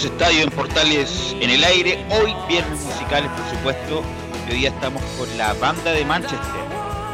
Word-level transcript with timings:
Minutos, 0.00 0.04
estadio 0.04 0.42
en 0.42 0.50
Portales 0.50 1.36
en 1.40 1.50
el 1.50 1.64
aire. 1.64 2.04
Hoy 2.10 2.34
viernes 2.48 2.80
musicales, 2.80 3.30
por 3.30 3.56
supuesto. 3.56 4.02
Hoy 4.48 4.56
día 4.56 4.70
estamos 4.70 5.02
con 5.18 5.38
la 5.38 5.52
banda 5.54 5.92
de 5.92 6.04
Manchester. 6.04 6.40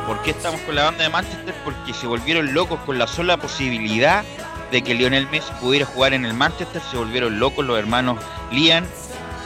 ¿Por 0.06 0.22
qué 0.22 0.30
estamos 0.30 0.60
con 0.62 0.74
la 0.74 0.84
banda 0.84 1.02
de 1.04 1.10
Manchester? 1.10 1.54
Porque 1.64 1.92
se 1.92 2.06
volvieron 2.06 2.54
locos 2.54 2.78
con 2.86 2.98
la 2.98 3.06
sola 3.06 3.36
posibilidad 3.36 4.24
de 4.70 4.82
que 4.82 4.94
Lionel 4.94 5.28
Messi 5.28 5.52
pudiera 5.60 5.86
jugar 5.86 6.14
en 6.14 6.24
el 6.24 6.34
Manchester. 6.34 6.80
Se 6.90 6.96
volvieron 6.96 7.38
locos 7.38 7.64
los 7.64 7.78
hermanos 7.78 8.18
Liam 8.50 8.84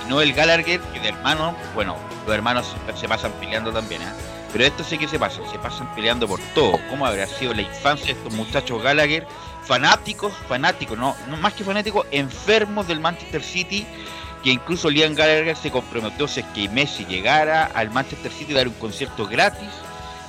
y 0.04 0.08
Noel 0.08 0.32
Gallagher, 0.32 0.80
que 0.80 1.00
de 1.00 1.08
hermanos, 1.08 1.54
bueno, 1.74 1.96
los 2.26 2.34
hermanos 2.34 2.74
se 2.94 3.08
pasan 3.08 3.32
peleando 3.40 3.72
también, 3.72 4.02
¿eh? 4.02 4.12
Pero 4.52 4.64
esto 4.64 4.82
sí 4.82 4.98
que 4.98 5.06
se 5.06 5.18
pasa, 5.18 5.40
se 5.50 5.58
pasan 5.58 5.94
peleando 5.94 6.26
por 6.26 6.40
todo. 6.54 6.72
¿Cómo 6.90 7.06
habrá 7.06 7.26
sido 7.26 7.54
la 7.54 7.62
infancia 7.62 8.06
de 8.06 8.12
estos 8.12 8.32
muchachos 8.32 8.82
Gallagher? 8.82 9.26
Fanáticos, 9.70 10.32
fanáticos, 10.48 10.98
no, 10.98 11.14
más 11.40 11.54
que 11.54 11.62
fanáticos, 11.62 12.04
enfermos 12.10 12.88
del 12.88 12.98
Manchester 12.98 13.40
City, 13.40 13.86
que 14.42 14.50
incluso 14.50 14.90
Liam 14.90 15.14
Gallagher 15.14 15.54
se 15.54 15.70
comprometió 15.70 16.26
si 16.26 16.40
es 16.40 16.46
que 16.46 16.68
Messi 16.68 17.06
llegara 17.06 17.66
al 17.66 17.88
Manchester 17.92 18.32
City 18.32 18.52
a 18.54 18.56
dar 18.56 18.66
un 18.66 18.74
concierto 18.74 19.28
gratis 19.28 19.68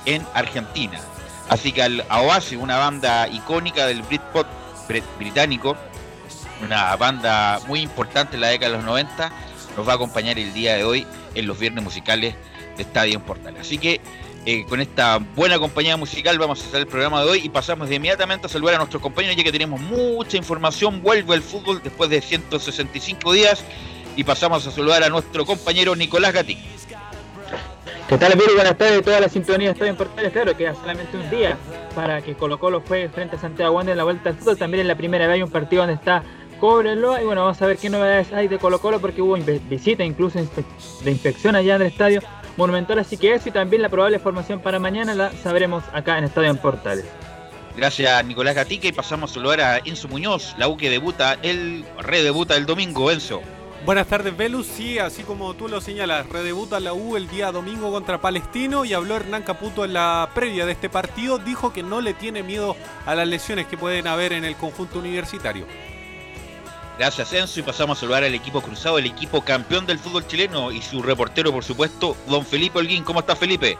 en 0.04 0.24
Argentina. 0.34 1.00
Así 1.48 1.72
que 1.72 1.82
al, 1.82 2.06
Oasis, 2.08 2.56
una 2.56 2.78
banda 2.78 3.26
icónica 3.26 3.84
del 3.88 4.02
Britpop 4.02 4.46
británico, 5.18 5.76
una 6.64 6.94
banda 6.94 7.58
muy 7.66 7.80
importante 7.80 8.36
en 8.36 8.42
la 8.42 8.46
década 8.46 8.70
de 8.70 8.76
los 8.76 8.86
90, 8.86 9.32
nos 9.76 9.88
va 9.88 9.94
a 9.94 9.96
acompañar 9.96 10.38
el 10.38 10.54
día 10.54 10.76
de 10.76 10.84
hoy 10.84 11.04
en 11.34 11.48
los 11.48 11.58
viernes 11.58 11.82
musicales 11.82 12.36
de 12.76 12.82
Estadio 12.84 13.14
en 13.14 13.22
Portal. 13.22 13.56
Así 13.60 13.78
que 13.78 14.00
eh, 14.44 14.66
con 14.68 14.80
esta 14.80 15.18
buena 15.36 15.56
compañía 15.56 15.96
musical 15.96 16.36
vamos 16.36 16.60
a 16.62 16.66
hacer 16.66 16.80
el 16.80 16.86
programa 16.88 17.22
de 17.22 17.30
hoy 17.30 17.40
y 17.44 17.48
pasamos 17.48 17.88
de 17.88 17.94
inmediatamente 17.94 18.46
a 18.46 18.48
saludar 18.48 18.74
a 18.74 18.78
nuestros 18.78 19.00
compañeros 19.00 19.36
ya 19.36 19.44
que 19.44 19.52
tenemos 19.52 19.80
mucha 19.80 20.36
información. 20.36 21.00
Vuelve 21.00 21.36
el 21.36 21.42
fútbol 21.42 21.80
después 21.82 22.10
de 22.10 22.20
165 22.20 23.32
días 23.32 23.64
y 24.16 24.24
pasamos 24.24 24.66
a 24.66 24.72
saludar 24.72 25.04
a 25.04 25.08
nuestro 25.08 25.46
compañero 25.46 25.94
Nicolás 25.94 26.32
Gatti. 26.32 26.58
¿Qué 28.08 28.18
tal, 28.18 28.32
Viri? 28.32 28.54
Buenas 28.56 28.76
tardes. 28.76 29.02
Toda 29.04 29.20
la 29.20 29.28
sintonía 29.28 29.70
está 29.70 29.86
en 29.86 29.94
Portales. 29.94 30.32
Claro, 30.32 30.56
queda 30.56 30.74
solamente 30.74 31.16
un 31.16 31.30
día 31.30 31.56
para 31.94 32.20
que 32.20 32.34
Colo 32.34 32.58
Colo 32.58 32.82
juegue 32.86 33.08
frente 33.10 33.36
a 33.36 33.38
Santiago 33.38 33.76
Wander 33.76 33.92
en 33.92 33.98
la 33.98 34.04
vuelta 34.04 34.30
al 34.30 34.36
fútbol. 34.36 34.58
También 34.58 34.80
en 34.80 34.88
la 34.88 34.96
primera 34.96 35.28
vez 35.28 35.36
hay 35.36 35.42
un 35.42 35.50
partido 35.50 35.82
donde 35.82 35.94
está 35.94 36.24
Cóbrenlo. 36.58 37.20
Y 37.20 37.24
bueno, 37.24 37.42
vamos 37.42 37.62
a 37.62 37.66
ver 37.66 37.78
qué 37.78 37.88
novedades 37.88 38.32
hay 38.32 38.48
de 38.48 38.58
Colo 38.58 38.80
Colo 38.80 39.00
porque 39.00 39.22
hubo 39.22 39.36
visita 39.68 40.04
incluso 40.04 40.40
de 41.04 41.10
inspección 41.10 41.54
allá 41.54 41.76
en 41.76 41.82
el 41.82 41.88
estadio 41.88 42.22
Monumental, 42.56 42.98
así 42.98 43.16
que 43.16 43.34
eso 43.34 43.48
y 43.48 43.52
también 43.52 43.82
la 43.82 43.88
probable 43.88 44.18
formación 44.18 44.60
para 44.60 44.78
mañana 44.78 45.14
la 45.14 45.32
sabremos 45.42 45.84
acá 45.92 46.18
en 46.18 46.24
Estadio 46.24 46.50
en 46.50 46.58
Portales. 46.58 47.06
Gracias 47.76 48.24
Nicolás 48.26 48.54
Gatica 48.54 48.88
y 48.88 48.92
pasamos 48.92 49.30
a 49.30 49.34
saludar 49.34 49.60
a 49.60 49.78
Enzo 49.78 50.08
Muñoz, 50.08 50.54
la 50.58 50.68
U 50.68 50.76
que 50.76 50.90
debuta, 50.90 51.38
el 51.42 51.84
redebuta 51.98 52.56
el 52.56 52.66
domingo, 52.66 53.10
Enzo. 53.10 53.40
Buenas 53.84 54.06
tardes, 54.06 54.36
Velus. 54.36 54.68
Sí, 54.68 55.00
así 55.00 55.24
como 55.24 55.54
tú 55.54 55.66
lo 55.66 55.80
señalas, 55.80 56.28
redebuta 56.28 56.78
la 56.78 56.92
U 56.92 57.16
el 57.16 57.28
día 57.28 57.50
domingo 57.50 57.90
contra 57.90 58.20
Palestino 58.20 58.84
y 58.84 58.92
habló 58.92 59.16
Hernán 59.16 59.42
Caputo 59.42 59.84
en 59.84 59.94
la 59.94 60.28
previa 60.36 60.66
de 60.66 60.72
este 60.72 60.88
partido. 60.88 61.38
Dijo 61.38 61.72
que 61.72 61.82
no 61.82 62.00
le 62.00 62.14
tiene 62.14 62.44
miedo 62.44 62.76
a 63.06 63.16
las 63.16 63.26
lesiones 63.26 63.66
que 63.66 63.76
pueden 63.76 64.06
haber 64.06 64.34
en 64.34 64.44
el 64.44 64.54
conjunto 64.54 65.00
universitario. 65.00 65.66
Gracias 67.02 67.32
Enzo 67.32 67.58
y 67.58 67.64
pasamos 67.64 67.98
a 67.98 68.00
saludar 68.02 68.22
al 68.22 68.32
equipo 68.32 68.60
cruzado, 68.60 68.96
el 68.96 69.06
equipo 69.06 69.40
campeón 69.40 69.86
del 69.86 69.98
fútbol 69.98 70.24
chileno 70.28 70.70
y 70.70 70.80
su 70.80 71.02
reportero 71.02 71.50
por 71.50 71.64
supuesto, 71.64 72.16
don 72.28 72.46
Felipe 72.46 72.78
Holguín. 72.78 73.02
¿Cómo 73.02 73.18
está 73.18 73.34
Felipe? 73.34 73.76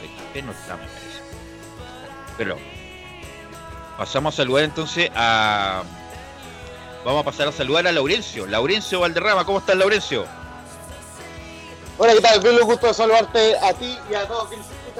Felipe 0.00 0.42
no 0.42 0.52
está, 0.52 0.78
me 0.78 0.86
parece. 0.86 1.20
Pero 2.38 2.56
pasamos 3.98 4.32
a 4.32 4.36
saludar 4.38 4.64
entonces 4.64 5.10
a... 5.14 5.82
Vamos 7.04 7.20
a 7.20 7.24
pasar 7.26 7.48
a 7.48 7.52
saludar 7.52 7.86
a 7.86 7.92
Laurencio. 7.92 8.46
Laurencio 8.46 9.00
Valderrama, 9.00 9.44
¿cómo 9.44 9.58
estás 9.58 9.76
Laurencio? 9.76 10.24
Hola, 11.98 12.14
¿qué 12.14 12.20
tal? 12.22 12.46
Un 12.46 12.60
gusto 12.62 12.94
saludarte 12.94 13.54
a 13.58 13.74
ti 13.74 13.98
y 14.10 14.14
a 14.14 14.26
todos 14.26 14.48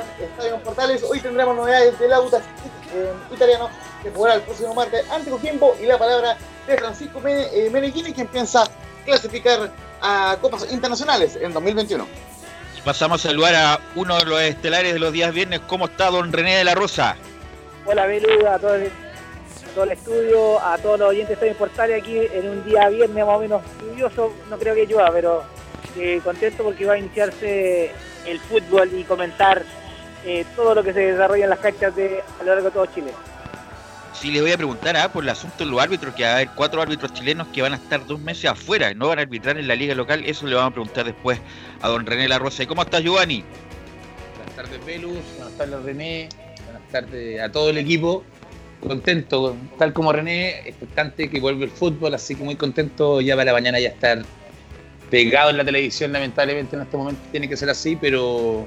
Estadio 0.03 0.59
Portales. 0.63 1.03
Hoy 1.03 1.21
tendremos 1.21 1.57
novedades 1.57 1.99
del 1.99 2.13
Autas 2.13 2.43
italiano 3.33 3.69
que 4.03 4.11
jugará 4.11 4.35
el 4.37 4.43
próximo 4.43 4.75
martes 4.75 5.09
ante 5.11 5.31
tiempo 5.39 5.77
y 5.81 5.87
la 5.87 5.99
palabra 5.99 6.37
de 6.67 6.77
Francisco 6.79 7.21
eh, 7.27 7.69
Meneghini 7.73 8.13
quien 8.13 8.27
piensa 8.29 8.65
clasificar 9.05 9.71
a 10.01 10.37
Copas 10.41 10.71
Internacionales 10.73 11.37
en 11.41 11.53
2021. 11.53 12.07
Y 12.77 12.81
pasamos 12.83 13.25
a 13.25 13.29
saludar 13.29 13.55
a 13.55 13.81
uno 13.95 14.19
de 14.19 14.25
los 14.25 14.41
estelares 14.43 14.93
de 14.93 14.99
los 14.99 15.13
días 15.13 15.33
viernes. 15.33 15.61
¿Cómo 15.67 15.87
está 15.87 16.11
don 16.11 16.33
René 16.33 16.57
de 16.57 16.65
la 16.65 16.75
Rosa? 16.75 17.17
Hola 17.85 18.07
Beluga, 18.07 18.55
a 18.55 18.59
todo 18.59 18.75
el, 18.75 18.91
todo 19.75 19.85
el 19.85 19.93
estudio, 19.93 20.61
a 20.61 20.77
todos 20.79 20.99
los 20.99 21.09
oyentes 21.11 21.39
de 21.41 21.55
Portales 21.55 22.03
aquí 22.03 22.19
en 22.19 22.49
un 22.49 22.65
día 22.65 22.89
viernes 22.89 23.25
más 23.25 23.37
o 23.37 23.41
menos 23.41 23.63
lluvioso, 23.81 24.33
no 24.51 24.59
creo 24.59 24.75
que 24.75 24.87
llueva, 24.87 25.11
pero 25.13 25.45
eh, 25.97 26.21
contento 26.23 26.65
porque 26.65 26.85
va 26.85 26.95
a 26.95 26.99
iniciarse 26.99 27.93
el 28.27 28.41
fútbol 28.41 28.91
y 28.93 29.05
comentar 29.05 29.65
eh, 30.27 30.45
todo 30.57 30.75
lo 30.75 30.83
que 30.83 30.93
se 30.93 31.13
desarrolla 31.13 31.45
en 31.45 31.51
las 31.51 31.61
canchas 31.61 31.95
de, 31.95 32.21
a 32.41 32.43
lo 32.43 32.55
largo 32.55 32.65
de 32.67 32.71
todo 32.73 32.87
Chile. 32.87 33.13
Sí, 34.13 34.31
le 34.31 34.41
voy 34.41 34.51
a 34.51 34.57
preguntar 34.57 34.97
¿ah? 34.97 35.13
por 35.13 35.23
el 35.23 35.31
asunto 35.31 35.65
de 35.65 35.71
los 35.71 35.81
árbitros, 35.81 36.15
que 36.15 36.25
va 36.25 36.31
a 36.31 36.35
haber 36.37 36.49
cuatro 36.57 36.83
árbitros 36.83 37.13
chilenos 37.13 37.47
que 37.49 37.63
van 37.63 37.75
a 37.75 37.77
estar 37.77 38.05
dos 38.07 38.19
meses 38.19 38.47
afuera, 38.47 38.93
no 38.95 39.09
van 39.09 39.21
a 39.21 39.23
arbitrar 39.23 39.57
en 39.57 39.69
la 39.69 39.77
liga 39.77 39.95
local, 39.95 40.25
eso 40.27 40.47
le 40.47 40.57
vamos 40.57 40.71
a 40.71 40.75
preguntar 40.75 41.05
después 41.05 41.39
a 41.81 41.89
don 41.89 42.05
René 42.05 42.27
La 42.27 42.39
Rosa. 42.39 42.63
¿Y 42.63 42.67
cómo 42.67 42.83
estás, 42.83 43.03
Giovanni? 43.03 43.45
Buenas 44.37 44.57
tardes, 44.57 44.85
Velus. 44.85 45.19
Buenas 45.37 45.57
tardes, 45.59 45.83
René. 45.83 46.29
Buenas 46.65 46.89
tardes 46.91 47.41
a 47.41 47.53
todo 47.53 47.71
el 47.71 47.79
equipo. 47.79 48.25
Contento, 48.81 49.57
tal 49.79 49.93
como 49.93 50.13
René, 50.13 50.61
expectante 50.67 51.31
que 51.31 51.39
vuelve 51.39 51.67
el 51.67 51.71
fútbol, 51.71 52.15
así 52.15 52.35
que 52.35 52.43
muy 52.43 52.57
contento 52.57 53.21
ya 53.21 53.37
para 53.37 53.53
mañana 53.53 53.79
ya 53.79 53.91
estar 53.91 54.25
pegado 55.11 55.51
en 55.51 55.59
la 55.59 55.65
televisión, 55.65 56.13
lamentablemente 56.13 56.75
en 56.75 56.83
este 56.83 56.97
momento 56.97 57.21
tiene 57.31 57.49
que 57.49 57.57
ser 57.57 57.71
así, 57.71 57.97
pero, 57.97 58.67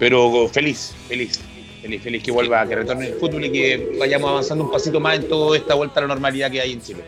pero 0.00 0.48
feliz, 0.48 0.94
feliz, 1.06 1.38
feliz, 1.82 2.02
feliz 2.02 2.22
que 2.22 2.32
vuelva, 2.32 2.66
que 2.66 2.74
retorne 2.74 3.08
el 3.08 3.14
fútbol 3.14 3.44
y 3.44 3.52
que 3.52 3.96
vayamos 4.00 4.30
avanzando 4.30 4.64
un 4.64 4.70
pasito 4.72 4.98
más 4.98 5.16
en 5.16 5.28
toda 5.28 5.56
esta 5.56 5.74
vuelta 5.74 6.00
a 6.00 6.02
la 6.02 6.08
normalidad 6.08 6.50
que 6.50 6.60
hay 6.60 6.72
en 6.72 6.80
Chile. 6.80 7.04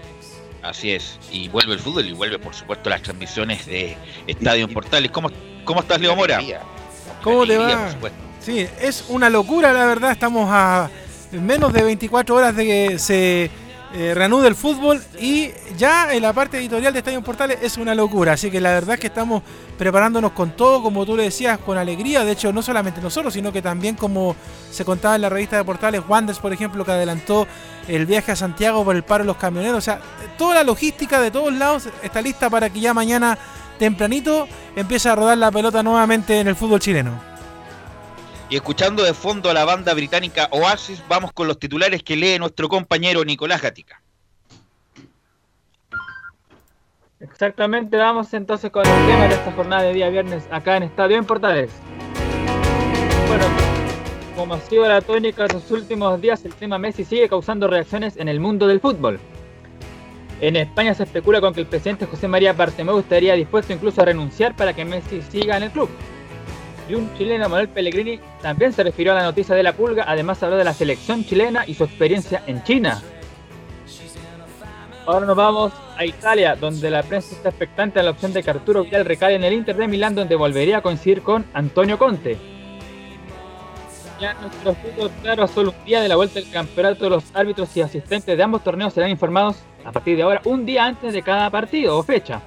Así 0.62 0.92
es, 0.92 1.18
y 1.32 1.48
vuelve 1.48 1.72
el 1.72 1.80
fútbol 1.80 2.06
y 2.06 2.12
vuelve 2.12 2.38
por 2.38 2.54
supuesto 2.54 2.90
las 2.90 3.02
transmisiones 3.02 3.64
de 3.66 3.96
Estadio 4.26 4.66
en 4.66 4.74
Portales. 4.74 5.10
¿Cómo, 5.10 5.30
cómo 5.64 5.80
estás, 5.80 6.00
Leo 6.00 6.14
Mora? 6.14 6.40
¿Cómo 7.22 7.46
te 7.46 7.56
va? 7.56 7.96
Sí, 8.40 8.66
es 8.80 9.06
una 9.08 9.30
locura, 9.30 9.72
la 9.72 9.86
verdad. 9.86 10.12
Estamos 10.12 10.48
a 10.50 10.90
menos 11.32 11.72
de 11.72 11.82
24 11.82 12.34
horas 12.34 12.54
de 12.54 12.64
que 12.64 12.98
se 12.98 13.50
eh, 13.94 14.14
reanude 14.14 14.48
el 14.48 14.54
fútbol 14.54 15.02
y 15.20 15.50
ya 15.76 16.14
en 16.14 16.22
la 16.22 16.32
parte 16.32 16.56
editorial 16.56 16.94
de 16.94 17.00
Estadio 17.00 17.22
Portales 17.22 17.58
es 17.60 17.76
una 17.76 17.94
locura. 17.94 18.32
Así 18.32 18.50
que 18.50 18.60
la 18.60 18.70
verdad 18.70 18.94
es 18.94 19.00
que 19.00 19.08
estamos 19.08 19.42
preparándonos 19.76 20.32
con 20.32 20.56
todo, 20.56 20.82
como 20.82 21.04
tú 21.04 21.14
le 21.16 21.24
decías, 21.24 21.58
con 21.58 21.76
alegría. 21.76 22.24
De 22.24 22.32
hecho, 22.32 22.52
no 22.52 22.62
solamente 22.62 23.02
nosotros, 23.02 23.34
sino 23.34 23.52
que 23.52 23.60
también, 23.60 23.94
como 23.94 24.34
se 24.70 24.84
contaba 24.84 25.16
en 25.16 25.22
la 25.22 25.28
revista 25.28 25.56
de 25.56 25.64
Portales, 25.64 26.02
Wanders, 26.08 26.38
por 26.38 26.54
ejemplo, 26.54 26.84
que 26.84 26.92
adelantó 26.92 27.46
el 27.86 28.06
viaje 28.06 28.32
a 28.32 28.36
Santiago 28.36 28.82
por 28.82 28.96
el 28.96 29.02
paro 29.02 29.24
de 29.24 29.28
los 29.28 29.36
camioneros. 29.36 29.78
O 29.78 29.82
sea, 29.82 30.00
toda 30.38 30.54
la 30.54 30.64
logística 30.64 31.20
de 31.20 31.30
todos 31.30 31.52
lados 31.52 31.88
está 32.02 32.22
lista 32.22 32.48
para 32.48 32.70
que 32.70 32.80
ya 32.80 32.94
mañana 32.94 33.36
tempranito 33.78 34.48
empiece 34.74 35.10
a 35.10 35.14
rodar 35.14 35.36
la 35.36 35.50
pelota 35.50 35.82
nuevamente 35.82 36.40
en 36.40 36.48
el 36.48 36.56
fútbol 36.56 36.80
chileno. 36.80 37.31
Y 38.52 38.56
escuchando 38.56 39.02
de 39.02 39.14
fondo 39.14 39.48
a 39.48 39.54
la 39.54 39.64
banda 39.64 39.94
británica 39.94 40.46
Oasis, 40.50 41.02
vamos 41.08 41.32
con 41.32 41.48
los 41.48 41.58
titulares 41.58 42.02
que 42.02 42.16
lee 42.16 42.38
nuestro 42.38 42.68
compañero 42.68 43.24
Nicolás 43.24 43.62
Gatica. 43.62 44.02
Exactamente, 47.18 47.96
vamos 47.96 48.34
entonces 48.34 48.70
con 48.70 48.86
el 48.86 49.06
tema 49.06 49.26
de 49.26 49.36
esta 49.36 49.52
jornada 49.52 49.84
de 49.84 49.94
día 49.94 50.10
viernes 50.10 50.44
acá 50.50 50.76
en 50.76 50.82
Estadio 50.82 51.16
en 51.16 51.24
Portales. 51.24 51.70
Bueno, 53.26 53.46
como 54.36 54.52
ha 54.52 54.60
sido 54.60 54.86
la 54.86 55.00
tónica 55.00 55.46
de 55.46 55.54
los 55.54 55.70
últimos 55.70 56.20
días, 56.20 56.44
el 56.44 56.52
tema 56.52 56.76
Messi 56.76 57.06
sigue 57.06 57.30
causando 57.30 57.68
reacciones 57.68 58.18
en 58.18 58.28
el 58.28 58.38
mundo 58.38 58.66
del 58.66 58.80
fútbol. 58.80 59.18
En 60.42 60.56
España 60.56 60.92
se 60.92 61.04
especula 61.04 61.40
con 61.40 61.54
que 61.54 61.60
el 61.60 61.68
presidente 61.68 62.04
José 62.04 62.28
María 62.28 62.52
Bartomeu 62.52 62.98
estaría 62.98 63.32
dispuesto 63.32 63.72
incluso 63.72 64.02
a 64.02 64.04
renunciar 64.04 64.54
para 64.54 64.74
que 64.74 64.84
Messi 64.84 65.22
siga 65.22 65.56
en 65.56 65.62
el 65.62 65.70
club. 65.70 65.88
Un 66.94 67.16
chileno, 67.16 67.48
Manuel 67.48 67.68
Pellegrini, 67.68 68.20
también 68.42 68.72
se 68.72 68.82
refirió 68.82 69.12
a 69.12 69.16
la 69.16 69.22
noticia 69.22 69.54
de 69.54 69.62
la 69.62 69.72
pulga, 69.72 70.04
además 70.06 70.42
habló 70.42 70.56
de 70.56 70.64
la 70.64 70.74
selección 70.74 71.24
chilena 71.24 71.64
y 71.66 71.74
su 71.74 71.84
experiencia 71.84 72.42
en 72.46 72.62
China. 72.64 73.02
Ahora 75.06 75.26
nos 75.26 75.36
vamos 75.36 75.72
a 75.96 76.04
Italia, 76.04 76.54
donde 76.54 76.90
la 76.90 77.02
prensa 77.02 77.34
está 77.34 77.48
expectante 77.48 77.98
a 77.98 78.02
la 78.02 78.10
opción 78.10 78.32
de 78.32 78.42
que 78.42 78.50
Arturo 78.50 78.84
Vidal 78.84 79.04
recale 79.04 79.34
en 79.34 79.44
el 79.44 79.54
Inter 79.54 79.76
de 79.76 79.88
Milán, 79.88 80.14
donde 80.14 80.36
volvería 80.36 80.78
a 80.78 80.82
coincidir 80.82 81.22
con 81.22 81.44
Antonio 81.54 81.98
Conte. 81.98 82.36
Ya 84.20 84.34
nuestros 84.34 84.76
puntos 84.76 85.10
claros, 85.22 85.50
solo 85.50 85.74
un 85.76 85.84
día 85.84 86.00
de 86.00 86.08
la 86.08 86.16
vuelta 86.16 86.38
del 86.38 86.50
campeonato, 86.50 87.08
los 87.08 87.24
árbitros 87.34 87.76
y 87.76 87.80
asistentes 87.80 88.36
de 88.36 88.42
ambos 88.42 88.62
torneos 88.62 88.92
serán 88.92 89.10
informados 89.10 89.56
a 89.84 89.90
partir 89.90 90.16
de 90.16 90.22
ahora, 90.22 90.40
un 90.44 90.64
día 90.64 90.84
antes 90.84 91.12
de 91.12 91.22
cada 91.22 91.50
partido 91.50 91.98
o 91.98 92.02
fecha. 92.02 92.42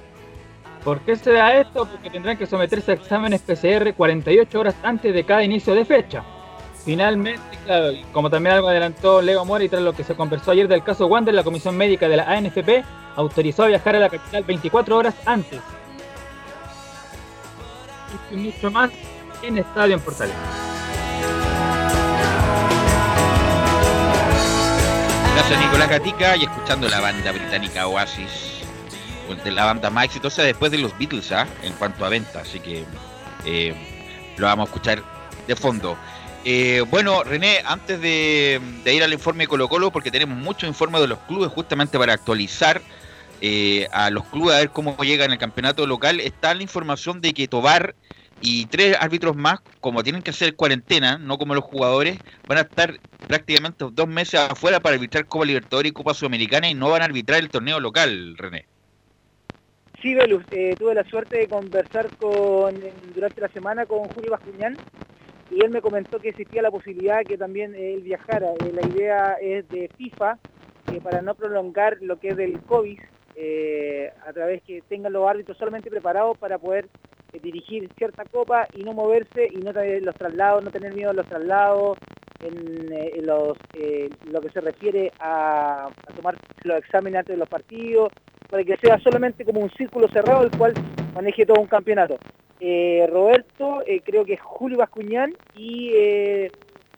¿Por 0.86 1.00
qué 1.00 1.16
se 1.16 1.32
da 1.32 1.52
esto? 1.58 1.84
Porque 1.84 2.10
tendrán 2.10 2.36
que 2.36 2.46
someterse 2.46 2.92
a 2.92 2.94
exámenes 2.94 3.42
PCR 3.42 3.92
48 3.92 4.60
horas 4.60 4.76
antes 4.84 5.12
de 5.12 5.24
cada 5.24 5.42
inicio 5.42 5.74
de 5.74 5.84
fecha. 5.84 6.22
Finalmente, 6.84 7.42
claro, 7.64 7.88
como 8.12 8.30
también 8.30 8.54
algo 8.54 8.68
adelantó 8.68 9.20
Leo 9.20 9.44
Mora 9.44 9.68
tras 9.68 9.82
lo 9.82 9.94
que 9.94 10.04
se 10.04 10.14
conversó 10.14 10.52
ayer 10.52 10.68
del 10.68 10.84
caso 10.84 11.08
Wander, 11.08 11.34
la 11.34 11.42
comisión 11.42 11.76
médica 11.76 12.08
de 12.08 12.18
la 12.18 12.30
ANFP 12.30 12.84
autorizó 13.16 13.64
a 13.64 13.66
viajar 13.66 13.96
a 13.96 13.98
la 13.98 14.08
capital 14.08 14.44
24 14.44 14.96
horas 14.96 15.16
antes. 15.26 15.60
Y 18.30 18.36
mucho 18.36 18.70
más 18.70 18.92
en 19.42 19.58
Estadio 19.58 19.94
en 19.94 20.00
Portales. 20.00 20.36
Gracias 25.34 25.60
Nicolás 25.60 25.90
Gatica 25.90 26.36
y 26.36 26.44
escuchando 26.44 26.88
la 26.88 27.00
banda 27.00 27.32
británica 27.32 27.88
Oasis, 27.88 28.45
la 29.44 29.64
banda 29.64 29.90
más 29.90 30.06
exitosa 30.06 30.42
después 30.42 30.70
de 30.70 30.78
los 30.78 30.96
Beatles 30.98 31.32
¿ah? 31.32 31.46
en 31.62 31.72
cuanto 31.74 32.04
a 32.04 32.08
venta, 32.08 32.40
así 32.40 32.60
que 32.60 32.84
eh, 33.44 33.74
lo 34.36 34.46
vamos 34.46 34.68
a 34.68 34.70
escuchar 34.70 35.02
de 35.46 35.56
fondo. 35.56 35.96
Eh, 36.44 36.84
bueno, 36.90 37.24
René, 37.24 37.60
antes 37.64 38.00
de, 38.00 38.60
ir 38.84 39.02
al 39.02 39.12
informe 39.12 39.44
de 39.44 39.48
Colo 39.48 39.68
Colo, 39.68 39.90
porque 39.90 40.12
tenemos 40.12 40.38
mucho 40.38 40.66
informe 40.66 41.00
de 41.00 41.08
los 41.08 41.18
clubes 41.20 41.50
justamente 41.50 41.98
para 41.98 42.12
actualizar 42.12 42.80
eh, 43.40 43.88
a 43.92 44.10
los 44.10 44.24
clubes 44.26 44.54
a 44.54 44.58
ver 44.58 44.70
cómo 44.70 44.96
llegan 44.98 45.32
el 45.32 45.38
campeonato 45.38 45.86
local, 45.86 46.20
está 46.20 46.54
la 46.54 46.62
información 46.62 47.20
de 47.20 47.34
que 47.34 47.48
Tobar 47.48 47.96
y 48.40 48.66
tres 48.66 48.96
árbitros 49.00 49.34
más, 49.34 49.60
como 49.80 50.02
tienen 50.02 50.22
que 50.22 50.30
hacer 50.30 50.54
cuarentena, 50.54 51.18
no 51.18 51.36
como 51.36 51.54
los 51.54 51.64
jugadores, 51.64 52.18
van 52.46 52.58
a 52.58 52.62
estar 52.62 53.00
prácticamente 53.26 53.84
dos 53.90 54.06
meses 54.06 54.38
afuera 54.38 54.78
para 54.78 54.94
arbitrar 54.94 55.26
Copa 55.26 55.46
Libertadores 55.46 55.90
y 55.90 55.94
Copa 55.94 56.14
Sudamericana 56.14 56.68
y 56.68 56.74
no 56.74 56.90
van 56.90 57.02
a 57.02 57.06
arbitrar 57.06 57.40
el 57.40 57.48
torneo 57.48 57.80
local, 57.80 58.36
René. 58.36 58.66
Sí, 60.06 60.14
Belus, 60.14 60.44
eh, 60.52 60.76
tuve 60.78 60.94
la 60.94 61.02
suerte 61.02 61.36
de 61.36 61.48
conversar 61.48 62.16
con 62.16 62.76
durante 63.12 63.40
la 63.40 63.48
semana 63.48 63.86
con 63.86 64.04
Julio 64.04 64.30
Bascuñán 64.30 64.76
y 65.50 65.64
él 65.64 65.70
me 65.70 65.80
comentó 65.80 66.20
que 66.20 66.28
existía 66.28 66.62
la 66.62 66.70
posibilidad 66.70 67.24
que 67.24 67.36
también 67.36 67.74
él 67.74 68.02
viajara. 68.02 68.52
Eh, 68.52 68.72
la 68.72 68.86
idea 68.86 69.32
es 69.42 69.68
de 69.68 69.90
FIFA, 69.96 70.38
que 70.88 71.00
para 71.00 71.22
no 71.22 71.34
prolongar 71.34 71.96
lo 72.02 72.20
que 72.20 72.28
es 72.28 72.36
del 72.36 72.60
COVID, 72.60 73.00
eh, 73.34 74.12
a 74.24 74.32
través 74.32 74.62
que 74.62 74.80
tengan 74.88 75.12
los 75.12 75.28
árbitros 75.28 75.58
solamente 75.58 75.90
preparados 75.90 76.38
para 76.38 76.58
poder 76.58 76.86
eh, 77.32 77.40
dirigir 77.42 77.90
cierta 77.98 78.24
copa 78.26 78.68
y 78.74 78.84
no 78.84 78.92
moverse 78.92 79.48
y 79.50 79.56
no 79.56 79.72
tener 79.72 80.04
los 80.04 80.14
traslados, 80.14 80.62
no 80.62 80.70
tener 80.70 80.94
miedo 80.94 81.10
a 81.10 81.14
los 81.14 81.26
traslados, 81.26 81.98
en, 82.40 82.92
eh, 82.92 83.12
eh, 83.74 84.10
lo 84.30 84.40
que 84.40 84.50
se 84.50 84.60
refiere 84.60 85.12
a, 85.18 85.88
tomar 86.14 86.36
los 86.64 86.78
exámenes 86.78 87.20
antes 87.20 87.34
de 87.34 87.38
los 87.38 87.48
partidos, 87.48 88.12
para 88.50 88.64
que 88.64 88.76
sea 88.76 88.98
solamente 89.00 89.44
como 89.44 89.60
un 89.60 89.70
círculo 89.70 90.08
cerrado 90.08 90.44
el 90.44 90.50
cual 90.50 90.74
maneje 91.14 91.46
todo 91.46 91.60
un 91.60 91.66
campeonato. 91.66 92.18
Roberto, 92.58 93.82
creo 94.04 94.24
que 94.24 94.34
es 94.34 94.40
Julio 94.40 94.78
Bascuñán 94.78 95.34
y 95.54 95.92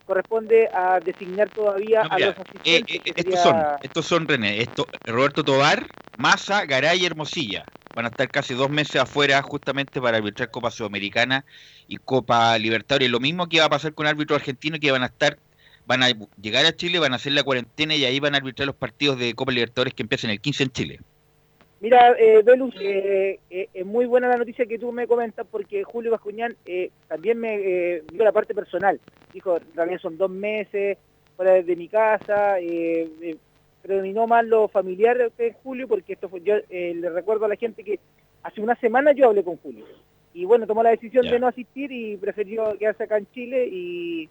corresponde 0.05 0.69
a 0.73 0.99
designar 0.99 1.49
todavía 1.49 2.01
a 2.01 2.17
los 2.17 2.35
asistentes. 2.37 3.01
estos, 3.15 3.39
son, 3.41 3.55
estos 3.83 4.05
son, 4.05 4.27
René, 4.27 4.61
esto, 4.61 4.87
Roberto 5.05 5.43
Tobar, 5.43 5.85
Massa, 6.17 6.65
Garay 6.65 7.01
y 7.01 7.05
Hermosilla 7.05 7.65
van 7.95 8.05
a 8.05 8.09
estar 8.09 8.29
casi 8.29 8.53
dos 8.53 8.69
meses 8.69 8.95
afuera 8.95 9.41
justamente 9.41 9.99
para 9.99 10.17
arbitrar 10.17 10.51
Copa 10.51 10.71
Sudamericana 10.71 11.45
y 11.87 11.97
Copa 11.97 12.57
Libertadores. 12.57 13.09
Lo 13.09 13.19
mismo 13.19 13.49
que 13.49 13.59
va 13.59 13.65
a 13.65 13.69
pasar 13.69 13.93
con 13.93 14.07
árbitros 14.07 14.39
argentinos 14.39 14.79
que 14.79 14.91
van 14.91 15.03
a 15.03 15.07
estar, 15.07 15.37
van 15.85 16.03
a 16.03 16.09
llegar 16.41 16.65
a 16.65 16.75
Chile, 16.75 16.99
van 16.99 17.13
a 17.13 17.17
hacer 17.17 17.33
la 17.33 17.43
cuarentena 17.43 17.95
y 17.95 18.05
ahí 18.05 18.19
van 18.19 18.35
a 18.35 18.37
arbitrar 18.37 18.67
los 18.67 18.75
partidos 18.75 19.19
de 19.19 19.33
Copa 19.33 19.51
Libertadores 19.51 19.93
que 19.93 20.03
empiezan 20.03 20.31
el 20.31 20.39
15 20.39 20.63
en 20.63 20.71
Chile. 20.71 20.99
Mira, 21.81 22.13
eh, 22.19 22.41
Belus, 22.43 22.75
eh, 22.81 23.39
eh, 23.49 23.69
es 23.73 23.85
muy 23.85 24.05
buena 24.05 24.27
la 24.27 24.37
noticia 24.37 24.65
que 24.65 24.77
tú 24.77 24.91
me 24.91 25.07
comentas 25.07 25.47
porque 25.49 25.83
Julio 25.83 26.11
Bascuñán 26.11 26.55
eh, 26.65 26.91
también 27.07 27.39
me 27.39 28.01
dio 28.11 28.23
la 28.23 28.33
parte 28.33 28.53
personal. 28.53 28.99
Dijo, 29.33 29.57
en 29.57 29.75
realidad 29.75 30.01
son 30.01 30.17
dos 30.17 30.29
meses 30.29 30.97
fuera 31.37 31.53
de 31.53 31.75
mi 31.77 31.87
casa, 31.87 32.57
predominó 33.81 34.27
más 34.27 34.45
lo 34.45 34.67
familiar 34.67 35.31
en 35.37 35.53
Julio, 35.63 35.87
porque 35.87 36.13
esto 36.13 36.27
fue, 36.27 36.41
yo 36.41 36.55
eh, 36.69 36.93
le 36.95 37.09
recuerdo 37.09 37.45
a 37.45 37.49
la 37.49 37.55
gente 37.55 37.83
que 37.83 37.99
hace 38.43 38.61
una 38.61 38.75
semana 38.75 39.13
yo 39.13 39.27
hablé 39.27 39.43
con 39.43 39.57
Julio. 39.57 39.85
Y 40.33 40.45
bueno, 40.45 40.67
tomó 40.67 40.83
la 40.83 40.91
decisión 40.91 41.25
de 41.25 41.39
no 41.39 41.47
asistir 41.47 41.91
y 41.91 42.17
prefirió 42.17 42.77
quedarse 42.77 43.03
acá 43.03 43.17
en 43.17 43.27
Chile. 43.31 43.67
Y, 43.71 44.29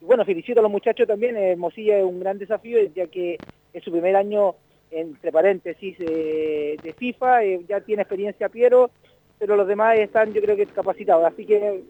bueno, 0.00 0.24
felicito 0.24 0.60
a 0.60 0.62
los 0.62 0.70
muchachos 0.70 1.06
también. 1.08 1.36
Hermosilla 1.36 1.98
es 1.98 2.04
un 2.04 2.20
gran 2.20 2.38
desafío, 2.38 2.78
ya 2.94 3.06
que 3.08 3.36
es 3.72 3.82
su 3.82 3.90
primer 3.90 4.16
año, 4.16 4.54
entre 4.90 5.32
paréntesis, 5.32 5.96
eh, 6.00 6.76
de 6.82 6.92
FIFA. 6.92 7.44
Eh, 7.44 7.60
ya 7.68 7.80
tiene 7.80 8.02
experiencia 8.02 8.48
Piero, 8.48 8.90
pero 9.38 9.56
los 9.56 9.66
demás 9.66 9.98
están, 9.98 10.32
yo 10.32 10.40
creo 10.40 10.56
que 10.56 10.66
capacitados. 10.66 11.24
Así 11.24 11.46
que 11.46 11.82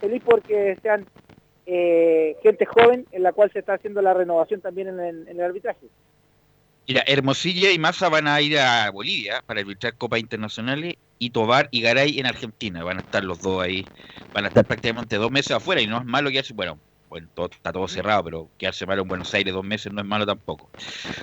feliz 0.00 0.22
porque 0.24 0.76
sean 0.82 1.06
gente 1.64 2.66
joven 2.66 3.06
en 3.12 3.22
la 3.22 3.32
cual 3.32 3.50
se 3.52 3.60
está 3.60 3.74
haciendo 3.74 4.02
la 4.02 4.14
renovación 4.14 4.60
también 4.60 4.88
en 4.88 5.28
el 5.28 5.40
arbitraje. 5.40 5.86
Mira, 6.88 7.04
Hermosilla 7.06 7.70
y 7.70 7.78
Massa 7.78 8.08
van 8.08 8.26
a 8.26 8.40
ir 8.40 8.58
a 8.58 8.90
Bolivia 8.90 9.42
para 9.46 9.60
arbitrar 9.60 9.94
Copas 9.94 10.18
Internacionales 10.18 10.96
y 11.18 11.30
Tobar 11.30 11.68
y 11.70 11.80
Garay 11.80 12.18
en 12.18 12.26
Argentina. 12.26 12.82
Van 12.82 12.98
a 12.98 13.02
estar 13.02 13.22
los 13.22 13.40
dos 13.40 13.62
ahí. 13.62 13.86
Van 14.32 14.44
a 14.44 14.48
estar 14.48 14.64
prácticamente 14.64 15.16
dos 15.16 15.30
meses 15.30 15.52
afuera 15.52 15.80
y 15.80 15.86
no 15.86 15.98
es 15.98 16.04
malo 16.04 16.30
quedarse, 16.30 16.52
bueno, 16.54 16.78
bueno 17.08 17.28
está 17.50 17.72
todo 17.72 17.86
cerrado, 17.86 18.24
pero 18.24 18.48
quedarse 18.58 18.84
malo 18.84 19.02
en 19.02 19.08
Buenos 19.08 19.32
Aires 19.32 19.54
dos 19.54 19.64
meses 19.64 19.92
no 19.92 20.00
es 20.00 20.06
malo 20.06 20.26
tampoco. 20.26 20.68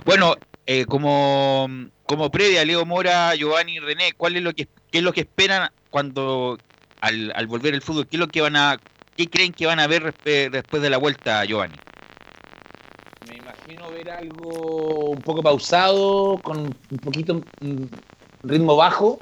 Bueno, 0.06 0.36
eh, 0.72 0.86
como, 0.86 1.68
como 2.06 2.30
previa, 2.30 2.64
Leo 2.64 2.86
Mora, 2.86 3.34
Giovanni 3.34 3.78
y 3.78 3.80
René, 3.80 4.14
¿cuál 4.16 4.36
es 4.36 4.44
lo 4.44 4.54
que, 4.54 4.68
qué 4.92 5.00
es 5.00 5.04
lo 5.04 5.12
que 5.12 5.22
esperan 5.22 5.72
cuando 5.90 6.60
al, 7.02 7.34
al 7.36 7.48
volver 7.48 7.74
el 7.74 7.82
fútbol? 7.82 8.08
¿Qué 8.08 8.18
es 8.18 8.20
lo 8.20 8.28
que 8.28 8.42
van 8.42 8.56
a 8.56 8.80
¿qué 9.18 9.28
creen 9.28 9.52
que 9.52 9.66
van 9.66 9.80
a 9.80 9.88
ver 9.88 10.14
después 10.24 10.80
de 10.84 10.90
la 10.92 10.98
vuelta, 10.98 11.44
Giovanni? 11.44 11.74
Me 13.28 13.38
imagino 13.38 13.90
ver 13.90 14.12
algo 14.12 15.10
un 15.10 15.22
poco 15.24 15.42
pausado, 15.42 16.38
con 16.44 16.60
un 16.60 16.98
poquito 17.00 17.42
ritmo 18.44 18.76
bajo, 18.76 19.20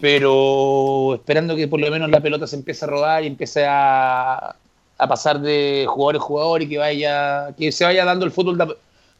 pero 0.00 1.16
esperando 1.16 1.56
que 1.56 1.68
por 1.68 1.78
lo 1.78 1.90
menos 1.90 2.08
la 2.08 2.22
pelota 2.22 2.46
se 2.46 2.56
empiece 2.56 2.86
a 2.86 2.88
rodar 2.88 3.22
y 3.22 3.26
empiece 3.26 3.66
a, 3.68 4.56
a 4.96 5.06
pasar 5.06 5.40
de 5.42 5.84
jugador 5.86 6.16
a 6.16 6.20
jugador 6.20 6.62
y 6.62 6.70
que 6.70 6.78
vaya 6.78 7.54
que 7.58 7.70
se 7.70 7.84
vaya 7.84 8.06
dando 8.06 8.24
el 8.24 8.32
fútbol 8.32 8.56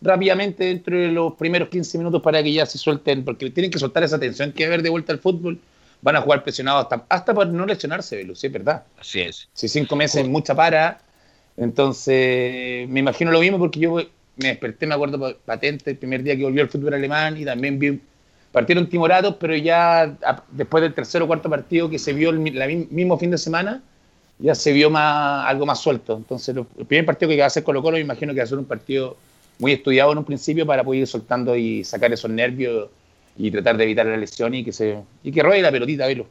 rápidamente 0.03 0.65
dentro 0.65 0.99
de 0.99 1.09
los 1.09 1.35
primeros 1.35 1.69
15 1.69 1.99
minutos 1.99 2.21
para 2.23 2.43
que 2.43 2.53
ya 2.53 2.67
se 2.67 2.79
suelten, 2.79 3.25
porque 3.25 3.51
tienen 3.51 3.71
que 3.71 3.79
soltar 3.79 4.03
esa 4.03 4.19
tensión 4.19 4.53
que 4.53 4.69
ver 4.69 4.83
de 4.83 4.91
vuelta 4.91 5.13
al 5.13 5.19
fútbol. 5.19 5.59
Van 6.03 6.17
a 6.17 6.21
jugar 6.21 6.43
presionados 6.43 6.83
hasta, 6.83 7.07
hasta 7.09 7.33
para 7.33 7.51
no 7.51 7.65
lesionarse, 7.65 8.17
Velo, 8.17 8.35
sí, 8.35 8.49
es 8.49 8.53
verdad. 8.53 8.83
Así 8.99 9.21
es. 9.21 9.49
Si 9.53 9.69
cinco 9.69 9.95
meses 9.95 10.27
mucha 10.27 10.55
para, 10.55 11.01
entonces 11.57 12.89
me 12.89 13.01
imagino 13.01 13.31
lo 13.31 13.39
mismo 13.41 13.59
porque 13.59 13.79
yo 13.79 13.97
me 14.37 14.49
desperté, 14.49 14.87
me 14.87 14.95
acuerdo 14.95 15.37
patente, 15.45 15.93
el 15.93 15.97
primer 15.97 16.25
día 16.25 16.37
que 16.37 16.43
volvió 16.43 16.63
al 16.63 16.69
fútbol 16.69 16.95
alemán 16.95 17.37
y 17.37 17.45
también 17.45 17.79
vi, 17.79 18.01
partieron 18.51 18.89
timoratos, 18.89 19.37
pero 19.39 19.55
ya 19.57 20.17
después 20.51 20.83
del 20.83 20.93
tercer 20.93 21.23
o 21.23 21.29
cuarto 21.29 21.49
partido 21.49 21.89
que 21.89 22.01
se 22.01 22.13
vio 22.13 22.31
el, 22.31 22.41
mismo 22.41 23.17
fin 23.17 23.31
de 23.31 23.39
semana, 23.39 23.81
ya 24.41 24.57
se 24.57 24.73
vio 24.73 24.91
más, 24.91 25.47
algo 25.47 25.67
más 25.67 25.81
suelto. 25.81 26.17
Entonces, 26.17 26.57
el 26.57 26.87
primer 26.87 27.07
partido 27.07 27.29
que 27.29 27.39
va 27.39 27.45
a 27.45 27.47
hacer 27.47 27.63
Colo 27.63 27.81
Colo, 27.81 27.97
me 27.97 28.03
imagino 28.03 28.33
que 28.33 28.41
va 28.41 28.45
a 28.45 28.49
ser 28.49 28.59
un 28.59 28.65
partido 28.65 29.17
muy 29.63 29.73
estudiado 29.73 30.11
en 30.11 30.19
un 30.19 30.25
principio 30.25 30.67
para 30.67 30.83
poder 30.83 31.03
ir 31.03 31.07
soltando 31.07 31.57
y 31.57 31.85
sacar 31.85 32.13
esos 32.13 32.31
nervios 32.31 32.91
y 33.39 33.51
tratar 33.51 33.77
de 33.77 33.85
evitar 33.85 34.05
la 34.05 34.17
lesión 34.17 34.53
y 34.55 34.65
que 34.65 34.73
se 34.73 34.99
y 35.23 35.31
que 35.31 35.41
ruede 35.41 35.63
la 35.63 35.71
pelotita, 35.71 36.07
velo. 36.07 36.27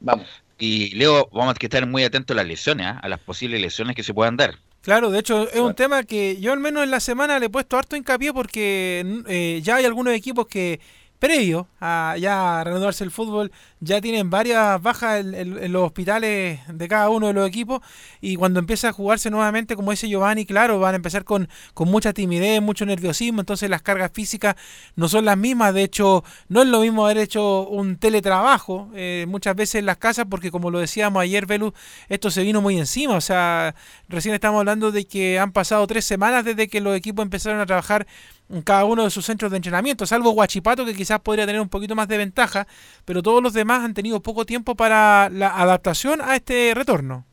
Vamos. 0.00 0.26
Y 0.58 0.94
Leo, 0.96 1.28
vamos 1.32 1.54
a 1.54 1.64
estar 1.64 1.86
muy 1.86 2.02
atentos 2.02 2.34
a 2.34 2.38
las 2.38 2.46
lesiones, 2.46 2.86
¿ah? 2.86 2.98
a 3.00 3.08
las 3.08 3.20
posibles 3.20 3.60
lesiones 3.60 3.94
que 3.94 4.02
se 4.02 4.12
puedan 4.12 4.36
dar. 4.36 4.56
Claro, 4.82 5.10
de 5.10 5.20
hecho 5.20 5.48
es 5.48 5.60
un 5.60 5.74
tema 5.74 6.02
que 6.02 6.36
yo 6.40 6.52
al 6.52 6.58
menos 6.58 6.82
en 6.82 6.90
la 6.90 7.00
semana 7.00 7.38
le 7.38 7.46
he 7.46 7.48
puesto 7.48 7.78
harto 7.78 7.96
hincapié 7.96 8.32
porque 8.34 9.22
eh, 9.28 9.60
ya 9.62 9.76
hay 9.76 9.84
algunos 9.84 10.12
equipos 10.12 10.46
que 10.48 10.80
previo 11.18 11.68
a 11.80 12.16
ya 12.18 12.62
reanudarse 12.64 13.04
el 13.04 13.10
fútbol, 13.10 13.52
ya 13.80 14.00
tienen 14.00 14.30
varias 14.30 14.80
bajas 14.82 15.24
en, 15.24 15.72
los 15.72 15.82
hospitales 15.82 16.60
de 16.68 16.88
cada 16.88 17.08
uno 17.08 17.28
de 17.28 17.32
los 17.32 17.48
equipos 17.48 17.80
y 18.20 18.36
cuando 18.36 18.60
empieza 18.60 18.88
a 18.88 18.92
jugarse 18.92 19.30
nuevamente, 19.30 19.76
como 19.76 19.90
dice 19.90 20.08
Giovanni, 20.08 20.44
claro, 20.46 20.78
van 20.80 20.94
a 20.94 20.96
empezar 20.96 21.24
con, 21.24 21.48
con 21.72 21.88
mucha 21.90 22.12
timidez, 22.12 22.60
mucho 22.60 22.84
nerviosismo, 22.86 23.40
entonces 23.40 23.70
las 23.70 23.82
cargas 23.82 24.10
físicas 24.12 24.56
no 24.96 25.08
son 25.08 25.24
las 25.24 25.36
mismas, 25.38 25.72
de 25.74 25.84
hecho 25.84 26.24
no 26.48 26.62
es 26.62 26.68
lo 26.68 26.80
mismo 26.80 27.04
haber 27.04 27.18
hecho 27.18 27.68
un 27.68 27.96
teletrabajo 27.96 28.90
eh, 28.94 29.26
muchas 29.28 29.56
veces 29.56 29.76
en 29.76 29.86
las 29.86 29.98
casas 29.98 30.26
porque 30.28 30.50
como 30.50 30.70
lo 30.70 30.78
decíamos 30.78 31.22
ayer, 31.22 31.46
Velus, 31.46 31.72
esto 32.08 32.30
se 32.30 32.42
vino 32.42 32.60
muy 32.60 32.78
encima, 32.78 33.14
o 33.14 33.20
sea, 33.20 33.74
recién 34.08 34.34
estamos 34.34 34.58
hablando 34.58 34.92
de 34.92 35.06
que 35.06 35.38
han 35.38 35.52
pasado 35.52 35.86
tres 35.86 36.04
semanas 36.04 36.44
desde 36.44 36.68
que 36.68 36.80
los 36.80 36.96
equipos 36.96 37.22
empezaron 37.22 37.60
a 37.60 37.66
trabajar 37.66 38.06
en 38.50 38.62
cada 38.62 38.84
uno 38.84 39.04
de 39.04 39.10
sus 39.10 39.24
centros 39.24 39.50
de 39.50 39.56
entrenamiento, 39.56 40.06
salvo 40.06 40.30
Guachipato 40.30 40.84
que 40.84 40.94
quizás 40.94 41.20
podría 41.20 41.46
tener 41.46 41.60
un 41.60 41.68
poquito 41.68 41.94
más 41.94 42.08
de 42.08 42.18
ventaja, 42.18 42.66
pero 43.04 43.22
todos 43.22 43.42
los 43.42 43.52
demás 43.54 43.84
han 43.84 43.94
tenido 43.94 44.20
poco 44.20 44.44
tiempo 44.44 44.74
para 44.74 45.30
la 45.30 45.58
adaptación 45.60 46.20
a 46.20 46.36
este 46.36 46.72
retorno. 46.74 47.24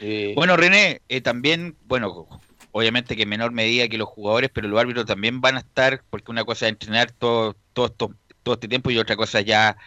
Eh, 0.00 0.34
bueno, 0.36 0.56
René, 0.56 1.00
eh, 1.08 1.20
también, 1.22 1.74
bueno, 1.86 2.28
obviamente 2.72 3.16
que 3.16 3.22
en 3.22 3.30
menor 3.30 3.52
medida 3.52 3.88
que 3.88 3.96
los 3.96 4.08
jugadores, 4.08 4.50
pero 4.52 4.68
los 4.68 4.78
árbitros 4.78 5.06
también 5.06 5.40
van 5.40 5.56
a 5.56 5.60
estar, 5.60 6.02
porque 6.10 6.30
una 6.30 6.44
cosa 6.44 6.66
es 6.66 6.72
entrenar 6.72 7.10
todo, 7.12 7.56
todo, 7.72 7.88
todo, 7.90 8.54
este 8.54 8.68
tiempo 8.68 8.90
y 8.90 8.98
otra 8.98 9.16
cosa 9.16 9.40
ya 9.40 9.78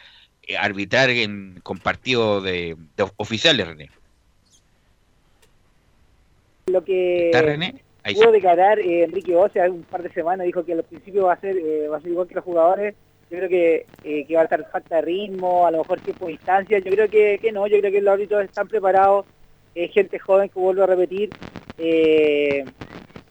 eh, 0.44 0.58
arbitrar 0.58 1.12
en, 1.12 1.60
con 1.62 1.78
partidos 1.78 2.44
de, 2.44 2.76
oficiales, 3.18 3.68
René. 3.68 3.92
Lo 6.66 6.84
que... 6.84 7.28
¿Está 7.28 7.44
René? 7.44 7.84
Pudo 8.14 8.32
declarar 8.32 8.80
eh, 8.80 9.04
Enrique 9.04 9.36
Ose 9.36 9.60
hace 9.60 9.70
un 9.70 9.84
par 9.84 10.04
de 10.04 10.12
semanas, 10.12 10.46
dijo 10.46 10.64
que 10.64 10.74
al 10.74 10.84
principio 10.84 11.26
va 11.26 11.34
a 11.34 11.40
ser, 11.40 11.58
eh, 11.58 11.88
va 11.88 11.98
a 11.98 12.02
ser 12.02 12.12
igual 12.12 12.28
que 12.28 12.36
los 12.36 12.44
jugadores, 12.44 12.96
yo 13.30 13.38
creo 13.38 13.50
que, 13.50 13.86
eh, 14.04 14.26
que 14.26 14.36
va 14.36 14.42
a 14.42 14.44
estar 14.46 14.70
falta 14.72 14.98
de 14.98 15.02
ritmo, 15.04 15.66
a 15.66 15.72
lo 15.72 15.80
mejor 15.80 16.00
tiempo 16.02 16.26
de 16.26 16.34
distancia, 16.34 16.80
yo 16.80 16.92
creo 16.92 17.08
que, 17.10 17.40
que 17.42 17.52
no, 17.52 17.68
yo 17.68 17.80
creo 17.80 17.92
que 17.92 18.02
los 18.02 18.14
árbitros 18.14 18.44
están 18.44 18.68
preparados, 18.68 19.26
gente 19.76 20.20
joven 20.20 20.50
que 20.50 20.60
vuelvo 20.60 20.84
a 20.84 20.88
repetir, 20.88 21.30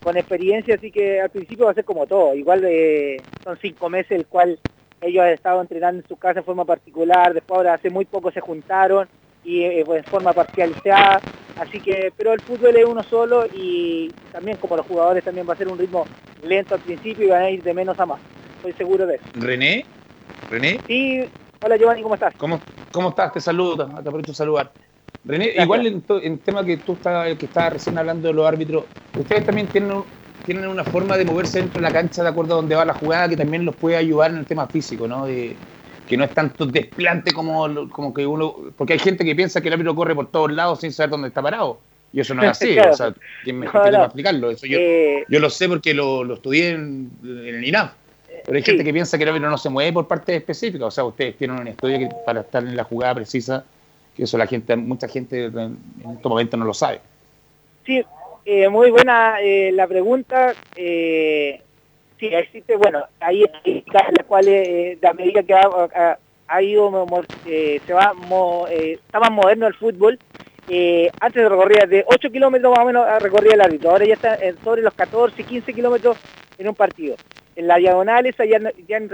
con 0.03 0.17
experiencia, 0.17 0.77
así 0.77 0.91
que 0.91 1.21
al 1.21 1.29
principio 1.29 1.67
va 1.67 1.73
a 1.73 1.75
ser 1.75 1.85
como 1.85 2.07
todo, 2.07 2.35
igual 2.35 2.67
son 3.45 3.59
cinco 3.61 3.91
meses 3.91 4.13
el 4.13 4.27
cual 4.27 4.59
ellos 5.03 5.25
han 5.25 5.31
estado 5.31 5.61
entrenando 5.61 6.01
en 6.01 6.09
su 6.09 6.17
casa 6.17 6.41
de 6.41 6.43
forma 6.43 6.65
particular, 6.65 7.35
después 7.35 7.59
ahora 7.59 7.75
hace 7.75 7.91
muy 7.91 8.07
poco 8.07 8.31
se 8.31 8.41
juntaron 8.41 9.09
y 9.45 9.85
pues, 9.85 10.05
en 10.05 10.11
forma 10.11 10.33
parcializada, 10.33 11.21
Así 11.59 11.81
que, 11.81 12.13
pero 12.17 12.33
el 12.33 12.41
fútbol 12.41 12.77
es 12.77 12.85
uno 12.85 13.03
solo 13.03 13.45
y 13.53 14.09
también 14.31 14.57
como 14.59 14.77
los 14.77 14.87
jugadores 14.87 15.25
también 15.25 15.47
va 15.49 15.55
a 15.55 15.57
ser 15.57 15.69
un 15.69 15.79
ritmo 15.79 16.07
lento 16.45 16.75
al 16.75 16.81
principio 16.81 17.27
y 17.27 17.31
van 17.31 17.43
a 17.43 17.51
ir 17.51 17.63
de 17.63 17.75
menos 17.75 17.99
a 17.99 18.07
más. 18.07 18.21
Estoy 18.57 18.73
seguro 18.75 19.07
de 19.07 19.17
eso. 19.17 19.25
René, 19.35 19.85
René. 20.49 20.81
Sí, 20.87 21.25
hola 21.65 21.77
Giovanni, 21.77 22.03
¿cómo 22.03 22.15
estás? 22.15 22.35
¿Cómo, 22.37 22.61
cómo 22.93 23.09
estás? 23.09 23.33
Te 23.33 23.41
saludo, 23.41 23.87
te 23.87 24.09
aprovecho 24.09 24.33
de 24.33 24.37
saludar. 24.37 24.73
René, 25.25 25.53
igual 25.57 25.85
en, 25.87 26.05
el 26.23 26.39
tema 26.39 26.65
que 26.65 26.77
tú 26.79 26.93
estás, 26.93 27.37
que 27.37 27.47
estabas 27.47 27.73
recién 27.73 27.99
hablando 27.99 28.29
de 28.29 28.35
los 28.35 28.47
árbitros, 28.47 28.85
ustedes 29.17 29.45
también 29.45 29.67
tienen, 29.67 30.05
tienen 30.47 30.69
una 30.69 30.85
forma 30.85 31.17
de 31.17 31.25
moverse 31.25 31.59
dentro 31.59 31.81
de 31.81 31.89
la 31.89 31.93
cancha 31.93 32.23
de 32.23 32.29
acuerdo 32.29 32.55
a 32.55 32.57
donde 32.59 32.77
va 32.77 32.85
la 32.85 32.95
jugada 32.95 33.29
que 33.29 33.37
también 33.37 33.65
los 33.65 33.75
puede 33.75 33.97
ayudar 33.97 34.31
en 34.31 34.39
el 34.39 34.47
tema 34.47 34.69
físico, 34.69 35.09
¿no? 35.09 35.27
De, 35.27 35.57
que 36.09 36.17
no 36.17 36.25
es 36.25 36.31
tanto 36.31 36.67
desplante 36.67 37.33
como, 37.33 37.89
como 37.91 38.15
que 38.15 38.27
uno. 38.27 38.57
Porque 38.77 38.95
hay 38.95 38.99
gente 38.99 39.25
que 39.25 39.37
piensa 39.37 39.61
que 39.61 39.69
el 39.69 39.75
árbitro 39.75 39.95
corre 39.95 40.15
por 40.15 40.31
todos 40.31 40.51
lados 40.53 40.81
sin 40.81 40.93
saber 40.93 41.11
dónde 41.11 41.29
está 41.29 41.43
parado. 41.43 41.79
Y 42.13 42.21
eso 42.21 42.35
no 42.35 42.43
es 42.43 42.51
así. 42.51 42.79
O 42.79 42.93
sea, 42.95 43.15
¿quién 43.45 43.59
me 43.59 43.67
no, 43.67 44.05
explicarlo? 44.05 44.51
Eso 44.51 44.67
yo, 44.67 44.79
eh, 44.81 45.25
yo 45.29 45.39
lo 45.39 45.51
sé 45.51 45.69
porque 45.69 45.93
lo, 45.93 46.25
lo 46.25 46.35
estudié 46.35 46.71
en, 46.71 47.11
el 47.23 47.65
INAF. 47.65 47.93
Pero 48.45 48.57
hay 48.57 48.63
gente 48.63 48.83
que 48.83 48.93
piensa 48.93 49.19
que 49.19 49.25
el 49.25 49.29
árbitro 49.29 49.51
no 49.51 49.59
se 49.59 49.69
mueve 49.69 49.93
por 49.93 50.09
partes 50.09 50.37
específicas. 50.37 50.89
O 50.89 50.91
sea, 50.91 51.05
ustedes 51.05 51.37
tienen 51.37 51.61
un 51.61 51.69
estudio 51.69 51.99
que, 51.99 52.09
para 52.25 52.41
estar 52.41 52.63
en 52.63 52.75
la 52.75 52.85
jugada 52.85 53.17
precisa, 53.17 53.65
que 54.17 54.23
eso 54.23 54.39
la 54.39 54.47
gente, 54.47 54.75
mucha 54.77 55.09
gente 55.09 55.47
en 55.47 55.77
estos 56.15 56.31
momentos 56.31 56.59
no 56.59 56.65
lo 56.65 56.73
sabe. 56.73 57.01
Sí, 57.85 58.03
eh, 58.45 58.69
muy 58.71 58.91
buena 58.91 59.43
eh, 59.43 59.71
la 59.73 59.87
pregunta. 59.87 60.55
Eh, 60.75 61.61
sí, 62.19 62.27
existe, 62.27 62.77
bueno, 62.77 63.05
ahí 63.21 63.45
está 63.65 64.11
la 64.11 64.25
cual 64.25 64.49
eh, 64.49 64.99
la 65.01 65.13
medida 65.13 65.43
que 65.43 65.55
ha, 65.55 66.63
ido, 66.63 67.07
eh, 67.47 67.81
se 67.87 67.93
va, 67.93 68.13
eh, 68.71 68.99
está 69.05 69.21
más 69.21 69.31
moderno 69.31 69.67
el 69.67 69.75
fútbol. 69.75 70.19
Eh, 70.71 71.11
antes 71.21 71.43
de 71.43 71.49
recorrer 71.49 71.89
de 71.89 72.05
8 72.07 72.31
kilómetros 72.31 72.71
más 72.73 72.81
o 72.81 72.87
menos 72.87 73.23
recorría 73.23 73.55
el 73.55 73.61
árbitro, 73.63 73.91
ahora 73.91 74.05
ya 74.05 74.15
está 74.15 74.39
sobre 74.63 74.83
los 74.83 74.93
14, 74.93 75.43
15 75.43 75.73
kilómetros 75.73 76.19
en 76.59 76.69
un 76.69 76.75
partido. 76.75 77.17
En 77.57 77.67
la 77.67 77.77
diagonal 77.77 78.27
esa 78.27 78.45
ya, 78.45 78.61
ya 78.87 78.99
en, 78.99 79.09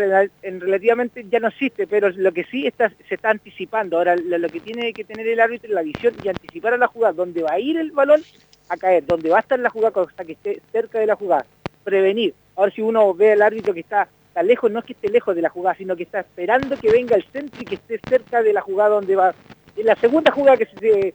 relativamente 0.60 1.24
ya 1.30 1.40
no 1.40 1.48
existe, 1.48 1.86
pero 1.86 2.10
lo 2.10 2.32
que 2.32 2.44
sí 2.44 2.66
está, 2.66 2.90
se 3.08 3.14
está 3.14 3.30
anticipando. 3.30 3.96
Ahora 3.96 4.16
lo, 4.16 4.48
que 4.50 4.60
tiene 4.60 4.92
que 4.92 5.04
tener 5.04 5.26
el 5.28 5.40
árbitro 5.40 5.68
es 5.68 5.74
la 5.74 5.82
visión 5.82 6.14
y 6.22 6.28
anticipar 6.28 6.74
a 6.74 6.78
la 6.78 6.88
jugada, 6.88 7.14
dónde 7.14 7.42
va 7.42 7.52
a 7.52 7.60
ir 7.60 7.78
el 7.78 7.92
balón 7.92 8.20
a 8.68 8.76
caer, 8.76 9.06
dónde 9.06 9.30
va 9.30 9.38
a 9.38 9.40
estar 9.40 9.58
la 9.58 9.70
jugada 9.70 10.02
hasta 10.02 10.24
que 10.24 10.32
esté 10.32 10.60
cerca 10.72 10.98
de 10.98 11.06
la 11.06 11.16
jugada. 11.16 11.46
Prevenir. 11.84 12.34
Ahora 12.56 12.72
si 12.72 12.82
uno 12.82 13.14
ve 13.14 13.32
al 13.32 13.42
árbitro 13.42 13.74
que 13.74 13.80
está, 13.80 14.08
tan 14.32 14.46
lejos, 14.46 14.70
no 14.70 14.80
es 14.80 14.84
que 14.84 14.92
esté 14.92 15.08
lejos 15.08 15.34
de 15.34 15.42
la 15.42 15.48
jugada, 15.48 15.76
sino 15.76 15.96
que 15.96 16.02
está 16.04 16.20
esperando 16.20 16.76
que 16.78 16.90
venga 16.90 17.16
el 17.16 17.24
centro 17.32 17.62
y 17.62 17.66
que 17.66 17.76
esté 17.76 18.00
cerca 18.08 18.42
de 18.42 18.52
la 18.52 18.60
jugada 18.60 18.90
donde 18.90 19.16
va. 19.16 19.34
En 19.76 19.86
la 19.86 19.96
segunda 19.96 20.30
jugada 20.32 20.56
que 20.56 20.66
se, 20.66 21.14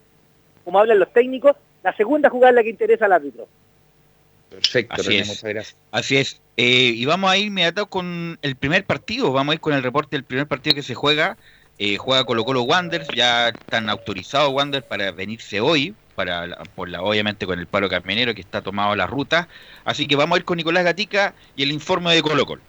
como 0.64 0.80
hablan 0.80 1.00
los 1.00 1.14
técnicos, 1.14 1.56
la 1.84 1.96
segunda 1.96 2.30
jugada 2.30 2.52
es 2.52 2.56
la 2.56 2.64
que 2.64 2.70
interesa 2.70 3.06
al 3.06 3.14
árbitro. 3.14 3.48
Perfecto, 4.50 4.96
Así 4.96 5.18
es. 5.18 5.28
muchas 5.28 5.44
gracias. 5.44 5.78
Así 5.92 6.18
es. 6.18 6.42
Eh, 6.58 6.92
y 6.96 7.06
vamos 7.06 7.30
a 7.30 7.38
ir 7.38 7.48
inmediato 7.48 7.88
con 7.88 8.40
el 8.42 8.56
primer 8.56 8.84
partido, 8.84 9.32
vamos 9.32 9.54
a 9.54 9.56
ir 9.56 9.62
con 9.62 9.74
el 9.74 9.84
reporte 9.84 10.16
del 10.16 10.24
primer 10.24 10.48
partido 10.48 10.76
que 10.76 10.84
se 10.84 10.96
juega. 10.96 11.38
Eh, 11.78 11.96
juega 11.98 12.26
Colo 12.26 12.44
Colo 12.44 12.64
Wanderers, 12.64 13.08
ya 13.16 13.50
están 13.50 13.90
autorizados 13.90 14.52
Wander 14.52 14.84
para 14.84 15.12
venirse 15.12 15.62
hoy, 15.62 15.96
para 16.20 16.46
por 16.76 16.90
la, 16.90 17.02
obviamente 17.02 17.46
con 17.46 17.60
el 17.60 17.66
paro 17.66 17.88
camionero 17.88 18.36
que 18.36 18.42
está 18.42 18.62
tomado 18.62 18.94
la 18.94 19.08
ruta. 19.08 19.48
Así 19.86 20.06
que 20.06 20.18
vamos 20.18 20.36
a 20.36 20.40
ir 20.40 20.44
con 20.44 20.58
Nicolás 20.58 20.84
Gatica 20.84 21.34
y 21.56 21.64
el 21.64 21.72
informe 21.72 22.14
de 22.14 22.22
Colo 22.22 22.46
Colo. 22.46 22.62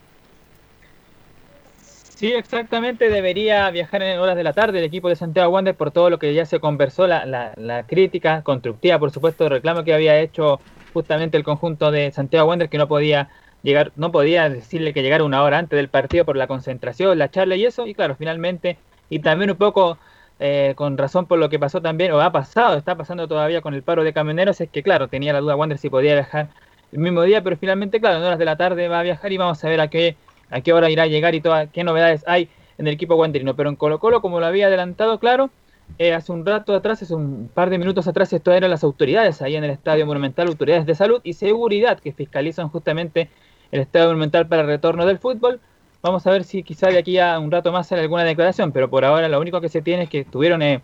Sí, 2.15 2.31
exactamente, 2.31 3.09
debería 3.09 3.69
viajar 3.71 4.03
en 4.03 4.19
horas 4.19 4.37
de 4.37 4.43
la 4.43 4.53
tarde 4.53 4.79
el 4.79 4.85
equipo 4.85 5.09
de 5.09 5.17
Santiago 5.17 5.51
Wander 5.51 5.75
por 5.75 5.91
todo 5.91 6.09
lo 6.09 6.17
que 6.17 6.33
ya 6.33 6.45
se 6.45 6.61
conversó, 6.61 7.07
la, 7.07 7.25
la, 7.57 7.83
crítica 7.83 8.41
constructiva, 8.41 8.99
por 8.99 9.11
supuesto, 9.11 9.43
el 9.43 9.49
reclamo 9.49 9.83
que 9.83 9.93
había 9.93 10.17
hecho 10.19 10.61
justamente 10.93 11.35
el 11.35 11.43
conjunto 11.43 11.91
de 11.91 12.11
Santiago 12.11 12.47
Wander 12.47 12.69
que 12.69 12.77
no 12.77 12.87
podía 12.87 13.27
llegar, 13.63 13.91
no 13.97 14.13
podía 14.13 14.47
decirle 14.49 14.93
que 14.93 15.01
llegara 15.01 15.25
una 15.25 15.43
hora 15.43 15.57
antes 15.57 15.75
del 15.75 15.89
partido 15.89 16.23
por 16.23 16.37
la 16.37 16.47
concentración, 16.47 17.17
la 17.17 17.31
charla 17.31 17.57
y 17.57 17.65
eso, 17.65 17.85
y 17.85 17.95
claro, 17.95 18.15
finalmente, 18.15 18.77
y 19.09 19.19
también 19.19 19.51
un 19.51 19.57
poco 19.57 19.97
eh, 20.43 20.73
con 20.75 20.97
razón 20.97 21.27
por 21.27 21.37
lo 21.37 21.49
que 21.49 21.59
pasó 21.59 21.81
también, 21.81 22.11
o 22.11 22.19
ha 22.19 22.31
pasado, 22.31 22.75
está 22.75 22.95
pasando 22.95 23.27
todavía 23.27 23.61
con 23.61 23.75
el 23.75 23.83
paro 23.83 24.03
de 24.03 24.11
camioneros, 24.11 24.59
es 24.59 24.69
que 24.69 24.81
claro, 24.81 25.07
tenía 25.07 25.33
la 25.33 25.39
duda 25.39 25.55
Wander 25.55 25.77
si 25.77 25.87
podía 25.87 26.15
viajar 26.15 26.49
el 26.91 26.97
mismo 26.97 27.21
día, 27.21 27.43
pero 27.43 27.55
finalmente, 27.57 27.99
claro, 27.99 28.17
en 28.17 28.23
horas 28.23 28.39
de 28.39 28.45
la 28.45 28.57
tarde 28.57 28.87
va 28.87 28.99
a 28.99 29.03
viajar 29.03 29.31
y 29.31 29.37
vamos 29.37 29.63
a 29.63 29.69
ver 29.69 29.79
a 29.79 29.87
qué, 29.89 30.15
a 30.49 30.61
qué 30.61 30.73
hora 30.73 30.89
irá 30.89 31.03
a 31.03 31.07
llegar 31.07 31.35
y 31.35 31.41
todas 31.41 31.69
qué 31.69 31.83
novedades 31.83 32.23
hay 32.27 32.49
en 32.79 32.87
el 32.87 32.95
equipo 32.95 33.15
wanderino. 33.15 33.55
Pero 33.55 33.69
en 33.69 33.75
Colo 33.75 33.99
Colo, 33.99 34.21
como 34.21 34.39
lo 34.39 34.47
había 34.47 34.65
adelantado, 34.65 35.19
claro, 35.19 35.51
eh, 35.99 36.13
hace 36.13 36.31
un 36.31 36.43
rato 36.43 36.73
atrás, 36.73 37.03
hace 37.03 37.13
un 37.13 37.49
par 37.53 37.69
de 37.69 37.77
minutos 37.77 38.07
atrás, 38.07 38.33
esto 38.33 38.51
eran 38.51 38.71
las 38.71 38.83
autoridades 38.83 39.43
ahí 39.43 39.55
en 39.55 39.63
el 39.63 39.69
Estadio 39.69 40.07
Monumental, 40.07 40.47
autoridades 40.47 40.87
de 40.87 40.95
salud 40.95 41.21
y 41.23 41.33
seguridad 41.33 41.99
que 41.99 42.13
fiscalizan 42.13 42.69
justamente 42.69 43.29
el 43.71 43.81
Estadio 43.81 44.07
Monumental 44.07 44.47
para 44.47 44.63
el 44.63 44.67
retorno 44.67 45.05
del 45.05 45.19
fútbol. 45.19 45.61
Vamos 46.01 46.25
a 46.25 46.31
ver 46.31 46.43
si 46.43 46.63
quizá 46.63 46.87
de 46.87 46.97
aquí 46.97 47.19
a 47.19 47.37
un 47.39 47.51
rato 47.51 47.71
más 47.71 47.87
sale 47.87 48.01
alguna 48.01 48.23
declaración, 48.23 48.71
pero 48.71 48.89
por 48.89 49.05
ahora 49.05 49.27
lo 49.27 49.39
único 49.39 49.61
que 49.61 49.69
se 49.69 49.81
tiene 49.81 50.03
es 50.03 50.09
que 50.09 50.19
estuvieron 50.21 50.61
eh, 50.63 50.81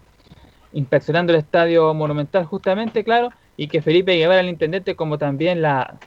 inspeccionando 0.73 1.33
el 1.33 1.39
Estadio 1.39 1.93
Monumental 1.93 2.45
justamente, 2.45 3.03
claro, 3.03 3.31
y 3.55 3.67
que 3.67 3.81
Felipe 3.81 4.15
Guevara, 4.15 4.41
el 4.41 4.49
intendente, 4.49 4.95
como 4.95 5.17
también 5.17 5.61
la 5.63 5.97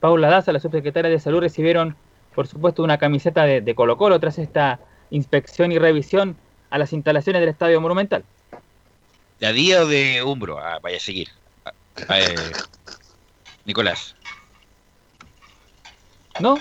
Paula 0.00 0.28
Daza, 0.28 0.52
la 0.52 0.58
subsecretaria 0.58 1.10
de 1.10 1.20
Salud, 1.20 1.40
recibieron, 1.40 1.96
por 2.34 2.48
supuesto, 2.48 2.82
una 2.82 2.98
camiseta 2.98 3.44
de, 3.44 3.60
de 3.60 3.74
Colo 3.76 3.96
Colo 3.96 4.18
tras 4.18 4.38
esta 4.38 4.80
inspección 5.10 5.70
y 5.70 5.78
revisión 5.78 6.36
a 6.70 6.78
las 6.78 6.92
instalaciones 6.92 7.40
del 7.40 7.50
Estadio 7.50 7.80
Monumental. 7.80 8.24
¿De 9.38 9.52
día 9.52 9.84
de 9.84 10.22
Umbro? 10.22 10.58
Ah, 10.58 10.78
vaya 10.82 10.96
a 10.96 11.00
seguir. 11.00 11.28
Ah, 12.08 12.18
eh, 12.18 12.34
Nicolás. 13.64 14.16
No, 16.40 16.58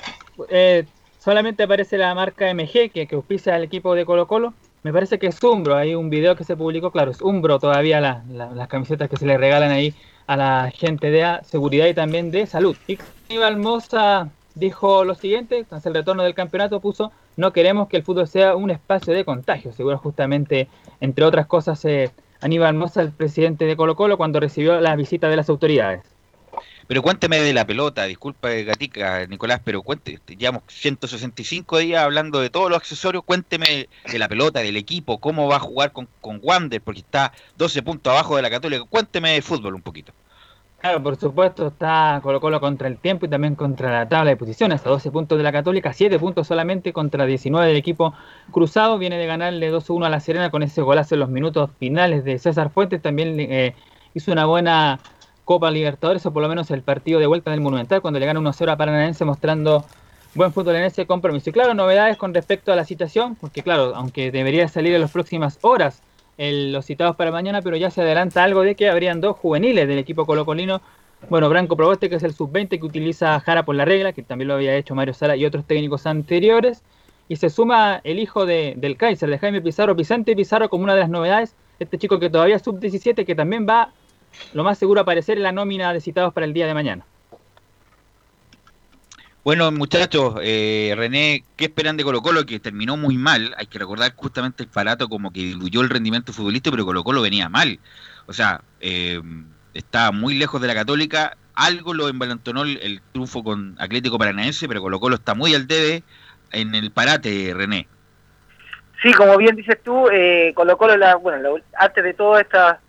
eh, 0.49 0.85
solamente 1.23 1.63
aparece 1.63 1.97
la 1.97 2.13
marca 2.15 2.51
MG 2.53 2.91
que, 2.91 3.05
que 3.07 3.15
auspicia 3.15 3.55
al 3.55 3.63
equipo 3.63 3.93
de 3.93 4.05
Colo 4.05 4.27
Colo. 4.27 4.53
Me 4.83 4.91
parece 4.91 5.19
que 5.19 5.27
es 5.27 5.41
Umbro, 5.43 5.75
hay 5.75 5.93
un 5.93 6.09
video 6.09 6.35
que 6.35 6.43
se 6.43 6.57
publicó, 6.57 6.89
claro, 6.89 7.11
es 7.11 7.21
Umbro 7.21 7.59
todavía 7.59 8.01
las 8.01 8.67
camisetas 8.67 9.09
que 9.09 9.17
se 9.17 9.27
le 9.27 9.37
regalan 9.37 9.71
ahí 9.71 9.93
a 10.25 10.35
la 10.35 10.71
gente 10.73 11.11
de 11.11 11.39
seguridad 11.43 11.85
y 11.85 11.93
también 11.93 12.31
de 12.31 12.47
salud. 12.47 12.75
Y 12.87 12.97
Aníbal 13.29 13.57
Mosa 13.57 14.29
dijo 14.55 15.03
lo 15.03 15.13
siguiente, 15.13 15.63
tras 15.69 15.85
el 15.85 15.93
retorno 15.93 16.23
del 16.23 16.33
campeonato 16.33 16.79
puso, 16.79 17.11
no 17.37 17.53
queremos 17.53 17.87
que 17.87 17.97
el 17.97 18.03
fútbol 18.03 18.27
sea 18.27 18.55
un 18.55 18.71
espacio 18.71 19.13
de 19.13 19.23
contagio, 19.23 19.71
seguro 19.71 19.99
justamente, 19.99 20.67
entre 20.99 21.23
otras 21.25 21.45
cosas, 21.45 21.85
eh, 21.85 22.09
Aníbal 22.41 22.73
Mosa, 22.73 23.03
el 23.03 23.11
presidente 23.11 23.65
de 23.65 23.75
Colo 23.75 23.95
Colo, 23.95 24.17
cuando 24.17 24.39
recibió 24.39 24.81
la 24.81 24.95
visita 24.95 25.29
de 25.29 25.35
las 25.35 25.49
autoridades. 25.49 26.10
Pero 26.87 27.01
cuénteme 27.01 27.39
de 27.39 27.53
la 27.53 27.65
pelota, 27.65 28.05
disculpa 28.05 28.49
Gatica, 28.49 29.25
Nicolás, 29.27 29.61
pero 29.63 29.81
cuente, 29.81 30.19
llevamos 30.37 30.63
165 30.67 31.77
días 31.77 32.03
hablando 32.03 32.39
de 32.39 32.49
todos 32.49 32.69
los 32.69 32.77
accesorios, 32.77 33.23
cuénteme 33.23 33.87
de 34.11 34.19
la 34.19 34.27
pelota, 34.27 34.59
del 34.59 34.77
equipo, 34.77 35.19
cómo 35.19 35.47
va 35.47 35.57
a 35.57 35.59
jugar 35.59 35.91
con, 35.91 36.07
con 36.19 36.39
Wander, 36.41 36.81
porque 36.81 37.01
está 37.01 37.31
12 37.57 37.83
puntos 37.83 38.11
abajo 38.11 38.35
de 38.35 38.41
la 38.41 38.49
Católica, 38.49 38.83
cuénteme 38.89 39.31
de 39.31 39.41
fútbol 39.41 39.75
un 39.75 39.81
poquito. 39.81 40.13
Claro, 40.81 41.03
por 41.03 41.15
supuesto, 41.15 41.67
está 41.67 42.19
Colo 42.23 42.41
Colo 42.41 42.59
contra 42.59 42.87
el 42.87 42.97
tiempo 42.97 43.27
y 43.27 43.29
también 43.29 43.53
contra 43.53 43.91
la 43.91 44.09
tabla 44.09 44.31
de 44.31 44.35
posiciones. 44.35 44.83
A 44.83 44.89
12 44.89 45.11
puntos 45.11 45.37
de 45.37 45.43
la 45.43 45.51
Católica, 45.51 45.93
7 45.93 46.17
puntos 46.17 46.47
solamente 46.47 46.91
contra 46.91 47.27
19 47.27 47.67
del 47.67 47.77
equipo 47.77 48.15
cruzado. 48.49 48.97
Viene 48.97 49.19
de 49.19 49.27
ganarle 49.27 49.71
2-1 49.71 50.07
a 50.07 50.09
la 50.09 50.19
Serena 50.19 50.49
con 50.49 50.63
ese 50.63 50.81
golazo 50.81 51.13
en 51.13 51.19
los 51.19 51.29
minutos 51.29 51.69
finales 51.77 52.23
de 52.23 52.39
César 52.39 52.71
Fuentes. 52.71 52.99
También 52.99 53.39
eh, 53.39 53.75
hizo 54.15 54.31
una 54.31 54.47
buena 54.47 54.97
Copa 55.51 55.69
Libertadores 55.69 56.25
o 56.25 56.31
por 56.31 56.41
lo 56.41 56.47
menos 56.47 56.71
el 56.71 56.81
partido 56.81 57.19
de 57.19 57.27
vuelta 57.27 57.51
del 57.51 57.59
Monumental 57.59 58.01
cuando 58.01 58.21
le 58.21 58.25
gana 58.25 58.39
1-0 58.39 58.71
a 58.71 58.77
Paranaense 58.77 59.25
mostrando 59.25 59.83
buen 60.33 60.53
fútbol 60.53 60.77
en 60.77 60.85
ese 60.85 61.05
compromiso. 61.05 61.49
Y 61.49 61.51
claro, 61.51 61.73
novedades 61.73 62.15
con 62.15 62.33
respecto 62.33 62.71
a 62.71 62.77
la 62.77 62.85
citación, 62.85 63.35
porque 63.35 63.61
claro, 63.61 63.91
aunque 63.93 64.31
debería 64.31 64.69
salir 64.69 64.95
en 64.95 65.01
las 65.01 65.11
próximas 65.11 65.59
horas 65.59 66.03
los 66.37 66.85
citados 66.85 67.17
para 67.17 67.31
mañana, 67.31 67.61
pero 67.61 67.75
ya 67.75 67.91
se 67.91 67.99
adelanta 67.99 68.45
algo 68.45 68.61
de 68.61 68.75
que 68.75 68.89
habrían 68.89 69.19
dos 69.19 69.35
juveniles 69.35 69.89
del 69.89 69.97
equipo 69.97 70.25
colocolino. 70.25 70.81
Bueno, 71.29 71.49
Branco 71.49 71.75
Proboste, 71.75 72.09
que 72.09 72.15
es 72.15 72.23
el 72.23 72.33
sub-20 72.33 72.79
que 72.79 72.85
utiliza 72.85 73.37
Jara 73.41 73.65
por 73.65 73.75
la 73.75 73.83
regla, 73.83 74.13
que 74.13 74.23
también 74.23 74.47
lo 74.47 74.53
había 74.53 74.77
hecho 74.77 74.95
Mario 74.95 75.13
Sala 75.13 75.35
y 75.35 75.45
otros 75.45 75.65
técnicos 75.65 76.05
anteriores. 76.05 76.81
Y 77.27 77.35
se 77.35 77.49
suma 77.49 77.99
el 78.05 78.19
hijo 78.19 78.45
de, 78.45 78.75
del 78.77 78.95
Kaiser, 78.95 79.29
de 79.29 79.37
Jaime 79.37 79.59
Pizarro, 79.59 79.95
Vicente 79.95 80.33
Pizarro, 80.33 80.69
como 80.69 80.85
una 80.85 80.93
de 80.93 81.01
las 81.01 81.09
novedades. 81.09 81.55
Este 81.77 81.97
chico 81.97 82.19
que 82.19 82.29
todavía 82.29 82.55
es 82.55 82.61
sub-17, 82.61 83.25
que 83.25 83.35
también 83.35 83.67
va, 83.67 83.91
lo 84.53 84.63
más 84.63 84.77
seguro, 84.77 85.01
aparecer 85.01 85.37
en 85.37 85.43
la 85.43 85.51
nómina 85.51 85.93
de 85.93 86.01
citados 86.01 86.33
para 86.33 86.45
el 86.45 86.53
día 86.53 86.67
de 86.67 86.73
mañana. 86.73 87.05
Bueno, 89.43 89.71
muchachos, 89.71 90.35
eh, 90.43 90.93
René, 90.95 91.43
¿qué 91.55 91.65
esperan 91.65 91.97
de 91.97 92.03
Colo 92.03 92.21
Colo? 92.21 92.45
Que 92.45 92.59
terminó 92.59 92.95
muy 92.95 93.17
mal. 93.17 93.55
Hay 93.57 93.65
que 93.65 93.79
recordar 93.79 94.13
justamente 94.15 94.61
el 94.61 94.69
parato 94.69 95.09
como 95.09 95.33
que 95.33 95.39
diluyó 95.39 95.81
el 95.81 95.89
rendimiento 95.89 96.31
futbolístico, 96.31 96.75
pero 96.75 96.85
Colo 96.85 97.03
Colo 97.03 97.21
venía 97.23 97.49
mal. 97.49 97.79
O 98.27 98.33
sea, 98.33 98.61
eh, 98.81 99.19
estaba 99.73 100.11
muy 100.11 100.35
lejos 100.35 100.61
de 100.61 100.67
la 100.67 100.75
Católica. 100.75 101.37
Algo 101.55 101.95
lo 101.95 102.07
envalentonó 102.07 102.61
el, 102.63 103.01
triunfo 103.11 103.43
con 103.43 103.75
Atlético 103.79 104.19
Paranaense, 104.19 104.67
pero 104.67 104.81
Colo 104.81 104.99
Colo 104.99 105.15
está 105.15 105.33
muy 105.33 105.55
al 105.55 105.65
debe 105.65 106.03
en 106.51 106.75
el 106.75 106.91
parate, 106.91 107.51
René. 107.55 107.87
Sí, 109.01 109.11
como 109.13 109.37
bien 109.37 109.55
dices 109.55 109.79
tú, 109.83 110.07
eh, 110.09 110.53
Colo 110.53 110.77
Colo, 110.77 110.97
la, 110.97 111.15
bueno, 111.15 111.49
antes 111.79 112.03
de 112.03 112.13
todo 112.13 112.37
esta, 112.37 112.79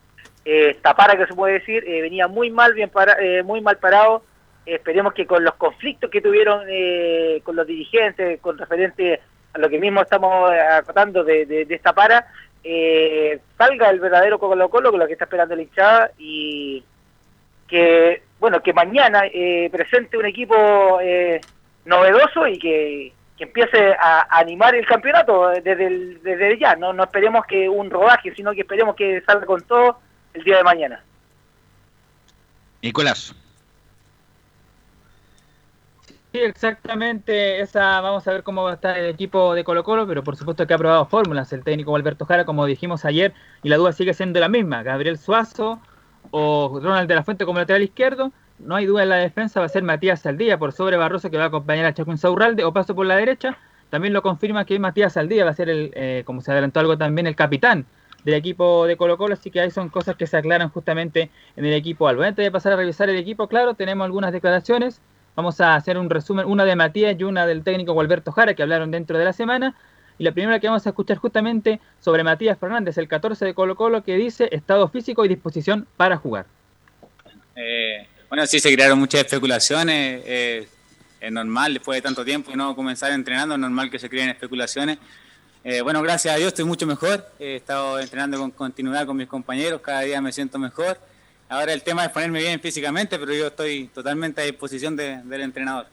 eh, 0.45 0.71
esta 0.71 0.95
para 0.95 1.17
que 1.17 1.27
se 1.27 1.35
puede 1.35 1.55
decir, 1.55 1.85
eh, 1.87 2.03
venía 2.03 2.29
muy 2.29 2.51
mal, 2.51 2.75
bien 2.75 2.91
para, 2.91 3.17
muy 3.45 3.61
mal 3.61 3.79
parado 3.79 4.23
esperemos 4.67 5.13
que 5.13 5.27
con 5.27 5.43
los 5.45 5.55
conflictos 5.55 6.11
que 6.11 6.21
tuvieron 6.21 6.65
eh, 6.69 7.41
con 7.45 7.57
los 7.57 7.67
dirigentes, 7.67 8.41
con 8.41 8.59
referente 8.59 9.21
a 9.53 9.59
lo 9.59 9.69
que 9.69 9.79
mismo 9.79 10.03
estamos 10.03 10.51
acotando 10.51 11.25
de, 11.25 11.67
esta 11.69 11.93
para, 11.93 12.27
eh, 12.65 13.41
salga 13.59 13.91
el 13.91 14.01
verdadero 14.01 14.39
Colo 14.39 14.69
Colo 14.71 14.91
con 14.91 15.01
lo 15.01 15.07
que 15.07 15.15
está 15.15 15.25
esperando 15.25 15.57
la 15.57 15.63
hinchada 15.63 16.11
y 16.19 16.83
que, 17.67 18.23
bueno, 18.39 18.63
que 18.63 18.73
mañana 18.73 19.25
eh, 19.27 19.69
presente 19.71 20.17
un 20.17 20.27
equipo 20.27 21.01
novedoso 21.85 22.47
y 22.47 22.59
que, 22.59 23.13
empiece 23.39 23.93
a, 23.99 24.39
animar 24.39 24.73
el 24.77 24.87
campeonato 24.87 25.49
desde, 25.49 25.75
desde 26.23 26.59
ya. 26.59 26.77
No, 26.77 26.93
no 26.93 27.03
esperemos 27.03 27.45
que 27.45 27.69
un 27.69 27.91
rodaje, 27.91 28.33
sino 28.37 28.53
que 28.53 28.61
esperemos 28.61 28.95
que 28.95 29.21
salga 29.23 29.47
con 29.47 29.61
todo 29.63 29.99
el 30.35 30.45
día 30.45 30.59
de 30.59 30.65
mañana. 30.65 31.05
Nicolás. 32.83 33.35
Sí, 36.33 36.39
exactamente. 36.39 37.61
Esa, 37.61 38.01
vamos 38.01 38.27
a 38.27 38.33
ver 38.33 38.43
cómo 38.43 38.65
va 38.65 38.71
a 38.73 38.75
estar 38.75 38.99
el 38.99 39.11
equipo 39.11 39.55
de 39.55 39.65
Colo 39.65 39.85
Colo, 39.85 40.07
pero 40.07 40.25
por 40.25 40.37
supuesto 40.37 40.67
que 40.67 40.75
ha 40.75 40.79
probado 40.79 41.05
fórmulas 41.07 41.53
el 41.53 41.63
técnico 41.63 41.95
Alberto 41.95 42.25
Jara, 42.25 42.45
como 42.47 42.65
dijimos 42.65 43.05
ayer, 43.05 43.35
y 43.63 43.69
la 43.69 43.77
duda 43.77 43.93
sigue 43.93 44.15
siendo 44.15 44.41
la 44.41 44.49
misma. 44.49 44.83
Gabriel 44.83 45.19
Suazo 45.19 45.81
o 46.31 46.81
Ronald 46.83 47.09
de 47.09 47.15
la 47.15 47.23
Fuente 47.23 47.45
como 47.45 47.59
lateral 47.59 47.83
izquierdo. 47.83 48.33
No 48.59 48.77
hay 48.77 48.87
duda 48.87 49.03
en 49.03 49.11
la 49.11 49.17
defensa, 49.17 49.61
va 49.61 49.67
a 49.67 49.69
ser 49.69 49.83
Matías 49.83 50.21
Saldía 50.21 50.59
por 50.59 50.73
sobre 50.73 50.97
Barroso, 50.97 51.31
que 51.31 51.37
va 51.37 51.45
a 51.45 51.49
acompañar 51.49 51.85
a 51.85 51.95
Chacún 51.95 52.17
Saurralde, 52.17 52.65
o 52.65 52.73
paso 52.73 52.95
por 52.95 53.05
la 53.07 53.17
derecha. 53.17 53.59
También 53.91 54.15
lo 54.15 54.23
confirma 54.23 54.65
que 54.65 54.79
Matías 54.79 55.13
Saldía 55.13 55.45
va 55.45 55.51
a 55.51 55.55
ser, 55.55 55.69
el, 55.69 55.91
eh, 55.95 56.23
como 56.25 56.41
se 56.41 56.53
adelantó 56.53 56.81
algo 56.81 56.97
también, 56.97 57.27
el 57.27 57.37
capitán 57.37 57.85
del 58.25 58.35
equipo 58.35 58.87
de 58.87 58.97
Colo 58.97 59.19
Colo, 59.19 59.35
así 59.35 59.51
que 59.51 59.61
ahí 59.61 59.71
son 59.71 59.89
cosas 59.89 60.17
que 60.17 60.27
se 60.27 60.37
aclaran 60.37 60.69
justamente 60.69 61.31
en 61.57 61.65
el 61.65 61.75
equipo 61.75 62.09
Albo. 62.09 62.23
Antes 62.23 62.45
de 62.45 62.51
pasar 62.51 62.73
a 62.73 62.77
revisar 62.77 63.09
el 63.09 63.17
equipo, 63.17 63.49
claro, 63.49 63.75
tenemos 63.75 64.05
algunas 64.05 64.33
declaraciones 64.33 65.01
Vamos 65.35 65.61
a 65.61 65.75
hacer 65.75 65.97
un 65.97 66.11
resumen, 66.11 66.47
una 66.47 66.65
de 66.65 66.77
Matías 66.77 67.17
y 67.19 67.25
una 67.25 67.47
del 67.47 67.65
técnico 67.65 67.95
Gualberto 67.95 68.33
Jara, 68.33 68.55
que 68.55 68.63
hablaron 68.63 68.91
dentro 68.91 69.19
de 69.19 69.25
la 69.25 69.33
semana. 69.33 69.75
Y 70.19 70.25
la 70.25 70.33
primera 70.33 70.61
que 70.61 70.67
vamos 70.67 70.87
a 70.87 70.91
escuchar 70.91 71.17
justamente 71.17 71.81
sobre 72.01 72.23
Matías 72.23 72.59
Fernández, 72.59 72.99
el 72.99 73.09
14 73.09 73.47
de 73.47 73.55
Colo 73.55 73.75
Colo, 73.75 74.05
que 74.05 74.17
dice 74.17 74.51
estado 74.53 74.89
físico 74.89 75.25
y 75.25 75.29
disposición 75.29 75.87
para 75.97 76.19
jugar. 76.19 76.45
Eh, 77.57 78.07
bueno, 78.29 78.47
sí 78.47 78.61
se 78.61 78.73
crearon 78.75 78.99
muchas 78.99 79.23
especulaciones. 79.23 80.23
Eh, 80.27 80.69
es 81.19 81.33
normal, 81.33 81.75
después 81.75 81.97
de 81.97 82.03
tanto 82.03 82.25
tiempo 82.25 82.51
y 82.53 82.57
no 82.57 82.77
comenzar 82.77 83.13
entrenando, 83.13 83.55
es 83.55 83.61
normal 83.61 83.91
que 83.91 83.99
se 83.99 84.11
creen 84.11 84.29
especulaciones. 84.29 84.99
Eh, 85.65 85.81
bueno, 85.81 86.03
gracias 86.03 86.35
a 86.35 86.39
Dios 86.39 86.49
estoy 86.49 86.65
mucho 86.65 86.87
mejor. 86.87 87.25
He 87.39 87.57
estado 87.57 88.01
entrenando 88.01 88.39
con 88.39 88.51
continuidad 88.51 89.07
con 89.07 89.17
mis 89.17 89.29
compañeros, 89.29 89.81
cada 89.81 90.01
día 90.01 90.21
me 90.21 90.33
siento 90.33 90.59
mejor. 90.59 90.99
Ahora 91.49 91.73
el 91.73 91.83
tema 91.83 92.05
es 92.05 92.11
ponerme 92.11 92.41
bien 92.41 92.59
físicamente, 92.61 93.19
pero 93.19 93.33
yo 93.33 93.49
estoy 93.49 93.89
totalmente 93.89 94.41
a 94.41 94.45
disposición 94.45 94.97
del 94.97 95.41
entrenador. 95.41 95.87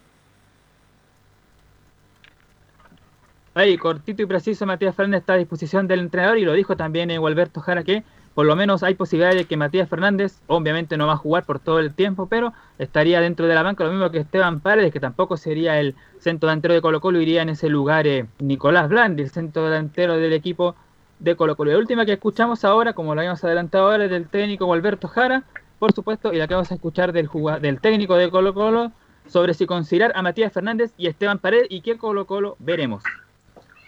Ahí, 3.53 3.77
cortito 3.77 4.21
y 4.21 4.25
preciso, 4.25 4.65
Matías 4.65 4.95
Fernández 4.95 5.21
está 5.21 5.34
a 5.34 5.38
disposición 5.38 5.88
del 5.88 5.99
entrenador 5.99 6.38
y 6.38 6.45
lo 6.45 6.53
dijo 6.53 6.77
también 6.77 7.12
Alberto 7.12 7.60
Jara 7.60 7.84
que 7.84 8.03
por 8.39 8.45
lo 8.45 8.56
menos 8.56 8.84
hay 8.84 8.95
posibilidad 8.95 9.36
de 9.36 9.43
que 9.43 9.58
Matías 9.58 9.89
Fernández, 9.89 10.39
obviamente 10.47 10.95
no 10.95 11.08
va 11.08 11.12
a 11.12 11.17
jugar 11.17 11.43
por 11.43 11.60
todo 11.60 11.80
el 11.80 11.93
tiempo, 11.93 12.28
pero 12.28 12.54
estaría 12.78 13.19
dentro 13.19 13.47
de 13.47 13.54
la 13.54 13.63
banca, 13.63 13.84
lo 13.84 13.91
mismo 13.91 14.10
que 14.12 14.19
Esteban 14.19 14.62
Paredes, 14.62 14.93
que 14.93 15.02
tampoco 15.02 15.36
sería 15.36 15.78
el 15.78 15.93
centro 16.19 16.47
delantero 16.47 16.73
de 16.73 16.80
Colo 16.80 17.02
Colo, 17.02 17.19
iría 17.19 17.41
en 17.41 17.49
ese 17.49 17.67
lugar 17.67 18.08
eh, 18.08 18.28
Nicolás 18.39 18.88
Blandi, 18.88 19.23
el 19.23 19.30
centro 19.30 19.65
delantero 19.65 20.15
del 20.15 20.32
equipo 20.32 20.78
de 21.19 21.36
Colo 21.36 21.58
Colo. 21.58 21.73
La 21.73 21.80
última 21.80 22.06
que 22.06 22.13
escuchamos 22.13 22.63
ahora, 22.63 22.93
como 22.93 23.13
lo 23.13 23.19
habíamos 23.19 23.43
adelantado 23.43 23.91
ahora, 23.91 24.06
es 24.06 24.10
del 24.10 24.30
técnico 24.30 24.71
Alberto 24.71 25.10
Jara, 25.10 25.43
por 25.78 25.91
supuesto, 25.91 26.32
y 26.32 26.38
la 26.38 26.47
que 26.47 26.54
vamos 26.54 26.71
a 26.71 26.75
escuchar 26.75 27.12
del, 27.12 27.30
del 27.60 27.82
técnico 27.82 28.15
de 28.15 28.30
Colo 28.30 28.54
Colo 28.54 28.93
sobre 29.28 29.54
si 29.54 29.65
considerar 29.65 30.13
a 30.15 30.21
Matías 30.21 30.54
Fernández 30.54 30.93
y 30.97 31.08
Esteban 31.08 31.39
Pared 31.39 31.65
y 31.67 31.82
qué 31.82 31.97
Colo 31.97 32.25
Colo 32.25 32.56
veremos. 32.60 33.04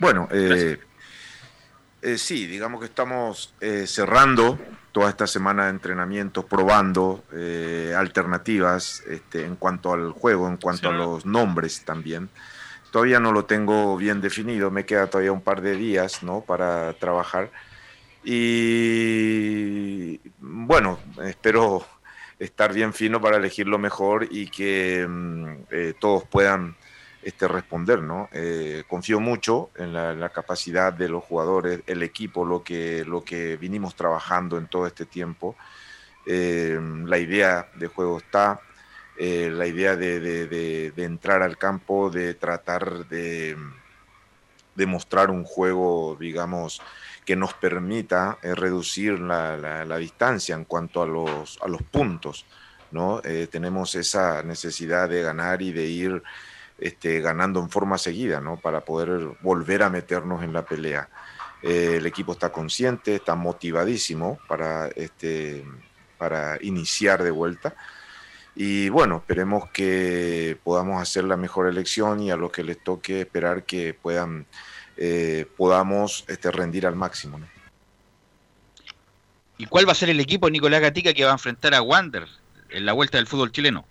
Bueno, 0.02 0.28
eh, 0.30 0.78
eh, 2.02 2.18
sí, 2.18 2.48
digamos 2.48 2.80
que 2.80 2.88
estamos 2.88 3.54
eh, 3.62 3.86
cerrando 3.88 4.60
toda 4.92 5.10
esta 5.10 5.28
semana 5.28 5.66
de 5.66 5.70
entrenamiento, 5.72 6.46
probando 6.46 7.24
alternativas 7.96 9.04
este, 9.08 9.46
en 9.46 9.56
cuanto 9.56 9.94
al 9.94 10.12
juego, 10.12 10.50
en 10.50 10.58
cuanto 10.58 10.90
a 10.90 10.92
los 10.92 11.26
nombres 11.26 11.86
también. 11.86 12.30
Todavía 12.92 13.22
no 13.22 13.32
lo 13.32 13.46
tengo 13.46 13.96
bien 13.96 14.20
definido, 14.20 14.70
me 14.70 14.86
queda 14.86 15.08
todavía 15.08 15.32
un 15.32 15.42
par 15.42 15.62
de 15.62 15.78
días 15.78 16.24
¿no? 16.24 16.42
para 16.42 16.92
trabajar 16.94 17.50
Y 18.24 20.20
bueno, 20.40 21.00
espero 21.24 21.86
estar 22.38 22.74
bien 22.74 22.94
fino 22.94 23.22
para 23.22 23.38
elegir 23.38 23.68
lo 23.68 23.78
mejor 23.78 24.28
y 24.30 24.48
que 24.48 25.08
mm, 25.08 25.48
eh, 25.70 25.94
todos 26.00 26.24
puedan 26.26 26.76
este, 27.24 27.48
responder, 27.48 28.02
¿no? 28.02 28.30
Eh, 28.32 28.84
confío 28.88 29.20
mucho 29.20 29.72
en 29.76 29.94
la, 29.94 30.30
capacidad 30.30 30.94
de 30.94 31.10
los 31.10 31.24
jugadores, 31.24 31.82
el 31.88 32.04
equipo, 32.04 32.46
lo 32.46 32.64
que, 32.64 33.04
lo 33.06 33.24
que 33.24 33.58
vinimos 33.58 33.96
trabajando 33.96 34.58
en 34.58 34.68
todo 34.68 34.88
este 34.88 35.06
tiempo. 35.06 35.56
Eh, 36.26 36.80
la 37.06 37.18
idea 37.18 37.70
de 37.76 37.88
juego 37.88 38.18
está, 38.18 38.62
la 39.18 39.68
idea 39.68 39.96
de, 39.96 40.94
entrar 40.98 41.44
al 41.44 41.58
campo, 41.58 42.10
de 42.10 42.34
tratar 42.34 43.08
de, 43.08 43.56
de 44.76 44.86
mostrar 44.86 45.30
un 45.30 45.44
juego, 45.44 46.18
digamos, 46.20 46.82
que 47.26 47.36
nos 47.36 47.54
permita 47.54 48.38
eh, 48.42 48.56
reducir 48.56 49.20
la, 49.20 49.98
distancia 49.98 50.56
en 50.56 50.66
cuanto 50.66 51.02
a 51.02 51.06
los, 51.06 51.60
a 51.62 51.68
los 51.68 51.82
puntos. 51.84 52.46
¿no? 52.92 53.22
Eh, 53.24 53.48
tenemos 53.50 53.96
esa 53.96 54.44
necesidad 54.44 55.08
de 55.08 55.22
ganar 55.22 55.62
y 55.62 55.72
de 55.72 55.86
ir 55.86 56.24
este, 56.82 57.22
ganando 57.22 57.62
en 57.62 57.70
forma 57.70 57.98
seguida 57.98 58.42
¿no? 58.42 58.58
para 58.58 58.82
poder 58.82 59.38
volver 59.42 59.84
a 59.84 59.90
meternos 59.90 60.44
en 60.44 60.52
la 60.52 60.66
pelea. 60.66 61.08
Eh, 61.62 61.96
el 61.98 62.06
equipo 62.08 62.34
está 62.34 62.52
consciente, 62.52 63.16
está 63.16 63.36
motivadísimo 63.36 64.40
para, 64.48 64.88
este, 64.88 65.64
para 66.18 66.58
iniciar 66.62 67.22
de 67.24 67.32
vuelta. 67.32 67.76
Y 68.56 68.90
bueno, 68.90 69.18
esperemos 69.18 69.70
que 69.70 70.58
podamos 70.64 71.02
hacer 71.02 71.24
la 71.24 71.38
mejor 71.38 71.68
elección 71.68 72.20
y 72.20 72.32
a 72.32 72.36
los 72.36 72.52
que 72.52 72.64
les 72.64 72.84
toque 72.84 73.22
esperar 73.22 73.64
que 73.64 73.94
puedan 73.94 74.48
eh, 74.98 75.46
podamos 75.56 76.26
este, 76.28 76.52
rendir 76.52 76.86
al 76.86 76.96
máximo. 76.96 77.40
¿Y 79.58 79.68
cuál 79.68 79.88
va 79.88 79.92
a 79.92 79.96
ser 79.96 80.10
el 80.10 80.20
equipo 80.20 80.50
Nicolás 80.50 80.82
Gatica 80.82 81.14
que 81.14 81.24
va 81.24 81.30
a 81.30 81.34
enfrentar 81.34 81.74
a 81.76 81.82
Wander 81.82 82.28
en 82.70 82.86
la 82.86 82.94
vuelta 82.94 83.18
del 83.18 83.28
fútbol 83.28 83.52
chileno? 83.52 83.86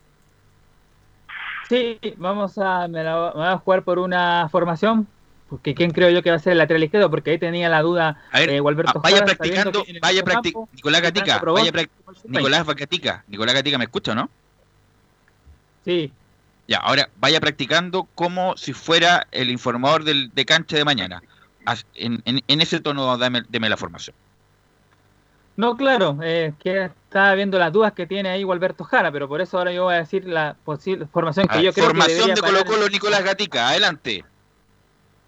Sí, 1.71 2.01
vamos 2.17 2.59
a, 2.59 2.89
me 2.89 2.99
a 2.99 3.61
jugar 3.63 3.85
por 3.85 4.01
una 4.01 4.49
formación, 4.49 5.07
porque 5.49 5.73
quién 5.73 5.93
creo 5.93 6.11
yo 6.11 6.21
que 6.21 6.31
va 6.31 6.35
a 6.35 6.41
ser 6.41 6.51
el 6.51 6.59
lateral 6.59 6.83
izquierdo, 6.83 7.09
porque 7.11 7.31
ahí 7.31 7.39
tenía 7.39 7.69
la 7.69 7.81
duda 7.81 8.21
a 8.33 8.41
ver, 8.41 8.51
eh, 8.51 8.61
vaya 8.61 9.25
practicando, 9.25 9.85
vaya 10.03 10.25
practicando, 10.25 10.69
Nicolás 10.73 11.01
Gatica, 11.01 11.39
vaya 11.39 11.71
Nicolás 12.25 12.67
Gatica, 12.67 13.25
Nicolás 13.29 13.55
Gatica, 13.55 13.79
¿me 13.79 13.85
escucha, 13.85 14.17
no? 14.17 14.29
Sí. 15.85 16.13
Ya, 16.67 16.79
ahora 16.79 17.09
vaya 17.21 17.39
practicando 17.39 18.09
como 18.17 18.57
si 18.57 18.73
fuera 18.73 19.29
el 19.31 19.49
informador 19.49 20.03
del, 20.03 20.35
de 20.35 20.45
cancha 20.45 20.77
de 20.77 20.85
mañana. 20.85 21.23
En, 21.95 22.21
ese 22.49 22.81
tono, 22.81 23.17
dame, 23.17 23.45
deme 23.49 23.69
la 23.69 23.77
formación. 23.77 24.17
No, 25.61 25.77
claro, 25.77 26.17
eh, 26.23 26.55
que 26.59 26.85
estaba 26.85 27.35
viendo 27.35 27.59
las 27.59 27.71
dudas 27.71 27.93
que 27.93 28.07
tiene 28.07 28.31
ahí 28.31 28.45
Alberto 28.51 28.83
Jara, 28.83 29.13
pero 29.13 29.29
por 29.29 29.43
eso 29.43 29.59
ahora 29.59 29.71
yo 29.71 29.85
voy 29.85 29.95
a 29.95 29.99
decir 29.99 30.27
la 30.27 30.57
posible 30.65 31.05
formación 31.05 31.47
que 31.49 31.63
yo 31.63 31.75
creo 31.75 31.89
que 31.89 31.93
Formación 31.93 32.35
de 32.35 32.41
Colo 32.41 32.65
Colo 32.65 32.89
Nicolás 32.89 33.23
Gatica, 33.23 33.69
adelante. 33.69 34.25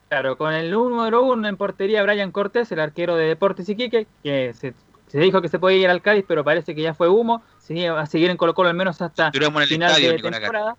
Claro, 0.09 0.39
con 0.39 0.55
el 0.55 0.71
número 0.71 1.23
uno 1.23 1.47
en 1.47 1.59
portería 1.59 2.03
Brian 2.03 2.33
Cortés, 2.33 2.73
el 2.73 2.81
arquero 2.81 3.15
de 3.15 3.27
Deportes 3.27 3.69
Iquique, 3.69 4.07
que 4.23 4.55
se, 4.55 4.73
dijo 5.19 5.43
que 5.43 5.51
se 5.51 5.59
podía 5.59 5.77
ir 5.77 5.91
al 5.91 6.01
Cádiz, 6.01 6.25
pero 6.27 6.43
parece 6.43 6.75
que 6.75 6.81
ya 6.81 6.95
fue 6.95 7.11
humo, 7.11 7.43
se 7.59 7.91
va 7.91 8.01
a 8.01 8.07
seguir 8.07 8.31
en 8.31 8.39
Colo 8.39 8.55
Colo 8.55 8.71
al 8.71 8.75
menos 8.75 9.03
hasta 9.03 9.33
final 9.33 10.01
de 10.01 10.19
temporada. 10.19 10.77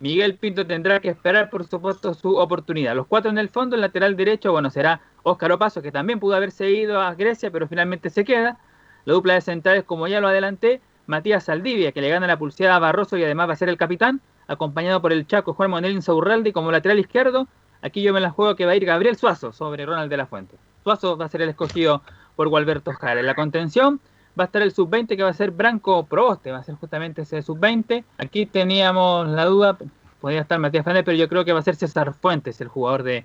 Miguel 0.00 0.36
Pinto 0.36 0.66
tendrá 0.66 1.00
que 1.00 1.10
esperar, 1.10 1.50
por 1.50 1.66
supuesto, 1.66 2.14
su 2.14 2.36
oportunidad. 2.36 2.96
Los 2.96 3.06
cuatro 3.06 3.30
en 3.30 3.36
el 3.36 3.50
fondo, 3.50 3.76
el 3.76 3.82
lateral 3.82 4.16
derecho, 4.16 4.52
bueno, 4.52 4.70
será 4.70 5.02
Óscar 5.22 5.52
Opaso, 5.52 5.82
que 5.82 5.92
también 5.92 6.18
pudo 6.18 6.34
haberse 6.34 6.70
ido 6.70 6.98
a 6.98 7.14
Grecia, 7.14 7.50
pero 7.50 7.68
finalmente 7.68 8.08
se 8.08 8.24
queda. 8.24 8.58
La 9.06 9.14
dupla 9.14 9.34
de 9.34 9.40
centrales, 9.40 9.84
como 9.84 10.06
ya 10.08 10.20
lo 10.20 10.28
adelanté, 10.28 10.80
Matías 11.06 11.44
Saldivia, 11.44 11.92
que 11.92 12.00
le 12.00 12.10
gana 12.10 12.26
la 12.26 12.38
pulseada 12.38 12.76
a 12.76 12.78
Barroso 12.80 13.16
y 13.16 13.24
además 13.24 13.48
va 13.48 13.52
a 13.54 13.56
ser 13.56 13.68
el 13.68 13.78
capitán, 13.78 14.20
acompañado 14.48 15.00
por 15.00 15.12
el 15.12 15.26
Chaco 15.26 15.54
Juan 15.54 15.70
Manuel 15.70 15.94
Insaurralde 15.94 16.52
como 16.52 16.70
lateral 16.72 16.98
izquierdo. 16.98 17.46
Aquí 17.82 18.02
yo 18.02 18.12
me 18.12 18.20
la 18.20 18.30
juego 18.30 18.56
que 18.56 18.66
va 18.66 18.72
a 18.72 18.76
ir 18.76 18.84
Gabriel 18.84 19.16
Suazo 19.16 19.52
sobre 19.52 19.86
Ronald 19.86 20.10
de 20.10 20.16
la 20.16 20.26
Fuente. 20.26 20.56
Suazo 20.82 21.16
va 21.16 21.26
a 21.26 21.28
ser 21.28 21.42
el 21.42 21.48
escogido 21.48 22.02
por 22.34 22.48
Gualberto 22.48 22.92
Jara. 22.92 23.20
En 23.20 23.26
la 23.26 23.34
contención, 23.34 24.00
va 24.38 24.44
a 24.44 24.46
estar 24.46 24.62
el 24.62 24.72
sub-20 24.72 25.16
que 25.16 25.22
va 25.22 25.30
a 25.30 25.34
ser 25.34 25.50
Branco 25.52 26.04
Proboste, 26.06 26.50
va 26.50 26.58
a 26.58 26.64
ser 26.64 26.74
justamente 26.74 27.22
ese 27.22 27.42
sub-20. 27.42 28.04
Aquí 28.18 28.46
teníamos 28.46 29.28
la 29.28 29.44
duda, 29.44 29.78
podría 30.20 30.40
estar 30.40 30.58
Matías 30.58 30.84
Fernández, 30.84 31.04
pero 31.04 31.16
yo 31.16 31.28
creo 31.28 31.44
que 31.44 31.52
va 31.52 31.60
a 31.60 31.62
ser 31.62 31.76
César 31.76 32.12
Fuentes, 32.12 32.60
el 32.60 32.68
jugador 32.68 33.02
de 33.02 33.24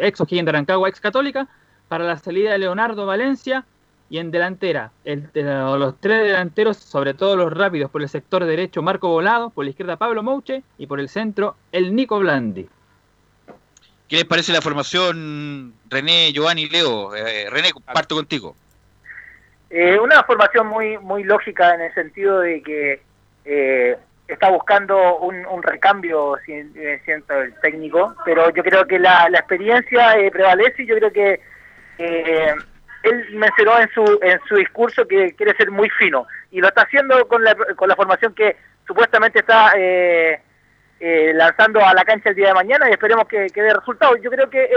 ex 0.00 0.20
O'Higgins 0.20 0.46
de 0.46 0.52
Rancagua, 0.52 0.88
ex 0.88 1.00
Católica, 1.00 1.48
para 1.88 2.04
la 2.04 2.18
salida 2.18 2.52
de 2.52 2.58
Leonardo 2.58 3.06
Valencia. 3.06 3.64
Y 4.12 4.18
en 4.18 4.30
delantera, 4.30 4.90
el, 5.06 5.30
los 5.32 5.98
tres 5.98 6.26
delanteros, 6.26 6.76
sobre 6.76 7.14
todo 7.14 7.34
los 7.34 7.50
rápidos, 7.50 7.90
por 7.90 8.02
el 8.02 8.10
sector 8.10 8.44
derecho 8.44 8.82
Marco 8.82 9.08
Volado, 9.08 9.48
por 9.48 9.64
la 9.64 9.70
izquierda 9.70 9.96
Pablo 9.96 10.22
Mouche 10.22 10.62
y 10.76 10.86
por 10.86 11.00
el 11.00 11.08
centro 11.08 11.56
el 11.72 11.96
Nico 11.96 12.18
Blandi. 12.18 12.68
¿Qué 14.10 14.16
les 14.16 14.26
parece 14.26 14.52
la 14.52 14.60
formación 14.60 15.72
René, 15.88 16.30
Giovanni 16.30 16.64
y 16.64 16.68
Leo? 16.68 17.16
Eh, 17.16 17.48
René, 17.48 17.70
parto 17.90 18.14
contigo. 18.14 18.54
Eh, 19.70 19.98
una 19.98 20.22
formación 20.24 20.66
muy 20.66 20.98
muy 20.98 21.24
lógica 21.24 21.74
en 21.74 21.80
el 21.80 21.94
sentido 21.94 22.40
de 22.40 22.62
que 22.62 23.02
eh, 23.46 23.96
está 24.28 24.50
buscando 24.50 25.20
un, 25.20 25.62
recambio, 25.62 26.36
siento 26.44 27.40
el 27.40 27.54
técnico, 27.62 28.14
pero 28.26 28.50
yo 28.50 28.62
creo 28.62 28.86
que 28.86 28.98
la, 28.98 29.28
experiencia 29.28 30.18
eh, 30.18 30.30
prevalece 30.30 30.82
y 30.82 30.86
yo 30.86 30.96
creo 30.96 31.10
que 31.10 31.40
él 33.02 33.26
mencionó 33.32 33.78
en 33.78 33.90
su 33.92 34.20
en 34.22 34.40
su 34.48 34.56
discurso 34.56 35.06
que 35.06 35.34
quiere 35.34 35.56
ser 35.56 35.70
muy 35.70 35.90
fino 35.90 36.26
y 36.50 36.60
lo 36.60 36.68
está 36.68 36.82
haciendo 36.82 37.26
con 37.28 37.42
la, 37.42 37.54
con 37.76 37.88
la 37.88 37.96
formación 37.96 38.34
que 38.34 38.56
supuestamente 38.86 39.40
está 39.40 39.72
lanzando 41.34 41.84
a 41.84 41.94
la 41.94 42.04
cancha 42.04 42.30
el 42.30 42.36
día 42.36 42.48
de 42.48 42.54
mañana 42.54 42.88
y 42.88 42.92
esperemos 42.92 43.26
que, 43.26 43.48
dé 43.52 43.74
resultados. 43.74 44.18
Yo 44.22 44.30
creo 44.30 44.48
que 44.48 44.68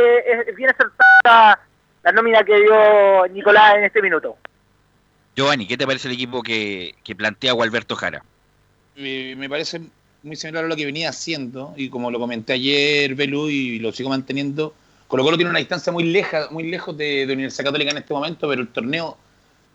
viene 0.57 0.71
acertada 0.71 1.59
la 2.03 2.11
nómina 2.11 2.43
que 2.43 2.55
dio 2.55 3.27
Nicolás 3.27 3.75
en 3.77 3.83
este 3.83 4.01
minuto. 4.01 4.37
Giovanni, 5.35 5.67
¿qué 5.67 5.75
te 5.75 5.85
parece 5.85 6.07
el 6.07 6.13
equipo 6.13 6.41
que, 6.41 6.95
plantea 7.17 7.51
Gualberto 7.53 7.95
Jara? 7.95 8.23
Me, 8.95 9.49
parece 9.49 9.81
muy 10.23 10.35
similar 10.35 10.63
a 10.63 10.67
lo 10.67 10.75
que 10.75 10.85
venía 10.85 11.09
haciendo 11.09 11.73
y 11.75 11.89
como 11.89 12.09
lo 12.09 12.19
comenté 12.19 12.53
ayer, 12.53 13.15
Belú, 13.15 13.49
y 13.49 13.79
lo 13.79 13.91
sigo 13.91 14.09
manteniendo. 14.09 14.73
Colo 15.07 15.23
Colo 15.23 15.37
tiene 15.37 15.49
una 15.49 15.59
distancia 15.59 15.93
muy, 15.93 16.03
leja, 16.03 16.47
muy 16.51 16.63
lejos 16.63 16.97
de, 16.97 17.25
Universidad 17.25 17.65
Católica 17.65 17.91
en 17.91 17.97
este 17.97 18.13
momento, 18.13 18.47
pero 18.47 18.61
el 18.61 18.67
torneo 18.69 19.17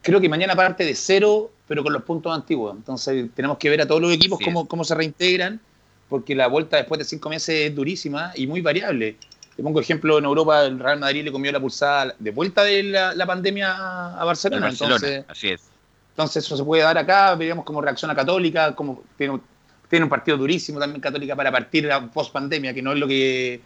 creo 0.03 0.21
que 0.21 0.29
mañana 0.29 0.57
parte 0.57 0.85
de 0.85 0.95
cero, 0.95 1.51
pero 1.69 1.83
con 1.83 1.93
los 1.93 2.03
puntos 2.03 2.35
antiguos. 2.35 2.75
Entonces 2.77 3.31
tenemos 3.35 3.59
que 3.59 3.71
ver 3.71 3.81
a 3.81 3.87
todos 3.87 4.01
los 4.01 4.12
equipos 4.12 4.38
cómo, 4.45 4.66
cómo 4.66 4.85
se 4.85 4.95
reintegran, 4.95 5.61
porque 6.09 6.35
la 6.35 6.49
vuelta 6.49 6.77
después 6.77 6.99
de 6.99 7.05
cinco 7.05 7.29
meses 7.29 7.71
es 7.71 7.75
durísima 7.75 8.33
y 8.35 8.47
muy 8.47 8.61
variable. 8.61 9.16
Te 9.55 9.62
pongo 9.62 9.81
ejemplo, 9.81 10.19
en 10.19 10.25
Europa 10.25 10.64
el 10.64 10.79
Real 10.79 10.99
Madrid 10.99 11.25
le 11.25 11.33
comió 11.33 11.53
la 11.53 11.61
pulsada 11.61 12.14
de 12.19 12.31
vuelta 12.31 12.64
de 12.64 12.83
la, 12.83 13.27
pandemia 13.27 14.19
a 14.19 14.25
Barcelona. 14.25 14.71
entonces, 14.71 15.25
así 15.29 15.51
es. 15.51 15.71
Entonces 16.11 16.45
eso 16.45 16.57
se 16.57 16.64
puede 16.64 16.83
dar 16.83 16.99
acá, 16.99 17.35
veríamos 17.35 17.64
cómo 17.64 17.81
reacciona 17.81 18.14
Católica, 18.14 18.75
como 18.75 19.05
tiene, 19.16 20.05
un 20.05 20.09
partido 20.09 20.37
durísimo 20.37 20.79
también 20.79 21.01
Católica 21.01 21.35
para 21.37 21.51
partir 21.51 21.90
a 21.90 22.11
post 22.11 22.33
pandemia, 22.33 22.75
que 22.75 22.83
no 22.83 22.93
es 22.93 22.99
lo 22.99 23.09
que 23.09 23.61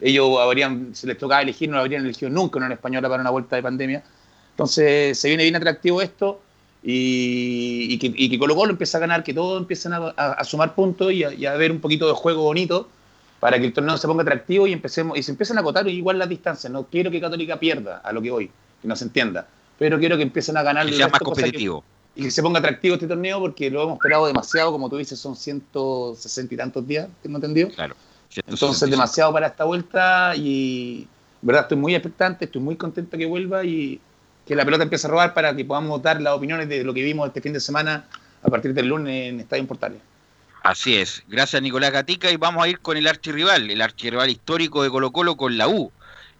ellos 0.00 0.38
habrían, 0.40 0.94
se 0.94 1.06
les 1.06 1.18
tocaba 1.18 1.42
elegir, 1.42 1.68
no 1.68 1.78
habrían 1.78 2.04
elegido 2.04 2.30
nunca 2.30 2.64
en 2.64 2.72
española 2.72 3.08
para 3.08 3.22
una 3.22 3.30
vuelta 3.30 3.56
de 3.56 3.62
pandemia. 3.62 4.02
Entonces 4.50 5.18
se 5.18 5.28
viene 5.28 5.42
bien 5.42 5.56
atractivo 5.56 6.00
esto 6.00 6.40
y, 6.82 7.98
que, 7.98 8.12
y 8.14 8.30
que 8.30 8.38
Colo 8.38 8.54
Colo 8.54 8.70
empieza 8.70 8.98
a 8.98 9.00
ganar, 9.00 9.24
que 9.24 9.34
todos 9.34 9.60
empiezan 9.60 9.92
a, 9.94 10.44
sumar 10.44 10.74
puntos 10.74 11.12
y 11.12 11.24
a, 11.24 11.54
ver 11.54 11.72
un 11.72 11.80
poquito 11.80 12.06
de 12.06 12.14
juego 12.14 12.42
bonito 12.42 12.88
para 13.40 13.58
que 13.58 13.66
el 13.66 13.72
torneo 13.72 13.96
se 13.96 14.06
ponga 14.06 14.22
atractivo 14.22 14.66
y 14.66 14.72
empecemos 14.72 15.18
y 15.18 15.22
se 15.22 15.30
empiecen 15.32 15.58
a 15.58 15.60
acotar 15.60 15.86
igual 15.88 16.18
las 16.18 16.28
distancias. 16.28 16.72
No 16.72 16.84
quiero 16.84 17.10
que 17.10 17.20
Católica 17.20 17.58
pierda, 17.58 17.98
a 17.98 18.12
lo 18.12 18.22
que 18.22 18.30
voy, 18.30 18.50
que 18.80 18.88
no 18.88 18.96
se 18.96 19.04
entienda, 19.04 19.48
pero 19.78 19.98
quiero 19.98 20.16
que 20.16 20.22
empiecen 20.22 20.56
a 20.56 20.62
ganar. 20.62 20.86
Que 20.86 20.94
sea 20.94 21.08
más 21.08 21.20
competitivo. 21.20 21.84
y 22.14 22.22
que 22.22 22.30
se 22.30 22.42
ponga 22.42 22.60
atractivo 22.60 22.94
este 22.94 23.06
torneo 23.06 23.40
porque 23.40 23.70
lo 23.70 23.82
hemos 23.82 23.96
esperado 23.96 24.26
demasiado, 24.26 24.72
como 24.72 24.88
tú 24.88 24.96
dices, 24.96 25.18
son 25.18 25.36
160 25.36 26.54
y 26.54 26.56
tantos 26.56 26.86
días, 26.86 27.08
¿tengo 27.22 27.36
entendido? 27.36 27.68
Claro. 27.70 27.94
Entonces, 28.46 28.90
demasiado 28.90 29.32
para 29.32 29.46
esta 29.48 29.64
vuelta 29.64 30.34
y, 30.36 31.06
verdad, 31.40 31.62
estoy 31.62 31.78
muy 31.78 31.94
expectante, 31.94 32.46
estoy 32.46 32.60
muy 32.60 32.76
contento 32.76 33.16
que 33.16 33.26
vuelva 33.26 33.64
y 33.64 34.00
que 34.46 34.54
la 34.54 34.64
pelota 34.64 34.84
empiece 34.84 35.06
a 35.06 35.10
robar 35.10 35.34
para 35.34 35.54
que 35.54 35.64
podamos 35.64 36.02
dar 36.02 36.20
las 36.20 36.34
opiniones 36.34 36.68
de 36.68 36.84
lo 36.84 36.94
que 36.94 37.02
vimos 37.02 37.26
este 37.26 37.40
fin 37.40 37.52
de 37.52 37.60
semana 37.60 38.06
a 38.42 38.48
partir 38.48 38.74
del 38.74 38.86
lunes 38.86 39.28
en 39.28 39.40
Estadio 39.40 39.66
Portales. 39.66 40.00
Así 40.62 40.96
es. 40.96 41.22
Gracias 41.28 41.62
Nicolás 41.62 41.92
Gatica 41.92 42.30
y 42.30 42.36
vamos 42.36 42.64
a 42.64 42.68
ir 42.68 42.80
con 42.80 42.96
el 42.96 43.06
archirrival, 43.06 43.70
el 43.70 43.80
archirrival 43.80 44.30
histórico 44.30 44.82
de 44.82 44.90
Colo 44.90 45.12
Colo 45.12 45.36
con 45.36 45.56
la 45.56 45.68
U 45.68 45.92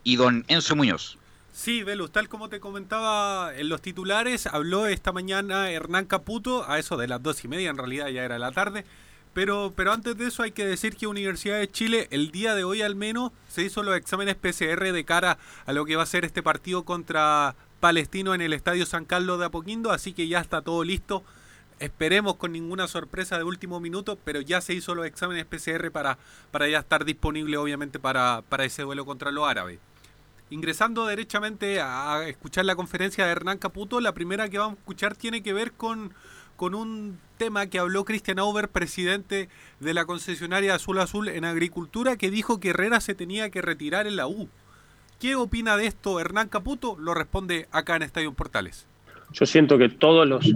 y 0.02 0.16
don 0.16 0.44
Enzo 0.48 0.76
Muñoz. 0.76 1.18
Sí, 1.52 1.82
Velus, 1.82 2.12
tal 2.12 2.28
como 2.28 2.48
te 2.48 2.60
comentaba 2.60 3.52
en 3.56 3.68
los 3.70 3.80
titulares, 3.80 4.46
habló 4.46 4.86
esta 4.86 5.10
mañana 5.10 5.70
Hernán 5.70 6.04
Caputo, 6.04 6.68
a 6.68 6.78
eso 6.78 6.98
de 6.98 7.08
las 7.08 7.22
dos 7.22 7.42
y 7.44 7.48
media, 7.48 7.70
en 7.70 7.78
realidad 7.78 8.08
ya 8.08 8.24
era 8.24 8.38
la 8.38 8.52
tarde, 8.52 8.84
pero, 9.36 9.74
pero 9.76 9.92
antes 9.92 10.16
de 10.16 10.28
eso 10.28 10.42
hay 10.42 10.52
que 10.52 10.64
decir 10.64 10.96
que 10.96 11.06
Universidad 11.06 11.58
de 11.58 11.70
Chile, 11.70 12.08
el 12.10 12.30
día 12.30 12.54
de 12.54 12.64
hoy 12.64 12.80
al 12.80 12.94
menos, 12.94 13.32
se 13.48 13.62
hizo 13.62 13.82
los 13.82 13.94
exámenes 13.94 14.34
PCR 14.34 14.92
de 14.94 15.04
cara 15.04 15.36
a 15.66 15.74
lo 15.74 15.84
que 15.84 15.94
va 15.94 16.04
a 16.04 16.06
ser 16.06 16.24
este 16.24 16.42
partido 16.42 16.86
contra 16.86 17.54
Palestino 17.78 18.34
en 18.34 18.40
el 18.40 18.54
Estadio 18.54 18.86
San 18.86 19.04
Carlos 19.04 19.38
de 19.38 19.44
Apoquindo, 19.44 19.92
así 19.92 20.14
que 20.14 20.26
ya 20.26 20.40
está 20.40 20.62
todo 20.62 20.84
listo. 20.84 21.22
Esperemos 21.80 22.36
con 22.36 22.50
ninguna 22.52 22.88
sorpresa 22.88 23.36
de 23.36 23.44
último 23.44 23.78
minuto, 23.78 24.18
pero 24.24 24.40
ya 24.40 24.62
se 24.62 24.72
hizo 24.72 24.94
los 24.94 25.04
exámenes 25.04 25.44
PCR 25.44 25.90
para, 25.90 26.16
para 26.50 26.66
ya 26.66 26.78
estar 26.78 27.04
disponible 27.04 27.58
obviamente 27.58 27.98
para, 27.98 28.40
para 28.48 28.64
ese 28.64 28.84
duelo 28.84 29.04
contra 29.04 29.32
los 29.32 29.46
árabes. 29.46 29.80
Ingresando 30.48 31.04
derechamente 31.04 31.82
a 31.82 32.26
escuchar 32.26 32.64
la 32.64 32.74
conferencia 32.74 33.26
de 33.26 33.32
Hernán 33.32 33.58
Caputo, 33.58 34.00
la 34.00 34.14
primera 34.14 34.48
que 34.48 34.56
vamos 34.56 34.78
a 34.78 34.80
escuchar 34.80 35.14
tiene 35.14 35.42
que 35.42 35.52
ver 35.52 35.72
con, 35.72 36.14
con 36.56 36.74
un 36.74 37.18
tema 37.36 37.66
que 37.66 37.78
habló 37.78 38.04
Christian 38.04 38.38
Auber, 38.38 38.68
presidente 38.68 39.48
de 39.80 39.94
la 39.94 40.04
concesionaria 40.04 40.74
Azul 40.74 40.98
Azul 40.98 41.28
en 41.28 41.44
Agricultura, 41.44 42.16
que 42.16 42.30
dijo 42.30 42.60
que 42.60 42.70
Herrera 42.70 43.00
se 43.00 43.14
tenía 43.14 43.50
que 43.50 43.62
retirar 43.62 44.06
en 44.06 44.16
la 44.16 44.26
U. 44.26 44.48
¿Qué 45.20 45.34
opina 45.34 45.76
de 45.76 45.86
esto 45.86 46.20
Hernán 46.20 46.48
Caputo? 46.48 46.96
Lo 46.98 47.14
responde 47.14 47.68
acá 47.72 47.96
en 47.96 48.02
Estadio 48.02 48.32
Portales. 48.32 48.86
Yo 49.32 49.46
siento 49.46 49.78
que 49.78 49.88
todos 49.88 50.26
los 50.26 50.46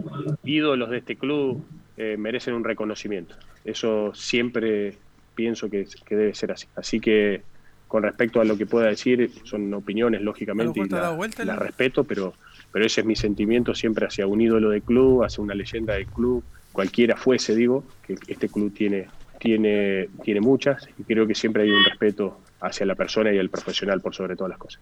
ídolos 0.44 0.90
de 0.90 0.98
este 0.98 1.16
club 1.16 1.64
eh, 1.96 2.16
merecen 2.18 2.54
un 2.54 2.64
reconocimiento. 2.64 3.34
Eso 3.64 4.12
siempre 4.14 4.96
pienso 5.34 5.70
que, 5.70 5.86
debe 6.08 6.34
ser 6.34 6.52
así. 6.52 6.66
Así 6.76 7.00
que 7.00 7.42
con 7.88 8.02
respecto 8.04 8.40
a 8.40 8.44
lo 8.44 8.56
que 8.56 8.66
pueda 8.66 8.86
decir, 8.86 9.30
son 9.44 9.74
opiniones, 9.74 10.22
lógicamente, 10.22 10.80
y 10.80 10.88
la, 10.88 11.56
respeto, 11.56 12.04
pero, 12.04 12.34
pero 12.72 12.86
ese 12.86 13.00
es 13.00 13.06
mi 13.06 13.16
sentimiento 13.16 13.74
siempre 13.74 14.06
hacia 14.06 14.26
un 14.26 14.40
ídolo 14.40 14.70
del 14.70 14.82
club, 14.82 15.24
hacia 15.24 15.42
una 15.42 15.54
leyenda 15.54 15.94
del 15.94 16.06
club, 16.06 16.44
cualquiera 16.72 17.16
fuese, 17.16 17.54
digo, 17.54 17.84
que 18.02 18.16
este 18.28 18.48
club 18.48 18.72
tiene, 18.72 19.08
tiene, 19.38 20.08
tiene 20.22 20.40
muchas, 20.40 20.88
y 20.98 21.02
creo 21.02 21.26
que 21.26 21.34
siempre 21.34 21.64
hay 21.64 21.70
un 21.70 21.84
respeto 21.84 22.40
hacia 22.60 22.86
la 22.86 22.94
persona 22.94 23.32
y 23.32 23.38
el 23.38 23.50
profesional 23.50 24.00
por 24.00 24.14
sobre 24.14 24.36
todas 24.36 24.50
las 24.50 24.58
cosas. 24.58 24.80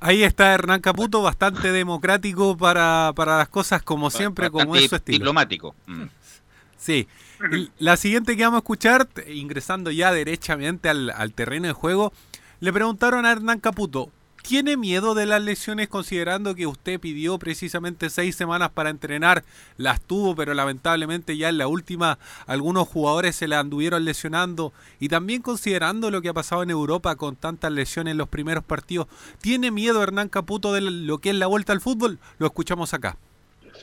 Ahí 0.00 0.24
está 0.24 0.52
Hernán 0.52 0.80
Caputo, 0.80 1.22
bastante 1.22 1.70
democrático 1.70 2.56
para, 2.56 3.12
las 3.16 3.48
cosas 3.48 3.82
como 3.82 4.10
siempre, 4.10 4.50
como 4.50 4.74
es 4.74 4.88
su 4.88 4.96
estilo. 4.96 5.18
Diplomático. 5.18 5.76
Mm. 5.86 6.04
Sí. 6.76 7.06
La 7.78 7.96
siguiente 7.96 8.36
que 8.36 8.42
vamos 8.42 8.58
a 8.58 8.62
escuchar, 8.62 9.08
ingresando 9.28 9.92
ya 9.92 10.12
derechamente 10.12 10.88
al, 10.88 11.10
al 11.10 11.32
terreno 11.32 11.68
de 11.68 11.72
juego, 11.72 12.12
le 12.58 12.72
preguntaron 12.72 13.24
a 13.26 13.30
Hernán 13.30 13.60
Caputo, 13.60 14.10
¿Tiene 14.42 14.76
miedo 14.76 15.14
de 15.14 15.24
las 15.24 15.40
lesiones 15.40 15.88
considerando 15.88 16.56
que 16.56 16.66
usted 16.66 16.98
pidió 16.98 17.38
precisamente 17.38 18.10
seis 18.10 18.34
semanas 18.34 18.70
para 18.70 18.90
entrenar? 18.90 19.44
Las 19.76 20.00
tuvo, 20.00 20.34
pero 20.34 20.52
lamentablemente 20.52 21.36
ya 21.36 21.48
en 21.48 21.58
la 21.58 21.68
última 21.68 22.18
algunos 22.46 22.88
jugadores 22.88 23.36
se 23.36 23.46
le 23.46 23.54
anduvieron 23.54 24.04
lesionando. 24.04 24.72
Y 24.98 25.08
también 25.08 25.42
considerando 25.42 26.10
lo 26.10 26.20
que 26.20 26.28
ha 26.28 26.34
pasado 26.34 26.64
en 26.64 26.70
Europa 26.70 27.14
con 27.14 27.36
tantas 27.36 27.70
lesiones 27.70 28.12
en 28.12 28.18
los 28.18 28.28
primeros 28.28 28.64
partidos, 28.64 29.06
¿tiene 29.40 29.70
miedo 29.70 30.02
Hernán 30.02 30.28
Caputo 30.28 30.72
de 30.72 30.80
lo 30.80 31.18
que 31.18 31.30
es 31.30 31.36
la 31.36 31.46
vuelta 31.46 31.72
al 31.72 31.80
fútbol? 31.80 32.18
Lo 32.38 32.46
escuchamos 32.46 32.92
acá. 32.94 33.16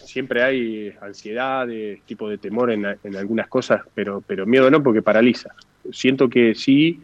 Siempre 0.04 0.44
hay 0.44 0.94
ansiedad, 1.02 1.68
tipo 2.06 2.30
de 2.30 2.38
temor 2.38 2.70
en, 2.70 2.86
algunas 2.86 3.48
cosas, 3.48 3.82
pero, 3.96 4.22
pero 4.28 4.46
miedo 4.46 4.70
no 4.70 4.84
porque 4.84 5.02
paraliza. 5.02 5.56
Siento 5.92 6.30
que 6.30 6.54
sí, 6.54 7.00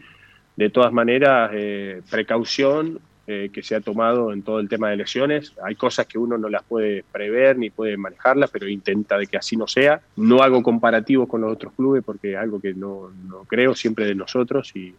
de 0.58 0.70
todas 0.70 0.92
maneras, 0.92 1.52
eh, 1.54 2.02
precaución 2.10 3.00
eh, 3.28 3.50
que 3.52 3.64
se 3.64 3.76
ha 3.76 3.82
tomado 3.82 4.32
en 4.32 4.44
todo 4.44 4.60
el 4.60 4.70
tema 4.70 4.90
de 4.90 4.94
elecciones. 4.94 5.54
Hay 5.64 5.74
cosas 5.74 6.06
que 6.06 6.20
uno 6.20 6.38
no 6.38 6.48
las 6.48 6.62
puede 6.64 7.04
prever 7.12 7.58
ni 7.58 7.72
puede 7.72 7.98
manejarlas, 7.98 8.52
pero 8.52 8.68
intenta 8.68 9.18
de 9.18 9.26
que 9.26 9.36
así 9.36 9.56
no 9.56 9.66
sea. 9.66 10.00
No 10.16 10.44
hago 10.44 10.62
comparativos 10.62 11.28
con 11.28 11.42
los 11.42 11.52
otros 11.52 11.74
clubes 11.74 12.04
porque 12.06 12.34
es 12.34 12.38
algo 12.38 12.60
que 12.60 12.76
no, 12.76 13.10
creo 13.48 13.74
siempre 13.74 14.06
de 14.06 14.14
nosotros 14.14 14.72
y, 14.76 14.96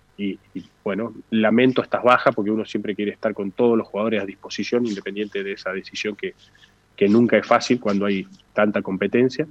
bueno, 0.82 1.14
lamento 1.30 1.82
estas 1.82 2.02
bajas 2.02 2.34
porque 2.34 2.50
uno 2.50 2.64
siempre 2.64 2.96
quiere 2.96 3.12
estar 3.12 3.32
con 3.32 3.52
todos 3.52 3.78
los 3.78 3.86
jugadores 3.86 4.20
a 4.20 4.26
disposición 4.26 4.86
independiente 4.86 5.44
de 5.44 5.52
esa 5.52 5.72
decisión 5.72 6.16
que, 6.16 6.34
que 6.96 7.08
nunca 7.08 7.36
es 7.36 7.46
fácil 7.46 7.78
cuando 7.78 8.06
hay 8.06 8.26
tanta 8.52 8.82
competencia. 8.82 9.46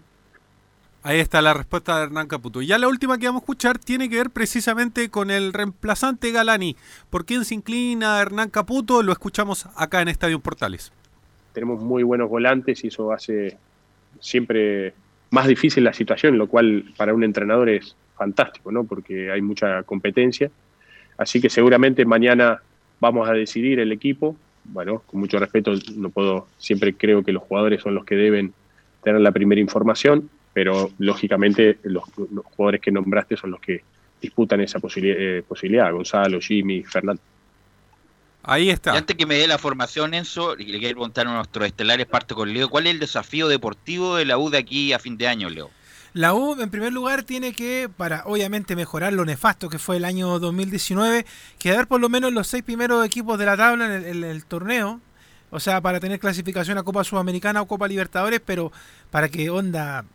Ahí 1.08 1.20
está 1.20 1.40
la 1.44 1.54
respuesta 1.54 2.00
de 2.00 2.06
Hernán 2.06 2.28
Caputo. 2.28 2.64
Ya 2.64 2.80
la 2.80 2.88
última 2.88 3.20
que 3.20 3.28
vamos 3.28 3.42
a 3.42 3.44
escuchar 3.44 3.78
tiene 3.78 4.10
que 4.10 4.16
ver 4.16 4.32
precisamente 4.32 5.10
con 5.10 5.30
el 5.30 5.54
reemplazante 5.54 6.32
Galani. 6.32 6.76
¿Por 7.12 7.26
quién 7.26 7.46
se 7.46 7.54
inclina 7.54 8.20
Hernán 8.20 8.50
Caputo? 8.50 9.04
Lo 9.04 9.12
escuchamos 9.12 9.68
acá 9.76 10.02
en 10.02 10.08
Estadio 10.08 10.40
Portales. 10.40 10.92
Tenemos 11.54 11.80
muy 11.80 12.02
buenos 12.02 12.28
volantes 12.28 12.84
y 12.84 12.88
eso 12.88 13.14
hace 13.14 13.56
siempre 14.20 14.96
más 15.30 15.46
difícil 15.46 15.84
la 15.84 15.94
situación, 15.94 16.40
lo 16.40 16.48
cual 16.48 16.92
para 16.98 17.14
un 17.14 17.24
entrenador 17.24 17.70
es 17.70 17.96
fantástico, 18.18 18.72
¿no? 18.72 18.84
Porque 18.84 19.30
hay 19.32 19.44
mucha 19.44 19.84
competencia. 19.84 20.50
Así 21.20 21.40
que 21.40 21.52
seguramente 21.52 22.04
mañana 22.04 22.64
vamos 23.00 23.30
a 23.30 23.34
decidir 23.34 23.80
el 23.80 23.92
equipo. 23.92 24.36
Bueno, 24.64 25.04
con 25.06 25.20
mucho 25.20 25.38
respeto, 25.38 25.72
no 25.98 26.10
puedo, 26.10 26.48
siempre 26.58 26.96
creo 26.96 27.24
que 27.24 27.32
los 27.32 27.44
jugadores 27.44 27.84
son 27.84 27.94
los 27.94 28.06
que 28.06 28.16
deben 28.16 28.56
tener 29.04 29.22
la 29.22 29.32
primera 29.32 29.62
información 29.62 30.32
pero 30.56 30.90
lógicamente 31.00 31.80
los, 31.84 32.06
jugadores 32.56 32.80
que 32.80 32.90
nombraste 32.90 33.36
son 33.36 33.52
los 33.52 33.60
que 33.60 33.84
disputan 34.22 34.62
esa 34.62 34.80
eh, 34.96 35.44
posibilidad, 35.46 35.92
Gonzalo, 35.92 36.40
Jimmy, 36.40 36.82
Fernando. 36.82 37.22
Ahí 38.42 38.70
está. 38.70 38.94
Y 38.94 38.98
antes 38.98 39.18
que 39.18 39.26
me 39.26 39.36
dé 39.36 39.50
la 39.50 39.58
formación, 39.58 40.14
Enzo, 40.14 40.58
y 40.58 40.68
le 40.68 40.80
quiero 40.80 40.96
preguntar 40.96 41.28
a 41.28 41.34
nuestros 41.34 41.68
estelares, 41.68 42.06
parte 42.06 42.34
con 42.36 42.54
Leo, 42.54 42.70
¿cuál 42.70 42.88
es 42.88 42.94
el 42.94 43.00
desafío 43.00 43.50
deportivo 43.50 44.16
de 44.16 44.24
la 44.24 44.38
U 44.38 44.50
de 44.50 44.58
aquí 44.60 44.94
a 44.94 45.00
fin 45.00 45.18
de 45.18 45.28
año, 45.28 45.50
Leo? 45.50 45.72
La 46.14 46.34
U, 46.34 46.58
en 46.62 46.70
primer 46.70 46.94
lugar, 46.94 47.24
tiene 47.24 47.52
que, 47.52 47.90
para 47.98 48.24
obviamente 48.24 48.78
mejorar 48.78 49.12
lo 49.12 49.26
nefasto 49.26 49.68
que 49.68 49.78
fue 49.78 49.98
el 49.98 50.06
año 50.06 50.40
2019, 50.40 51.26
quedar 51.60 51.88
por 51.88 52.00
lo 52.00 52.08
menos 52.08 52.32
los 52.32 52.48
seis 52.48 52.64
primeros 52.64 53.06
equipos 53.06 53.38
de 53.38 53.46
la 53.46 53.58
tabla 53.58 53.94
en 53.94 54.24
el 54.24 54.46
torneo. 54.46 55.02
O 55.50 55.60
sea, 55.60 55.82
para 55.82 56.00
tener 56.00 56.20
clasificación 56.20 56.78
a 56.78 56.84
Copa 56.84 57.04
Sudamericana 57.04 57.62
o 57.62 57.68
Copa 57.68 57.90
Libertadores, 57.90 58.42
pero 58.46 58.72
para 59.12 59.28
que 59.28 59.50
onda 59.50 60.06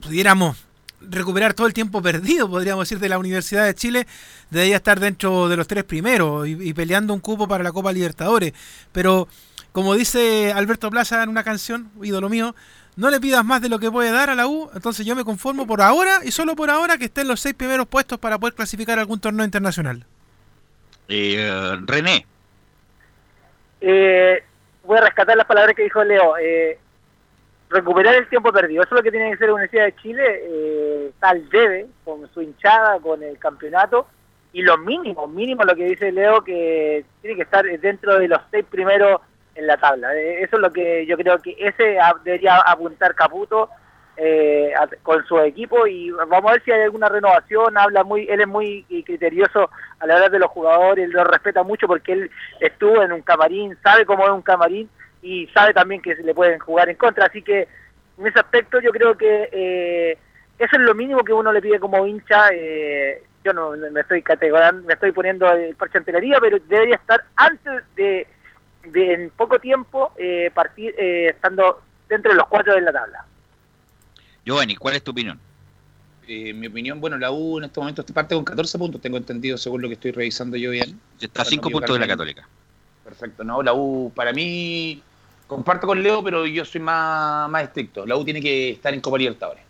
pudiéramos 0.00 0.66
recuperar 1.00 1.54
todo 1.54 1.66
el 1.66 1.72
tiempo 1.72 2.02
perdido, 2.02 2.48
podríamos 2.48 2.88
decir, 2.88 2.98
de 2.98 3.08
la 3.08 3.18
Universidad 3.18 3.64
de 3.64 3.74
Chile, 3.74 4.06
debería 4.50 4.76
estar 4.76 5.00
dentro 5.00 5.48
de 5.48 5.56
los 5.56 5.66
tres 5.66 5.84
primeros 5.84 6.46
y, 6.46 6.74
peleando 6.74 7.14
un 7.14 7.20
cupo 7.20 7.48
para 7.48 7.64
la 7.64 7.72
Copa 7.72 7.92
Libertadores. 7.92 8.52
Pero, 8.92 9.28
como 9.72 9.94
dice 9.94 10.52
Alberto 10.52 10.90
Plaza 10.90 11.22
en 11.22 11.30
una 11.30 11.44
canción, 11.44 11.90
ídolo 12.02 12.28
mío, 12.28 12.54
no 12.96 13.10
le 13.10 13.20
pidas 13.20 13.44
más 13.44 13.62
de 13.62 13.68
lo 13.68 13.78
que 13.78 13.90
puede 13.90 14.10
dar 14.10 14.30
a 14.30 14.34
la 14.34 14.46
U, 14.46 14.70
entonces 14.74 15.06
yo 15.06 15.16
me 15.16 15.24
conformo 15.24 15.66
por 15.66 15.80
ahora 15.80 16.20
y 16.22 16.32
solo 16.32 16.54
por 16.54 16.70
ahora 16.70 16.98
que 16.98 17.06
esté 17.06 17.22
en 17.22 17.28
los 17.28 17.40
seis 17.40 17.54
primeros 17.54 17.86
puestos 17.86 18.18
para 18.18 18.38
poder 18.38 18.54
clasificar 18.54 18.98
algún 18.98 19.20
torneo 19.20 19.44
internacional. 19.44 20.04
Eh, 21.08 21.76
René. 21.86 22.26
Eh, 23.80 24.42
voy 24.84 24.98
a 24.98 25.00
rescatar 25.00 25.36
las 25.36 25.46
palabras 25.46 25.74
que 25.74 25.82
dijo 25.82 26.04
Leo. 26.04 26.36
Eh, 26.38 26.78
recuperar 27.70 28.16
el 28.16 28.28
tiempo 28.28 28.52
perdido. 28.52 28.82
Eso 28.82 28.94
es 28.94 28.98
lo 28.98 29.02
que 29.02 29.10
tiene 29.10 29.30
que 29.30 29.38
ser 29.38 29.48
la 29.48 29.54
Universidad 29.54 29.84
de 29.84 29.96
Chile, 29.96 30.24
eh, 30.26 31.10
tal 31.20 31.48
debe, 31.48 31.86
con 32.04 32.28
su 32.34 32.42
hinchada, 32.42 32.98
con 33.00 33.22
el 33.22 33.38
campeonato, 33.38 34.06
y 34.52 34.62
lo 34.62 34.76
mínimo, 34.78 35.28
mínimo 35.28 35.62
lo 35.62 35.76
que 35.76 35.84
dice 35.84 36.10
Leo, 36.10 36.42
que 36.42 37.04
tiene 37.22 37.36
que 37.36 37.42
estar 37.42 37.64
dentro 37.64 38.18
de 38.18 38.28
los 38.28 38.40
seis 38.50 38.64
primeros 38.68 39.20
en 39.54 39.68
la 39.68 39.76
tabla. 39.76 40.14
Eh, 40.16 40.42
eso 40.42 40.56
es 40.56 40.62
lo 40.62 40.72
que 40.72 41.06
yo 41.06 41.16
creo 41.16 41.38
que 41.38 41.54
ese 41.58 41.98
debería 42.24 42.56
apuntar 42.56 43.14
Caputo 43.14 43.70
eh, 44.16 44.72
con 45.04 45.24
su 45.26 45.38
equipo 45.38 45.86
y 45.86 46.10
vamos 46.10 46.50
a 46.50 46.52
ver 46.54 46.64
si 46.64 46.72
hay 46.72 46.82
alguna 46.82 47.08
renovación, 47.08 47.78
habla 47.78 48.02
muy, 48.02 48.26
él 48.28 48.40
es 48.40 48.48
muy 48.48 48.84
criterioso 49.06 49.70
a 50.00 50.06
la 50.06 50.16
hora 50.16 50.28
de 50.28 50.40
los 50.40 50.50
jugadores, 50.50 51.08
lo 51.10 51.22
respeta 51.22 51.62
mucho 51.62 51.86
porque 51.86 52.12
él 52.12 52.30
estuvo 52.58 53.00
en 53.02 53.12
un 53.12 53.22
camarín, 53.22 53.78
sabe 53.82 54.04
cómo 54.04 54.24
es 54.24 54.30
un 54.30 54.42
camarín 54.42 54.90
y 55.22 55.46
sabe 55.48 55.74
también 55.74 56.00
que 56.00 56.16
se 56.16 56.22
le 56.22 56.34
pueden 56.34 56.58
jugar 56.58 56.88
en 56.88 56.96
contra. 56.96 57.26
Así 57.26 57.42
que 57.42 57.68
en 58.18 58.26
ese 58.26 58.38
aspecto 58.38 58.80
yo 58.80 58.90
creo 58.90 59.16
que 59.16 59.48
eh, 59.52 60.18
eso 60.58 60.76
es 60.76 60.82
lo 60.82 60.94
mínimo 60.94 61.24
que 61.24 61.32
uno 61.32 61.52
le 61.52 61.62
pide 61.62 61.80
como 61.80 62.06
hincha. 62.06 62.50
Eh, 62.52 63.22
yo 63.44 63.52
no 63.52 63.70
me 63.70 64.00
estoy 64.00 64.22
categorando, 64.22 64.86
me 64.86 64.94
estoy 64.94 65.12
poniendo 65.12 65.50
el 65.50 65.74
parche 65.74 66.00
pero 66.02 66.58
debería 66.68 66.96
estar 66.96 67.24
antes 67.36 67.82
de, 67.96 68.26
de 68.84 69.12
en 69.14 69.30
poco 69.30 69.58
tiempo 69.58 70.12
eh, 70.18 70.50
partir 70.52 70.94
estando 70.98 71.80
dentro 72.06 72.32
de 72.32 72.36
los 72.36 72.46
cuatro 72.48 72.74
de 72.74 72.82
la 72.82 72.92
tabla. 72.92 73.24
Giovanni, 74.44 74.76
¿cuál 74.76 74.96
es 74.96 75.02
tu 75.02 75.12
opinión? 75.12 75.38
mi 76.54 76.68
opinión, 76.68 77.00
bueno, 77.00 77.18
la 77.18 77.32
U 77.32 77.58
en 77.58 77.64
este 77.64 77.80
momento 77.80 78.02
está 78.02 78.14
parte 78.14 78.36
con 78.36 78.44
14 78.44 78.78
puntos, 78.78 79.00
tengo 79.00 79.16
entendido 79.16 79.58
según 79.58 79.82
lo 79.82 79.88
que 79.88 79.94
estoy 79.94 80.12
revisando 80.12 80.56
yo 80.56 80.70
bien. 80.70 81.00
Está 81.20 81.42
a 81.42 81.44
5 81.44 81.70
puntos 81.70 81.92
de 81.92 81.98
la 81.98 82.06
Católica. 82.06 82.46
Perfecto, 83.02 83.42
no, 83.42 83.62
la 83.64 83.74
U 83.74 84.12
para 84.14 84.32
mí 84.32 85.02
Comparto 85.50 85.88
con 85.88 86.00
Leo, 86.00 86.22
pero 86.22 86.46
yo 86.46 86.64
soy 86.64 86.80
más, 86.80 87.50
más 87.50 87.64
estricto. 87.64 88.06
La 88.06 88.16
U 88.16 88.24
tiene 88.24 88.40
que 88.40 88.70
estar 88.70 88.94
en 88.94 89.00
Copa 89.00 89.18
Libertadores. 89.18 89.64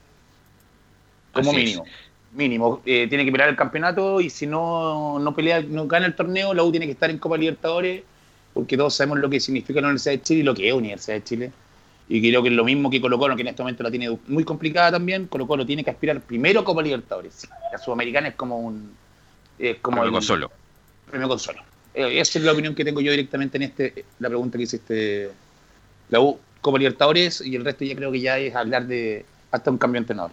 Como 1.32 1.54
mínimo. 1.54 1.84
Mínimo. 2.34 2.82
Eh, 2.84 3.06
tiene 3.08 3.24
que 3.24 3.32
pelear 3.32 3.48
el 3.48 3.56
campeonato 3.56 4.20
y 4.20 4.28
si 4.28 4.46
no, 4.46 5.18
no 5.18 5.34
pelea, 5.34 5.62
no 5.62 5.86
gana 5.86 6.04
el 6.04 6.14
torneo, 6.14 6.52
la 6.52 6.64
U 6.64 6.70
tiene 6.70 6.84
que 6.84 6.92
estar 6.92 7.08
en 7.08 7.16
Copa 7.16 7.38
Libertadores, 7.38 8.02
porque 8.52 8.76
todos 8.76 8.94
sabemos 8.94 9.20
lo 9.20 9.30
que 9.30 9.40
significa 9.40 9.80
la 9.80 9.86
Universidad 9.86 10.12
de 10.16 10.22
Chile 10.22 10.40
y 10.40 10.42
lo 10.42 10.54
que 10.54 10.68
es 10.68 10.74
Universidad 10.74 11.14
de 11.14 11.24
Chile. 11.24 11.52
Y 12.10 12.20
creo 12.20 12.42
que 12.42 12.50
es 12.50 12.54
lo 12.54 12.64
mismo 12.64 12.90
que 12.90 13.00
Colo 13.00 13.18
Colo, 13.18 13.34
que 13.34 13.40
en 13.40 13.48
este 13.48 13.62
momento 13.62 13.82
la 13.82 13.90
tiene 13.90 14.18
muy 14.26 14.44
complicada 14.44 14.90
también. 14.90 15.28
Colo 15.28 15.46
Colo 15.46 15.64
tiene 15.64 15.82
que 15.82 15.88
aspirar 15.88 16.20
primero 16.20 16.60
a 16.60 16.64
Copa 16.64 16.82
Libertadores. 16.82 17.48
La 17.72 17.78
Sudamericana 17.78 18.28
es 18.28 18.34
como 18.34 18.58
un... 18.58 18.92
Es 19.58 19.78
como 19.78 19.96
premio 19.96 20.12
consuelo. 20.12 20.50
Premio 21.10 21.26
consuelo. 21.26 21.62
Eh, 21.94 22.20
esa 22.20 22.38
es 22.38 22.44
la 22.44 22.52
opinión 22.52 22.74
que 22.74 22.84
tengo 22.84 23.00
yo 23.00 23.12
directamente 23.12 23.56
en 23.56 23.62
este 23.62 24.04
la 24.18 24.28
pregunta 24.28 24.58
que 24.58 24.64
hiciste 24.64 25.30
la 26.10 26.20
U 26.20 26.38
como 26.60 26.78
Libertadores 26.78 27.40
y 27.40 27.56
el 27.56 27.64
resto 27.64 27.84
ya 27.84 27.96
creo 27.96 28.12
que 28.12 28.20
ya 28.20 28.38
es 28.38 28.54
hablar 28.54 28.86
de 28.86 29.24
hasta 29.50 29.70
un 29.70 29.78
cambio 29.78 30.00
de 30.02 30.06
tenor. 30.06 30.30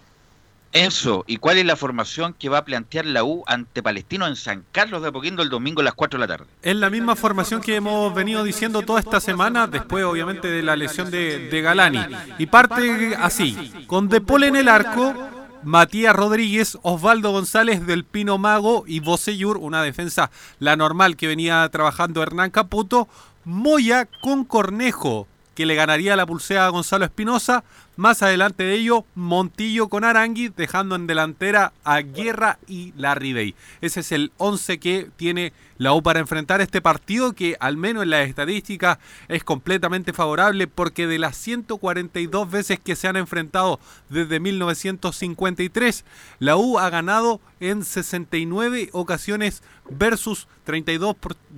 Eso, 0.74 1.24
¿y 1.28 1.38
cuál 1.38 1.58
es 1.58 1.66
la 1.66 1.78
formación 1.78 2.34
que 2.34 2.50
va 2.50 2.60
a 2.60 2.66
plantear 2.66 3.06
la 3.06 3.24
U 3.24 3.44
ante 3.48 3.82
Palestino 3.82 4.28
en 4.28 4.36
San 4.36 4.66
Carlos 4.72 5.02
de 5.02 5.08
Apoquindo 5.08 5.42
el 5.42 5.50
domingo 5.50 5.82
a 5.82 5.84
las 5.86 5.94
4 5.94 6.20
de 6.20 6.28
la 6.28 6.28
tarde? 6.28 6.52
Es 6.62 6.76
la 6.76 6.90
misma 6.90 7.16
formación 7.16 7.62
que 7.62 7.76
hemos 7.76 8.14
venido 8.14 8.44
diciendo 8.44 8.82
toda 8.82 9.00
esta 9.00 9.22
semana, 9.22 9.68
después 9.68 10.04
obviamente 10.04 10.50
de 10.50 10.62
la 10.62 10.76
lesión 10.76 11.10
de, 11.10 11.48
de 11.50 11.62
Galani. 11.62 12.06
Y 12.38 12.48
parte 12.48 13.16
así, 13.18 13.72
con 13.88 14.10
De 14.10 14.20
Paul 14.20 14.44
en 14.44 14.58
el 14.58 14.68
arco, 14.68 15.16
Matías 15.64 16.16
Rodríguez, 16.16 16.78
Osvaldo 16.82 17.32
González 17.32 17.86
del 17.88 18.04
Pino 18.04 18.38
Mago 18.38 18.84
y 18.86 19.00
Bocellur, 19.00 19.58
una 19.58 19.82
defensa 19.82 20.30
la 20.60 20.76
normal 20.76 21.16
que 21.16 21.28
venía 21.28 21.68
trabajando 21.70 22.22
Hernán 22.22 22.52
Caputo, 22.52 23.08
Moya 23.46 24.08
con 24.22 24.44
Cornejo, 24.44 25.28
que 25.58 25.66
le 25.66 25.74
ganaría 25.74 26.16
la 26.16 26.28
pulsea 26.28 26.68
a 26.68 26.70
Gonzalo 26.70 27.04
Espinosa. 27.04 27.64
Más 27.98 28.22
adelante 28.22 28.64
de 28.64 28.76
ello, 28.76 29.06
Montillo 29.16 29.90
con 29.90 30.04
Arangui, 30.04 30.50
dejando 30.56 30.96
en 30.96 31.08
delantera 31.08 31.74
a 31.84 32.02
Guerra 32.02 32.60
y 32.68 32.94
Larry 32.96 33.56
Ese 33.82 34.02
es 34.02 34.12
el 34.12 34.32
11 34.38 34.78
que 34.78 35.10
tiene 35.16 35.52
la 35.80 35.94
U 35.94 36.04
para 36.04 36.20
enfrentar 36.20 36.62
este 36.62 36.80
partido, 36.80 37.34
que 37.34 37.58
al 37.60 37.76
menos 37.76 38.04
en 38.04 38.12
las 38.12 38.30
estadísticas 38.30 39.00
es 39.30 39.44
completamente 39.44 40.14
favorable, 40.14 40.68
porque 40.68 41.08
de 41.08 41.18
las 41.18 41.38
142 41.38 42.52
veces 42.52 42.80
que 42.80 42.96
se 42.96 43.08
han 43.08 43.16
enfrentado 43.16 43.80
desde 44.10 44.40
1953, 44.40 46.06
la 46.38 46.56
U 46.56 46.78
ha 46.78 46.92
ganado 46.92 47.42
en 47.60 47.84
69 47.84 48.90
ocasiones 48.92 49.64
versus 49.90 50.48
32, 50.66 51.16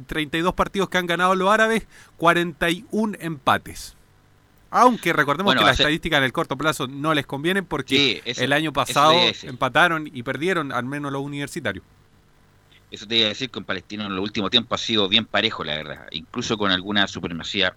32 0.08 0.54
partidos 0.54 0.88
que 0.88 1.00
han 1.00 1.06
ganado 1.06 1.36
los 1.36 1.50
árabes, 1.50 1.86
41 2.16 3.18
empates. 3.20 3.99
Aunque 4.72 5.14
recordemos 5.14 5.56
que 5.56 5.64
las 5.64 5.80
estadísticas 5.80 6.20
en 6.20 6.24
el 6.26 6.32
corto 6.32 6.56
plazo 6.58 6.88
no 6.88 7.14
les 7.14 7.26
convienen 7.26 7.66
porque 7.66 8.22
el 8.26 8.54
año 8.54 8.72
pasado 8.72 9.14
empataron 9.44 10.10
y 10.14 10.24
perdieron, 10.24 10.72
al 10.72 10.86
menos 10.86 11.12
los 11.12 11.22
universitarios. 11.22 11.84
Eso 12.92 13.08
te 13.08 13.18
iba 13.18 13.26
a 13.26 13.30
decir 13.30 13.50
que 13.50 13.60
en 13.60 13.66
Palestino 13.66 14.06
en 14.06 14.12
el 14.12 14.20
último 14.20 14.50
tiempo 14.50 14.74
ha 14.74 14.78
sido 14.78 15.08
bien 15.08 15.26
parejo, 15.26 15.64
la 15.64 15.76
verdad, 15.76 16.08
incluso 16.12 16.58
con 16.58 16.72
alguna 16.72 17.08
supremacía 17.08 17.76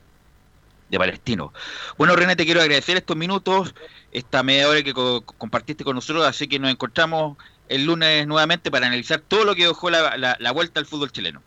de 0.89 0.99
Palestino. 0.99 1.53
Bueno, 1.99 2.17
René, 2.17 2.35
te 2.35 2.45
quiero 2.45 2.61
agradecer 2.61 2.97
estos 2.97 3.17
minutos, 3.17 3.75
esta 4.11 4.43
media 4.43 4.69
hora 4.69 4.83
que 4.83 4.95
compartiste 4.95 5.85
con 5.85 5.97
nosotros, 5.97 6.27
así 6.27 6.49
que 6.49 6.59
nos 6.59 6.71
encontramos 6.71 7.37
el 7.69 7.85
lunes 7.85 8.27
nuevamente 8.27 8.71
para 8.71 8.87
analizar 8.87 9.21
todo 9.21 9.45
lo 9.45 9.55
que 9.55 9.67
dejó 9.67 9.91
la, 9.91 10.37
la 10.39 10.53
vuelta 10.53 10.81
al 10.81 10.87
fútbol 10.87 11.13
chileno. 11.13 11.43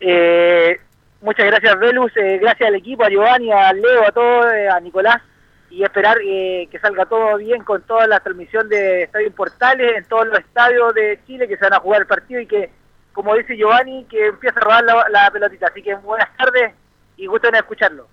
Eh, 0.00 0.78
Muchas 1.26 1.46
gracias, 1.46 1.76
Velus. 1.80 2.12
Eh, 2.16 2.38
gracias 2.40 2.68
al 2.68 2.76
equipo, 2.76 3.02
a 3.02 3.08
Giovanni, 3.08 3.50
a 3.50 3.72
Leo, 3.72 4.06
a 4.06 4.12
todos, 4.12 4.46
eh, 4.52 4.68
a 4.68 4.78
Nicolás. 4.78 5.20
Y 5.70 5.82
esperar 5.82 6.18
eh, 6.24 6.68
que 6.70 6.78
salga 6.78 7.04
todo 7.06 7.36
bien 7.38 7.64
con 7.64 7.82
toda 7.82 8.06
la 8.06 8.20
transmisión 8.20 8.68
de 8.68 9.02
Estadio 9.02 9.32
Portales 9.32 9.96
en 9.96 10.04
todos 10.04 10.28
los 10.28 10.38
estadios 10.38 10.94
de 10.94 11.18
Chile 11.26 11.48
que 11.48 11.56
se 11.56 11.64
van 11.64 11.74
a 11.74 11.80
jugar 11.80 12.02
el 12.02 12.06
partido 12.06 12.40
y 12.40 12.46
que, 12.46 12.70
como 13.12 13.34
dice 13.34 13.56
Giovanni, 13.56 14.04
que 14.04 14.26
empiece 14.26 14.56
a 14.56 14.62
rodar 14.62 15.10
la, 15.10 15.28
pelotita. 15.32 15.66
Así 15.66 15.82
que 15.82 15.96
buenas 15.96 16.28
tardes 16.36 16.72
y 17.16 17.26
gusto 17.26 17.48
en 17.48 17.56
escucharlo. 17.56 18.06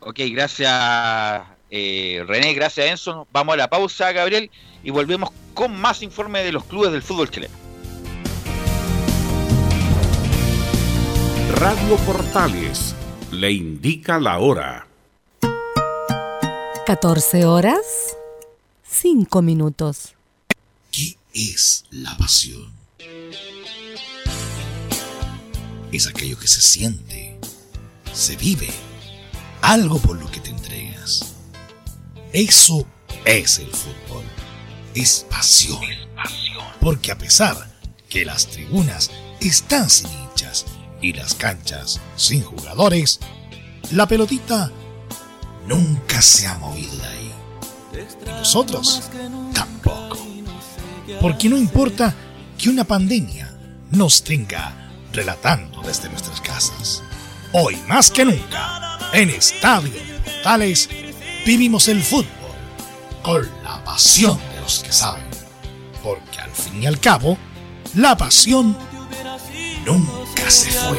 Ok, 0.00 0.20
gracias 0.32 1.42
René, 1.70 2.54
gracias 2.54 2.86
Enzo. 2.86 3.26
Vamos 3.30 3.52
a 3.52 3.58
la 3.58 3.68
pausa, 3.68 4.10
Gabriel, 4.12 4.50
y 4.82 4.90
volvemos 4.90 5.28
con 5.52 5.78
más 5.78 6.02
informe 6.02 6.42
de 6.42 6.52
los 6.52 6.64
clubes 6.64 6.92
del 6.92 7.02
fútbol 7.02 7.28
chileno. 7.28 7.61
Radio 11.56 11.96
Portales 11.98 12.94
le 13.30 13.52
indica 13.52 14.18
la 14.18 14.38
hora. 14.38 14.88
14 16.86 17.44
horas, 17.44 18.16
5 18.84 19.42
minutos. 19.42 20.14
¿Qué 20.90 21.16
es 21.32 21.84
la 21.90 22.16
pasión? 22.16 22.72
Es 25.92 26.06
aquello 26.08 26.38
que 26.38 26.48
se 26.48 26.60
siente, 26.60 27.38
se 28.12 28.36
vive, 28.36 28.70
algo 29.60 29.98
por 29.98 30.18
lo 30.18 30.30
que 30.30 30.40
te 30.40 30.50
entregas. 30.50 31.34
Eso 32.32 32.86
es 33.24 33.58
el 33.58 33.70
fútbol. 33.70 34.24
Es 34.94 35.26
pasión. 35.30 35.80
Porque 36.80 37.12
a 37.12 37.18
pesar 37.18 37.70
que 38.08 38.24
las 38.24 38.46
tribunas 38.46 39.10
están 39.40 39.88
sin 39.88 40.08
hinchas, 40.10 40.66
y 41.02 41.12
las 41.12 41.34
canchas 41.34 42.00
sin 42.16 42.42
jugadores, 42.42 43.20
la 43.90 44.06
pelotita 44.06 44.70
nunca 45.66 46.22
se 46.22 46.46
ha 46.46 46.56
movido 46.56 46.96
de 46.96 47.06
ahí. 47.06 47.32
Y 48.24 48.28
nosotros 48.30 49.02
tampoco. 49.52 50.16
Porque 51.20 51.48
no 51.48 51.58
importa 51.58 52.14
que 52.56 52.70
una 52.70 52.84
pandemia 52.84 53.52
nos 53.90 54.22
tenga 54.22 54.90
relatando 55.12 55.82
desde 55.82 56.08
nuestras 56.08 56.40
casas. 56.40 57.02
Hoy 57.52 57.76
más 57.86 58.10
que 58.10 58.24
nunca, 58.24 58.98
en 59.12 59.28
Estadio 59.28 59.92
Portales, 60.24 60.88
vivimos 61.44 61.88
el 61.88 62.02
fútbol 62.02 62.30
con 63.22 63.46
la 63.62 63.84
pasión 63.84 64.38
de 64.54 64.60
los 64.62 64.82
que 64.82 64.92
saben. 64.92 65.24
Porque 66.02 66.40
al 66.40 66.50
fin 66.50 66.82
y 66.82 66.86
al 66.86 66.98
cabo, 66.98 67.36
la 67.94 68.16
pasión 68.16 68.76
nunca 69.84 70.21
se 70.50 70.70
fue. 70.70 70.98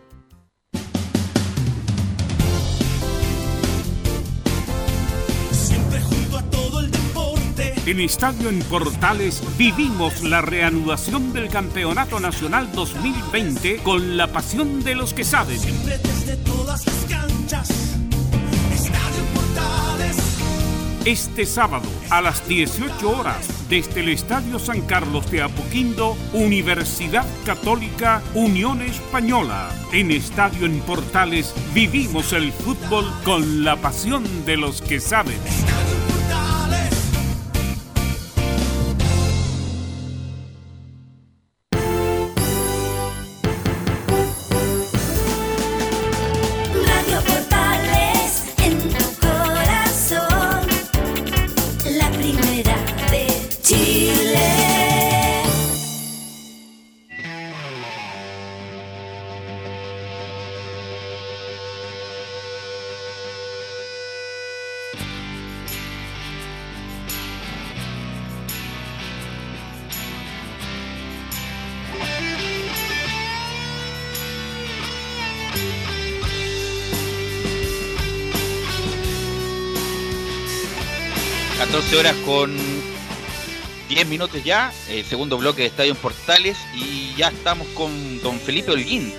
En 7.83 7.99
Estadio 7.99 8.49
en 8.49 8.59
Portales 8.59 9.41
vivimos 9.57 10.21
la 10.21 10.41
reanudación 10.41 11.33
del 11.33 11.49
Campeonato 11.49 12.19
Nacional 12.19 12.71
2020 12.73 13.77
con 13.77 14.17
la 14.17 14.27
pasión 14.27 14.83
de 14.83 14.93
los 14.93 15.15
que 15.15 15.23
saben. 15.23 15.57
Este 21.05 21.47
sábado 21.47 21.89
a 22.11 22.21
las 22.21 22.47
18 22.47 23.09
horas 23.09 23.47
desde 23.67 24.01
el 24.01 24.09
Estadio 24.09 24.59
San 24.59 24.81
Carlos 24.81 25.31
de 25.31 25.41
Apoquindo, 25.41 26.15
Universidad 26.33 27.25
Católica 27.47 28.21
Unión 28.35 28.83
Española. 28.83 29.71
En 29.91 30.11
Estadio 30.11 30.67
en 30.67 30.81
Portales 30.81 31.55
vivimos 31.73 32.31
el 32.33 32.51
fútbol 32.51 33.11
con 33.23 33.63
la 33.63 33.77
pasión 33.77 34.45
de 34.45 34.57
los 34.57 34.83
que 34.83 34.99
saben. 34.99 35.39
Horas 81.97 82.15
con 82.25 82.55
10 83.89 84.07
minutos 84.07 84.41
ya, 84.43 84.71
el 84.89 85.03
segundo 85.03 85.37
bloque 85.37 85.63
de 85.63 85.67
Estadio 85.67 85.93
Portales 85.95 86.57
y 86.73 87.13
ya 87.15 87.27
estamos 87.27 87.67
con 87.69 88.21
don 88.21 88.39
Felipe 88.39 88.71
Holguín, 88.71 89.13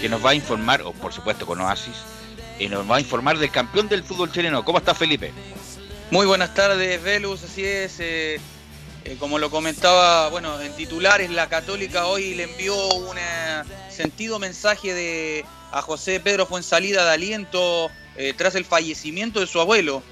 que 0.00 0.08
nos 0.08 0.24
va 0.24 0.30
a 0.30 0.34
informar, 0.34 0.82
o 0.82 0.92
por 0.92 1.12
supuesto 1.12 1.46
con 1.46 1.60
Oasis, 1.60 1.94
y 2.58 2.68
nos 2.68 2.90
va 2.90 2.96
a 2.96 3.00
informar 3.00 3.38
del 3.38 3.50
campeón 3.50 3.88
del 3.88 4.02
fútbol 4.02 4.32
chileno. 4.32 4.64
¿Cómo 4.64 4.78
está 4.78 4.94
Felipe? 4.94 5.32
Muy 6.10 6.26
buenas 6.26 6.54
tardes, 6.54 7.00
Velus, 7.02 7.44
así 7.44 7.64
es. 7.64 8.00
Eh, 8.00 8.40
eh, 9.04 9.16
como 9.20 9.38
lo 9.38 9.48
comentaba, 9.50 10.28
bueno, 10.28 10.60
en 10.60 10.72
titulares, 10.74 11.30
la 11.30 11.48
Católica 11.48 12.06
hoy 12.06 12.34
le 12.34 12.44
envió 12.44 12.74
un 12.94 13.16
sentido 13.90 14.40
mensaje 14.40 14.92
de, 14.92 15.44
a 15.70 15.82
José 15.82 16.18
Pedro 16.18 16.46
Fuensalida 16.46 17.04
de 17.04 17.10
aliento 17.12 17.90
eh, 18.16 18.34
tras 18.36 18.56
el 18.56 18.64
fallecimiento 18.64 19.38
de 19.38 19.46
su 19.46 19.60
abuelo. 19.60 20.02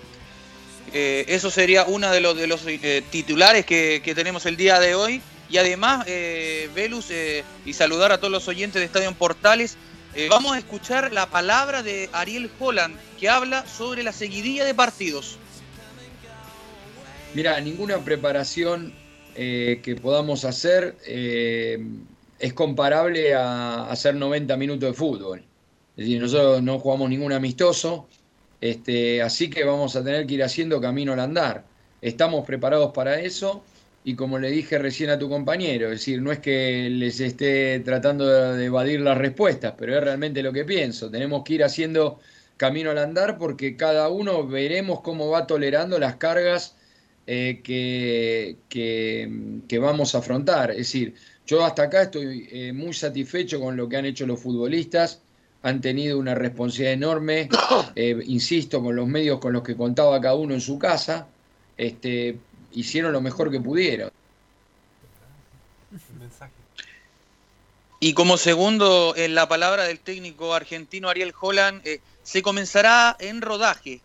Eh, 0.93 1.24
eso 1.28 1.51
sería 1.51 1.84
uno 1.84 2.11
de 2.11 2.20
los, 2.20 2.62
eh, 2.66 3.03
titulares 3.11 3.66
que, 3.66 4.12
tenemos 4.14 4.47
el 4.47 4.57
día 4.57 4.78
de 4.78 4.95
hoy. 4.95 5.20
Y 5.49 5.59
además, 5.59 6.05
eh, 6.09 6.68
Velus, 6.74 7.12
y 7.64 7.72
saludar 7.72 8.11
a 8.12 8.18
todos 8.18 8.32
los 8.32 8.49
oyentes 8.49 8.80
de 8.80 8.87
Estadio 8.87 9.12
Portales, 9.14 9.76
vamos 10.28 10.57
a 10.57 10.59
escuchar 10.59 11.12
la 11.12 11.26
palabra 11.26 11.82
de 11.82 12.09
Ariel 12.12 12.51
Holland, 12.59 12.97
que 13.20 13.28
habla 13.28 13.64
sobre 13.66 14.03
la 14.03 14.12
seguidilla 14.12 14.64
de 14.64 14.74
partidos. 14.74 15.39
Mira, 17.34 17.61
ninguna 17.61 17.99
preparación 17.99 18.93
que 19.34 19.99
podamos 20.03 20.45
hacer 20.45 20.97
es 21.05 22.53
comparable 22.55 23.34
a 23.34 23.89
hacer 23.89 24.16
90 24.16 24.57
minutos 24.57 24.89
de 24.89 24.95
fútbol. 24.95 25.45
Es 25.97 26.05
decir, 26.05 26.20
nosotros 26.20 26.62
no 26.62 26.78
jugamos 26.78 27.09
ningún 27.09 27.32
amistoso, 27.32 28.09
este, 28.71 29.23
así 29.23 29.51
que 29.51 29.64
vamos 29.64 29.97
a 29.97 30.05
tener 30.05 30.27
que 30.27 30.35
ir 30.35 30.43
haciendo 30.45 30.81
camino 30.81 31.12
al 31.12 31.21
andar. 31.21 31.64
Estamos 32.01 32.47
preparados 32.47 32.93
para 32.93 33.21
eso 33.21 33.64
y 34.05 34.14
como 34.14 34.39
le 34.39 34.51
dije 34.51 34.79
recién 34.79 35.11
a 35.11 35.19
tu 35.19 35.29
compañero, 35.29 35.87
es 35.87 35.99
decir, 35.99 36.23
no 36.23 36.31
es 36.31 36.39
que 36.39 36.89
les 36.91 37.19
esté 37.21 37.81
tratando 37.81 38.55
de 38.55 38.64
evadir 38.67 39.01
las 39.01 39.19
respuestas, 39.19 39.75
pero 39.77 39.97
es 39.97 40.05
realmente 40.05 40.43
lo 40.43 40.53
que 40.53 40.64
pienso. 40.64 41.11
Tenemos 41.11 41.43
que 41.45 41.55
ir 41.55 41.64
haciendo 41.64 42.21
camino 42.57 42.91
al 42.91 42.99
andar 42.99 43.39
porque 43.39 43.77
cada 43.77 44.09
uno 44.09 44.47
veremos 44.47 45.01
cómo 45.01 45.29
va 45.31 45.47
tolerando 45.47 45.99
las 45.99 46.17
cargas 46.17 46.77
eh, 47.27 47.61
que, 47.64 48.59
que, 48.69 49.79
vamos 49.79 50.14
a 50.14 50.19
afrontar. 50.19 50.71
Es 50.71 50.79
decir, 50.79 51.14
yo 51.45 51.64
hasta 51.64 51.85
acá 51.85 52.03
estoy 52.03 52.49
eh, 52.53 52.73
muy 52.73 52.95
satisfecho 52.95 53.61
con 53.61 53.77
lo 53.77 53.89
que 53.89 53.97
han 53.97 54.07
hecho 54.07 54.27
los 54.27 54.41
futbolistas 54.41 55.23
han 55.67 55.81
tenido 55.81 56.17
una 56.17 56.37
responsabilidad 56.37 56.93
enorme, 56.93 57.49
eh, 57.97 58.23
insisto, 58.27 58.81
con 58.81 58.95
los 58.95 59.09
medios 59.09 59.41
con 59.41 59.53
los 59.53 59.64
que 59.64 59.77
contaba 59.77 60.21
cada 60.21 60.37
uno 60.37 60.55
en 60.55 60.61
su 60.61 60.79
casa, 60.79 61.27
este, 61.77 62.39
hicieron 62.73 63.12
lo 63.12 63.21
mejor 63.21 63.51
que 63.51 63.61
pudieron. 63.61 64.12
Y 67.99 68.14
como 68.14 68.37
segundo, 68.37 69.14
en 69.17 69.35
la 69.35 69.49
palabra 69.49 69.83
del 69.83 69.99
técnico 69.99 70.55
argentino 70.55 71.09
Ariel 71.09 71.35
Holland, 71.39 71.85
eh, 71.85 72.01
se 72.23 72.43
comenzará 72.43 73.17
en 73.19 73.43
rodaje. 73.43 74.01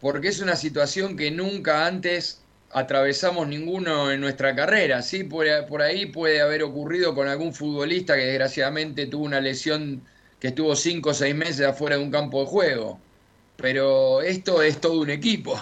Porque 0.00 0.28
es 0.28 0.38
una 0.38 0.54
situación 0.54 1.16
que 1.16 1.32
nunca 1.32 1.84
antes 1.84 2.42
atravesamos 2.72 3.48
ninguno 3.48 4.10
en 4.10 4.20
nuestra 4.20 4.54
carrera. 4.54 5.02
Sí, 5.02 5.24
por, 5.24 5.46
ahí 5.82 6.06
puede 6.06 6.40
haber 6.40 6.62
ocurrido 6.62 7.14
con 7.14 7.28
algún 7.28 7.54
futbolista 7.54 8.16
que 8.16 8.26
desgraciadamente 8.26 9.06
tuvo 9.06 9.24
una 9.24 9.40
lesión 9.40 10.02
que 10.40 10.48
estuvo 10.48 10.76
cinco 10.76 11.10
o 11.10 11.14
seis 11.14 11.34
meses 11.34 11.66
afuera 11.66 11.96
de 11.96 12.02
un 12.02 12.10
campo 12.10 12.40
de 12.40 12.46
juego. 12.46 13.00
Pero 13.56 14.22
esto 14.22 14.62
es 14.62 14.80
todo 14.80 15.00
un 15.00 15.10
equipo. 15.10 15.60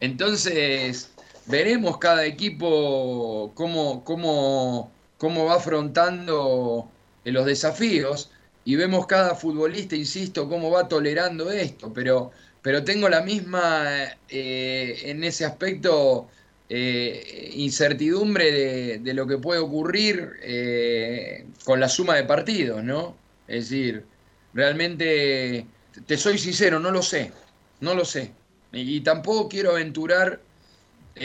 Entonces, 0.00 1.10
veremos 1.46 1.98
cada 1.98 2.24
equipo 2.26 3.52
cómo, 3.54 4.04
cómo, 4.04 4.90
cómo 5.18 5.44
va 5.46 5.56
afrontando 5.56 6.90
los 7.24 7.46
desafíos 7.46 8.30
y 8.64 8.76
vemos 8.76 9.06
cada 9.06 9.34
futbolista, 9.34 9.94
insisto, 9.94 10.48
cómo 10.48 10.70
va 10.70 10.88
tolerando 10.88 11.50
esto. 11.50 11.92
Pero 11.92 12.32
pero 12.64 12.82
tengo 12.82 13.10
la 13.10 13.20
misma, 13.20 14.04
eh, 14.26 15.02
en 15.02 15.22
ese 15.22 15.44
aspecto, 15.44 16.28
eh, 16.70 17.50
incertidumbre 17.56 18.98
de, 19.00 19.12
lo 19.12 19.26
que 19.26 19.36
puede 19.36 19.60
ocurrir 19.60 20.30
eh, 20.40 21.44
con 21.66 21.78
la 21.78 21.90
suma 21.90 22.16
de 22.16 22.24
partidos, 22.24 22.82
¿no? 22.82 23.18
Es 23.46 23.68
decir, 23.68 24.06
realmente, 24.54 25.66
te 26.06 26.16
soy 26.16 26.38
sincero, 26.38 26.80
no 26.80 26.90
lo 26.90 27.02
sé, 27.02 27.32
no 27.80 27.94
lo 27.94 28.06
sé. 28.06 28.32
Y, 28.72 29.02
tampoco 29.02 29.50
quiero 29.50 29.72
aventurar 29.72 30.40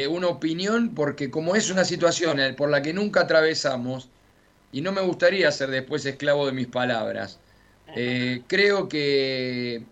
una 0.10 0.28
opinión 0.28 0.94
porque 0.94 1.32
como 1.32 1.56
es 1.56 1.70
una 1.70 1.86
situación 1.86 2.38
por 2.58 2.70
la 2.70 2.82
que 2.82 2.94
nunca 2.94 3.22
atravesamos, 3.22 4.10
y 4.74 4.82
no 4.82 4.92
me 4.92 5.02
gustaría 5.02 5.50
ser 5.54 5.70
después 5.72 6.06
esclavo 6.06 6.46
de 6.48 6.52
mis 6.52 6.68
palabras, 6.68 7.40
creo 8.48 8.90
que 8.90 9.86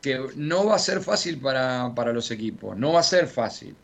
que 0.00 0.20
no 0.36 0.66
va 0.66 0.76
a 0.76 0.78
ser 0.78 1.00
fácil 1.00 1.38
para, 1.38 2.12
los 2.12 2.30
equipos, 2.30 2.76
no 2.76 2.92
va 2.92 3.00
a 3.00 3.04
ser 3.04 3.26
fácil. 3.26 3.74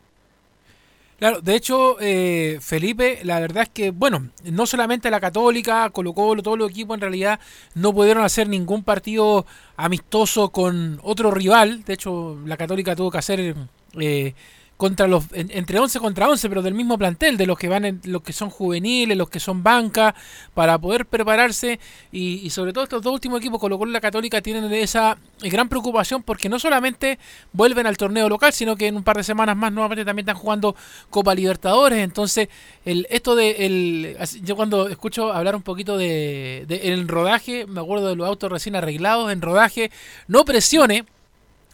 Claro, 1.17 1.39
de 1.39 1.55
hecho, 1.55 1.95
eh, 2.01 2.59
Felipe, 2.61 3.19
la 3.23 3.39
verdad 3.39 3.63
es 3.63 3.69
que, 3.69 3.91
bueno, 3.91 4.31
no 4.43 4.65
solamente 4.65 5.09
la 5.09 5.21
Católica, 5.21 5.89
Colo 5.91 6.13
Colo, 6.13 6.43
todos 6.43 6.57
los 6.57 6.69
equipos 6.69 6.95
en 6.95 7.01
realidad 7.01 7.39
no 7.73 7.93
pudieron 7.93 8.23
hacer 8.23 8.49
ningún 8.49 8.83
partido 8.83 9.45
amistoso 9.77 10.49
con 10.49 10.99
otro 11.03 11.31
rival. 11.31 11.85
De 11.85 11.93
hecho, 11.93 12.37
la 12.45 12.57
Católica 12.57 12.97
tuvo 12.97 13.11
que 13.11 13.17
hacer 13.17 13.55
eh, 13.97 14.33
contra 14.77 15.07
los 15.07 15.25
entre 15.33 15.79
11 15.79 15.99
contra 15.99 16.29
11, 16.29 16.49
pero 16.49 16.61
del 16.61 16.73
mismo 16.73 16.97
plantel, 16.97 17.37
de 17.37 17.45
los 17.45 17.57
que 17.57 17.69
van 17.69 17.85
en, 17.85 18.01
los 18.05 18.21
que 18.21 18.33
son 18.33 18.49
juveniles, 18.49 19.17
los 19.17 19.29
que 19.29 19.39
son 19.39 19.63
banca, 19.63 20.15
para 20.53 20.77
poder 20.77 21.05
prepararse. 21.05 21.79
Y, 22.11 22.49
sobre 22.49 22.73
todo 22.73 22.83
estos 22.83 23.01
dos 23.01 23.13
últimos 23.13 23.39
equipos, 23.39 23.59
Colo 23.59 23.77
Colo 23.77 23.91
y 23.91 23.93
la 23.93 24.01
Católica, 24.01 24.41
tienen 24.41 24.71
esa 24.73 25.17
gran 25.41 25.69
preocupación 25.69 26.23
porque 26.23 26.49
no 26.49 26.59
solamente 26.59 27.19
vuelven 27.53 27.87
al 27.87 27.97
torneo 27.97 28.27
local, 28.27 28.53
sino 28.53 28.75
que 28.75 28.87
en 28.87 28.97
un 28.97 29.03
par 29.03 29.17
de 29.17 29.23
semanas 29.23 29.55
más 29.55 29.71
nuevamente 29.71 30.03
también 30.03 30.27
están 30.27 30.41
jugando 30.41 30.75
Copa 31.09 31.33
Libertadores, 31.35 31.99
entonces 31.99 32.49
el 32.83 33.07
esto 33.09 33.35
de 33.35 33.65
el 33.65 34.17
yo 34.43 34.55
cuando 34.55 34.87
escucho 34.87 35.33
hablar 35.33 35.55
un 35.55 35.61
poquito 35.61 35.97
de, 35.97 36.65
de 36.67 36.93
el 36.93 37.07
rodaje, 37.07 37.65
me 37.65 37.81
acuerdo 37.81 38.09
de 38.09 38.15
los 38.15 38.27
autos 38.27 38.51
recién 38.51 38.75
arreglados 38.75 39.31
en 39.31 39.41
rodaje, 39.41 39.91
no 40.27 40.45
presione 40.45 41.05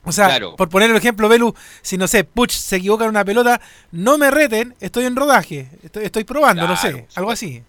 o 0.04 0.12
sea, 0.12 0.40
por 0.58 0.70
poner 0.70 0.90
el 0.90 0.98
ejemplo, 0.98 1.30
Belu, 1.30 1.54
si 1.82 1.98
no 1.98 2.08
sé, 2.08 2.24
Puch 2.24 2.52
se 2.52 2.78
equivoca 2.78 3.04
en 3.04 3.12
una 3.12 3.24
pelota, 3.24 3.62
no 3.92 4.18
me 4.18 4.32
reten, 4.32 4.76
estoy 4.80 5.06
en 5.06 5.16
rodaje, 5.16 5.70
estoy, 5.94 6.24
probando, 6.24 6.68
no 6.68 6.76
sé, 6.76 7.08
algo 7.16 7.32
así. 7.32 7.64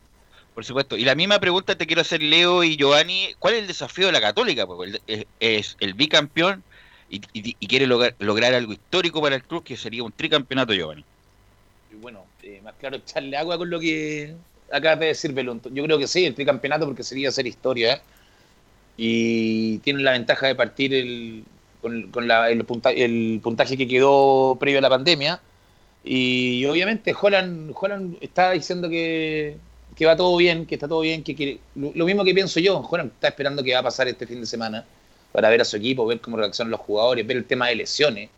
Por 0.54 0.64
supuesto. 0.64 0.96
Y 0.96 1.04
la 1.04 1.14
misma 1.14 1.38
pregunta 1.38 1.76
te 1.76 1.86
quiero 1.86 2.02
hacer, 2.02 2.22
Leo 2.22 2.62
y 2.62 2.76
Giovanni. 2.76 3.34
¿Cuál 3.38 3.54
es 3.54 3.60
el 3.60 3.66
desafío 3.66 4.06
de 4.06 4.12
la 4.12 4.20
Católica? 4.20 4.66
Porque 4.66 5.00
es, 5.40 5.76
el 5.80 5.94
bicampeón 5.94 6.62
y, 7.08 7.20
quiere 7.66 7.86
lograr, 7.86 8.54
algo 8.54 8.72
histórico 8.72 9.20
para 9.20 9.36
el 9.36 9.42
club, 9.44 9.64
que 9.64 9.76
sería 9.76 10.02
un 10.02 10.12
tricampeonato, 10.12 10.74
Giovanni. 10.74 11.04
Y 11.90 11.96
bueno, 11.96 12.24
eh, 12.42 12.60
más 12.62 12.74
claro, 12.78 12.96
echarle 12.96 13.36
agua 13.36 13.58
con 13.58 13.70
lo 13.70 13.80
que 13.80 14.34
acaba 14.70 14.96
de 14.96 15.06
decir 15.06 15.32
Belón. 15.32 15.60
Yo 15.70 15.84
creo 15.84 15.98
que 15.98 16.06
sí, 16.06 16.24
el 16.24 16.34
tricampeonato, 16.34 16.86
porque 16.86 17.02
sería 17.02 17.30
hacer 17.30 17.46
historia. 17.46 17.94
¿eh? 17.94 18.00
Y 18.96 19.78
tiene 19.78 20.02
la 20.02 20.12
ventaja 20.12 20.46
de 20.46 20.54
partir 20.54 20.94
el, 20.94 21.44
con, 21.82 22.30
el, 22.30 22.64
puntaje, 22.64 23.76
que 23.76 23.88
quedó 23.88 24.56
previo 24.58 24.78
a 24.78 24.82
la 24.82 24.88
pandemia. 24.88 25.40
Y 26.04 26.64
obviamente 26.64 27.14
Holland, 27.20 27.72
Holland 27.78 28.16
está 28.20 28.52
diciendo 28.52 28.88
que, 28.88 29.56
va 30.06 30.16
todo 30.16 30.36
bien, 30.36 30.64
que 30.66 30.76
está 30.76 30.88
todo 30.88 31.00
bien, 31.00 31.22
que 31.22 31.34
quiere, 31.34 31.58
lo, 31.74 32.06
mismo 32.06 32.24
que 32.24 32.34
pienso 32.34 32.60
yo, 32.60 32.78
Holland 32.88 33.12
está 33.14 33.28
esperando 33.28 33.62
que 33.62 33.74
va 33.74 33.80
a 33.80 33.82
pasar 33.82 34.08
este 34.08 34.26
fin 34.26 34.40
de 34.40 34.46
semana 34.46 34.84
para 35.32 35.48
ver 35.50 35.60
a 35.60 35.64
su 35.64 35.76
equipo, 35.76 36.06
ver 36.06 36.20
cómo 36.20 36.36
reaccionan 36.36 36.70
los 36.70 36.80
jugadores, 36.80 37.26
ver 37.26 37.36
el 37.36 37.44
tema 37.44 37.68
de 37.68 37.76
lesiones. 37.76 38.30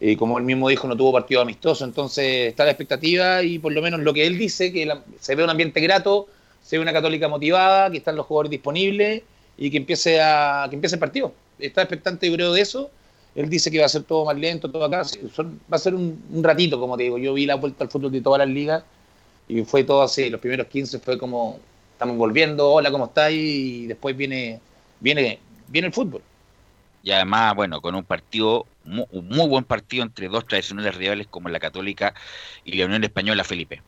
Y 0.00 0.16
como 0.16 0.38
él 0.38 0.44
mismo 0.44 0.68
dijo, 0.68 0.88
no 0.88 0.96
tuvo 0.96 1.12
partido 1.12 1.40
amistoso, 1.40 1.84
entonces 1.84 2.48
está 2.48 2.64
la 2.64 2.72
expectativa 2.72 3.42
y 3.42 3.58
por 3.58 3.72
lo 3.72 3.80
menos 3.80 4.00
lo 4.00 4.12
que 4.12 4.26
él 4.26 4.36
dice, 4.36 4.72
que 4.72 4.90
se 5.20 5.34
ve 5.36 5.44
un 5.44 5.50
ambiente 5.50 5.80
grato, 5.80 6.26
se 6.62 6.76
ve 6.76 6.82
una 6.82 6.92
católica 6.92 7.28
motivada, 7.28 7.90
que 7.90 7.98
están 7.98 8.16
los 8.16 8.26
jugadores 8.26 8.50
disponibles 8.50 9.22
y 9.56 9.70
que 9.70 9.76
empiece, 9.76 10.20
a, 10.20 10.66
que 10.68 10.76
empiece 10.76 10.96
el 10.96 11.00
partido 11.00 11.32
está 11.66 11.82
expectante, 11.82 12.28
yo 12.28 12.34
creo, 12.34 12.52
de 12.52 12.60
eso. 12.60 12.90
Él 13.34 13.48
dice 13.48 13.70
que 13.70 13.78
va 13.78 13.86
a 13.86 13.88
ser 13.88 14.02
todo 14.02 14.26
más 14.26 14.36
lento, 14.36 14.70
todo 14.70 14.84
acá. 14.84 15.02
va 15.02 15.76
a 15.76 15.78
ser 15.78 15.94
un, 15.94 16.42
ratito, 16.42 16.78
como 16.78 16.96
te 16.96 17.04
digo. 17.04 17.18
Yo 17.18 17.32
vi 17.34 17.46
la 17.46 17.54
vuelta 17.54 17.84
al 17.84 17.90
fútbol 17.90 18.12
de 18.12 18.20
todas 18.20 18.40
las 18.40 18.48
ligas 18.48 18.84
y 19.48 19.62
fue 19.64 19.84
todo 19.84 20.02
así. 20.02 20.28
Los 20.28 20.40
primeros 20.40 20.66
15 20.66 20.98
fue 20.98 21.18
como, 21.18 21.58
estamos 21.92 22.16
volviendo, 22.16 22.70
hola, 22.70 22.90
¿cómo 22.90 23.06
estáis? 23.06 23.38
Y 23.38 23.86
después 23.86 24.16
viene, 24.16 24.60
viene, 25.00 25.38
viene 25.68 25.88
el 25.88 25.94
fútbol. 25.94 26.22
Y 27.02 27.10
además, 27.10 27.54
bueno, 27.56 27.80
con 27.80 27.94
un 27.94 28.04
partido, 28.04 28.66
un 28.84 29.06
muy 29.28 29.48
buen 29.48 29.64
partido 29.64 30.04
entre 30.04 30.28
dos 30.28 30.46
tradicionales 30.46 30.94
rivales 30.94 31.26
como 31.26 31.48
la 31.48 31.58
Católica 31.58 32.14
y 32.64 32.76
la 32.76 32.84
Unión 32.84 33.02
Española, 33.02 33.44
Felipe. 33.44 33.82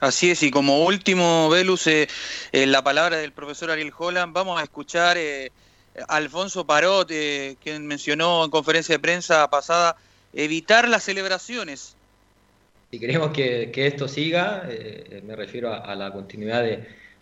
Así 0.00 0.30
es, 0.30 0.42
y 0.42 0.50
como 0.50 0.84
último, 0.84 1.48
Velus, 1.48 1.86
eh, 1.86 2.08
la 2.52 2.82
palabra 2.82 3.18
del 3.18 3.32
profesor 3.32 3.70
Ariel 3.70 3.92
Holland, 3.96 4.32
vamos 4.32 4.60
a 4.60 4.64
escuchar 4.64 5.16
eh, 5.16 5.52
Alfonso 6.08 6.64
Parot, 6.64 7.10
eh, 7.10 7.56
quien 7.62 7.86
mencionó 7.86 8.44
en 8.44 8.50
conferencia 8.50 8.94
de 8.94 8.98
prensa 8.98 9.48
pasada, 9.50 9.96
evitar 10.32 10.88
las 10.88 11.04
celebraciones. 11.04 11.96
Si 12.90 12.98
queremos 12.98 13.30
que, 13.30 13.70
esto 13.74 14.08
siga, 14.08 14.64
eh, 14.68 15.22
me 15.24 15.36
refiero 15.36 15.72
a, 15.72 15.94
la 15.94 16.12
continuidad 16.12 16.62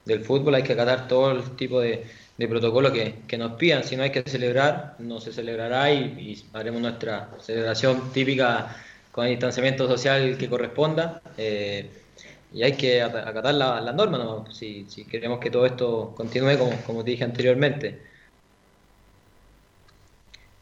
del 0.04 0.24
fútbol, 0.24 0.54
hay 0.56 0.62
que 0.62 0.72
acatar 0.72 1.06
todo 1.06 1.32
el 1.32 1.56
tipo 1.56 1.80
de, 1.80 2.06
protocolo 2.36 2.92
que, 2.92 3.38
nos 3.38 3.52
pidan. 3.52 3.84
Si 3.84 3.96
no 3.96 4.02
hay 4.02 4.11
que 4.11 4.22
celebrar, 4.22 4.96
no 4.98 5.20
se 5.20 5.32
celebrará 5.32 5.92
y, 5.92 6.44
haremos 6.52 6.80
nuestra 6.80 7.30
celebración 7.40 8.12
típica 8.12 8.76
con 9.12 9.26
el 9.26 9.32
distanciamiento 9.32 9.86
social 9.86 10.36
que 10.38 10.48
corresponda. 10.48 11.20
Eh, 11.36 11.88
y 12.53 12.62
hay 12.62 12.76
que 12.76 13.03
acatar 13.03 13.55
la, 13.55 13.80
la 13.80 13.92
norma 13.92 14.44
si, 14.53 14.84
queremos 15.11 15.38
que 15.40 15.51
todo 15.51 15.66
esto 15.66 16.12
continúe 16.16 16.59
como, 16.59 16.76
como 16.82 17.05
te 17.05 17.12
dije 17.12 17.24
anteriormente. 17.24 18.01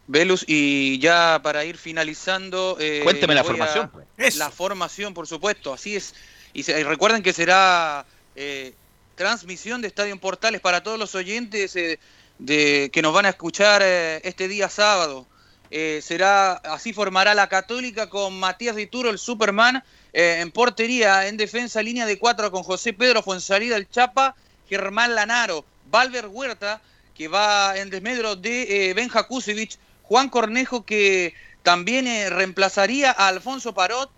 Velus, 0.07 0.43
y 0.47 0.97
ya 0.99 1.39
para 1.43 1.65
ir 1.65 1.77
finalizando. 1.77 2.77
Eh, 2.79 3.01
Cuénteme 3.03 3.35
la 3.35 3.43
formación. 3.43 3.91
Pues. 4.15 4.37
La 4.37 4.49
formación, 4.49 5.13
por 5.13 5.27
supuesto, 5.27 5.71
así 5.71 5.95
es. 5.95 6.15
Y, 6.51 6.63
recuerden 6.63 7.21
que 7.21 7.31
será 7.31 8.05
eh, 8.35 8.73
transmisión 9.13 9.81
de 9.81 9.87
Estadio 9.87 10.11
en 10.11 10.19
Portales 10.19 10.61
para 10.61 10.81
todos 10.81 10.97
los 10.97 11.13
oyentes 11.13 11.75
eh, 11.75 11.99
de, 12.39 12.89
que 12.91 13.03
nos 13.03 13.13
van 13.13 13.27
a 13.27 13.29
escuchar 13.29 13.83
este 13.83 14.47
día 14.47 14.67
sábado. 14.67 15.27
Será 15.69 16.53
Así 16.53 16.93
formará 16.93 17.33
la 17.33 17.47
Católica 17.47 18.09
con 18.09 18.39
Matías 18.39 18.75
Dituro, 18.75 19.09
el 19.09 19.19
Superman, 19.19 19.83
en 20.13 20.51
portería, 20.51 21.27
en 21.27 21.37
defensa, 21.37 21.81
línea 21.83 22.05
de 22.05 22.17
cuatro 22.17 22.51
con 22.51 22.63
José 22.63 22.93
Pedro 22.93 23.21
Fuensalida, 23.21 23.75
el 23.75 23.89
Chapa, 23.89 24.35
Germán 24.67 25.13
Lanaro, 25.13 25.63
Valver 25.91 26.27
Huerta, 26.27 26.81
que 27.15 27.27
va 27.27 27.77
en 27.77 27.89
desmedro 27.89 28.35
de 28.35 28.93
Benja 28.95 29.27
Kusevich 29.27 29.77
Juan 30.09 30.29
Cornejo 30.29 30.85
que 30.85 31.35
también 31.61 32.07
eh, 32.07 32.31
reemplazaría 32.31 33.11
a 33.11 33.27
Alfonso 33.27 33.75
Parot, 33.75 34.09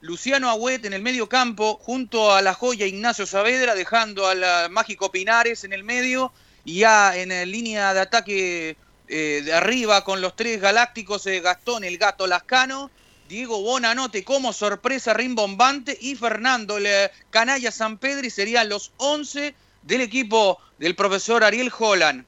Luciano 0.00 0.48
Agüet 0.48 0.84
en 0.84 0.92
el 0.92 1.02
medio 1.02 1.28
campo, 1.28 1.80
junto 1.82 2.32
a 2.32 2.42
la 2.42 2.54
joya 2.54 2.86
Ignacio 2.86 3.26
Saavedra, 3.26 3.74
dejando 3.74 4.28
al 4.28 4.70
mágico 4.70 5.10
Pinares 5.10 5.64
en 5.64 5.72
el 5.72 5.82
medio, 5.82 6.32
y 6.64 6.80
ya 6.80 7.16
en 7.16 7.32
eh, 7.32 7.44
línea 7.44 7.92
de 7.92 8.00
ataque 8.00 8.76
eh, 9.14 9.42
de 9.42 9.52
arriba 9.52 10.04
con 10.04 10.22
los 10.22 10.34
tres 10.34 10.58
galácticos, 10.58 11.26
Gastón 11.26 11.84
el 11.84 11.98
Gato 11.98 12.26
Lascano, 12.26 12.90
Diego 13.28 13.60
Bonanote 13.60 14.24
como 14.24 14.54
sorpresa 14.54 15.12
rimbombante 15.12 15.98
y 16.00 16.14
Fernando 16.14 16.78
el 16.78 17.10
Canalla 17.28 17.70
San 17.70 17.98
Pedro 17.98 18.26
y 18.26 18.30
serían 18.30 18.70
los 18.70 18.92
11 18.96 19.54
del 19.82 20.00
equipo 20.00 20.58
del 20.78 20.94
profesor 20.94 21.44
Ariel 21.44 21.70
Holland. 21.78 22.24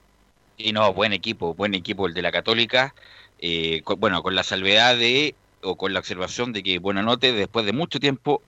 Y 0.58 0.72
no, 0.72 0.92
buen 0.92 1.14
equipo, 1.14 1.54
buen 1.54 1.72
equipo 1.72 2.06
el 2.06 2.12
de 2.12 2.20
la 2.20 2.30
Católica. 2.30 2.94
Eh, 3.38 3.82
bueno, 3.96 4.22
con 4.22 4.34
la 4.34 4.44
salvedad 4.44 4.94
de, 4.96 5.34
o 5.62 5.76
con 5.76 5.94
la 5.94 6.00
observación 6.00 6.52
de 6.52 6.62
que 6.62 6.78
Buenanote, 6.78 7.32
después 7.32 7.64
de 7.64 7.72
mucho 7.72 7.98
tiempo, 7.98 8.42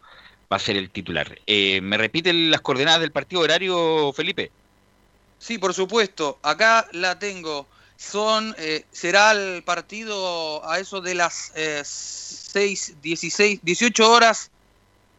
va 0.52 0.56
a 0.56 0.60
ser 0.60 0.76
el 0.76 0.90
titular. 0.90 1.38
Eh, 1.46 1.80
¿Me 1.80 1.96
repiten 1.96 2.50
las 2.50 2.60
coordenadas 2.60 3.00
del 3.00 3.12
partido 3.12 3.40
horario, 3.40 4.12
Felipe? 4.12 4.50
Sí, 5.38 5.58
por 5.58 5.74
supuesto. 5.74 6.38
Acá 6.42 6.86
la 6.92 7.18
tengo. 7.18 7.66
Son, 7.96 8.54
eh, 8.58 8.84
será 8.92 9.32
el 9.32 9.62
partido 9.62 10.68
a 10.68 10.78
eso 10.78 11.00
de 11.00 11.14
las 11.14 11.52
6, 11.54 12.96
16, 13.02 13.60
18 13.62 14.10
horas, 14.10 14.50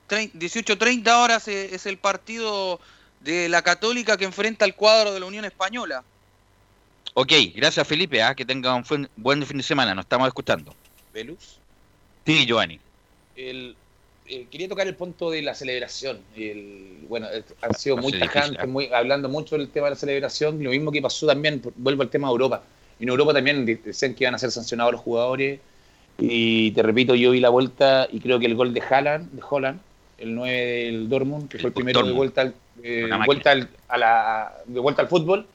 18.30 0.10 1.22
horas 1.22 1.48
es 1.48 1.86
el 1.86 1.98
partido 1.98 2.80
de 3.22 3.50
la 3.50 3.62
Católica 3.62 4.18
que 4.18 4.26
enfrenta 4.26 4.64
al 4.64 4.76
cuadro 4.76 5.14
de 5.14 5.20
la 5.20 5.26
Unión 5.26 5.46
Española. 5.46 6.04
Ok, 7.14 7.34
gracias 7.56 7.88
Felipe, 7.88 8.22
¿ah? 8.22 8.36
que 8.36 8.46
tenga 8.46 8.76
un 8.76 9.10
buen 9.16 9.46
fin 9.46 9.58
de 9.58 9.64
semana, 9.64 9.96
nos 9.96 10.06
estamos 10.06 10.28
escuchando. 10.28 10.74
¿Velus? 11.14 11.60
Sí, 12.26 12.46
Giovanni. 12.46 12.80
El, 13.36 13.76
eh, 14.30 14.48
quería 14.52 14.68
tocar 14.68 14.88
el 14.88 14.96
punto 14.96 15.32
de 15.32 15.42
la 15.42 15.56
celebración. 15.56 16.20
El, 16.36 17.06
bueno, 17.08 17.28
han 17.62 17.74
sido 17.76 17.98
muy 17.98 18.12
tajantes, 18.12 18.60
¿ah? 18.62 18.68
muy, 18.68 18.88
hablando 18.94 19.30
mucho 19.30 19.58
del 19.58 19.70
tema 19.70 19.88
de 19.88 19.92
la 19.92 19.96
celebración, 19.98 20.64
lo 20.64 20.72
mismo 20.72 20.92
que 20.92 21.02
pasó 21.02 21.28
también, 21.28 21.62
vuelvo 21.76 22.04
al 22.04 22.10
tema 22.10 22.28
de 22.28 22.32
Europa. 22.34 22.64
En 23.00 23.10
Europa 23.10 23.34
también 23.34 23.66
decían 23.66 24.16
que 24.16 24.24
iban 24.24 24.36
a 24.36 24.40
ser 24.40 24.52
sancionados 24.52 24.94
los 24.94 25.02
jugadores, 25.02 25.60
y 26.20 26.72
te 26.72 26.82
repito, 26.82 27.16
yo 27.16 27.32
vi 27.32 27.40
la 27.40 27.50
vuelta 27.50 28.08
y 28.12 28.20
creo 28.20 28.40
que 28.40 28.48
el 28.48 28.56
gol 28.56 28.74
de 28.74 28.82
Haaland, 28.82 29.32
de 29.32 29.42
Holland, 29.48 29.80
el 30.18 30.34
9 30.34 30.54
del 30.56 31.10
Dortmund, 31.10 31.48
que 31.48 31.60
fue 31.60 31.68
el 31.68 31.74
primero 31.74 32.04
de 32.04 32.12
vuelta, 32.12 32.52
eh, 32.82 33.10
vuelta 33.26 33.54
a 33.88 33.98
la, 33.98 34.54
de 34.66 34.80
vuelta 34.80 35.04
al 35.04 35.08
fútbol, 35.08 35.46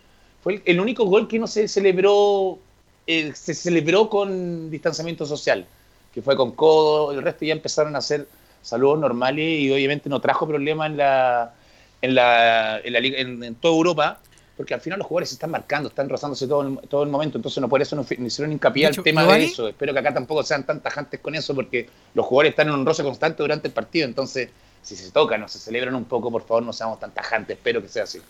fue 0.43 0.63
el, 0.65 0.81
único 0.81 1.05
gol 1.05 1.27
que 1.27 1.39
no 1.39 1.49
se 1.49 1.67
celebró, 1.67 2.59
eh, 3.07 3.33
se 3.35 3.55
celebró 3.55 4.09
con 4.09 4.71
distanciamiento 4.71 5.27
social, 5.27 5.67
que 6.15 6.23
fue 6.23 6.37
con 6.37 6.53
codo, 6.53 7.13
el 7.13 7.23
resto 7.23 7.45
ya 7.45 7.55
empezaron 7.55 7.97
a 7.97 7.99
hacer 7.99 8.27
saludos 8.63 9.01
normales 9.01 9.61
y 9.61 9.71
obviamente 9.71 10.09
no 10.09 10.21
trajo 10.21 10.47
problemas 10.47 10.91
en 10.91 10.97
la 10.97 11.55
en 12.03 12.17
la, 12.17 12.81
en, 12.81 12.93
la, 12.93 12.99
en, 12.99 13.55
toda 13.55 13.75
Europa, 13.75 14.21
porque 14.57 14.75
al 14.75 14.81
final 14.81 14.99
los 14.99 15.07
jugadores 15.07 15.29
se 15.29 15.37
están 15.37 15.53
marcando, 15.53 15.89
están 15.89 16.09
rozándose 16.09 16.49
todo 16.49 16.63
el, 16.63 16.89
todo 16.89 17.05
el 17.05 17.09
momento, 17.09 17.39
entonces 17.39 17.61
no 17.61 17.69
por 17.69 17.81
eso 17.81 17.95
no, 17.95 18.05
hicieron 18.27 18.53
hincapié 18.53 18.89
al 18.89 18.97
tema 18.97 19.25
de 19.25 19.45
eso. 19.45 19.69
Espero 19.69 19.93
que 19.93 20.01
acá 20.01 20.13
tampoco 20.13 20.43
sean 20.43 20.67
tan 20.67 20.81
tajantes 20.81 21.21
con 21.21 21.35
eso, 21.37 21.55
porque 21.55 21.89
los 22.15 22.27
jugadores 22.27 22.51
están 22.51 22.69
en 22.69 22.75
un 22.75 22.85
roce 22.85 23.05
constante 23.05 23.43
durante 23.43 23.69
el 23.69 23.75
partido, 23.75 24.07
entonces 24.07 24.51
si 24.83 24.97
se 24.97 25.13
tocan 25.13 25.45
o 25.45 25.49
se 25.49 25.61
celebran 25.61 25.95
un 25.95 26.05
poco, 26.05 26.31
por 26.31 26.45
favor 26.45 26.65
no 26.65 26.73
seamos 26.73 26.99
tan 26.99 27.13
tajantes, 27.13 27.57
espero 27.57 27.81
que 27.81 27.89
sea 27.89 28.03
así. 28.03 28.21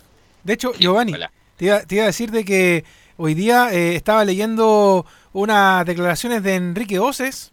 De 0.44 0.52
hecho, 0.52 0.72
Giovanni, 0.74 1.14
te 1.56 1.64
iba, 1.64 1.76
a 1.76 2.06
decir 2.06 2.30
de 2.30 2.44
que 2.44 2.84
hoy 3.16 3.32
día 3.32 3.72
eh, 3.72 3.96
estaba 3.96 4.24
leyendo 4.24 5.06
unas 5.32 5.86
declaraciones 5.86 6.42
de 6.42 6.56
Enrique 6.56 6.98
Oces, 6.98 7.51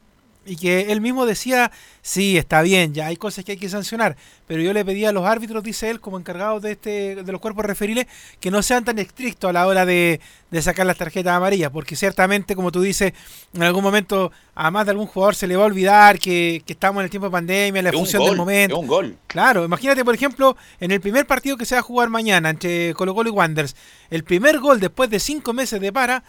y 0.50 0.56
que 0.56 0.92
él 0.92 1.00
mismo 1.00 1.28
decía, 1.28 1.72
sí, 2.02 2.38
está 2.38 2.64
bien, 2.64 2.94
ya 2.94 3.06
hay 3.06 3.18
cosas 3.18 3.46
que 3.46 3.52
hay 3.52 3.58
que 3.58 3.70
sancionar, 3.70 4.18
pero 4.48 4.64
yo 4.64 4.74
le 4.74 4.84
pedía 4.84 5.10
a 5.10 5.12
los 5.12 5.26
árbitros, 5.26 5.64
dice 5.64 5.92
él, 5.92 6.00
como 6.00 6.18
encargados 6.18 6.64
de 6.64 6.72
este 6.72 7.24
de 7.24 7.32
los 7.32 7.40
cuerpos 7.40 7.66
referiles, 7.66 8.08
que 8.40 8.50
no 8.50 8.64
sean 8.64 8.84
tan 8.84 8.98
estrictos 8.98 9.50
a 9.50 9.54
la 9.54 9.68
hora 9.68 9.86
de, 9.86 10.20
sacar 10.62 10.88
las 10.88 10.98
tarjetas 10.98 11.34
amarillas, 11.34 11.70
porque 11.70 11.96
ciertamente, 11.96 12.56
como 12.56 12.72
tú 12.72 12.82
dices, 12.82 13.14
en 13.54 13.62
algún 13.62 13.84
momento 13.84 14.32
a 14.56 14.72
más 14.72 14.86
de 14.86 14.92
algún 14.92 15.06
jugador 15.06 15.36
se 15.36 15.46
le 15.46 15.56
va 15.56 15.64
a 15.64 15.68
olvidar 15.68 16.18
que, 16.18 16.64
estamos 16.66 17.02
en 17.02 17.06
el 17.06 17.12
tiempo 17.12 17.28
de 17.28 17.32
pandemia, 17.32 17.82
la 17.84 17.92
función 17.92 18.26
del 18.26 18.36
momento. 18.36 18.80
un 18.80 18.88
gol. 18.88 19.18
Claro, 19.28 19.64
imagínate, 19.64 20.04
por 20.04 20.16
ejemplo, 20.16 20.58
en 20.80 20.90
el 20.90 21.00
primer 21.00 21.28
partido 21.28 21.58
que 21.58 21.66
se 21.66 21.76
va 21.76 21.80
a 21.80 21.84
jugar 21.84 22.10
mañana 22.10 22.50
entre 22.50 22.96
Colo 22.96 23.14
Colo 23.14 23.30
y 23.30 23.34
Wanderers, 23.34 23.76
el 24.10 24.24
primer 24.24 24.60
gol 24.60 24.80
después 24.80 25.12
de 25.12 25.20
cinco 25.20 25.54
meses 25.54 25.80
de 25.80 25.94
para, 25.94 26.24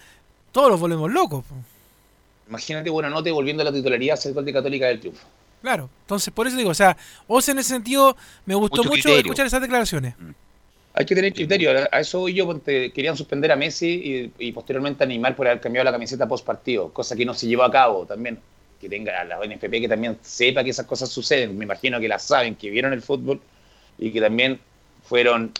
todos 0.52 0.70
los 0.70 0.78
volvemos 0.78 1.10
locos. 1.10 1.44
Imagínate 2.50 2.90
nota 2.90 3.28
y 3.28 3.32
volviendo 3.32 3.62
a 3.62 3.64
la 3.64 3.72
titularidad 3.72 4.16
ser 4.16 4.34
gol 4.34 4.44
de 4.44 4.52
Católica 4.52 4.88
del 4.88 4.98
triunfo. 4.98 5.26
Claro, 5.62 5.88
entonces 6.02 6.34
por 6.34 6.48
eso 6.48 6.56
digo, 6.56 6.70
o 6.70 6.74
sea, 6.74 6.96
vos 7.28 7.48
en 7.48 7.58
ese 7.60 7.70
sentido 7.70 8.16
me 8.44 8.56
gustó 8.56 8.82
mucho, 8.82 9.08
escuchar 9.08 9.46
esas 9.46 9.60
declaraciones. 9.60 10.14
Mm. 10.18 10.30
Hay 10.92 11.06
que 11.06 11.14
tener 11.14 11.32
criterio, 11.32 11.70
a 11.70 12.00
eso 12.00 12.28
yo, 12.28 12.46
porque 12.46 12.90
querían 12.92 13.16
suspender 13.16 13.52
a 13.52 13.56
Messi 13.56 14.32
y, 14.36 14.52
posteriormente 14.52 15.04
a 15.04 15.06
Neymar 15.06 15.36
por 15.36 15.46
haber 15.46 15.60
cambiado 15.60 15.84
la 15.84 15.92
camiseta 15.92 16.26
post 16.26 16.44
partido, 16.44 16.92
cosa 16.92 17.14
que 17.14 17.24
no 17.24 17.32
se 17.32 17.46
llevó 17.46 17.62
a 17.62 17.70
cabo 17.70 18.04
también. 18.04 18.38
Que 18.80 18.88
tenga 18.88 19.24
la 19.24 19.38
NFP 19.38 19.70
que 19.70 19.88
también 19.88 20.18
sepa 20.22 20.64
que 20.64 20.70
esas 20.70 20.86
cosas 20.86 21.08
suceden, 21.08 21.56
me 21.56 21.64
imagino 21.64 22.00
que 22.00 22.08
las 22.08 22.24
saben, 22.24 22.56
que 22.56 22.70
vieron 22.70 22.92
el 22.92 23.02
fútbol 23.02 23.40
y 23.98 24.10
que 24.10 24.20
también 24.20 24.58
fueron 25.04 25.52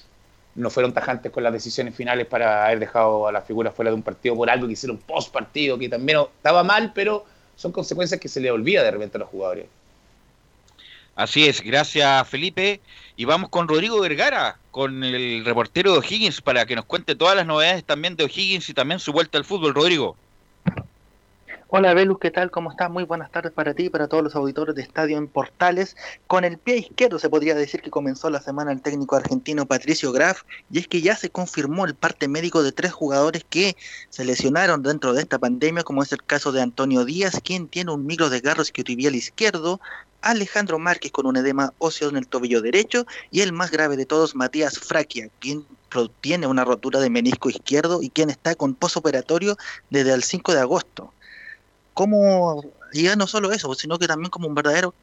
no 0.54 0.70
fueron 0.70 0.92
tajantes 0.92 1.30
con 1.30 1.42
las 1.42 1.52
decisiones 1.52 1.94
finales 1.94 2.26
para 2.26 2.66
haber 2.66 2.80
dejado 2.80 3.26
a 3.26 3.32
las 3.32 3.46
figuras 3.46 3.74
fuera 3.74 3.90
de 3.90 3.94
un 3.94 4.02
partido 4.02 4.34
por 4.34 4.50
algo 4.50 4.66
que 4.66 4.72
hicieron 4.72 4.98
post 4.98 5.32
partido, 5.32 5.78
que 5.78 5.88
también 5.88 6.18
estaba 6.36 6.62
mal, 6.62 6.92
pero 6.94 7.24
son 7.56 7.72
consecuencias 7.72 8.20
que 8.20 8.28
se 8.28 8.40
le 8.40 8.50
olvida 8.50 8.82
de 8.82 8.90
repente 8.90 9.16
a 9.16 9.20
los 9.20 9.28
jugadores. 9.28 9.66
Así 11.14 11.46
es, 11.46 11.60
gracias 11.60 12.28
Felipe. 12.28 12.80
Y 13.16 13.26
vamos 13.26 13.50
con 13.50 13.68
Rodrigo 13.68 14.00
Vergara, 14.00 14.56
con 14.70 15.04
el 15.04 15.44
reportero 15.44 15.92
de 15.92 15.98
O'Higgins, 15.98 16.40
para 16.40 16.64
que 16.64 16.74
nos 16.74 16.86
cuente 16.86 17.14
todas 17.14 17.36
las 17.36 17.46
novedades 17.46 17.84
también 17.84 18.16
de 18.16 18.24
O'Higgins 18.24 18.68
y 18.70 18.74
también 18.74 19.00
su 19.00 19.12
vuelta 19.12 19.36
al 19.36 19.44
fútbol. 19.44 19.74
Rodrigo. 19.74 20.16
Hola 21.72 21.94
Velus, 21.94 22.18
¿qué 22.18 22.32
tal? 22.32 22.50
¿Cómo 22.50 22.72
estás? 22.72 22.90
Muy 22.90 23.04
buenas 23.04 23.30
tardes 23.30 23.52
para 23.52 23.74
ti 23.74 23.84
y 23.84 23.90
para 23.90 24.08
todos 24.08 24.24
los 24.24 24.34
auditores 24.34 24.74
de 24.74 24.82
Estadio 24.82 25.16
en 25.16 25.28
Portales. 25.28 25.96
Con 26.26 26.42
el 26.42 26.58
pie 26.58 26.78
izquierdo 26.78 27.20
se 27.20 27.30
podría 27.30 27.54
decir 27.54 27.80
que 27.80 27.90
comenzó 27.90 28.28
la 28.28 28.40
semana 28.40 28.72
el 28.72 28.82
técnico 28.82 29.14
argentino 29.14 29.66
Patricio 29.66 30.10
Graf 30.10 30.42
y 30.68 30.80
es 30.80 30.88
que 30.88 31.00
ya 31.00 31.14
se 31.14 31.30
confirmó 31.30 31.84
el 31.84 31.94
parte 31.94 32.26
médico 32.26 32.64
de 32.64 32.72
tres 32.72 32.90
jugadores 32.90 33.44
que 33.48 33.76
se 34.08 34.24
lesionaron 34.24 34.82
dentro 34.82 35.12
de 35.12 35.22
esta 35.22 35.38
pandemia, 35.38 35.84
como 35.84 36.02
es 36.02 36.10
el 36.10 36.24
caso 36.24 36.50
de 36.50 36.60
Antonio 36.60 37.04
Díaz, 37.04 37.40
quien 37.40 37.68
tiene 37.68 37.92
un 37.92 38.04
micro 38.04 38.30
desgarro 38.30 38.62
isquiotibial 38.62 39.14
izquierdo, 39.14 39.80
Alejandro 40.22 40.80
Márquez 40.80 41.12
con 41.12 41.26
un 41.26 41.36
edema 41.36 41.72
óseo 41.78 42.08
en 42.08 42.16
el 42.16 42.26
tobillo 42.26 42.62
derecho 42.62 43.06
y 43.30 43.42
el 43.42 43.52
más 43.52 43.70
grave 43.70 43.96
de 43.96 44.06
todos, 44.06 44.34
Matías 44.34 44.76
Fraquia, 44.76 45.28
quien 45.38 45.64
tiene 46.20 46.48
una 46.48 46.64
rotura 46.64 46.98
de 46.98 47.10
menisco 47.10 47.48
izquierdo 47.48 48.02
y 48.02 48.10
quien 48.10 48.28
está 48.28 48.56
con 48.56 48.74
posoperatorio 48.74 49.56
desde 49.88 50.12
el 50.14 50.24
5 50.24 50.52
de 50.52 50.60
agosto 50.60 51.12
como, 52.00 52.64
ya 52.94 53.14
no 53.14 53.26
solo 53.26 53.52
eso, 53.52 53.74
sino 53.74 53.98
que 53.98 54.08
también 54.08 54.30
como 54.30 54.48
un 54.48 54.54
verdadero 54.54 54.94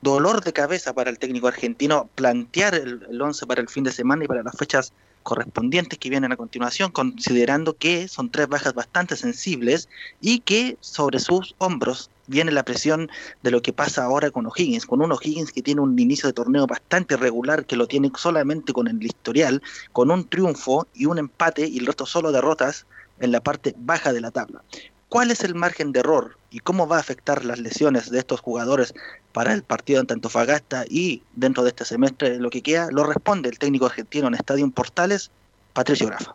dolor 0.00 0.42
de 0.42 0.52
cabeza 0.52 0.92
para 0.92 1.08
el 1.08 1.20
técnico 1.20 1.46
argentino 1.46 2.08
plantear 2.16 2.74
el, 2.74 3.06
el 3.08 3.22
once 3.22 3.46
para 3.46 3.60
el 3.60 3.68
fin 3.68 3.84
de 3.84 3.92
semana 3.92 4.24
y 4.24 4.26
para 4.26 4.42
las 4.42 4.56
fechas 4.56 4.92
correspondientes 5.22 6.00
que 6.00 6.10
vienen 6.10 6.32
a 6.32 6.36
continuación, 6.36 6.90
considerando 6.90 7.76
que 7.76 8.08
son 8.08 8.28
tres 8.28 8.48
bajas 8.48 8.74
bastante 8.74 9.14
sensibles 9.14 9.88
y 10.20 10.40
que 10.40 10.76
sobre 10.80 11.20
sus 11.20 11.54
hombros 11.58 12.10
viene 12.26 12.50
la 12.50 12.64
presión 12.64 13.08
de 13.44 13.52
lo 13.52 13.62
que 13.62 13.72
pasa 13.72 14.02
ahora 14.02 14.32
con 14.32 14.44
O'Higgins, 14.46 14.84
con 14.84 15.00
un 15.00 15.12
O'Higgins 15.12 15.52
que 15.52 15.62
tiene 15.62 15.80
un 15.80 15.96
inicio 15.96 16.26
de 16.26 16.32
torneo 16.32 16.66
bastante 16.66 17.14
irregular, 17.14 17.66
que 17.66 17.76
lo 17.76 17.86
tiene 17.86 18.10
solamente 18.16 18.72
con 18.72 18.88
el 18.88 19.00
historial, 19.00 19.62
con 19.92 20.10
un 20.10 20.28
triunfo 20.28 20.88
y 20.92 21.06
un 21.06 21.18
empate 21.18 21.68
y 21.68 21.78
el 21.78 21.86
resto 21.86 22.04
solo 22.04 22.32
derrotas 22.32 22.84
en 23.20 23.30
la 23.30 23.40
parte 23.40 23.76
baja 23.78 24.12
de 24.12 24.20
la 24.20 24.32
tabla. 24.32 24.64
¿Cuál 25.12 25.30
es 25.30 25.44
el 25.44 25.54
margen 25.54 25.92
de 25.92 26.00
error 26.00 26.38
y 26.48 26.60
cómo 26.60 26.88
va 26.88 26.96
a 26.96 27.00
afectar 27.00 27.44
las 27.44 27.58
lesiones 27.58 28.10
de 28.10 28.18
estos 28.18 28.40
jugadores 28.40 28.94
para 29.34 29.52
el 29.52 29.62
partido 29.62 30.00
ante 30.00 30.14
Antofagasta 30.14 30.86
y 30.88 31.22
dentro 31.34 31.62
de 31.64 31.68
este 31.68 31.84
semestre 31.84 32.38
lo 32.38 32.48
que 32.48 32.62
queda? 32.62 32.88
Lo 32.90 33.04
responde 33.04 33.50
el 33.50 33.58
técnico 33.58 33.84
argentino 33.84 34.28
en 34.28 34.32
Estadio 34.32 34.70
Portales, 34.70 35.30
Patricio 35.74 36.06
Grafa. 36.06 36.34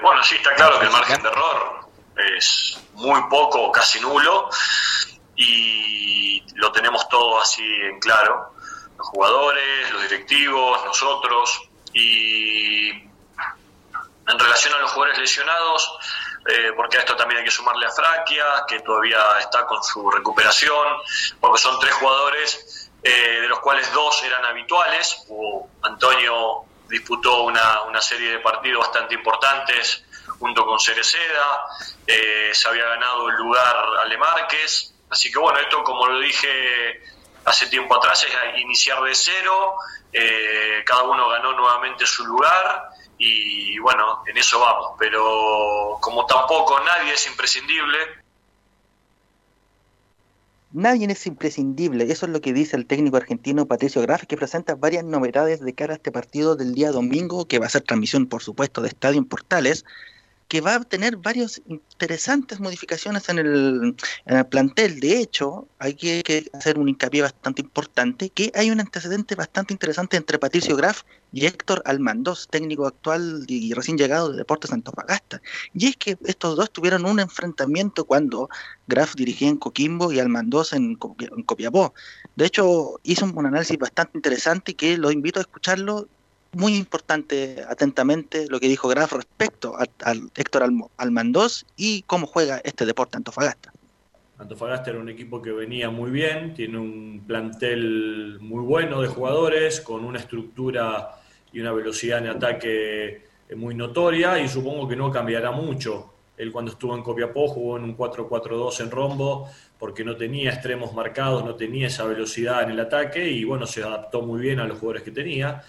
Bueno, 0.00 0.24
sí, 0.24 0.34
está 0.34 0.56
claro 0.56 0.80
que 0.80 0.86
el 0.86 0.90
margen 0.90 1.22
de 1.22 1.28
error 1.28 1.88
es 2.36 2.80
muy 2.94 3.20
poco, 3.30 3.70
casi 3.70 4.00
nulo, 4.00 4.50
y 5.36 6.42
lo 6.56 6.72
tenemos 6.72 7.08
todo 7.08 7.40
así 7.40 7.62
en 7.62 8.00
claro 8.00 8.50
los 9.00 9.08
jugadores, 9.08 9.90
los 9.92 10.02
directivos, 10.02 10.84
nosotros. 10.84 11.62
Y 11.94 12.90
en 12.90 14.38
relación 14.38 14.74
a 14.74 14.78
los 14.78 14.92
jugadores 14.92 15.18
lesionados, 15.18 15.98
eh, 16.46 16.72
porque 16.76 16.98
a 16.98 17.00
esto 17.00 17.16
también 17.16 17.38
hay 17.38 17.44
que 17.44 17.50
sumarle 17.50 17.86
a 17.86 17.90
Fraquia, 17.90 18.44
que 18.68 18.80
todavía 18.80 19.18
está 19.38 19.66
con 19.66 19.82
su 19.82 20.10
recuperación, 20.10 20.86
porque 21.40 21.58
son 21.58 21.80
tres 21.80 21.94
jugadores, 21.94 22.90
eh, 23.02 23.40
de 23.40 23.48
los 23.48 23.60
cuales 23.60 23.90
dos 23.94 24.22
eran 24.22 24.44
habituales. 24.44 25.26
Antonio 25.82 26.64
disputó 26.88 27.44
una, 27.44 27.82
una, 27.84 28.02
serie 28.02 28.32
de 28.32 28.38
partidos 28.40 28.80
bastante 28.86 29.14
importantes 29.14 30.04
junto 30.38 30.66
con 30.66 30.78
Cereceda, 30.78 31.64
eh, 32.06 32.50
se 32.52 32.68
había 32.68 32.84
ganado 32.84 33.28
el 33.28 33.36
lugar 33.36 33.76
Ale 34.02 34.18
Márquez, 34.18 34.94
así 35.08 35.30
que 35.30 35.38
bueno, 35.38 35.58
esto 35.58 35.82
como 35.84 36.06
lo 36.06 36.18
dije 36.18 37.00
hace 37.44 37.66
tiempo 37.66 37.94
atrás 37.96 38.24
es 38.24 38.60
iniciar 38.60 39.02
de 39.02 39.14
cero, 39.14 39.76
eh, 40.12 40.82
cada 40.84 41.04
uno 41.04 41.28
ganó 41.28 41.52
nuevamente 41.52 42.06
su 42.06 42.24
lugar 42.26 42.90
y 43.18 43.78
bueno, 43.78 44.22
en 44.26 44.36
eso 44.38 44.58
vamos, 44.58 44.92
pero 44.98 45.98
como 46.00 46.24
tampoco 46.26 46.80
nadie 46.80 47.12
es 47.12 47.26
imprescindible. 47.26 47.98
Nadie 50.72 51.06
es 51.10 51.26
imprescindible, 51.26 52.04
eso 52.04 52.26
es 52.26 52.32
lo 52.32 52.40
que 52.40 52.52
dice 52.52 52.76
el 52.76 52.86
técnico 52.86 53.16
argentino 53.16 53.66
Patricio 53.66 54.00
Graf, 54.02 54.24
que 54.26 54.36
presenta 54.36 54.76
varias 54.76 55.04
novedades 55.04 55.60
de 55.60 55.74
cara 55.74 55.94
a 55.94 55.96
este 55.96 56.12
partido 56.12 56.54
del 56.54 56.74
día 56.74 56.92
domingo, 56.92 57.46
que 57.46 57.58
va 57.58 57.66
a 57.66 57.70
ser 57.70 57.82
transmisión, 57.82 58.26
por 58.26 58.42
supuesto, 58.42 58.80
de 58.80 58.88
Estadio 58.88 59.18
en 59.18 59.24
Portales, 59.24 59.84
que 60.50 60.60
va 60.60 60.74
a 60.74 60.80
tener 60.80 61.16
varias 61.16 61.62
interesantes 61.68 62.58
modificaciones 62.58 63.28
en 63.28 63.38
el, 63.38 63.94
plantel. 64.50 64.98
De 64.98 65.20
hecho, 65.20 65.68
hay 65.78 65.94
que, 65.94 66.50
hacer 66.52 66.76
un 66.76 66.88
hincapié 66.88 67.22
bastante 67.22 67.62
importante, 67.62 68.30
que 68.30 68.50
hay 68.56 68.68
un 68.72 68.80
antecedente 68.80 69.36
bastante 69.36 69.72
interesante 69.72 70.16
entre 70.16 70.40
Patricio 70.40 70.76
Graf 70.76 71.02
y 71.32 71.46
Héctor 71.46 71.82
Almandos, 71.84 72.48
técnico 72.50 72.88
actual 72.88 73.44
y 73.46 73.72
recién 73.74 73.96
llegado 73.96 74.32
de 74.32 74.38
Deportes 74.38 74.72
Antofagasta. 74.72 75.40
Y 75.72 75.86
es 75.86 75.96
que 75.96 76.18
estos 76.24 76.56
dos 76.56 76.72
tuvieron 76.72 77.06
un 77.06 77.20
enfrentamiento 77.20 78.04
cuando 78.04 78.48
Graf 78.88 79.14
dirigía 79.14 79.48
en 79.48 79.56
Coquimbo 79.56 80.10
y 80.10 80.18
Almandos 80.18 80.72
en, 80.72 80.98
en 81.20 81.42
Copiapó. 81.44 81.94
De 82.34 82.46
hecho, 82.46 82.98
hizo 83.04 83.24
un 83.24 83.46
análisis 83.46 83.78
bastante 83.78 84.18
interesante 84.18 84.74
que 84.74 84.98
lo 84.98 85.12
invito 85.12 85.38
a 85.38 85.42
escucharlo 85.42 86.08
muy 86.52 86.76
importante 86.76 87.64
atentamente 87.68 88.46
lo 88.48 88.58
que 88.60 88.68
dijo 88.68 88.88
Graf 88.88 89.12
respecto 89.12 89.76
al 89.76 90.30
Héctor 90.34 90.64
Almandós 90.96 91.66
y 91.76 92.02
cómo 92.02 92.26
juega 92.26 92.60
este 92.64 92.86
deporte 92.86 93.16
Antofagasta. 93.16 93.72
Antofagasta 94.38 94.90
era 94.90 94.98
un 94.98 95.08
equipo 95.08 95.42
que 95.42 95.52
venía 95.52 95.90
muy 95.90 96.10
bien, 96.10 96.54
tiene 96.54 96.78
un 96.78 97.24
plantel 97.26 98.38
muy 98.40 98.64
bueno 98.64 99.02
de 99.02 99.08
jugadores, 99.08 99.80
con 99.80 100.04
una 100.04 100.18
estructura 100.18 101.20
y 101.52 101.60
una 101.60 101.72
velocidad 101.72 102.18
en 102.18 102.28
ataque 102.28 103.26
muy 103.56 103.74
notoria 103.74 104.38
y 104.38 104.48
supongo 104.48 104.88
que 104.88 104.96
no 104.96 105.10
cambiará 105.10 105.50
mucho. 105.50 106.14
Él 106.36 106.52
cuando 106.52 106.72
estuvo 106.72 106.96
en 106.96 107.02
Copiapó 107.02 107.48
jugó 107.48 107.76
en 107.76 107.84
un 107.84 107.96
4-4-2 107.96 108.80
en 108.80 108.90
rombo 108.90 109.50
porque 109.78 110.04
no 110.04 110.16
tenía 110.16 110.50
extremos 110.50 110.94
marcados, 110.94 111.44
no 111.44 111.54
tenía 111.54 111.88
esa 111.88 112.04
velocidad 112.04 112.62
en 112.62 112.70
el 112.70 112.80
ataque 112.80 113.30
y 113.30 113.44
bueno, 113.44 113.66
se 113.66 113.82
adaptó 113.82 114.22
muy 114.22 114.40
bien 114.40 114.58
a 114.58 114.64
los 114.64 114.78
jugadores 114.78 115.02
que 115.02 115.10
tenía. 115.10 115.62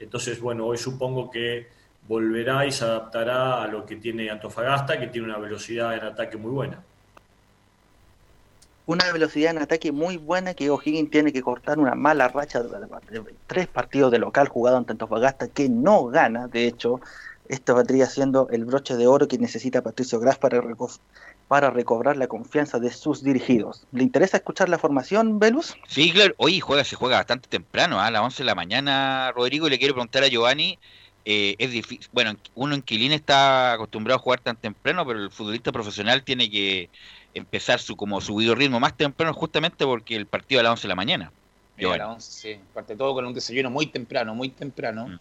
Entonces, 0.00 0.40
bueno, 0.40 0.66
hoy 0.66 0.78
supongo 0.78 1.30
que 1.30 1.68
volverá 2.06 2.66
y 2.66 2.72
se 2.72 2.84
adaptará 2.84 3.62
a 3.62 3.66
lo 3.66 3.84
que 3.84 3.96
tiene 3.96 4.30
Antofagasta, 4.30 4.98
que 4.98 5.08
tiene 5.08 5.28
una 5.28 5.38
velocidad 5.38 5.94
en 5.94 6.04
ataque 6.04 6.36
muy 6.36 6.50
buena. 6.50 6.82
una 8.86 9.10
velocidad 9.12 9.50
en 9.50 9.58
ataque 9.58 9.90
muy 9.90 10.16
buena 10.16 10.54
que 10.54 10.70
O'Higgins 10.70 11.10
tiene 11.10 11.32
que 11.32 11.42
cortar 11.42 11.78
una 11.80 11.96
mala 11.96 12.28
racha 12.28 12.62
de, 12.62 12.70
tres 13.48 13.66
partidos 13.66 14.12
de 14.12 14.20
local 14.20 14.46
jugado 14.46 14.76
ante 14.76 14.92
Antofagasta 14.92 15.48
que 15.48 15.68
no 15.68 16.06
gana, 16.06 16.46
de 16.46 16.68
hecho, 16.68 17.00
esto 17.48 17.74
vendría 17.74 18.06
siendo 18.06 18.48
el 18.50 18.64
broche 18.64 18.96
de 18.96 19.08
oro 19.08 19.26
que 19.26 19.38
necesita 19.38 19.82
Patricio 19.82 20.20
Graf 20.20 20.38
para, 20.38 20.60
para 21.48 21.70
recobrar 21.70 22.16
la 22.16 22.26
confianza 22.26 22.78
de 22.78 22.90
sus 22.90 23.22
dirigidos. 23.22 23.86
¿Le 23.92 24.02
interesa 24.02 24.38
escuchar 24.38 24.68
la 24.68 24.78
formación, 24.78 25.38
Velus? 25.38 25.76
Sí, 25.86 26.10
claro. 26.12 26.34
Hoy 26.38 26.60
juega, 26.60 26.82
se 26.82 26.96
juega 26.96 27.16
bastante 27.16 27.48
temprano, 27.48 28.00
¿ah? 28.00 28.06
a 28.06 28.10
las 28.10 28.22
11 28.22 28.42
de 28.42 28.46
la 28.46 28.54
mañana, 28.54 29.32
Rodrigo, 29.32 29.66
y 29.66 29.70
le 29.70 29.78
quiero 29.78 29.94
preguntar 29.94 30.24
a 30.24 30.28
Giovanni. 30.28 30.78
Eh, 31.24 31.56
es 31.58 31.72
difícil, 31.72 32.08
bueno, 32.12 32.36
uno 32.54 32.74
en 32.74 32.82
Quilín 32.82 33.12
está 33.12 33.72
acostumbrado 33.72 34.18
a 34.18 34.22
jugar 34.22 34.40
tan 34.40 34.56
temprano, 34.56 35.04
pero 35.04 35.20
el 35.20 35.30
futbolista 35.30 35.72
profesional 35.72 36.22
tiene 36.22 36.48
que 36.48 36.88
empezar 37.34 37.80
su 37.80 37.96
como 37.96 38.20
subido 38.20 38.54
ritmo 38.54 38.78
más 38.78 38.96
temprano 38.96 39.34
justamente 39.34 39.84
porque 39.84 40.14
el 40.14 40.26
partido 40.26 40.60
a 40.60 40.62
las 40.62 40.70
11 40.70 40.82
de 40.82 40.88
la 40.88 40.94
mañana. 40.94 41.32
a 41.78 41.96
las 41.96 42.08
11, 42.08 42.32
sí. 42.32 42.60
Parte 42.72 42.94
todo 42.96 43.12
con 43.14 43.26
un 43.26 43.34
desayuno 43.34 43.70
muy 43.70 43.86
temprano, 43.86 44.34
muy 44.34 44.50
temprano. 44.50 45.08
Mm. 45.08 45.18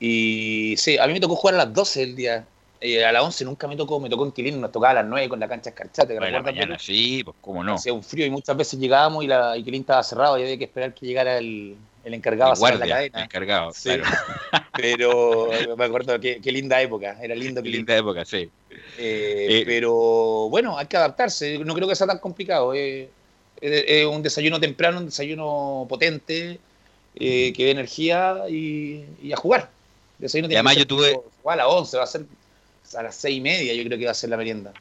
Y 0.00 0.74
sí, 0.76 0.98
a 0.98 1.06
mí 1.06 1.12
me 1.12 1.20
tocó 1.20 1.36
jugar 1.36 1.54
a 1.54 1.58
las 1.58 1.72
12 1.72 2.00
del 2.00 2.16
día. 2.16 2.46
Eh, 2.80 3.04
a 3.04 3.10
las 3.10 3.22
11 3.24 3.44
nunca 3.44 3.66
me 3.66 3.76
tocó, 3.76 3.98
me 3.98 4.08
tocó 4.08 4.24
en 4.24 4.32
Quilín, 4.32 4.60
nos 4.60 4.70
tocaba 4.70 4.92
a 4.92 5.02
las 5.02 5.06
9 5.06 5.28
con 5.28 5.40
la 5.40 5.48
cancha 5.48 5.70
escarchata. 5.70 6.12
A 6.12 6.30
la 6.30 6.42
mañana, 6.42 6.78
sí, 6.78 7.22
pues 7.24 7.36
cómo 7.40 7.64
no. 7.64 7.74
Hacía 7.74 7.92
un 7.92 8.02
frío 8.02 8.26
y 8.26 8.30
muchas 8.30 8.56
veces 8.56 8.78
llegábamos 8.78 9.24
y, 9.24 9.26
la, 9.26 9.56
y 9.56 9.64
Quilín 9.64 9.80
estaba 9.80 10.02
cerrado 10.02 10.38
y 10.38 10.42
había 10.42 10.58
que 10.58 10.64
esperar 10.64 10.94
que 10.94 11.06
llegara 11.06 11.38
el, 11.38 11.76
el 12.04 12.14
encargado 12.14 12.52
a 12.52 12.70
la 12.72 12.86
cadena. 12.86 13.18
El 13.18 13.24
encargado, 13.24 13.72
sí. 13.72 13.90
Pero 14.72 15.50
me 15.76 15.84
acuerdo 15.84 16.18
qué, 16.20 16.40
qué 16.40 16.52
linda 16.52 16.80
época, 16.80 17.16
era 17.20 17.34
lindo. 17.34 17.62
Qué 17.62 17.68
linda 17.68 17.96
época, 17.96 18.24
sí. 18.24 18.48
Eh, 18.98 19.60
eh, 19.60 19.64
pero 19.64 20.48
bueno, 20.48 20.76
hay 20.76 20.86
que 20.86 20.96
adaptarse. 20.96 21.58
No 21.58 21.74
creo 21.74 21.86
que 21.86 21.94
sea 21.94 22.06
tan 22.06 22.18
complicado. 22.18 22.74
Es 22.74 23.08
un 24.06 24.22
desayuno 24.22 24.58
temprano, 24.58 24.98
un 24.98 25.06
desayuno 25.06 25.86
potente, 25.88 26.58
eh, 27.14 27.52
que 27.52 27.64
dé 27.64 27.70
energía 27.70 28.44
y, 28.48 29.04
a 29.32 29.36
jugar. 29.36 29.70
Desayuno 30.18 30.50
y 30.50 30.56
además 30.56 30.76
yo 30.76 30.86
tuve. 30.86 31.20
A 31.44 31.56
las 31.56 31.66
11, 31.66 31.96
va 31.96 32.02
a 32.02 32.06
ser 32.06 32.26
a 32.94 33.02
las 33.02 33.16
6 33.16 33.38
y 33.38 33.40
media, 33.40 33.74
yo 33.74 33.84
creo 33.84 33.98
que 33.98 34.04
va 34.04 34.12
a 34.12 34.14
ser 34.14 34.30
la 34.30 34.36
merienda. 34.36 34.72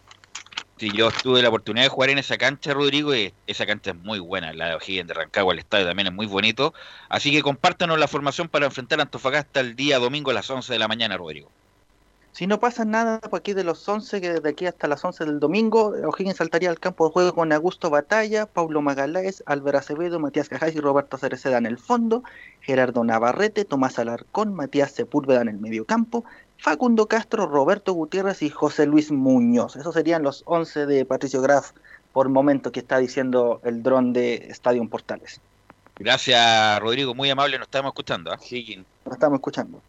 Sí, 0.78 0.91
yo 0.95 1.10
tuve 1.24 1.41
la 1.41 1.49
oportunidad 1.49 1.86
de 1.86 1.89
jugar 1.89 2.12
en 2.12 2.20
esa 2.20 2.38
cancha, 2.38 2.72
Rodrigo, 2.72 3.16
y 3.16 3.34
esa 3.47 3.66
cancha 3.66 3.91
es 3.91 3.97
muy 3.97 4.20
buena, 4.20 4.53
la 4.53 4.68
de 4.68 4.76
O'Higgins 4.76 5.08
de 5.08 5.16
Rancagua, 5.16 5.53
el 5.53 5.60
estadio 5.60 5.88
también 5.88 6.08
es 6.08 6.14
muy 6.14 6.28
bonito. 6.28 6.76
Así 7.10 7.32
que 7.32 7.41
compártanos 7.41 7.97
la 7.97 8.08
formación 8.08 8.47
para 8.47 8.68
enfrentar 8.68 8.99
a 8.99 9.03
Antofagasta 9.03 9.60
el 9.60 9.76
día 9.76 9.97
domingo 9.97 10.30
a 10.30 10.36
las 10.36 10.47
11 10.49 10.72
de 10.72 10.78
la 10.78 10.88
mañana, 10.88 11.18
Rodrigo. 11.18 11.49
Si 12.32 12.45
no 12.45 12.60
pasa 12.60 12.86
nada, 12.86 13.20
por 13.20 13.39
aquí 13.39 13.53
de 13.53 13.64
los 13.64 13.89
11, 13.89 14.22
que 14.22 14.34
desde 14.34 14.49
aquí 14.49 14.68
hasta 14.68 14.88
las 14.88 15.03
11 15.03 15.26
del 15.26 15.39
domingo, 15.39 15.95
O'Higgins 16.05 16.38
saltaría 16.38 16.70
al 16.70 16.80
campo 16.80 17.08
de 17.08 17.12
juego 17.12 17.34
con 17.34 17.51
Augusto 17.51 17.89
Batalla, 17.89 18.45
Paulo 18.45 18.80
Magaláes, 18.84 19.41
Álvaro 19.47 19.80
Acevedo, 19.80 20.20
Matías 20.20 20.47
Cajáis 20.47 20.76
y 20.76 20.80
Roberto 20.80 21.18
Cereceda 21.18 21.58
en 21.58 21.66
el 21.66 21.80
fondo, 21.80 22.22
Gerardo 22.62 23.03
Navarrete, 23.03 23.66
Tomás 23.66 23.97
Alarcón, 23.97 24.53
Matías 24.53 24.91
Sepúlveda 24.91 25.41
en 25.41 25.47
el 25.47 25.58
medio 25.58 25.86
campo, 25.86 26.26
Facundo 26.58 27.08
Castro, 27.08 27.45
Roberto 27.45 27.93
Gutiérrez 27.93 28.41
y 28.41 28.49
José 28.49 28.86
Luis 28.86 29.12
Muñoz. 29.12 29.76
Esos 29.76 29.93
serían 29.93 30.24
los 30.24 30.43
11 30.45 30.86
de 30.86 31.05
Patricio 31.05 31.41
Graf 31.41 31.72
por 32.14 32.30
momento 32.30 32.72
que 32.72 32.80
está 32.80 32.97
diciendo 32.97 33.62
el 33.64 33.84
dron 33.84 34.14
de 34.14 34.36
Estadio 34.49 34.88
Portales. 34.89 35.39
Gracias, 35.99 36.80
Rodrigo, 36.80 37.16
muy 37.16 37.30
amable, 37.30 37.58
nos 37.58 37.68
estamos 37.68 37.91
escuchando. 37.91 38.32
¿eh? 38.34 38.84
Nos 39.05 39.14
estamos 39.14 39.38
escuchando. 39.38 39.82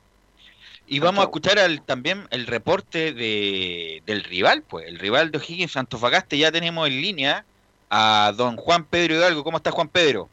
Y 0.86 1.00
vamos 1.00 1.20
a 1.20 1.24
escuchar 1.24 1.58
también 1.84 2.26
el 2.30 2.46
reporte 2.46 3.12
de, 3.12 4.02
del 4.06 4.24
rival, 4.24 4.62
pues, 4.62 4.88
el 4.88 4.98
rival 4.98 5.30
de 5.30 5.38
O'Higgins 5.38 5.76
Antofagasta. 5.76 6.34
Ya 6.34 6.50
tenemos 6.50 6.88
en 6.88 7.02
línea 7.02 7.44
a 7.90 8.32
don 8.34 8.56
Juan 8.56 8.84
Pedro 8.84 9.16
Hidalgo. 9.16 9.44
¿Cómo 9.44 9.58
está 9.58 9.70
Juan 9.70 9.88
Pedro? 9.88 10.30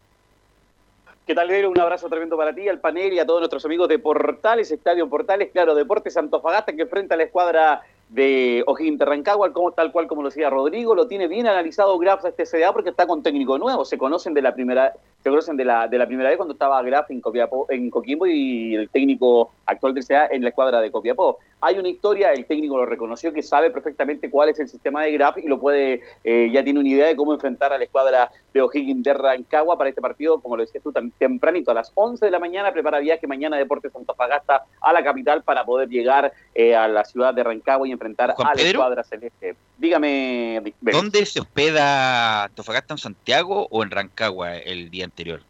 ¿Qué 1.26 1.34
tal, 1.34 1.47
Pedro? 1.47 1.72
Un 1.72 1.80
abrazo 1.80 2.07
tremendo 2.07 2.38
para 2.38 2.53
ti, 2.53 2.68
al 2.68 2.80
panel 2.80 3.13
y 3.13 3.20
a 3.20 3.26
todos 3.26 3.39
nuestros 3.39 3.66
amigos 3.66 3.88
de 3.89 3.99
Portales, 3.99 4.72
Estadio 4.72 5.09
Portales, 5.09 5.51
claro, 5.51 5.74
Deportes 5.74 6.16
Antofagasta, 6.18 6.76
que 6.76 6.84
enfrenta 6.84 7.16
a 7.16 7.18
la 7.18 7.24
escuadra 7.24 7.82
de 8.10 8.64
O'Higgins 8.68 8.99
de 8.99 9.06
Rancagua, 9.06 9.51
tal 9.76 9.91
cual 9.91 10.08
como 10.08 10.22
lo 10.22 10.30
decía 10.30 10.49
Rodrigo, 10.49 10.95
lo 10.95 11.08
tiene 11.08 11.28
bien 11.28 11.47
analizado 11.47 11.97
Graf 11.97 12.24
a 12.26 12.30
este 12.30 12.45
CDA 12.45 12.72
porque 12.72 12.91
está 12.91 13.08
con 13.08 13.24
técnico 13.24 13.58
nuevo, 13.58 13.84
se 13.84 13.97
conocen 13.97 14.34
de 14.34 14.41
la 14.41 14.53
primera, 14.53 14.93
se 15.24 15.30
conocen 15.30 15.58
de 15.58 15.66
la, 15.66 15.88
de 15.88 15.97
la 15.97 16.06
primera 16.06 16.30
vez 16.30 16.38
cuando 16.38 16.53
estaba 16.53 16.82
Graf 16.84 17.10
en, 17.10 17.22
en 17.70 17.89
Coquimbo 17.89 18.28
y 18.28 18.76
el 18.76 18.89
técnico 18.89 19.51
actual 19.66 19.93
del 19.93 20.06
CDA 20.06 20.28
en 20.28 20.43
la 20.43 20.49
escuadra 20.49 20.82
de 20.82 20.91
Copiapó. 20.91 21.39
Hay 21.62 21.80
una 21.80 21.89
historia, 21.89 22.32
el 22.32 22.45
técnico 22.45 22.78
lo 22.78 22.86
reconoció, 22.86 23.34
que 23.34 23.41
sabe 23.41 23.72
perfectamente 23.72 24.30
cuál 24.30 24.49
es 24.49 24.60
el 24.60 24.68
sistema 24.68 25.01
de 25.01 25.12
Graf 25.14 25.38
y 25.39 25.47
lo 25.47 25.60
puede, 25.60 26.01
eh, 26.24 26.49
ya 26.53 26.64
tiene 26.64 26.80
una 26.80 26.89
idea 26.89 27.08
de 27.08 27.16
cómo 27.16 27.34
enfrentar 27.34 27.74
a 27.74 27.78
la 27.80 27.86
escuadra 27.86 28.30
de 28.53 28.62
O'Higgins 28.62 29.03
de 29.03 29.14
Rancagua 29.16 29.78
para 29.78 29.89
este 29.89 30.01
partido, 30.01 30.39
como 30.39 30.58
lo 30.58 30.64
decías 30.64 30.84
tú, 30.84 30.91
tan 30.91 31.10
tempranito, 31.12 31.72
a 31.72 31.74
las 31.74 31.91
11 31.95 32.24
de 32.24 32.32
la 32.32 32.39
mañana, 32.39 32.72
prepara 32.72 32.99
viaje 32.99 33.26
mañana 33.26 33.58
Deportes 33.58 33.95
Antofagasta 33.95 34.66
a 34.80 34.93
la 34.93 35.03
capital 35.03 35.41
para 35.41 35.66
poder 35.66 35.89
llegar 35.89 36.32
eh, 36.53 36.76
a 36.76 36.88
la 36.88 37.03
ciudad 37.03 37.34
de 37.34 37.43
Rancagua 37.43 37.88
y 37.88 37.94
enfrentar 37.95 38.31
a 38.31 38.53
la 38.55 38.61
escuadra 38.61 39.03
celeste. 39.03 39.55
Dígame, 39.77 40.61
¿dónde 40.81 41.25
se 41.25 41.39
hospeda 41.39 42.43
Antofagasta 42.45 42.93
en 42.93 42.97
Santiago 42.99 43.67
o 43.69 43.83
en 43.83 43.91
Rancagua 43.91 44.57
el 44.57 44.89
día 44.89 45.05
anterior? 45.05 45.41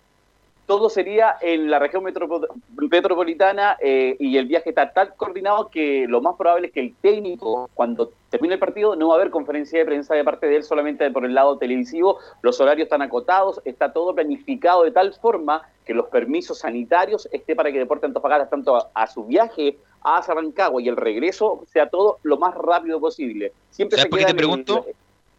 todo 0.65 0.89
sería 0.89 1.37
en 1.41 1.69
la 1.69 1.79
región 1.79 2.03
metropolitana 2.03 3.77
eh, 3.79 4.15
y 4.19 4.37
el 4.37 4.47
viaje 4.47 4.69
está 4.69 4.91
tan 4.91 5.09
coordinado 5.15 5.69
que 5.69 6.07
lo 6.07 6.21
más 6.21 6.35
probable 6.35 6.67
es 6.67 6.73
que 6.73 6.79
el 6.79 6.95
técnico, 6.95 7.69
cuando 7.73 8.11
termine 8.29 8.55
el 8.55 8.59
partido, 8.59 8.95
no 8.95 9.09
va 9.09 9.15
a 9.15 9.17
haber 9.17 9.29
conferencia 9.29 9.79
de 9.79 9.85
prensa 9.85 10.15
de 10.15 10.23
parte 10.23 10.47
de 10.47 10.57
él 10.57 10.63
solamente 10.63 11.09
por 11.11 11.25
el 11.25 11.35
lado 11.35 11.57
televisivo, 11.57 12.19
los 12.41 12.59
horarios 12.59 12.85
están 12.85 13.03
acotados, 13.03 13.61
está 13.63 13.93
todo 13.93 14.15
planificado 14.15 14.83
de 14.83 14.91
tal 14.91 15.13
forma 15.13 15.61
que 15.85 15.93
los 15.93 16.07
permisos 16.07 16.59
sanitarios 16.59 17.29
esté 17.31 17.55
para 17.55 17.71
que 17.71 17.77
Deporte 17.77 18.07
Antofagasta, 18.07 18.49
tanto 18.49 18.89
a, 18.93 19.07
su 19.07 19.23
viaje 19.25 19.77
a 20.05 20.21
Rancagua 20.21 20.81
y 20.81 20.87
el 20.87 20.95
regreso, 20.95 21.65
sea 21.73 21.89
todo 21.89 22.19
lo 22.23 22.37
más 22.37 22.53
rápido 22.53 22.99
posible. 22.99 23.51
Siempre 23.71 23.99
se 23.99 24.07
queda 24.07 24.27
te 24.27 24.35
pregunto? 24.35 24.85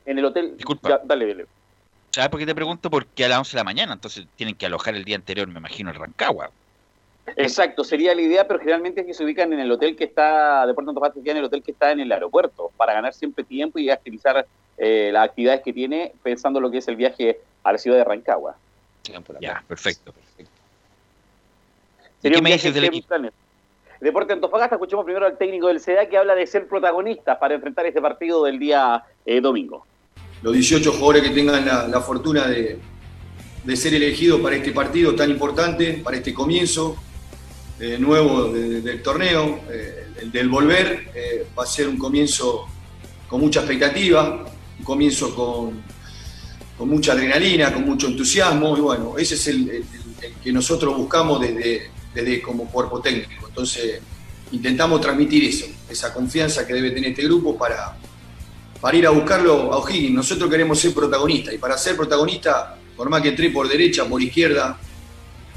En 0.05 0.19
el, 0.19 0.25
hotel. 0.25 0.57
Disculpa. 0.57 1.01
dale, 1.05 1.27
dale. 1.29 1.47
¿Sabes 2.11 2.31
por 2.31 2.41
qué 2.41 2.47
te 2.47 2.55
pregunto? 2.55 2.91
Porque 2.91 3.25
a 3.25 3.29
las 3.29 3.39
11 3.39 3.53
de 3.53 3.57
la 3.61 3.64
mañana, 3.64 3.93
entonces 3.93 4.27
tienen 4.37 4.57
que 4.57 4.67
alojar 4.67 4.95
el 4.97 5.05
día 5.05 5.17
anterior, 5.17 5.47
me 5.47 5.59
imagino, 5.59 5.91
en 5.91 5.97
Rancagua. 5.97 6.51
Exacto, 7.37 7.85
sería 7.85 8.14
la 8.14 8.23
idea, 8.23 8.47
pero 8.47 8.59
generalmente 8.59 9.01
es 9.01 9.07
que 9.07 9.14
se 9.14 9.25
ubican 9.25 9.53
en 9.53 9.61
el 9.61 9.71
hotel 9.71 9.97
que 9.97 10.05
está, 10.05 10.67
de 10.67 10.75
Puerto 10.75 10.91
Antofagasta, 10.91 11.31
en 11.31 11.37
el 11.37 11.45
hotel 11.45 11.62
que 11.62 11.73
está 11.73 11.93
en 11.93 12.01
el 12.01 12.11
aeropuerto, 12.11 12.71
para 12.77 12.93
ganar 12.95 13.14
siempre 13.14 13.45
tiempo 13.45 13.79
y 13.79 13.91
agilizar 13.91 14.47
eh, 14.79 15.11
las 15.12 15.29
actividades 15.29 15.62
que 15.62 15.73
tiene, 15.73 16.12
pensando 16.23 16.61
lo 16.61 16.71
que 16.71 16.79
es 16.79 16.89
el 16.89 16.97
viaje 16.97 17.41
a 17.62 17.73
la 17.73 17.79
ciudad 17.79 17.99
de 17.99 18.05
Rancagua. 18.05 18.57
Ya, 19.41 19.62
perfecto. 19.67 20.12
¿Qué 22.23 22.43
me 22.43 22.53
dices 22.53 22.75
del 22.75 22.85
equipo? 22.85 23.14
Deporte 24.07 24.34
Antofagasta, 24.34 24.76
escuchemos 24.76 25.04
primero 25.04 25.26
al 25.26 25.36
técnico 25.36 25.66
del 25.66 25.80
CEDA 25.80 26.09
que 26.09 26.16
habla 26.16 26.36
de 26.36 26.46
ser 26.46 26.68
protagonista 26.68 27.40
para 27.40 27.57
enfrentar 27.57 27.86
este 27.86 28.00
partido 28.00 28.44
del 28.44 28.57
día 28.57 29.02
eh, 29.26 29.40
domingo. 29.40 29.84
Los 30.42 30.52
18 30.52 30.92
jugadores 30.92 31.24
que 31.24 31.30
tengan 31.30 31.66
la, 31.66 32.00
fortuna 32.00 32.46
de, 32.46 32.78
ser 33.74 33.94
elegidos 33.94 34.40
para 34.40 34.54
este 34.54 34.70
partido 34.70 35.16
tan 35.16 35.28
importante, 35.28 36.02
para 36.04 36.18
este 36.18 36.32
comienzo 36.32 36.94
eh, 37.80 37.98
nuevo 37.98 38.52
del 38.52 39.02
torneo, 39.02 39.59
eh, 39.70 40.07
el 40.22 40.30
del 40.30 40.48
volver, 40.48 41.11
va 41.59 41.64
a 41.64 41.66
ser 41.66 41.88
un 41.88 41.98
comienzo 41.98 42.64
con 43.26 43.40
mucha 43.40 43.59
expectativa, 43.59 44.46
un 44.78 44.84
comienzo 44.84 45.34
con, 45.34 45.82
con 46.78 46.88
mucha 46.88 47.11
adrenalina, 47.11 47.74
con 47.74 47.84
mucho 47.84 48.07
entusiasmo, 48.07 48.78
y 48.78 48.80
bueno, 48.82 49.18
ese 49.18 49.34
es 49.34 49.48
el, 49.48 49.84
que 50.44 50.52
nosotros 50.52 50.96
buscamos 50.96 51.40
desde, 51.40 51.95
desde 52.17 52.41
como 52.41 52.64
cuerpo 52.71 53.01
técnico. 53.01 53.47
Entonces, 53.47 54.01
intentamos 54.51 55.01
transmitir 55.03 55.45
eso, 55.45 55.67
esa 55.89 56.14
confianza 56.14 56.67
que 56.67 56.73
debe 56.73 56.91
tener 56.91 57.11
este 57.11 57.25
grupo 57.25 57.57
para, 57.59 57.97
para 58.81 58.97
ir 58.97 59.07
a 59.07 59.11
buscarlo 59.11 59.73
a 59.73 59.77
O'Higgins. 59.79 60.14
Nosotros 60.14 60.51
queremos 60.51 60.79
ser 60.81 60.95
protagonistas 60.95 61.55
y 61.55 61.59
para 61.59 61.77
ser 61.77 61.95
protagonista, 61.95 62.77
por 62.97 63.11
más 63.11 63.21
que 63.21 63.29
entre 63.29 63.51
por 63.51 63.69
derecha, 63.69 64.07
por 64.07 64.23
izquierda, 64.23 64.79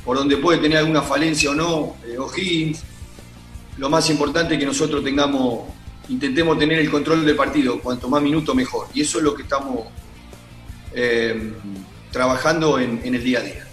por 0.04 0.18
donde 0.18 0.36
puede 0.38 0.60
tener 0.60 0.80
alguna 0.80 1.02
falencia 1.02 1.52
o 1.52 1.56
no, 1.56 1.96
eh, 2.06 2.18
O'Higgins, 2.18 2.84
lo 3.78 3.90
más 3.90 4.10
importante 4.10 4.56
es 4.56 4.60
que 4.60 4.66
nosotros 4.66 5.02
tengamos, 5.02 5.62
intentemos 6.10 6.60
tener 6.60 6.80
el 6.80 6.92
control 6.92 7.26
del 7.26 7.38
partido, 7.38 7.80
cuanto 7.80 8.10
más 8.10 8.22
minutos 8.22 8.54
mejor. 8.54 8.88
Y 8.94 9.02
eso 9.02 9.20
es 9.20 9.24
lo 9.24 9.34
que 9.34 9.44
estamos 9.44 9.86
eh, 10.94 11.54
trabajando 12.12 12.78
en 12.80 13.16
el 13.16 13.24
día 13.24 13.40
a 13.40 13.44
día 13.44 13.69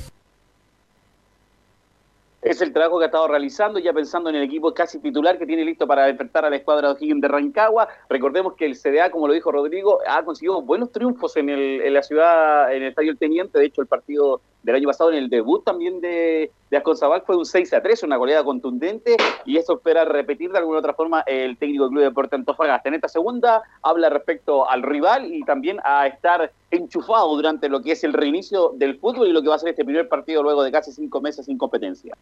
es 2.46 2.62
el 2.62 2.72
trabajo 2.72 2.98
que 2.98 3.04
ha 3.04 3.06
estado 3.06 3.26
realizando, 3.26 3.80
ya 3.80 3.92
pensando 3.92 4.30
en 4.30 4.36
el 4.36 4.42
equipo 4.42 4.72
casi 4.72 5.00
titular 5.00 5.36
que 5.36 5.46
tiene 5.46 5.64
listo 5.64 5.84
para 5.84 6.08
enfrentar 6.08 6.44
a 6.44 6.50
la 6.50 6.56
escuadra 6.56 6.88
de 6.88 6.94
O'Higgins 6.94 7.20
de 7.20 7.26
Rancagua. 7.26 7.88
Recordemos 8.08 8.54
que 8.54 8.66
el 8.66 8.76
CDA, 8.76 9.10
como 9.10 9.26
lo 9.26 9.34
dijo 9.34 9.50
Rodrigo, 9.50 9.98
ha 10.06 10.24
conseguido 10.24 10.62
buenos 10.62 10.92
triunfos 10.92 11.36
en, 11.36 11.48
el, 11.48 11.82
en 11.82 11.92
la 11.92 12.02
ciudad, 12.04 12.72
en 12.72 12.84
el 12.84 12.88
Estadio 12.90 13.10
El 13.10 13.18
Teniente. 13.18 13.58
De 13.58 13.66
hecho, 13.66 13.80
el 13.80 13.88
partido 13.88 14.42
del 14.66 14.74
año 14.74 14.88
pasado, 14.88 15.12
en 15.12 15.18
el 15.18 15.30
debut 15.30 15.64
también 15.64 16.00
de, 16.00 16.50
de 16.70 16.76
Asconzabal, 16.76 17.22
fue 17.24 17.36
un 17.36 17.46
6 17.46 17.72
a 17.72 17.80
3, 17.80 18.02
una 18.02 18.16
goleada 18.16 18.42
contundente, 18.42 19.16
y 19.44 19.58
eso 19.58 19.74
espera 19.74 20.04
repetir 20.04 20.50
de 20.50 20.58
alguna 20.58 20.80
otra 20.80 20.92
forma 20.92 21.20
el 21.20 21.56
técnico 21.56 21.84
del 21.84 21.90
Club 21.90 22.00
de 22.00 22.08
Deporte 22.08 22.34
Antofagasta. 22.34 22.88
En 22.88 22.96
esta 22.96 23.06
segunda 23.06 23.62
habla 23.80 24.10
respecto 24.10 24.68
al 24.68 24.82
rival 24.82 25.32
y 25.32 25.44
también 25.44 25.78
a 25.84 26.08
estar 26.08 26.52
enchufado 26.72 27.36
durante 27.36 27.68
lo 27.68 27.80
que 27.80 27.92
es 27.92 28.02
el 28.02 28.12
reinicio 28.12 28.72
del 28.74 28.98
fútbol 28.98 29.28
y 29.28 29.32
lo 29.32 29.40
que 29.40 29.48
va 29.48 29.54
a 29.54 29.58
ser 29.60 29.68
este 29.68 29.84
primer 29.84 30.08
partido 30.08 30.42
luego 30.42 30.64
de 30.64 30.72
casi 30.72 30.90
cinco 30.90 31.20
meses 31.20 31.46
sin 31.46 31.56
competencia. 31.56 32.16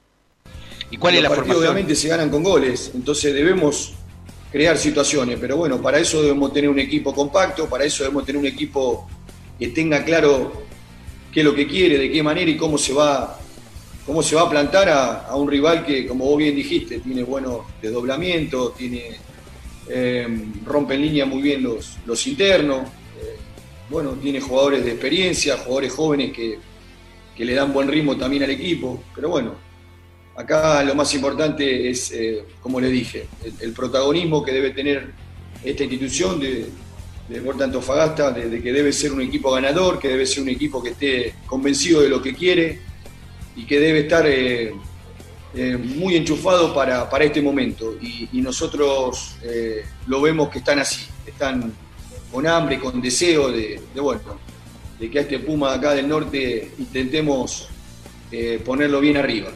¿Y 0.91 0.99
cuál 0.99 1.15
es 1.15 1.23
la 1.23 1.31
partidos 1.31 1.47
formación? 1.47 1.73
Obviamente 1.73 1.95
se 1.95 2.09
ganan 2.09 2.29
con 2.29 2.43
goles, 2.43 2.93
entonces 2.95 3.33
debemos 3.33 3.95
crear 4.53 4.77
situaciones, 4.77 5.39
pero 5.41 5.57
bueno, 5.57 5.81
para 5.81 5.99
eso 5.99 6.21
debemos 6.21 6.53
tener 6.53 6.69
un 6.69 6.79
equipo 6.79 7.15
compacto, 7.15 7.71
para 7.71 7.85
eso 7.85 8.05
debemos 8.05 8.27
tener 8.27 8.39
un 8.39 8.47
equipo 8.47 9.09
que 9.59 9.69
tenga 9.69 10.05
claro 10.05 10.53
qué 11.35 11.41
es 11.41 11.45
lo 11.45 11.55
que 11.55 11.67
quiere, 11.67 11.99
de 11.99 12.13
qué 12.13 12.23
manera 12.23 12.49
y 12.49 12.57
cómo 12.57 12.79
se 12.79 12.93
va, 12.93 13.37
cómo 14.07 14.23
se 14.23 14.37
va 14.37 14.43
a 14.43 14.51
plantar 14.51 14.89
a, 14.89 15.35
un 15.35 15.51
rival 15.51 15.85
que, 15.85 16.07
como 16.07 16.27
vos 16.27 16.39
bien 16.39 16.55
dijiste, 16.55 17.01
tiene 17.01 17.25
buenos 17.25 17.63
desdoblamientos, 17.83 18.77
tiene 18.77 19.17
eh, 19.89 20.29
rompe 20.65 20.95
en 20.95 21.03
línea 21.03 21.27
muy 21.27 21.43
bien 21.43 21.65
los, 21.65 21.99
los 22.07 22.25
internos, 22.29 22.83
eh, 23.21 23.37
bueno, 23.91 24.13
tiene 24.13 24.41
jugadores 24.41 24.85
de 24.85 24.93
experiencia, 24.93 25.57
jugadores 25.57 25.93
jóvenes 25.93 26.33
que, 26.33 26.57
que 27.37 27.45
le 27.45 27.55
dan 27.55 27.73
buen 27.73 27.89
ritmo 27.89 28.17
también 28.17 28.45
al 28.45 28.51
equipo, 28.51 29.03
pero 29.13 29.29
bueno, 29.31 29.55
acá 30.37 30.85
lo 30.85 30.95
más 30.95 31.13
importante 31.15 31.91
es, 31.91 32.13
eh, 32.13 32.45
como 32.61 32.81
le 32.81 32.91
dije, 32.91 33.27
el, 33.43 33.55
el 33.61 33.73
protagonismo 33.73 34.45
que 34.45 34.53
debe 34.53 34.71
tener 34.71 35.11
esta 35.65 35.83
institución 35.83 36.39
de, 36.39 36.67
de 37.29 37.37
Deportes 37.37 37.63
Antofagasta, 37.65 38.31
de, 38.33 38.49
de 38.51 38.63
que 38.63 38.73
debe 38.73 38.93
ser 38.93 39.13
un 39.13 39.21
equipo 39.23 39.51
ganador, 39.53 39.99
que 39.99 40.09
debe 40.09 40.27
ser 40.27 40.43
un 40.43 40.51
equipo 40.51 40.83
que 40.83 40.91
esté 40.91 41.35
convencido 41.47 42.03
de 42.03 42.09
lo 42.09 42.21
que 42.21 42.35
quiere 42.35 42.81
y 43.57 43.65
que 43.65 43.81
debe 43.81 44.01
estar 44.01 44.27
eh, 44.27 44.75
eh, 45.55 45.77
muy 45.77 46.17
enchufado 46.17 46.75
para, 46.75 47.09
para 47.09 47.25
este 47.25 47.41
momento. 47.41 47.97
Y, 48.01 48.29
y 48.33 48.41
nosotros 48.43 49.37
eh, 49.43 49.85
lo 50.07 50.21
vemos 50.21 50.51
que 50.51 50.59
están 50.59 50.79
así, 50.81 51.07
están 51.27 51.73
con 52.31 52.47
hambre, 52.47 52.79
con 52.79 53.01
deseo 53.01 53.51
de, 53.53 53.81
de, 53.95 54.01
bueno, 54.01 54.21
de 54.99 55.11
que 55.11 55.19
a 55.19 55.23
este 55.23 55.39
Puma 55.39 55.71
de 55.71 55.77
acá 55.79 55.95
del 55.95 56.09
norte 56.09 56.73
intentemos 56.79 57.69
eh, 58.33 58.61
ponerlo 58.65 59.01
bien 59.01 59.17
arriba. 59.17 59.51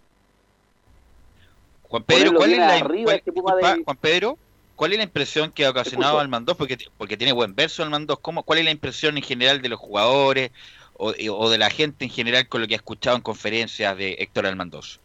Juan 1.83 2.03
Pedro, 2.03 2.33
¿cuál 2.33 2.51
es 2.51 2.57
la 2.57 2.75
arriba, 2.75 3.15
este 3.15 3.31
Puma 3.31 3.53
disculpa, 3.55 3.75
de- 3.77 3.83
Juan 3.83 3.97
Pedro, 3.97 4.37
¿cuál 4.79 4.93
es 4.93 4.97
la 4.97 5.03
impresión 5.03 5.51
que 5.51 5.65
ha 5.65 5.71
ocasionado. 5.71 6.21
Almandós? 6.21 6.55
Porque, 6.55 6.77
porque 6.97 7.17
tiene 7.17 7.33
buen 7.33 7.53
verso 7.53 7.83
Almandós. 7.83 8.19
¿Cómo, 8.21 8.43
¿Cuál 8.43 8.59
es 8.59 8.65
la 8.65 8.71
impresión 8.71 9.17
en 9.17 9.23
general 9.23 9.61
de 9.61 9.67
los 9.67 9.77
jugadores 9.77 10.51
o, 10.93 11.13
o 11.31 11.49
de 11.49 11.57
la 11.57 11.69
gente 11.69 12.05
en 12.05 12.11
general 12.11 12.47
con 12.47 12.61
lo 12.61 12.67
que 12.67 12.75
ha 12.75 12.77
escuchado 12.77 13.17
en 13.17 13.21
conferencias 13.21 13.97
de 13.97 14.15
Héctor 14.19 14.45
Almandós? 14.45 15.01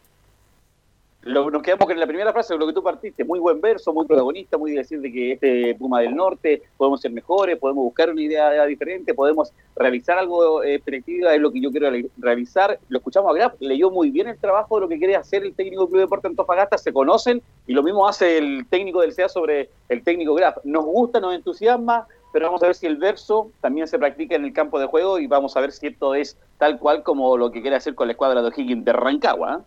Lo- 1.25 1.51
nos 1.51 1.63
quedamos 1.63 1.87
con 1.87 1.99
la 1.99 2.07
primera 2.07 2.33
frase 2.33 2.53
de 2.55 2.61
lo 2.61 2.67
que 2.67 2.73
tú 2.73 2.83
partiste, 2.83 3.25
muy 3.25 3.39
buen 3.39 3.61
verso, 3.61 3.93
muy 3.93 4.07
protagonista, 4.07 4.59
muy 4.59 4.73
decir 4.73 5.01
de 5.01 5.11
que 5.13 5.33
este 5.33 5.75
Puma 5.79 6.01
del 6.01 6.15
Norte 6.15 6.63
podemos 6.77 7.01
ser 7.01 7.13
mejores, 7.13 7.59
podemos 7.59 7.85
buscar 7.85 8.11
una 8.11 8.21
idea 8.21 8.65
diferente, 8.67 9.15
podemos 9.15 9.51
realizar 9.75 10.19
algo 10.19 10.63
eh, 10.63 10.79
perspectiva, 10.85 11.35
es 11.35 11.41
lo 11.41 11.51
que 11.51 11.61
yo 11.61 11.71
quiero 11.71 11.91
re- 11.91 12.07
realizar. 12.19 12.79
Lo 12.89 12.99
escuchamos 12.99 13.31
a 13.31 13.35
Graf, 13.35 13.55
leyó 13.61 13.91
muy 13.91 14.11
bien 14.11 14.29
el 14.29 14.39
trabajo 14.39 14.75
de 14.77 14.81
lo 14.83 14.89
que 14.89 14.99
quiere 14.99 15.17
hacer 15.17 15.43
el 15.45 15.55
técnico 15.55 15.83
del 15.83 15.91
Club 15.91 16.01
Deporte 16.03 16.29
Antofagasta, 16.29 16.77
se 16.79 16.93
conocen 16.93 17.43
y 17.67 17.73
lo 17.73 17.83
mismo 17.83 18.07
hace 18.07 18.37
el 18.39 18.67
técnico 18.69 19.01
del 19.01 19.13
CEA 19.15 19.29
sobre 19.29 19.71
el 19.89 20.03
técnico 20.03 20.35
Graf. 20.35 20.59
Nos 20.65 20.85
gusta, 20.85 21.21
nos 21.21 21.35
entusiasma, 21.35 22.07
pero 22.33 22.47
vamos 22.47 22.63
a 22.63 22.67
ver 22.67 22.75
si 22.75 22.87
el 22.87 22.97
verso 22.97 23.51
también 23.61 23.87
se 23.87 23.99
practica 23.99 24.35
en 24.37 24.45
el 24.45 24.53
campo 24.53 24.79
de 24.79 24.87
juego 24.87 25.19
y 25.19 25.27
vamos 25.27 25.57
a 25.57 25.61
ver 25.61 25.73
si 25.73 25.87
esto 25.87 26.15
es 26.15 26.37
tal 26.59 26.79
cual 26.79 27.03
como 27.03 27.37
lo 27.39 27.51
que 27.51 27.63
quiere 27.63 27.77
hacer 27.77 27.95
con 27.95 28.09
la 28.09 28.13
escuadra 28.13 28.43
de 28.43 28.49
O'Higgins 28.49 28.85
de 28.85 28.93
Rancagua. 28.93 29.61
¿eh? 29.61 29.65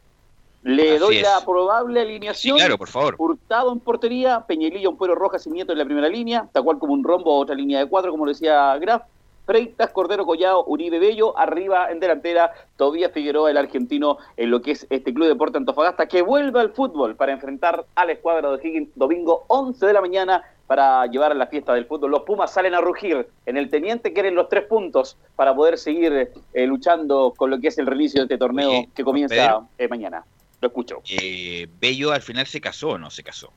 Le 0.67 0.91
Así 0.91 0.99
doy 0.99 1.17
es. 1.17 1.23
la 1.23 1.45
probable 1.45 2.01
alineación. 2.01 2.57
Sí, 2.57 2.61
claro, 2.61 2.77
por 2.77 2.89
favor. 2.89 3.15
Hurtado 3.17 3.71
en 3.71 3.79
portería, 3.79 4.43
Peñalillo, 4.45 4.89
Ampuero, 4.89 5.15
Rojas 5.15 5.47
y 5.47 5.49
Nieto 5.49 5.71
en 5.71 5.77
la 5.77 5.85
primera 5.85 6.09
línea, 6.09 6.45
tal 6.51 6.65
cual 6.65 6.77
como 6.77 6.91
un 6.91 7.05
rombo, 7.05 7.37
otra 7.37 7.55
línea 7.55 7.79
de 7.79 7.85
cuatro, 7.87 8.11
como 8.11 8.25
lo 8.25 8.31
decía 8.33 8.77
Graf. 8.77 9.03
Freitas, 9.45 9.91
Cordero 9.91 10.25
Collado, 10.25 10.65
Uribe 10.65 10.99
Bello, 10.99 11.37
arriba 11.37 11.89
en 11.89 12.01
delantera, 12.01 12.51
Tobías 12.75 13.13
Figueroa, 13.13 13.49
el 13.49 13.55
argentino, 13.55 14.17
en 14.35 14.51
lo 14.51 14.61
que 14.61 14.71
es 14.71 14.85
este 14.89 15.13
Club 15.13 15.29
Deporte 15.29 15.57
Antofagasta, 15.57 16.05
que 16.05 16.21
vuelve 16.21 16.59
al 16.59 16.73
fútbol 16.73 17.15
para 17.15 17.31
enfrentar 17.31 17.85
a 17.95 18.03
la 18.03 18.11
escuadra 18.11 18.49
de 18.49 18.55
O'Higgins 18.57 18.89
domingo 18.95 19.45
11 19.47 19.85
de 19.85 19.93
la 19.93 20.01
mañana 20.01 20.43
para 20.67 21.05
llevar 21.05 21.31
a 21.31 21.35
la 21.35 21.47
fiesta 21.47 21.73
del 21.73 21.85
fútbol. 21.85 22.11
Los 22.11 22.23
Pumas 22.23 22.51
salen 22.51 22.75
a 22.75 22.81
rugir 22.81 23.25
en 23.45 23.55
el 23.55 23.69
Teniente, 23.69 24.11
quieren 24.11 24.35
los 24.35 24.49
tres 24.49 24.65
puntos 24.65 25.15
para 25.37 25.55
poder 25.55 25.77
seguir 25.77 26.29
eh, 26.53 26.67
luchando 26.67 27.33
con 27.37 27.49
lo 27.49 27.57
que 27.57 27.69
es 27.69 27.77
el 27.77 27.87
reinicio 27.87 28.19
de 28.19 28.23
este 28.25 28.37
torneo 28.37 28.67
Oye, 28.67 28.89
que 28.93 29.05
comienza 29.05 29.61
eh, 29.77 29.87
mañana. 29.87 30.25
Lo 30.61 30.67
escucho. 30.69 31.01
Eh, 31.09 31.67
Bello 31.79 32.11
al 32.11 32.21
final 32.21 32.47
se 32.47 32.59
casó 32.61 32.89
o 32.89 32.97
no 32.97 33.09
se 33.11 33.23
casó. 33.23 33.51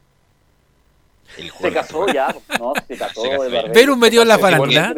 El 1.38 1.50
Se 1.52 1.72
casó 1.72 2.06
ya, 2.08 2.34
no, 2.58 2.72
se 2.88 2.96
casó. 2.96 3.22
Verus 3.72 3.96
metió 3.96 4.22
en 4.22 4.28
la 4.28 4.38
farándula. 4.38 4.94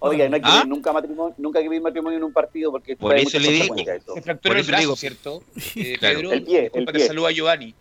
Oiga, 0.00 0.28
no 0.28 0.34
hay 0.34 0.42
que 0.42 0.48
¿Ah? 0.50 0.64
nunca 0.66 0.92
matrimonio, 0.92 1.32
nunca 1.38 1.60
hay 1.60 1.64
que 1.64 1.68
pedir 1.70 1.82
matrimonio 1.82 2.18
en 2.18 2.24
un 2.24 2.32
partido 2.32 2.72
porque 2.72 2.96
Por 2.96 3.16
eso 3.16 3.38
le 3.38 3.48
digo. 3.52 3.76
Se 3.76 4.20
fracturó 4.22 4.40
Por 4.42 4.52
el 4.56 4.58
eso 4.62 4.66
brazo, 4.68 4.80
digo- 4.80 4.96
¿cierto? 4.96 5.42
Eh, 5.76 5.96
Claro. 5.98 6.18
Pedro, 6.18 6.32
El 6.32 6.42
pie, 6.42 6.70
el 6.74 6.84
pie. 6.86 7.06
saluda 7.06 7.30
Giovanni. 7.30 7.72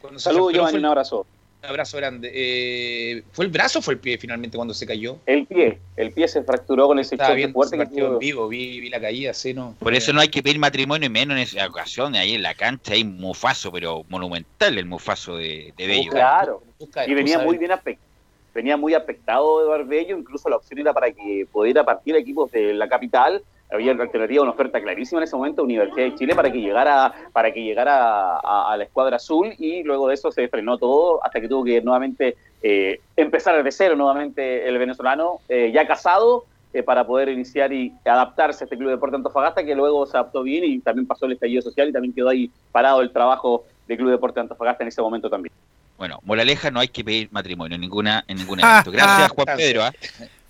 Cuando 0.00 0.18
se 0.18 0.24
Saludos, 0.24 0.52
Giovanni, 0.54 0.70
fue 0.72 0.78
un 0.80 0.86
abrazo. 0.86 1.26
Un 1.60 1.68
abrazo 1.68 1.96
grande. 1.96 2.30
Eh, 2.32 3.24
¿Fue 3.32 3.44
el 3.44 3.50
brazo 3.50 3.80
o 3.80 3.82
fue 3.82 3.94
el 3.94 4.00
pie 4.00 4.16
finalmente 4.16 4.56
cuando 4.56 4.72
se 4.74 4.86
cayó? 4.86 5.18
El 5.26 5.44
pie, 5.46 5.80
el 5.96 6.12
pie 6.12 6.28
se 6.28 6.42
fracturó 6.44 6.86
con 6.86 7.00
ese 7.00 7.16
Estaba 7.16 7.34
viendo 7.34 7.54
fuerte 7.54 7.74
ese 7.74 7.84
que 7.84 7.88
partido 7.88 8.12
en 8.12 8.18
vivo, 8.20 8.48
vi, 8.48 8.80
vi 8.80 8.88
la 8.88 9.00
caída, 9.00 9.34
sí, 9.34 9.54
¿no? 9.54 9.74
Por 9.80 9.92
eso 9.92 10.12
no 10.12 10.20
hay 10.20 10.28
que 10.28 10.40
pedir 10.40 10.60
matrimonio 10.60 11.06
y 11.06 11.10
menos 11.10 11.36
en 11.36 11.42
esa 11.42 11.66
ocasión. 11.66 12.14
Ahí 12.14 12.34
en 12.34 12.42
la 12.42 12.54
cancha 12.54 12.92
hay 12.92 13.02
un 13.02 13.18
mufazo, 13.18 13.72
pero 13.72 14.04
monumental 14.08 14.78
el 14.78 14.86
mufazo 14.86 15.36
de, 15.36 15.74
de 15.76 15.86
Bello. 15.88 16.10
Claro, 16.12 16.62
y 17.06 17.14
venía 17.14 17.40
muy 17.40 17.56
eh. 17.56 17.58
bien 17.58 17.72
aspectado. 17.72 18.08
Venía 18.54 18.76
muy 18.76 18.94
afectado 18.94 19.60
de 19.60 19.68
Barbello, 19.68 20.16
incluso 20.16 20.48
la 20.48 20.56
opción 20.56 20.80
era 20.80 20.92
para 20.92 21.12
que 21.12 21.46
pudiera 21.52 21.84
partir 21.84 22.16
equipos 22.16 22.50
de 22.50 22.72
la 22.74 22.88
capital. 22.88 23.42
Había 23.70 23.92
una 23.92 24.04
alternativa, 24.04 24.42
una 24.42 24.52
oferta 24.52 24.80
clarísima 24.80 25.20
en 25.20 25.24
ese 25.24 25.36
momento, 25.36 25.62
Universidad 25.62 26.06
de 26.06 26.14
Chile, 26.14 26.34
para 26.34 26.50
que 26.50 26.60
llegara, 26.60 27.12
para 27.32 27.52
que 27.52 27.62
llegara 27.62 28.38
a, 28.38 28.72
a 28.72 28.76
la 28.76 28.84
escuadra 28.84 29.16
azul, 29.16 29.54
y 29.58 29.82
luego 29.82 30.08
de 30.08 30.14
eso 30.14 30.32
se 30.32 30.48
frenó 30.48 30.78
todo 30.78 31.24
hasta 31.24 31.40
que 31.40 31.48
tuvo 31.48 31.64
que 31.64 31.80
nuevamente 31.82 32.36
eh, 32.62 33.00
empezar 33.16 33.62
de 33.62 33.72
cero 33.72 33.94
nuevamente 33.94 34.68
el 34.68 34.78
venezolano, 34.78 35.40
eh, 35.48 35.70
ya 35.72 35.86
casado, 35.86 36.44
eh, 36.72 36.82
para 36.82 37.06
poder 37.06 37.28
iniciar 37.28 37.72
y 37.72 37.92
adaptarse 38.04 38.64
a 38.64 38.66
este 38.66 38.76
Club 38.76 38.88
de 38.88 38.96
Deporte 38.96 39.16
Antofagasta, 39.16 39.64
que 39.64 39.74
luego 39.74 40.06
se 40.06 40.16
adaptó 40.16 40.42
bien 40.42 40.64
y 40.64 40.80
también 40.80 41.06
pasó 41.06 41.26
el 41.26 41.32
estallido 41.32 41.62
social 41.62 41.88
y 41.88 41.92
también 41.92 42.12
quedó 42.12 42.28
ahí 42.28 42.50
parado 42.72 43.00
el 43.00 43.12
trabajo 43.12 43.64
del 43.86 43.96
Club 43.96 44.08
de 44.08 44.16
Deporte 44.16 44.40
Antofagasta 44.40 44.82
en 44.84 44.88
ese 44.88 45.00
momento 45.00 45.30
también. 45.30 45.52
Bueno, 45.96 46.20
moraleja, 46.24 46.70
no 46.70 46.80
hay 46.80 46.88
que 46.88 47.02
pedir 47.02 47.28
matrimonio 47.32 47.74
en 47.74 47.80
ninguna 47.80 48.24
en 48.28 48.36
ningún 48.36 48.60
evento. 48.64 48.90
Gracias, 48.90 49.30
Juan 49.34 49.56
Pedro. 49.56 49.84
¿ah? 49.84 49.92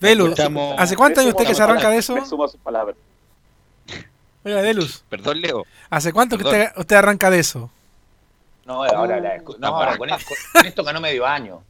Velus, 0.00 0.38
¿hace 0.78 0.96
cuántos 0.96 1.22
años 1.22 1.34
usted 1.34 1.46
que 1.46 1.54
se 1.54 1.62
arranca 1.62 1.90
de 1.90 1.98
eso? 1.98 2.14
Me 2.14 2.24
sumo 2.26 2.44
a 2.44 2.48
sus 2.48 2.60
palabras. 2.60 2.96
Oiga, 4.44 4.60
Velus, 4.62 5.04
Perdón, 5.08 5.40
Leo. 5.40 5.64
¿hace 5.90 6.12
cuánto 6.12 6.38
que 6.38 6.44
usted, 6.44 6.68
usted 6.76 6.96
arranca 6.96 7.30
de 7.30 7.40
eso? 7.40 7.70
No, 8.64 8.84
ahora, 8.84 9.18
la- 9.20 9.38
no, 9.58 9.66
ahora 9.66 9.96
con, 9.96 10.10
esto, 10.10 10.34
con 10.52 10.66
esto 10.66 10.84
ganó 10.84 11.00
medio 11.00 11.26
año. 11.26 11.62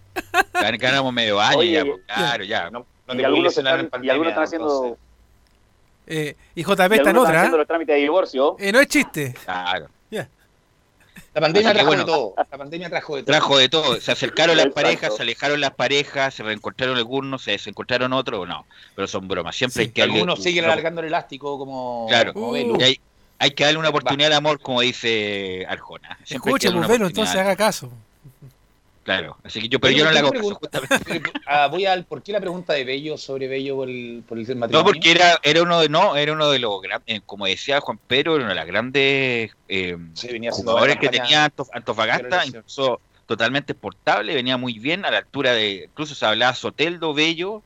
Gan- 0.52 0.78
Ganamos 0.78 1.12
medio 1.12 1.40
año 1.40 1.58
Oye, 1.58 1.72
ya, 1.72 1.84
pues, 1.84 2.00
claro, 2.06 2.44
ya. 2.44 2.70
No, 2.70 2.84
no 3.06 3.14
y, 3.14 3.24
algunos 3.24 3.56
están, 3.56 3.64
y 3.64 3.70
algunos 3.78 3.90
pandemia, 3.90 4.28
están 4.30 4.44
haciendo, 4.44 4.84
entonces. 4.84 4.98
Eh, 6.08 6.36
y 6.54 6.60
y 6.60 6.64
JP 6.64 6.70
está 6.80 6.84
en 6.86 6.92
están 6.94 7.16
otra. 7.18 7.38
haciendo 7.38 7.56
¿eh? 7.56 7.58
los 7.60 7.66
trámites 7.68 7.94
de 7.94 8.00
divorcio. 8.02 8.56
Eh, 8.58 8.72
no 8.72 8.80
es 8.80 8.88
chiste. 8.88 9.34
Claro. 9.44 9.88
La 11.34 11.40
pandemia 11.42 11.72
trajo 11.72 11.86
bueno. 11.86 12.04
de 12.04 12.10
todo. 12.10 12.34
La 12.36 12.58
pandemia 12.58 12.88
trajo 12.90 13.16
de 13.16 13.22
todo. 13.22 13.32
Trajo 13.32 13.58
de 13.58 13.68
todo. 13.68 14.00
Se 14.00 14.10
acercaron 14.12 14.56
las 14.56 14.68
parejas, 14.68 15.14
se 15.16 15.22
alejaron 15.22 15.60
las 15.60 15.70
parejas, 15.72 16.34
se 16.34 16.42
reencontraron 16.42 16.96
algunos, 16.96 17.42
se 17.42 17.52
desencontraron 17.52 18.12
otros, 18.12 18.48
no. 18.48 18.66
Pero 18.96 19.06
son 19.06 19.28
bromas. 19.28 19.54
Siempre 19.54 19.84
Sí. 19.84 19.88
hay 19.88 19.92
que 19.92 20.00
darle- 20.02 20.14
Algunos 20.14 20.42
siguen 20.42 20.64
no, 20.66 20.72
alargando 20.72 21.00
el 21.00 21.06
elástico 21.08 21.58
como, 21.58 22.06
Claro. 22.08 22.32
como 22.32 22.48
Uh. 22.52 22.82
Hay, 22.82 23.00
hay 23.38 23.50
que 23.52 23.64
darle 23.64 23.78
una 23.78 23.90
oportunidad 23.90 24.32
al 24.32 24.38
amor, 24.38 24.60
como 24.60 24.80
dice 24.80 25.64
Arjona. 25.68 26.18
Siempre 26.24 26.50
Escuche, 26.50 26.72
pues 26.72 26.88
Velus, 26.88 27.08
entonces 27.10 27.36
haga 27.36 27.54
caso. 27.54 27.90
Claro. 29.16 29.36
Así 29.42 29.60
que 29.60 29.68
yo, 29.68 29.80
pero 29.80 29.96
yo 29.96 30.04
no 30.04 30.10
¿por 30.10 30.14
le 30.14 30.20
qué 30.20 30.20
hago 30.20 30.30
pregunta- 30.58 30.80
justamente. 30.80 31.30
Ah, 31.46 31.66
voy 31.68 31.86
al 31.86 32.04
por 32.04 32.22
qué 32.22 32.32
la 32.32 32.40
pregunta 32.40 32.74
de 32.74 32.84
Bello 32.84 33.16
sobre 33.16 33.48
Bello 33.48 33.76
por 33.76 33.88
el, 33.88 34.22
por 34.28 34.36
el 34.38 34.44
matrimonio. 34.44 34.78
No, 34.78 34.84
porque 34.84 35.10
era, 35.10 35.38
era 35.42 35.62
uno 35.62 35.80
de 35.80 35.88
no, 35.88 36.14
era 36.16 36.32
uno 36.34 36.50
de 36.50 36.58
los 36.58 36.80
gran- 36.82 37.02
eh, 37.06 37.20
como 37.24 37.46
decía 37.46 37.80
Juan 37.80 37.98
Pedro, 38.06 38.34
era 38.34 38.44
uno 38.44 38.50
de 38.50 38.54
las 38.56 38.66
grandes 38.66 39.50
eh, 39.68 39.96
Sí, 40.14 40.28
venía 40.28 40.50
haciendo 40.50 40.72
jugadores 40.72 40.98
que 40.98 41.08
tenía 41.08 41.46
Antof- 41.46 41.70
Antofagasta, 41.72 42.44
incluso 42.44 43.00
totalmente 43.24 43.72
exportable, 43.72 44.34
venía 44.34 44.56
muy 44.58 44.78
bien 44.78 45.04
a 45.04 45.10
la 45.10 45.18
altura 45.18 45.52
de, 45.52 45.84
incluso 45.86 46.14
se 46.14 46.26
hablaba 46.26 46.54
Soteldo, 46.54 47.14
Bello, 47.14 47.62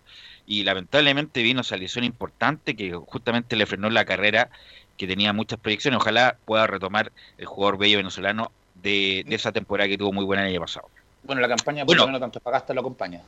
y 0.46 0.62
lamentablemente 0.64 1.42
vino 1.42 1.60
esa 1.62 1.76
lesión 1.76 2.04
importante 2.04 2.74
que 2.76 2.92
justamente 2.92 3.56
le 3.56 3.66
frenó 3.66 3.90
la 3.90 4.04
carrera, 4.04 4.48
que 4.96 5.06
tenía 5.06 5.32
muchas 5.32 5.58
proyecciones. 5.58 5.98
Ojalá 6.00 6.36
pueda 6.44 6.66
retomar 6.66 7.10
el 7.38 7.46
jugador 7.46 7.78
Bello 7.78 7.96
venezolano 7.98 8.52
de, 8.74 9.24
de 9.26 9.34
esa 9.34 9.50
temporada 9.52 9.88
que 9.88 9.98
tuvo 9.98 10.12
muy 10.12 10.24
buena 10.24 10.42
el 10.44 10.50
año 10.50 10.60
pasado. 10.60 10.88
Bueno, 11.22 11.40
la 11.40 11.48
campaña 11.48 11.84
por 11.84 11.88
Bueno. 11.88 12.02
lo 12.02 12.06
menos 12.08 12.20
tanto 12.20 12.40
Pagasta 12.40 12.74
lo 12.74 12.80
acompaña. 12.80 13.20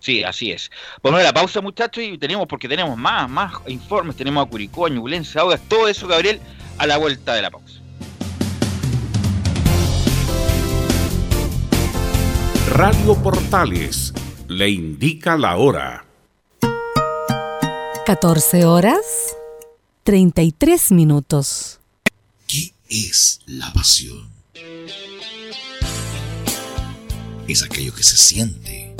Sí, 0.00 0.24
así 0.24 0.50
es. 0.50 0.70
Ponemos 1.00 1.22
la 1.22 1.32
pausa, 1.32 1.60
muchachos, 1.60 2.02
y 2.02 2.18
tenemos, 2.18 2.48
porque 2.48 2.68
tenemos 2.68 2.96
más, 2.98 3.30
más 3.30 3.52
informes, 3.68 4.16
tenemos 4.16 4.44
a 4.44 4.50
Curicó, 4.50 4.86
a 4.86 4.88
Ñublense, 4.90 5.38
todo 5.68 5.86
eso, 5.86 6.08
Gabriel, 6.08 6.40
a 6.78 6.86
la 6.86 6.96
vuelta 6.98 7.34
de 7.34 7.42
la 7.42 7.50
pausa. 7.50 7.80
Radio 12.70 13.14
Portales 13.22 14.12
le 14.48 14.70
indica 14.70 15.36
la 15.36 15.56
hora. 15.56 16.04
14 18.06 18.64
horas 18.64 19.36
33 20.04 20.90
minutos. 20.92 21.80
¿Qué 22.48 22.72
es 22.88 23.40
la 23.46 23.72
pasión? 23.72 24.28
Es 27.48 27.62
aquello 27.62 27.94
que 27.94 28.02
se 28.02 28.16
siente, 28.16 28.94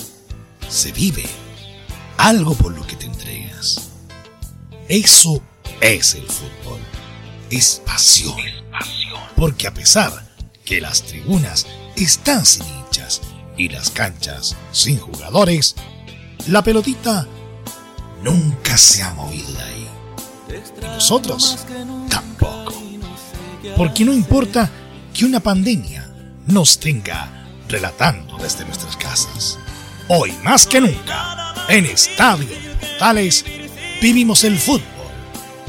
se 0.69 0.93
vive, 0.93 1.25
algo 2.17 2.55
por 2.55 2.73
lo 2.73 2.87
que 2.87 2.97
te 2.97 3.07
entregas. 3.07 3.91
Eso 4.89 5.43
es 5.81 6.15
el 6.15 6.27
fútbol. 6.27 6.81
Es 7.51 7.83
pasión. 7.85 8.37
Porque 9.37 9.67
a 9.67 9.75
pesar 9.75 10.29
que 10.65 10.81
las 10.81 11.03
tribunas 11.03 11.67
están 11.97 12.45
sin 12.45 12.65
hinchas 12.67 13.21
y 13.57 13.69
las 13.69 13.91
canchas 13.91 14.57
sin 14.73 14.99
jugadores, 14.99 15.75
la 16.49 16.63
pelotita 16.63 17.27
nunca 18.23 18.77
se 18.77 19.03
ha 19.03 19.15
movido 19.15 19.53
de 19.53 19.63
ahí. 19.63 19.89
Y 20.81 20.85
nosotros 20.85 21.59
tampoco. 22.09 22.75
Porque 23.77 24.05
no 24.05 24.13
importa 24.13 24.71
que 25.15 25.25
una 25.25 25.41
pandemia 25.41 26.09
nos 26.47 26.79
tenga 26.79 27.42
relatando 27.73 28.37
desde 28.37 28.67
nuestras 28.67 28.97
casas. 28.97 29.59
Hoy 30.09 30.33
más 30.45 30.67
que 30.67 30.81
nunca, 30.81 31.55
en 31.69 31.87
Estadio 31.87 32.47
Portales, 32.79 33.45
vivimos 34.01 34.45
el 34.45 34.59
fútbol 34.59 34.83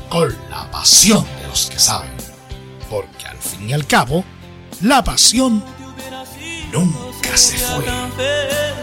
con 0.10 0.36
la 0.50 0.70
pasión 0.70 1.26
de 1.42 1.48
los 1.48 1.70
que 1.70 1.80
saben. 1.80 2.12
Porque 2.90 3.26
al 3.26 3.38
fin 3.38 3.70
y 3.70 3.74
al 3.74 3.88
cabo, 3.88 4.26
la 4.82 5.02
pasión 5.02 5.64
nunca 6.74 7.38
se 7.38 7.58
fue. 7.58 8.83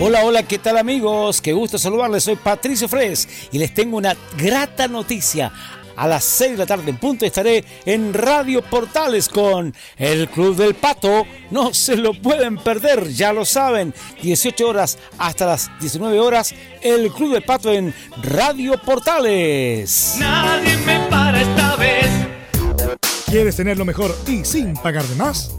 Hola, 0.00 0.22
hola, 0.22 0.44
¿qué 0.44 0.60
tal 0.60 0.78
amigos? 0.78 1.40
Qué 1.40 1.52
gusto 1.52 1.76
saludarles, 1.76 2.22
soy 2.22 2.36
Patricio 2.36 2.88
Fres 2.88 3.28
y 3.50 3.58
les 3.58 3.74
tengo 3.74 3.96
una 3.96 4.16
grata 4.36 4.86
noticia. 4.86 5.50
A 5.96 6.06
las 6.06 6.22
6 6.22 6.52
de 6.52 6.58
la 6.58 6.66
tarde 6.66 6.90
en 6.90 6.98
punto 6.98 7.26
estaré 7.26 7.64
en 7.84 8.14
Radio 8.14 8.62
Portales 8.62 9.28
con 9.28 9.74
el 9.96 10.28
Club 10.28 10.54
del 10.54 10.74
Pato. 10.74 11.26
No 11.50 11.74
se 11.74 11.96
lo 11.96 12.14
pueden 12.14 12.58
perder, 12.58 13.08
ya 13.08 13.32
lo 13.32 13.44
saben. 13.44 13.92
18 14.22 14.68
horas 14.68 14.98
hasta 15.18 15.46
las 15.46 15.68
19 15.80 16.20
horas, 16.20 16.54
el 16.80 17.10
Club 17.10 17.32
del 17.32 17.42
Pato 17.42 17.72
en 17.72 17.92
Radio 18.22 18.80
Portales. 18.80 20.14
Nadie 20.20 20.76
me 20.86 21.00
para 21.10 21.42
esta 21.42 21.74
vez. 21.74 22.08
¿Quieres 23.26 23.56
tener 23.56 23.76
lo 23.76 23.84
mejor 23.84 24.16
y 24.28 24.44
sin 24.44 24.74
pagar 24.74 25.04
de 25.04 25.16
más? 25.16 25.58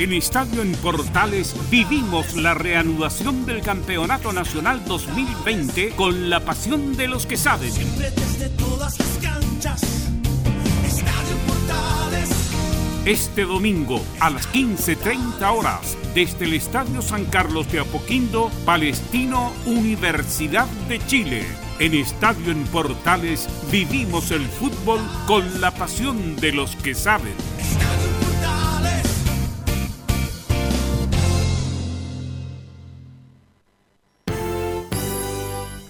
En 0.00 0.14
Estadio 0.14 0.62
en 0.62 0.72
Portales 0.76 1.54
vivimos 1.70 2.34
la 2.34 2.54
reanudación 2.54 3.44
del 3.44 3.60
Campeonato 3.60 4.32
Nacional 4.32 4.82
2020 4.86 5.90
con 5.90 6.30
la 6.30 6.40
pasión 6.40 6.96
de 6.96 7.06
los 7.06 7.26
que 7.26 7.36
saben. 7.36 7.70
Desde 7.98 8.48
todas 8.56 8.98
las 8.98 9.18
canchas, 9.18 9.82
Estadio 10.86 11.36
Portales. 11.46 12.30
Este 13.04 13.44
domingo 13.44 14.02
a 14.20 14.30
las 14.30 14.50
15.30 14.50 15.54
horas 15.54 15.98
desde 16.14 16.46
el 16.46 16.54
Estadio 16.54 17.02
San 17.02 17.26
Carlos 17.26 17.70
de 17.70 17.80
Apoquindo, 17.80 18.50
Palestino, 18.64 19.52
Universidad 19.66 20.66
de 20.88 20.98
Chile. 21.08 21.44
En 21.78 21.92
Estadio 21.92 22.52
en 22.52 22.64
Portales 22.68 23.46
vivimos 23.70 24.30
el 24.30 24.46
fútbol 24.46 25.00
con 25.26 25.60
la 25.60 25.72
pasión 25.72 26.36
de 26.36 26.52
los 26.52 26.74
que 26.76 26.94
saben. 26.94 27.34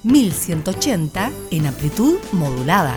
1180 0.02 1.30
en 1.50 1.66
amplitud 1.66 2.18
modulada. 2.32 2.96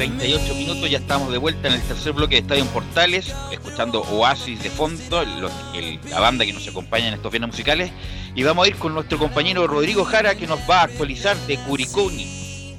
38 0.00 0.54
minutos, 0.54 0.90
ya 0.90 0.96
estamos 0.96 1.30
de 1.30 1.36
vuelta 1.36 1.68
en 1.68 1.74
el 1.74 1.82
tercer 1.82 2.14
bloque 2.14 2.36
de 2.36 2.40
Estadio 2.40 2.64
Portales, 2.72 3.34
escuchando 3.52 4.00
Oasis 4.00 4.62
de 4.62 4.70
fondo, 4.70 5.22
la 5.22 6.20
banda 6.20 6.46
que 6.46 6.54
nos 6.54 6.66
acompaña 6.66 7.08
en 7.08 7.14
estos 7.14 7.30
viernes 7.30 7.50
musicales, 7.50 7.92
y 8.34 8.42
vamos 8.42 8.64
a 8.64 8.68
ir 8.70 8.76
con 8.76 8.94
nuestro 8.94 9.18
compañero 9.18 9.66
Rodrigo 9.66 10.06
Jara 10.06 10.36
que 10.36 10.46
nos 10.46 10.58
va 10.60 10.80
a 10.80 10.84
actualizar 10.84 11.36
de 11.46 11.58
Curicuni. 11.58 12.76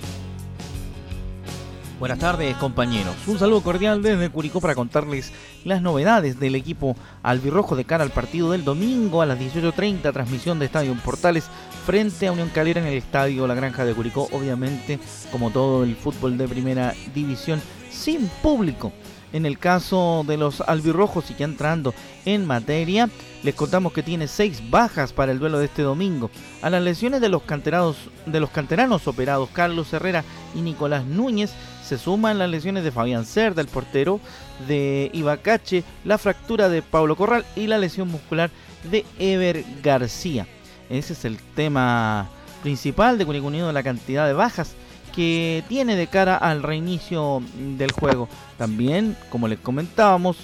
Buenas 2.00 2.18
tardes 2.18 2.58
compañeros, 2.58 3.14
un 3.28 3.38
saludo 3.38 3.62
cordial 3.62 4.02
desde 4.02 4.32
Curicó 4.32 4.60
para 4.60 4.74
contarles 4.74 5.32
las 5.64 5.84
novedades 5.84 6.40
del 6.40 6.56
equipo 6.56 6.96
albirrojo 7.22 7.76
de 7.76 7.86
cara 7.86 8.04
al 8.04 8.10
partido 8.10 8.50
del 8.50 8.64
domingo 8.64 9.22
a 9.22 9.28
las 9.28 9.38
18.30, 9.38 10.12
transmisión 10.12 10.58
de 10.58 10.66
Estadio 10.66 10.96
Portales 10.96 11.44
frente 11.86 12.28
a 12.28 12.32
Unión 12.32 12.50
Calera 12.50 12.80
en 12.80 12.88
el 12.88 12.94
Estadio 12.94 13.48
La 13.48 13.56
Granja 13.56 13.86
de 13.86 13.94
Curicó, 13.94 14.30
obviamente 14.32 15.00
como 15.32 15.50
todo 15.50 15.84
el 15.84 15.96
fútbol 15.96 16.38
de 16.38 16.48
primera 16.48 16.94
división 17.14 17.62
sin 17.90 18.28
público. 18.42 18.92
En 19.34 19.46
el 19.46 19.58
caso 19.58 20.26
de 20.28 20.36
los 20.36 20.60
albirrojos 20.62 21.32
y 21.32 21.36
ya 21.36 21.46
entrando 21.46 21.94
en 22.26 22.46
materia, 22.46 23.10
les 23.44 23.56
contamos 23.56 23.94
que 23.94 24.04
tiene 24.04 24.28
seis 24.28 24.62
bajas 24.70 25.14
para 25.14 25.32
el 25.32 25.40
duelo 25.40 25.58
de 25.58 25.66
este 25.66 25.84
domingo. 25.84 26.30
A 26.62 26.70
las 26.70 26.84
lesiones 26.84 27.22
de 27.22 27.30
los 27.30 27.44
canteranos, 27.44 27.96
de 28.26 28.40
los 28.42 28.50
canteranos 28.50 29.08
operados 29.08 29.50
Carlos 29.54 29.94
Herrera 29.94 30.26
y 30.54 30.62
Nicolás 30.62 31.06
Núñez 31.06 31.52
se 31.84 31.98
suman 31.98 32.40
las 32.40 32.50
lesiones 32.50 32.84
de 32.84 32.92
Fabián 32.92 33.26
Cerda, 33.26 33.62
el 33.62 33.68
portero, 33.68 34.20
de 34.68 35.10
Ibacache, 35.14 35.84
la 36.04 36.18
fractura 36.18 36.70
de 36.70 36.82
Pablo 36.82 37.16
Corral 37.16 37.46
y 37.56 37.68
la 37.68 37.78
lesión 37.78 38.10
muscular 38.10 38.52
de 38.92 39.06
Ever 39.18 39.64
García. 39.82 40.46
Ese 40.92 41.14
es 41.14 41.24
el 41.24 41.38
tema 41.56 42.28
principal 42.62 43.18
de 43.18 43.26
Curicó 43.26 43.48
Unido, 43.48 43.72
la 43.72 43.82
cantidad 43.82 44.28
de 44.28 44.34
bajas 44.34 44.76
que 45.16 45.64
tiene 45.70 45.96
de 45.96 46.08
cara 46.08 46.36
al 46.36 46.64
reinicio 46.64 47.42
del 47.78 47.92
juego. 47.94 48.28
También, 48.58 49.16
como 49.30 49.48
les 49.48 49.60
comentábamos, 49.60 50.38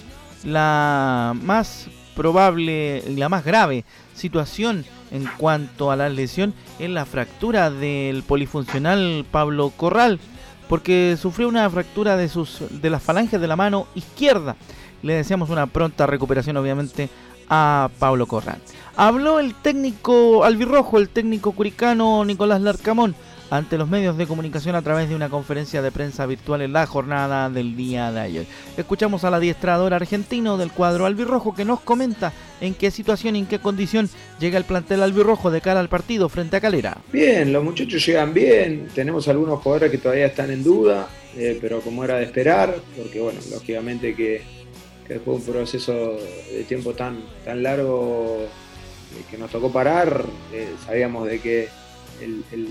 la 0.46 1.36
más 1.42 1.88
probable 2.16 3.04
y 3.06 3.16
la 3.16 3.28
más 3.28 3.44
grave 3.44 3.84
situación 4.16 4.86
en 5.12 5.26
cuanto 5.38 5.92
a 5.92 5.96
la 5.98 6.10
lesión 6.10 6.54
es 6.80 6.90
la 6.90 7.06
fractura 7.06 7.70
del 7.70 8.24
polifuncional 8.24 9.26
Pablo 9.30 9.72
Corral, 9.76 10.20
porque 10.70 11.18
sufrió 11.20 11.50
una 11.50 11.70
fractura 11.70 12.16
de 12.16 12.30
sus 12.30 12.64
de 12.70 12.90
las 12.90 13.04
falanges 13.04 13.42
de 13.42 13.48
la 13.48 13.58
mano 13.58 13.88
izquierda. 13.96 14.56
Le 15.04 15.14
deseamos 15.14 15.50
una 15.50 15.68
pronta 15.68 16.08
recuperación, 16.08 16.58
obviamente, 16.58 17.10
a 17.50 17.90
Pablo 18.00 18.26
Corral. 18.26 18.60
Habló 18.96 19.40
el 19.40 19.54
técnico 19.54 20.44
albirrojo, 20.44 20.98
el 20.98 21.10
técnico 21.10 21.52
curicano 21.52 22.26
Nicolás 22.26 22.62
Larcamón, 22.62 23.16
ante 23.50 23.78
los 23.78 23.88
medios 23.88 24.18
de 24.18 24.28
comunicación 24.28 24.76
a 24.76 24.82
través 24.82 25.10
de 25.10 25.16
una 25.16 25.30
conferencia 25.30 25.82
de 25.82 25.92
prensa 25.92 26.26
virtual 26.26 26.62
en 26.62 26.74
la 26.74 26.86
jornada 26.86 27.50
del 27.50 27.76
día 27.76 28.12
de 28.12 28.20
ayer. 28.20 28.46
Escuchamos 28.76 29.24
al 29.24 29.36
adiestrador 29.36 29.94
argentino 29.94 30.58
del 30.58 30.72
cuadro 30.72 31.06
albirrojo 31.06 31.56
que 31.56 31.66
nos 31.66 31.80
comenta 31.80 32.34
en 32.60 32.74
qué 32.74 32.92
situación 32.92 33.36
y 33.36 33.40
en 33.40 33.46
qué 33.46 33.60
condición 33.60 34.10
llega 34.40 34.58
el 34.58 34.66
plantel 34.66 35.04
albirrojo 35.04 35.52
de 35.52 35.62
cara 35.62 35.80
al 35.80 35.90
partido 35.90 36.30
frente 36.30 36.58
a 36.58 36.62
Calera. 36.62 36.98
Bien, 37.12 37.54
los 37.54 37.64
muchachos 37.64 38.06
llegan 38.06 38.34
bien, 38.34 38.88
tenemos 38.94 39.28
algunos 39.28 39.60
jugadores 39.60 39.92
que 39.92 39.98
todavía 39.98 40.26
están 40.26 40.52
en 40.52 40.64
duda, 40.64 41.08
eh, 41.36 41.58
pero 41.62 41.82
como 41.82 42.04
era 42.04 42.18
de 42.18 42.24
esperar, 42.24 42.76
porque 42.98 43.20
bueno, 43.20 43.40
lógicamente 43.52 44.16
que, 44.16 44.42
que 45.08 45.14
después 45.16 45.44
de 45.46 45.52
un 45.52 45.58
proceso 45.58 46.18
de 46.52 46.64
tiempo 46.68 46.94
tan, 46.94 47.24
tan 47.46 47.64
largo 47.64 48.40
eh, 48.42 49.22
que 49.32 49.38
nos 49.38 49.50
tocó 49.50 49.72
parar, 49.72 50.26
eh, 50.54 50.70
sabíamos 50.86 51.28
de 51.28 51.40
que 51.40 51.70
el, 52.22 52.44
el- 52.52 52.68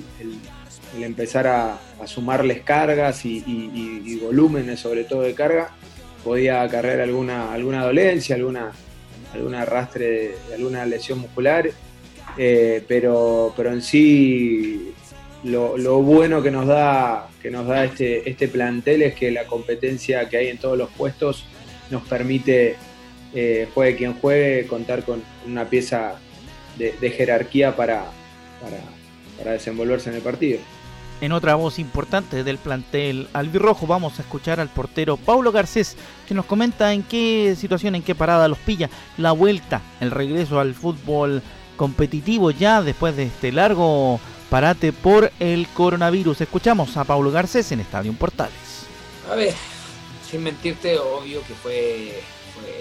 empezar 1.03 1.47
a, 1.47 1.79
a 2.01 2.07
sumarles 2.07 2.63
cargas 2.63 3.25
y, 3.25 3.39
y- 3.47 4.19
volúmenes 4.21 4.81
sobre 4.81 5.05
todo 5.05 5.23
de 5.23 5.35
carga, 5.35 5.71
podía 6.25 6.63
acarrear 6.63 7.01
alguna, 7.01 7.53
alguna 7.53 7.85
dolencia, 7.85 8.35
alguna, 8.37 8.73
algún 9.33 9.55
arrastre 9.55 10.35
alguna 10.55 10.85
lesión 10.87 11.19
muscular, 11.21 11.71
eh, 12.39 12.83
pero, 12.89 13.53
pero 13.57 13.73
en 13.73 13.83
sí 13.83 14.93
lo, 15.45 15.77
lo 15.79 16.03
bueno 16.03 16.43
que 16.43 16.51
nos 16.51 16.67
da, 16.67 17.29
que 17.43 17.51
nos 17.51 17.67
da 17.67 17.85
este, 17.85 18.29
este 18.29 18.49
plantel 18.49 19.03
es 19.03 19.15
que 19.15 19.31
la 19.31 19.45
competencia 19.47 20.29
que 20.29 20.37
hay 20.39 20.49
en 20.49 20.59
todos 20.59 20.77
los 20.79 20.91
puestos 20.91 21.45
nos 21.91 22.03
permite, 22.03 22.77
eh, 23.35 23.69
juegue 23.75 23.97
quien 23.97 24.15
juegue, 24.15 24.67
contar 24.67 25.05
con 25.05 25.23
una 25.47 25.65
pieza 25.65 26.15
de, 26.79 26.93
de 27.01 27.11
jerarquía 27.11 27.77
para, 27.77 28.07
para, 28.61 28.79
para 29.39 29.53
desenvolverse 29.53 30.11
en 30.11 30.17
el 30.17 30.23
partido. 30.23 30.59
En 31.21 31.33
otra 31.33 31.55
voz 31.55 31.79
importante 31.79 32.45
del 32.45 32.59
plantel 32.59 33.29
albirrojo 33.33 33.87
vamos 33.87 34.19
a 34.19 34.23
escuchar 34.23 34.61
al 34.61 34.69
portero 34.69 35.17
Paulo 35.17 35.51
Garcés 35.51 35.97
que 36.29 36.35
nos 36.35 36.45
comenta 36.45 36.93
en 36.93 37.03
qué 37.03 37.57
situación, 37.59 37.95
en 37.95 38.03
qué 38.03 38.15
parada 38.15 38.49
los 38.49 38.59
pilla 38.59 38.91
la 39.17 39.33
vuelta, 39.33 39.81
el 40.01 40.11
regreso 40.11 40.61
al 40.61 40.75
fútbol 40.75 41.43
competitivo 41.79 42.51
ya 42.51 42.83
después 42.83 43.17
de 43.17 43.25
este 43.25 43.51
largo 43.51 44.21
parate 44.51 44.93
por 44.93 45.33
el 45.41 45.67
coronavirus. 45.69 46.43
Escuchamos 46.43 46.95
a 46.99 47.05
Paulo 47.05 47.31
Garcés 47.31 47.73
en 47.73 47.81
Estadio 47.81 48.13
Portales. 48.13 48.87
A 49.31 49.37
ver, 49.37 49.55
sin 50.31 50.43
mentirte, 50.43 50.99
obvio 50.99 51.43
que 51.47 51.55
fue, 51.55 52.23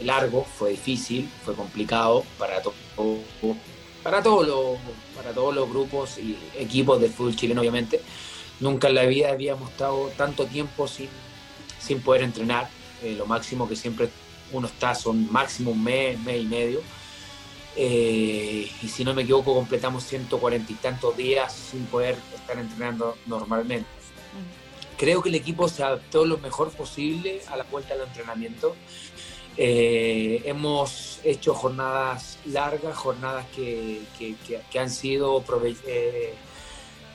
largo, 0.04 0.46
fue 0.58 0.72
difícil, 0.72 1.30
fue 1.44 1.54
complicado 1.56 2.24
para, 2.40 2.62
to- 2.62 2.74
para, 4.04 4.22
todos 4.24 4.48
los, 4.48 4.78
para 5.16 5.32
todos 5.34 5.54
los 5.56 5.70
grupos 5.70 6.18
y 6.18 6.38
equipos 6.58 7.00
del 7.02 7.12
fútbol 7.12 7.36
chileno, 7.36 7.62
obviamente. 7.62 8.02
Nunca 8.60 8.88
en 8.88 8.96
la 8.96 9.04
vida 9.06 9.32
habíamos 9.32 9.70
estado 9.72 10.12
tanto 10.18 10.46
tiempo 10.46 10.88
sin, 10.88 11.10
sin 11.80 12.02
poder 12.02 12.24
entrenar. 12.24 12.70
Eh, 13.04 13.14
lo 13.18 13.26
máximo 13.26 13.68
que 13.68 13.76
siempre 13.76 14.10
uno 14.52 14.68
está 14.68 14.96
son 14.96 15.32
máximo 15.32 15.72
un 15.72 15.84
mes, 15.84 16.18
mes 16.22 16.42
y 16.42 16.46
medio. 16.46 16.82
Eh, 17.76 18.72
y 18.82 18.88
si 18.88 19.04
no 19.04 19.14
me 19.14 19.24
equivoco, 19.24 19.54
completamos 19.54 20.06
140 20.06 20.72
y 20.72 20.76
tantos 20.76 21.18
días 21.18 21.54
sin 21.54 21.86
poder 21.88 22.16
estar 22.34 22.58
entrenando 22.58 23.18
normalmente. 23.26 23.86
Creo 24.98 25.22
que 25.22 25.30
el 25.30 25.36
equipo 25.36 25.68
se 25.68 25.84
adaptó 25.84 26.26
lo 26.26 26.38
mejor 26.38 26.72
posible 26.72 27.42
a 27.50 27.58
la 27.58 27.64
vuelta 27.66 27.94
al 27.94 28.02
entrenamiento. 28.02 28.76
Eh, 29.58 30.42
hemos 30.46 31.20
hecho 31.24 31.54
jornadas 31.54 32.38
largas, 32.46 32.96
jornadas 32.98 33.46
que, 33.56 34.02
que- 34.20 34.36
han 34.80 34.90
sido 34.90 35.44
eh, 35.88 36.34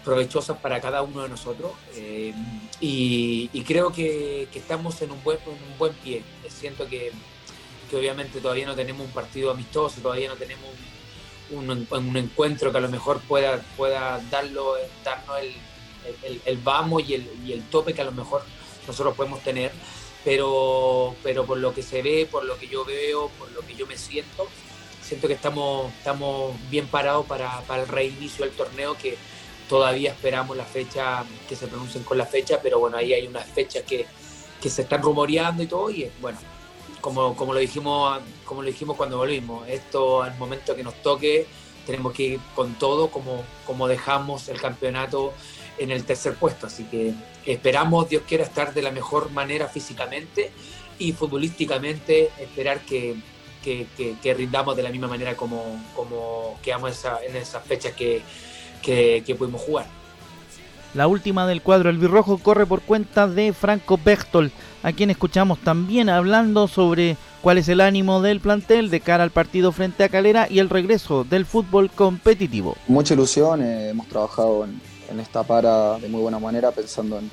provechosas 0.04 0.56
para 0.58 0.80
cada 0.80 1.02
uno 1.02 1.22
de 1.22 1.28
nosotros 1.28 1.72
eh, 1.94 2.32
y, 2.80 3.50
creo 3.64 3.92
que, 3.92 4.48
estamos 4.58 5.00
en 5.02 5.11
un 5.11 5.22
buen, 5.22 5.38
en 5.44 5.50
un 5.72 5.78
buen 5.78 5.92
pie. 5.94 6.22
Siento 6.48 6.86
que, 6.88 7.12
que 7.90 7.96
obviamente 7.96 8.40
todavía 8.40 8.66
no 8.66 8.74
tenemos 8.74 9.07
un 9.07 9.12
partido 9.12 9.50
amistoso, 9.50 10.00
todavía 10.00 10.28
no 10.28 10.36
tenemos 10.36 10.64
un, 11.50 11.68
un- 11.70 11.86
un 11.90 12.16
encuentro 12.16 12.72
que 12.72 12.78
a 12.78 12.80
lo 12.80 12.88
mejor 12.88 13.20
pueda, 13.20 13.61
pueda 13.76 14.18
darlo, 14.30 14.74
darnos 15.04 15.38
el, 15.40 15.52
el- 16.22 16.42
el 16.44 16.56
vamos 16.58 17.02
y 17.08 17.14
el, 17.14 17.30
y 17.46 17.52
el 17.52 17.62
tope 17.64 17.94
que 17.94 18.00
a 18.02 18.04
lo 18.04 18.12
mejor 18.12 18.42
nosotros 18.86 19.14
podemos 19.14 19.40
tener, 19.40 19.72
pero, 20.24 21.14
pero 21.22 21.44
por 21.46 21.58
lo 21.58 21.72
que 21.74 21.82
se 21.82 22.02
ve, 22.02 22.28
por 22.30 22.44
lo 22.44 22.58
que 22.58 22.68
yo 22.68 22.84
veo, 22.84 23.28
por 23.38 23.50
lo 23.52 23.60
que 23.60 23.74
yo 23.74 23.86
me 23.86 23.96
siento, 23.96 24.46
siento 25.02 25.28
que 25.28 25.34
estamos, 25.34 25.92
estamos 25.94 26.54
bien 26.70 26.86
parados 26.86 27.26
para, 27.26 27.60
para 27.62 27.82
el 27.82 27.88
reinicio 27.88 28.44
del 28.44 28.54
torneo 28.54 28.96
que 28.96 29.16
todavía 29.68 30.10
esperamos 30.10 30.56
la 30.56 30.64
fecha, 30.64 31.24
que 31.48 31.56
se 31.56 31.66
pronuncien 31.68 32.04
con 32.04 32.18
la 32.18 32.26
fecha, 32.26 32.60
pero 32.62 32.78
bueno, 32.78 32.96
ahí 32.96 33.12
hay 33.14 33.26
unas 33.26 33.46
fechas 33.46 33.84
que, 33.84 34.06
que 34.60 34.68
se 34.68 34.82
están 34.82 35.02
rumoreando 35.02 35.62
y 35.62 35.66
todo, 35.66 35.90
y 35.90 36.10
bueno, 36.20 36.38
como, 37.00 37.34
como, 37.36 37.54
lo 37.54 37.60
dijimos, 37.60 38.20
como 38.44 38.62
lo 38.62 38.68
dijimos 38.68 38.96
cuando 38.96 39.16
volvimos, 39.16 39.68
esto 39.68 40.22
al 40.22 40.36
momento 40.36 40.74
que 40.76 40.82
nos 40.82 41.00
toque 41.02 41.46
tenemos 41.86 42.12
que 42.12 42.22
ir 42.22 42.40
con 42.54 42.74
todo 42.74 43.10
como, 43.10 43.42
como 43.66 43.88
dejamos 43.88 44.48
el 44.48 44.60
campeonato 44.60 45.32
en 45.80 45.90
el 45.90 46.04
tercer 46.04 46.34
puesto. 46.34 46.66
Así 46.68 46.84
que 46.84 47.12
esperamos, 47.44 48.08
Dios 48.08 48.22
quiera, 48.28 48.44
estar 48.44 48.72
de 48.72 48.82
la 48.82 48.90
mejor 48.92 49.30
manera 49.32 49.66
físicamente 49.66 50.52
y 50.98 51.12
futbolísticamente, 51.12 52.30
esperar 52.38 52.80
que, 52.80 53.16
que, 53.64 53.86
que- 53.96 54.14
que 54.22 54.34
rindamos 54.34 54.76
de 54.76 54.82
la 54.82 54.90
misma 54.90 55.08
manera 55.08 55.34
como, 55.36 55.82
como 55.96 56.58
quedamos 56.62 56.92
esa- 56.92 57.18
en 57.26 57.34
esas 57.36 57.64
fechas 57.64 57.92
que, 57.94 58.22
que, 58.82 59.22
que 59.26 59.34
pudimos 59.34 59.61
jugar. 59.62 59.86
La 60.92 61.07
última 61.07 61.46
del 61.46 61.62
cuadro 61.62 61.88
albirrojo 61.88 62.38
corre 62.38 62.66
por 62.66 62.80
cuenta 62.82 63.28
de 63.28 63.52
Franco 63.52 63.98
Bechtol, 64.04 64.50
a 64.82 64.92
quien 64.92 65.08
escuchamos 65.11 65.58
también 65.61 66.08
hablando 66.08 66.66
sobre 66.66 67.16
cuál 67.42 67.58
es 67.58 67.68
el 67.68 67.80
ánimo 67.80 68.20
del 68.20 68.40
plantel 68.40 68.90
de 68.90 69.00
cara 69.00 69.22
al 69.22 69.30
partido 69.30 69.70
frente 69.72 70.02
a 70.04 70.08
Calera 70.08 70.48
y 70.50 70.58
el 70.58 70.68
regreso 70.68 71.22
del 71.24 71.46
fútbol 71.46 71.90
competitivo. 71.90 72.76
Mucha 72.88 73.14
ilusión, 73.14 73.62
eh, 73.62 73.90
hemos 73.90 74.08
trabajado 74.08 74.64
en, 74.64 74.80
en 75.11 75.20
esta 75.20 75.42
para 75.42 75.99
de 75.99 76.08
muy 76.08 76.20
buena 76.20 76.38
manera 76.38 76.70
pensando 76.70 77.18
en, 77.18 77.30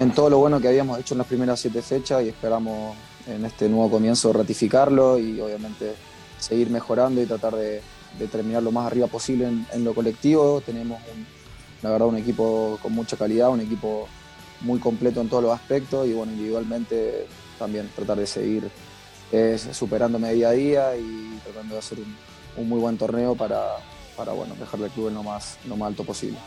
en 0.00 0.10
todo 0.12 0.28
lo 0.30 0.38
bueno 0.38 0.60
que 0.60 0.68
habíamos 0.68 0.98
hecho 0.98 1.14
en 1.14 1.18
las 1.18 1.26
primeras 1.26 1.60
siete 1.60 1.82
fechas 1.82 2.22
y 2.24 2.28
esperamos 2.28 2.96
en 3.26 3.44
este 3.44 3.68
nuevo 3.68 3.90
comienzo 3.90 4.32
ratificarlo 4.32 5.18
y 5.18 5.40
obviamente 5.40 5.94
seguir 6.38 6.70
mejorando 6.70 7.22
y 7.22 7.26
tratar 7.26 7.54
de, 7.56 7.80
de 8.18 8.26
terminar 8.28 8.62
lo 8.62 8.72
más 8.72 8.86
arriba 8.86 9.06
posible 9.06 9.46
en, 9.48 9.66
en 9.72 9.84
lo 9.84 9.94
colectivo. 9.94 10.60
Tenemos 10.64 11.00
un- 11.14 11.26
la 11.82 11.90
verdad 11.90 12.08
un 12.08 12.16
equipo 12.16 12.78
con 12.82 12.92
mucha 12.92 13.16
calidad, 13.16 13.50
un 13.50 13.60
equipo 13.60 14.08
muy 14.62 14.78
completo 14.80 15.20
en 15.20 15.28
todos 15.28 15.42
los 15.42 15.52
aspectos 15.52 16.06
y 16.06 16.12
bueno, 16.14 16.32
individualmente 16.32 17.26
también 17.58 17.90
tratar 17.94 18.16
de 18.18 18.26
seguir 18.26 18.68
eh, 19.32 19.58
superándome 19.72 20.32
día 20.32 20.48
a 20.48 20.52
día 20.52 20.96
y 20.96 21.38
tratando 21.44 21.74
de 21.74 21.78
hacer 21.78 21.98
un, 21.98 22.16
un 22.56 22.68
muy 22.68 22.80
buen 22.80 22.96
torneo 22.96 23.34
para, 23.34 23.62
para 24.16 24.32
bueno, 24.32 24.54
dejarle 24.58 24.86
el 24.86 24.92
club 24.92 25.08
en 25.08 25.14
lo 25.14 25.22
más, 25.22 25.58
lo 25.68 25.76
más 25.76 25.88
alto 25.88 26.04
posible. 26.04 26.38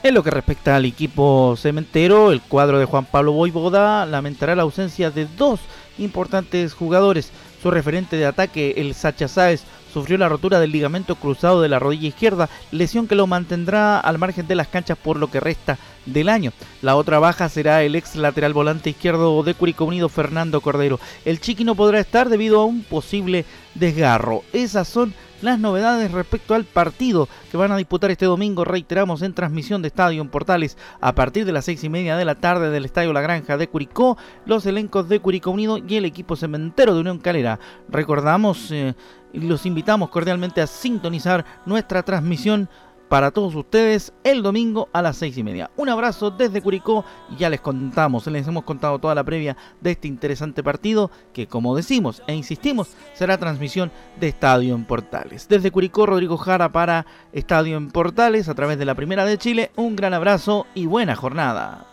En 0.00 0.14
lo 0.14 0.22
que 0.22 0.30
respecta 0.30 0.76
al 0.76 0.84
equipo 0.84 1.56
cementero, 1.56 2.30
el 2.30 2.40
cuadro 2.40 2.78
de 2.78 2.84
Juan 2.84 3.04
Pablo 3.04 3.32
Boivoda 3.32 4.06
lamentará 4.06 4.54
la 4.54 4.62
ausencia 4.62 5.10
de 5.10 5.26
dos 5.36 5.58
importantes 5.98 6.72
jugadores. 6.72 7.32
Su 7.60 7.72
referente 7.72 8.16
de 8.16 8.24
ataque, 8.24 8.74
el 8.76 8.94
Sacha 8.94 9.26
Sáez, 9.26 9.64
sufrió 9.92 10.16
la 10.16 10.28
rotura 10.28 10.60
del 10.60 10.70
ligamento 10.70 11.16
cruzado 11.16 11.60
de 11.60 11.68
la 11.68 11.80
rodilla 11.80 12.06
izquierda, 12.06 12.48
lesión 12.70 13.08
que 13.08 13.16
lo 13.16 13.26
mantendrá 13.26 13.98
al 13.98 14.18
margen 14.18 14.46
de 14.46 14.54
las 14.54 14.68
canchas 14.68 14.96
por 14.96 15.16
lo 15.16 15.32
que 15.32 15.40
resta 15.40 15.78
del 16.06 16.28
año. 16.28 16.52
La 16.80 16.94
otra 16.94 17.18
baja 17.18 17.48
será 17.48 17.82
el 17.82 17.96
ex 17.96 18.14
lateral 18.14 18.52
volante 18.52 18.90
izquierdo 18.90 19.42
de 19.42 19.54
Curicó 19.54 19.84
Unido, 19.84 20.08
Fernando 20.08 20.60
Cordero. 20.60 21.00
El 21.24 21.40
Chiqui 21.40 21.64
no 21.64 21.74
podrá 21.74 21.98
estar 21.98 22.28
debido 22.28 22.60
a 22.60 22.64
un 22.66 22.84
posible 22.84 23.44
desgarro. 23.74 24.44
Esas 24.52 24.86
son 24.86 25.12
las 25.42 25.58
novedades 25.58 26.12
respecto 26.12 26.54
al 26.54 26.64
partido 26.64 27.28
que 27.50 27.56
van 27.56 27.72
a 27.72 27.76
disputar 27.76 28.10
este 28.10 28.26
domingo, 28.26 28.64
reiteramos, 28.64 29.22
en 29.22 29.34
transmisión 29.34 29.82
de 29.82 29.88
Estadio 29.88 30.22
en 30.22 30.28
Portales 30.28 30.76
a 31.00 31.14
partir 31.14 31.44
de 31.44 31.52
las 31.52 31.64
seis 31.64 31.82
y 31.84 31.88
media 31.88 32.16
de 32.16 32.24
la 32.24 32.34
tarde 32.34 32.70
del 32.70 32.84
Estadio 32.84 33.12
La 33.12 33.20
Granja 33.20 33.56
de 33.56 33.68
Curicó, 33.68 34.16
los 34.46 34.66
elencos 34.66 35.08
de 35.08 35.20
Curicó 35.20 35.50
Unido 35.50 35.78
y 35.78 35.96
el 35.96 36.04
equipo 36.04 36.36
cementero 36.36 36.94
de 36.94 37.00
Unión 37.00 37.18
Calera. 37.18 37.58
Recordamos 37.88 38.70
eh, 38.70 38.94
los 39.32 39.66
invitamos 39.66 40.08
cordialmente 40.10 40.60
a 40.60 40.66
sintonizar 40.66 41.44
nuestra 41.66 42.02
transmisión 42.02 42.68
para 43.08 43.30
todos 43.30 43.54
ustedes 43.54 44.12
el 44.24 44.42
domingo 44.42 44.88
a 44.92 45.02
las 45.02 45.16
seis 45.16 45.36
y 45.38 45.42
media. 45.42 45.70
Un 45.76 45.88
abrazo 45.88 46.30
desde 46.30 46.62
Curicó 46.62 47.04
y 47.30 47.36
ya 47.36 47.50
les 47.50 47.60
contamos, 47.60 48.26
les 48.26 48.46
hemos 48.46 48.64
contado 48.64 48.98
toda 48.98 49.14
la 49.14 49.24
previa 49.24 49.56
de 49.80 49.92
este 49.92 50.08
interesante 50.08 50.62
partido 50.62 51.10
que 51.32 51.46
como 51.46 51.74
decimos 51.74 52.22
e 52.26 52.34
insistimos 52.34 52.90
será 53.14 53.38
transmisión 53.38 53.90
de 54.20 54.28
Estadio 54.28 54.74
en 54.74 54.84
Portales. 54.84 55.48
Desde 55.48 55.70
Curicó, 55.70 56.06
Rodrigo 56.06 56.36
Jara 56.36 56.70
para 56.70 57.06
Estadio 57.32 57.76
en 57.76 57.90
Portales 57.90 58.48
a 58.48 58.54
través 58.54 58.78
de 58.78 58.84
la 58.84 58.94
Primera 58.94 59.24
de 59.24 59.38
Chile. 59.38 59.70
Un 59.76 59.96
gran 59.96 60.14
abrazo 60.14 60.66
y 60.74 60.86
buena 60.86 61.16
jornada. 61.16 61.86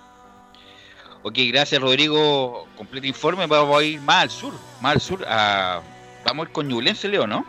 Ok, 1.24 1.40
gracias 1.48 1.82
Rodrigo. 1.82 2.68
Completo 2.78 3.08
informe. 3.08 3.48
Vamos 3.48 3.80
a 3.80 3.84
ir 3.84 4.00
más 4.02 4.24
al 4.24 4.30
sur. 4.30 4.54
Más 4.82 4.94
al 4.94 5.02
sur. 5.02 5.26
A... 5.28 5.82
Vamos 6.24 6.46
a 6.46 6.50
ir 6.50 6.54
con 6.54 6.68
Ñublense, 6.68 7.08
Leo, 7.08 7.26
¿no? 7.26 7.46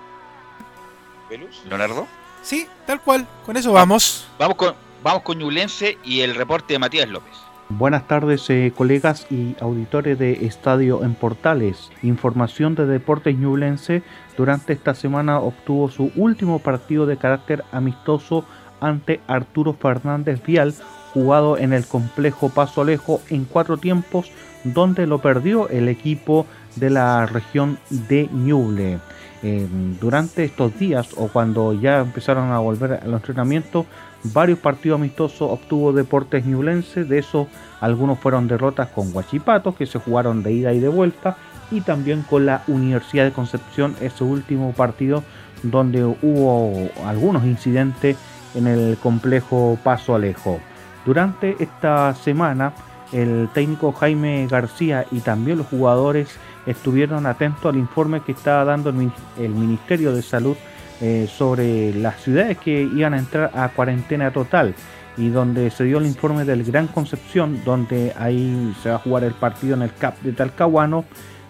Leonardo. 1.69 2.07
Sí, 2.47 2.69
tal 2.87 3.01
cual. 3.01 3.27
Con 3.45 3.57
eso 3.57 3.73
vamos. 3.73 4.29
Vamos 4.39 4.57
con, 4.57 4.73
vamos 5.03 5.23
con 5.25 5.37
Ñublense 5.37 5.99
y 6.05 6.21
el 6.21 6.37
reporte 6.37 6.75
de 6.75 6.79
Matías 6.79 7.09
López. 7.09 7.33
Buenas 7.69 8.07
tardes 8.07 8.49
eh, 8.51 8.73
colegas 8.77 9.27
y 9.33 9.57
auditores 9.61 10.17
de 10.17 10.47
Estadio 10.47 11.03
en 11.03 11.17
Portales. 11.17 11.91
Información 12.05 12.77
de 12.77 12.87
Deportes 12.87 13.37
Ñublense 13.37 14.05
durante 14.37 14.75
esta 14.75 14.95
semana 14.95 15.41
obtuvo 15.41 15.91
su 15.91 16.13
último 16.15 16.61
partido 16.61 17.05
de 17.05 17.17
carácter 17.17 17.65
amistoso 17.73 18.45
ante 18.79 19.21
Arturo 19.27 19.73
Fernández 19.73 20.41
Vial, 20.47 20.73
jugado 21.15 21.59
en 21.59 21.73
el 21.73 21.85
complejo 21.85 22.51
Paso 22.51 22.83
Alejo 22.83 23.21
en 23.29 23.45
cuatro 23.45 23.77
tiempos, 23.77 24.31
donde 24.63 25.09
lo 25.09 25.19
perdió 25.19 25.69
el 25.69 25.89
equipo 25.89 26.47
de 26.77 26.91
la 26.91 27.27
región 27.27 27.81
de 27.91 28.29
Ñuble. 28.33 29.01
Eh, 29.43 29.67
durante 30.01 30.45
estos 30.45 30.79
días 30.79 31.09
o 31.17 31.29
cuando 31.29 31.75
ya 31.75 32.01
empezaron 32.01 32.53
a 32.53 32.59
volver 32.59 33.01
al 33.03 33.13
entrenamiento, 33.13 33.87
varios 34.25 34.59
partidos 34.59 34.99
amistosos 34.99 35.51
obtuvo 35.51 35.93
Deportes 35.93 36.47
Ñublense, 36.47 37.05
de 37.05 37.19
esos 37.19 37.47
algunos 37.81 38.19
fueron 38.19 38.49
derrotas 38.49 38.89
con 38.89 39.13
Guachipatos 39.13 39.77
que 39.77 39.87
se 39.87 39.99
jugaron 39.99 40.43
de 40.43 40.53
ida 40.53 40.73
y 40.73 40.81
de 40.81 40.89
vuelta 40.89 41.37
y 41.71 41.83
también 41.83 42.23
con 42.23 42.47
la 42.47 42.63
Universidad 42.67 43.25
de 43.25 43.33
Concepción 43.33 43.95
ese 44.01 44.25
último 44.25 44.73
partido 44.73 45.23
donde 45.63 46.05
hubo 46.05 46.91
algunos 47.05 47.45
incidentes 47.45 48.17
en 48.55 48.67
el 48.67 48.97
complejo 48.97 49.79
Paso 49.83 50.15
Alejo. 50.15 50.61
Durante 51.05 51.57
esta 51.59 52.15
semana 52.15 52.73
el 53.13 53.49
técnico 53.53 53.93
Jaime 53.93 54.47
García 54.51 55.07
y 55.11 55.21
también 55.21 55.59
los 55.59 55.67
jugadores 55.67 56.29
estuvieron 56.67 57.27
atentos 57.27 57.67
al 57.67 57.77
informe 57.77 58.21
que 58.21 58.33
estaba 58.33 58.65
dando 58.65 58.91
el 58.91 59.49
Ministerio 59.49 60.13
de 60.13 60.23
Salud 60.23 60.57
eh, 61.01 61.29
sobre 61.31 61.93
las 61.95 62.23
ciudades 62.23 62.59
que 62.59 62.83
iban 62.83 63.15
a 63.15 63.19
entrar 63.19 63.51
a 63.55 63.69
cuarentena 63.69 64.31
total 64.33 64.75
y 65.19 65.29
donde 65.29 65.71
se 65.71 65.85
dio 65.85 65.99
el 65.99 66.07
informe 66.07 66.45
del 66.45 66.65
Gran 66.65 66.87
Concepción, 66.89 67.63
donde 67.65 68.13
ahí 68.19 68.75
se 68.83 68.91
va 68.91 68.97
a 68.97 68.99
jugar 68.99 69.25
el 69.25 69.35
partido 69.35 69.75
en 69.75 69.83
el 69.83 69.93
CAP 69.95 70.21
de 70.23 70.33
Talcahuano, 70.33 71.05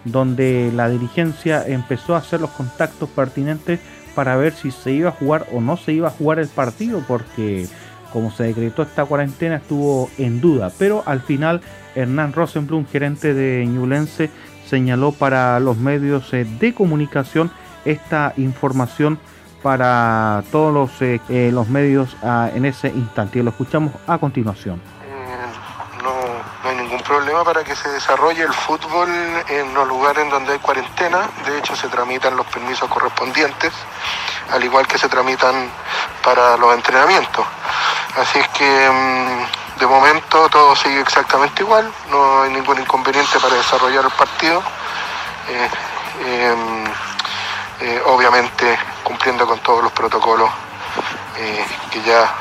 donde 0.05 0.71
la 0.73 0.89
dirigencia 0.89 1.65
empezó 1.65 2.15
a 2.15 2.19
hacer 2.19 2.41
los 2.41 2.51
contactos 2.51 3.09
pertinentes 3.09 3.79
para 4.15 4.35
ver 4.35 4.53
si 4.53 4.71
se 4.71 4.91
iba 4.91 5.09
a 5.09 5.13
jugar 5.13 5.45
o 5.53 5.61
no 5.61 5.77
se 5.77 5.93
iba 5.93 6.07
a 6.07 6.11
jugar 6.11 6.39
el 6.39 6.47
partido, 6.47 7.01
porque 7.07 7.67
como 8.11 8.31
se 8.31 8.43
decretó 8.43 8.83
esta 8.83 9.05
cuarentena 9.05 9.57
estuvo 9.57 10.09
en 10.17 10.41
duda, 10.41 10.71
pero 10.77 11.03
al 11.05 11.21
final 11.21 11.61
Hernán 11.95 12.33
Rosenblum, 12.33 12.85
gerente 12.85 13.33
de 13.33 13.65
Ñublense, 13.65 14.29
señaló 14.67 15.11
para 15.11 15.59
los 15.59 15.77
medios 15.77 16.33
eh, 16.33 16.45
de 16.45 16.73
comunicación 16.73 17.51
esta 17.85 18.33
información 18.37 19.19
para 19.63 20.43
todos 20.51 20.73
los, 20.73 21.01
eh, 21.01 21.19
eh, 21.29 21.49
los 21.51 21.67
medios 21.67 22.15
ah, 22.23 22.49
en 22.53 22.65
ese 22.65 22.89
instante. 22.89 23.41
Lo 23.41 23.49
escuchamos 23.49 23.93
a 24.05 24.17
continuación. 24.17 24.81
No, 26.03 26.11
no, 26.11 26.69
hay 26.69 26.75
ningún 26.75 27.01
problema 27.01 27.43
para 27.43 27.63
que 27.63 27.75
se 27.75 27.89
desarrolle 27.89 28.43
el 28.43 28.53
fútbol 28.53 29.09
en 29.49 29.73
los 29.73 29.87
lugares 29.87 30.23
en 30.23 30.29
donde 30.29 30.53
hay 30.53 30.59
cuarentena. 30.59 31.29
De 31.45 31.57
hecho, 31.57 31.75
se 31.75 31.87
tramitan 31.87 32.35
los 32.35 32.45
permisos 32.47 32.89
correspondientes, 32.89 33.73
al 34.51 34.63
igual 34.63 34.87
que 34.87 34.97
se 34.97 35.09
tramitan 35.09 35.69
para 36.23 36.55
los 36.57 36.73
entrenamientos. 36.75 37.45
Así 38.15 38.39
es 38.39 38.47
que 38.49 38.89
mm, 38.89 39.66
de 39.79 39.85
momento 39.85 40.49
todo 40.49 40.75
sigue 40.75 40.99
exactamente 40.99 41.63
igual, 41.63 41.91
no 42.09 42.41
hay 42.41 42.51
ningún 42.51 42.79
inconveniente 42.79 43.39
para 43.39 43.55
desarrollar 43.55 44.05
el 44.05 44.11
partido. 44.11 44.61
Eh, 45.49 45.69
em, 46.25 46.85
eh, 47.79 48.01
obviamente 48.07 48.77
cumpliendo 49.03 49.45
con 49.45 49.59
todos 49.59 49.83
los 49.83 49.91
protocolos 49.91 50.49
eh, 51.39 51.63
que 51.91 52.01
ya 52.01 52.33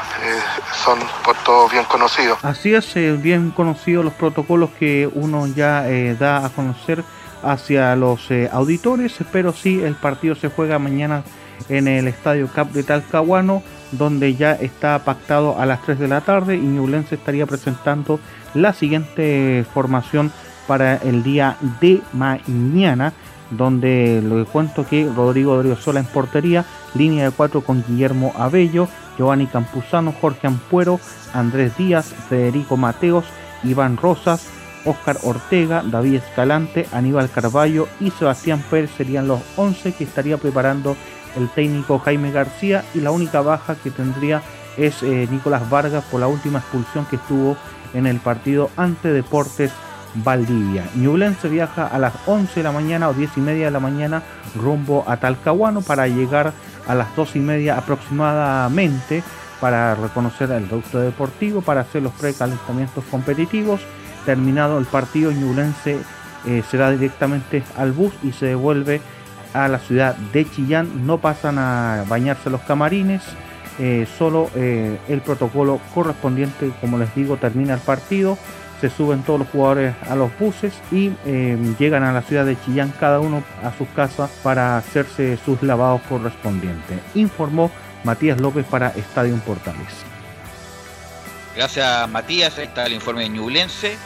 son 0.85 0.99
por 1.23 1.37
todos 1.45 1.71
bien 1.71 1.85
conocidos. 1.85 2.39
Así 2.43 2.75
es, 2.75 2.95
bien 3.21 3.51
conocidos 3.51 4.05
los 4.05 4.15
protocolos 4.15 4.71
que 4.79 5.09
uno 5.13 5.47
ya 5.47 5.85
da 6.19 6.47
a 6.47 6.49
conocer 6.49 7.05
hacia 7.43 7.95
los 7.97 8.29
auditores, 8.51 9.15
pero 9.31 9.53
sí 9.53 9.83
el 9.83 9.95
partido 9.95 10.35
se 10.35 10.49
juega 10.49 10.79
mañana 10.79 11.23
en 11.69 11.87
el 11.87 12.09
Estadio 12.09 12.49
Cap 12.53 12.69
de 12.69 12.83
Talcahuano, 12.83 13.63
donde 13.93 14.35
ya 14.35 14.53
está 14.53 14.99
pactado 15.01 15.59
a 15.59 15.67
las 15.67 15.83
3 15.83 15.99
de 15.99 16.09
la 16.09 16.21
tarde 16.21 16.57
y 16.57 16.61
Ñublense 16.61 17.15
estaría 17.15 17.47
presentando 17.47 18.21
la 18.55 18.73
siguiente 18.73 19.65
formación 19.73 20.33
para 20.67 20.97
el 20.97 21.23
día 21.23 21.57
de 21.81 22.03
mañana 22.13 23.13
donde 23.51 24.21
lo 24.23 24.45
cuento 24.47 24.87
que 24.87 25.09
Rodrigo 25.15 25.63
Sola 25.77 26.01
en 26.01 26.07
portería, 26.07 26.65
línea 26.95 27.25
de 27.25 27.31
cuatro 27.31 27.61
con 27.61 27.85
Guillermo 27.87 28.33
Abello, 28.37 28.89
Giovanni 29.17 29.47
Campuzano, 29.47 30.13
Jorge 30.21 30.47
Ampuero, 30.47 31.01
Andrés 31.33 31.77
Díaz, 31.77 32.07
Federico 32.29 32.77
Mateos, 32.77 33.25
Iván 33.63 33.97
Rosas, 33.97 34.49
Óscar 34.85 35.19
Ortega, 35.23 35.83
David 35.85 36.17
Escalante, 36.17 36.87
Aníbal 36.93 37.31
Carballo 37.31 37.89
y 38.01 38.11
Sebastián 38.11 38.63
Pérez 38.71 38.91
serían 38.97 39.29
los 39.29 39.41
11 39.57 39.93
que 39.93 40.05
estaría 40.05 40.39
preparando 40.39 40.97
el 41.37 41.49
técnico 41.51 41.99
Jaime 41.99 42.33
García 42.33 42.85
y 42.95 43.01
la 43.01 43.11
única 43.11 43.41
baja 43.41 43.77
que 43.77 43.91
tendría 43.91 44.43
es 44.77 45.03
eh, 45.03 45.27
Nicolás 45.31 45.69
Vargas 45.71 46.05
por 46.05 46.21
la 46.21 46.29
última 46.29 46.59
expulsión 46.59 47.07
que 47.07 47.17
estuvo 47.17 47.57
en 47.95 48.07
el 48.07 48.21
partido 48.21 48.71
ante 48.77 49.13
Deportes 49.13 49.73
Valdivia. 50.15 50.85
Ñublense 50.95 51.49
viaja 51.49 51.87
a 51.87 51.99
las 51.99 52.15
11 52.27 52.55
de 52.55 52.63
la 52.63 52.73
mañana 52.73 53.09
o 53.09 53.15
10 53.15 53.37
y 53.37 53.41
media 53.41 53.67
de 53.67 53.71
la 53.71 53.81
mañana 53.81 54.23
rumbo 54.55 55.05
a 55.07 55.19
Talcahuano 55.19 55.83
para 55.83 56.09
llegar 56.09 56.53
a 56.87 56.95
las 56.95 57.15
2 57.17 57.37
y 57.37 57.41
media 57.41 57.77
aproximadamente 57.77 59.23
para 59.61 59.95
reconocer 59.95 60.51
el 60.51 60.69
reducto 60.69 61.01
deportivo, 61.01 61.63
para 61.63 61.83
hacer 61.83 62.03
los 62.03 62.13
precalentamientos 62.13 63.05
competitivos. 63.11 63.81
Terminado 64.25 64.79
el 64.79 64.87
partido, 64.87 65.33
Ñublense 65.33 65.99
eh, 66.47 66.63
será 66.69 66.91
directamente 66.91 67.63
al 67.77 67.93
bus 67.93 68.13
y 68.23 68.33
se 68.33 68.47
devuelve 68.47 69.01
a 69.65 69.69
la 69.69 69.79
ciudad 69.79 70.17
de 70.17 70.49
Chillán. 70.49 71.07
No 71.07 71.19
pasan 71.19 71.59
a 71.59 72.05
bañarse 72.09 72.51
los 72.51 72.61
camarines. 72.63 73.23
Eh, 73.79 74.07
solo 74.19 74.51
eh, 74.55 74.99
el 75.09 75.21
protocolo 75.21 75.81
correspondiente, 75.95 76.71
como 76.81 76.99
les 76.99 77.15
digo, 77.15 77.37
termina 77.37 77.75
el 77.75 77.81
partido 77.81 78.39
se 78.81 78.91
suben 78.91 79.23
todos 79.23 79.41
los 79.41 79.49
jugadores 79.49 79.95
a 80.09 80.15
los 80.15 80.37
buses 80.39 80.75
y 80.91 81.13
em, 81.25 81.77
llegan 81.79 82.03
a 82.03 82.13
la 82.13 82.23
ciudad 82.23 82.45
de 82.45 82.61
Chillán 82.61 82.93
cada 83.01 83.21
uno 83.21 83.43
a 83.63 83.73
sus 83.77 83.89
casas 83.89 84.31
para 84.43 84.77
hacerse 84.77 85.39
sus 85.45 85.63
lavados 85.63 86.03
correspondientes, 86.09 86.99
informó 87.15 87.71
Matías 88.05 88.41
López 88.41 88.67
para 88.67 88.89
Estadio 88.89 89.37
Portales. 89.37 90.05
Gracias 91.57 92.09
Matías, 92.11 92.59
está 92.59 92.87
el 92.87 92.93
informe 92.93 93.23
de 93.23 93.31
Ñublense. 93.31 93.97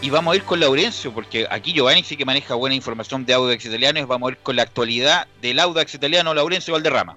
Y 0.00 0.10
vamos 0.10 0.32
a 0.32 0.36
ir 0.36 0.44
con 0.44 0.60
Laurencio, 0.60 1.12
porque 1.12 1.46
aquí 1.50 1.72
Giovanni 1.72 2.04
sí 2.04 2.16
que 2.16 2.24
maneja 2.24 2.54
buena 2.54 2.76
información 2.76 3.26
de 3.26 3.34
Audax 3.34 3.64
Italiano. 3.64 3.98
Y 3.98 4.04
vamos 4.04 4.28
a 4.28 4.32
ir 4.32 4.38
con 4.38 4.54
la 4.54 4.62
actualidad 4.62 5.26
del 5.42 5.58
Audax 5.58 5.92
Italiano, 5.94 6.32
Laurencio 6.32 6.74
Valderrama. 6.74 7.16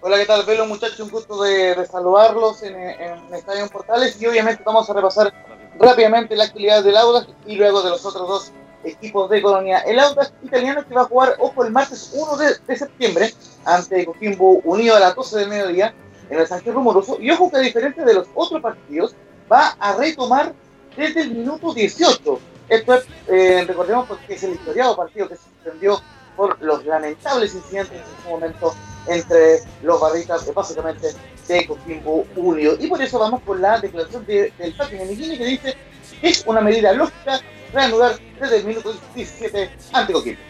Hola, 0.00 0.18
¿qué 0.18 0.26
tal, 0.26 0.44
Velo, 0.44 0.66
muchachos? 0.66 0.98
Un 1.00 1.10
gusto 1.10 1.40
de, 1.42 1.76
de 1.76 1.86
saludarlos 1.86 2.62
en, 2.64 2.74
en 2.76 3.32
Estadio 3.32 3.68
Portales 3.68 4.20
y 4.20 4.26
obviamente 4.26 4.62
vamos 4.66 4.90
a 4.90 4.92
repasar 4.92 5.32
rápidamente 5.78 6.36
la 6.36 6.44
actividad 6.44 6.82
del 6.82 6.96
Audax 6.96 7.28
y 7.46 7.54
luego 7.54 7.82
de 7.82 7.90
los 7.90 8.04
otros 8.04 8.28
dos 8.28 8.52
equipos 8.82 9.30
de 9.30 9.40
Colonia. 9.40 9.78
El 9.78 10.00
Audax 10.00 10.32
italiano 10.42 10.86
que 10.86 10.94
va 10.94 11.02
a 11.02 11.04
jugar, 11.04 11.36
ojo, 11.38 11.64
el 11.64 11.70
martes 11.70 12.12
1 12.12 12.36
de, 12.36 12.54
de 12.66 12.76
septiembre 12.76 13.32
ante 13.64 14.04
Coquimbo 14.04 14.60
Unido 14.64 14.96
a 14.96 15.00
las 15.00 15.14
12 15.14 15.38
del 15.38 15.48
mediodía 15.48 15.94
en 16.28 16.38
el 16.38 16.46
Sánchez 16.46 16.74
Rumoroso. 16.74 17.16
Y 17.20 17.30
ojo 17.30 17.50
que 17.50 17.56
a 17.56 17.60
diferencia 17.60 18.04
de 18.04 18.14
los 18.14 18.26
otros 18.34 18.60
partidos, 18.60 19.14
va 19.50 19.76
a 19.78 19.96
retomar 19.96 20.54
desde 20.96 21.22
el 21.22 21.30
minuto 21.32 21.74
18. 21.74 22.40
Esto 22.68 22.94
es, 22.94 23.04
eh, 23.28 23.64
recordemos 23.66 24.06
porque 24.08 24.34
es 24.34 24.42
el 24.42 24.54
historiado 24.54 24.96
partido 24.96 25.28
que 25.28 25.36
se 25.36 25.42
suspendió 25.42 26.00
por 26.36 26.60
los 26.62 26.84
lamentables 26.84 27.54
incidentes 27.54 28.00
en 28.00 28.22
su 28.22 28.28
momento 28.28 28.74
entre 29.06 29.60
los 29.82 30.00
barritas, 30.00 30.48
eh, 30.48 30.52
básicamente, 30.54 31.08
de 31.46 31.66
Coquimbo 31.66 32.26
Unido. 32.36 32.76
Y 32.80 32.86
por 32.86 33.02
eso 33.02 33.18
vamos 33.18 33.42
con 33.42 33.60
la 33.60 33.78
declaración 33.78 34.24
de, 34.26 34.52
del 34.58 34.74
Pati 34.74 34.96
Menigini 34.96 35.38
que 35.38 35.44
dice 35.44 35.76
es 36.22 36.44
una 36.46 36.60
medida 36.60 36.92
lógica 36.92 37.40
reanudar 37.72 38.18
desde 38.40 38.58
el 38.58 38.64
minuto 38.64 38.94
17 39.14 39.70
ante 39.92 40.12
Coquimbo. 40.12 40.40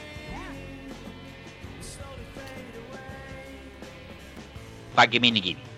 Paqui 4.95 5.19
Menigini. 5.19 5.74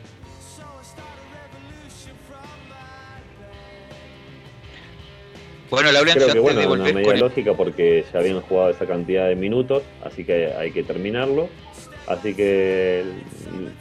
Bueno, 5.76 5.92
Laurencio, 5.92 6.22
Creo 6.22 6.32
que 6.32 6.40
bueno, 6.40 6.60
de 6.60 6.66
una 6.68 6.84
medida 6.84 7.02
con 7.12 7.20
lógica 7.20 7.52
porque 7.52 8.02
ya 8.10 8.20
habían 8.20 8.40
jugado 8.40 8.70
esa 8.70 8.86
cantidad 8.86 9.28
de 9.28 9.36
minutos, 9.36 9.82
así 10.02 10.24
que 10.24 10.46
hay 10.54 10.70
que 10.70 10.82
terminarlo. 10.82 11.50
Así 12.06 12.32
que 12.34 13.04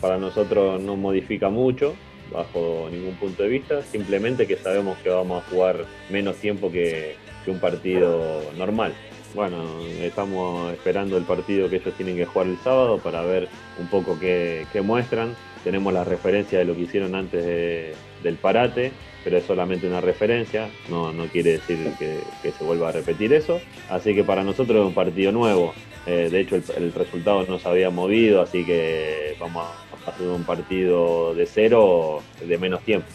para 0.01 0.17
nosotros 0.17 0.81
no 0.81 0.97
modifica 0.97 1.47
mucho, 1.47 1.95
bajo 2.34 2.89
ningún 2.91 3.15
punto 3.15 3.43
de 3.43 3.49
vista, 3.49 3.81
simplemente 3.81 4.45
que 4.45 4.57
sabemos 4.57 4.97
que 4.97 5.09
vamos 5.09 5.41
a 5.41 5.49
jugar 5.49 5.85
menos 6.09 6.35
tiempo 6.35 6.69
que, 6.69 7.15
que 7.45 7.51
un 7.51 7.59
partido 7.59 8.41
normal. 8.57 8.93
Bueno, 9.34 9.63
estamos 10.01 10.73
esperando 10.73 11.15
el 11.17 11.23
partido 11.23 11.69
que 11.69 11.77
ellos 11.77 11.93
tienen 11.95 12.17
que 12.17 12.26
jugar 12.26 12.47
el 12.49 12.57
sábado 12.57 12.97
para 12.97 13.22
ver 13.22 13.47
un 13.80 13.88
poco 13.88 14.19
qué, 14.19 14.65
qué 14.73 14.81
muestran. 14.81 15.34
Tenemos 15.63 15.93
la 15.93 16.03
referencia 16.03 16.59
de 16.59 16.65
lo 16.65 16.76
que 16.76 16.81
hicieron 16.81 17.15
antes 17.15 17.41
de- 17.45 17.93
del 18.22 18.35
parate, 18.35 18.91
pero 19.26 19.39
es 19.39 19.45
solamente 19.45 19.88
una 19.88 20.02
referencia, 20.02 20.69
no, 20.88 21.11
no 21.11 21.26
quiere 21.26 21.53
decir 21.53 21.91
que, 21.97 22.23
que 22.43 22.52
se 22.52 22.64
vuelva 22.64 22.89
a 22.89 22.91
repetir 22.91 23.34
eso. 23.34 23.60
Así 23.89 24.14
que 24.14 24.23
para 24.23 24.43
nosotros 24.43 24.81
es 24.81 24.85
un 24.85 24.93
partido 24.93 25.31
nuevo. 25.31 25.73
Eh, 26.06 26.30
de 26.31 26.41
hecho, 26.41 26.57
el, 26.77 26.93
resultado 26.93 27.43
no 27.47 27.57
se 27.57 27.68
había 27.68 27.89
movido, 27.89 28.43
así 28.43 28.64
que 28.64 29.35
vamos 29.39 29.65
a 30.06 30.11
hacer 30.11 30.27
un 30.27 30.43
partido 30.43 31.34
de 31.34 31.47
cero 31.47 32.22
de 32.39 32.57
menos 32.60 32.84
tiempo. 32.84 33.07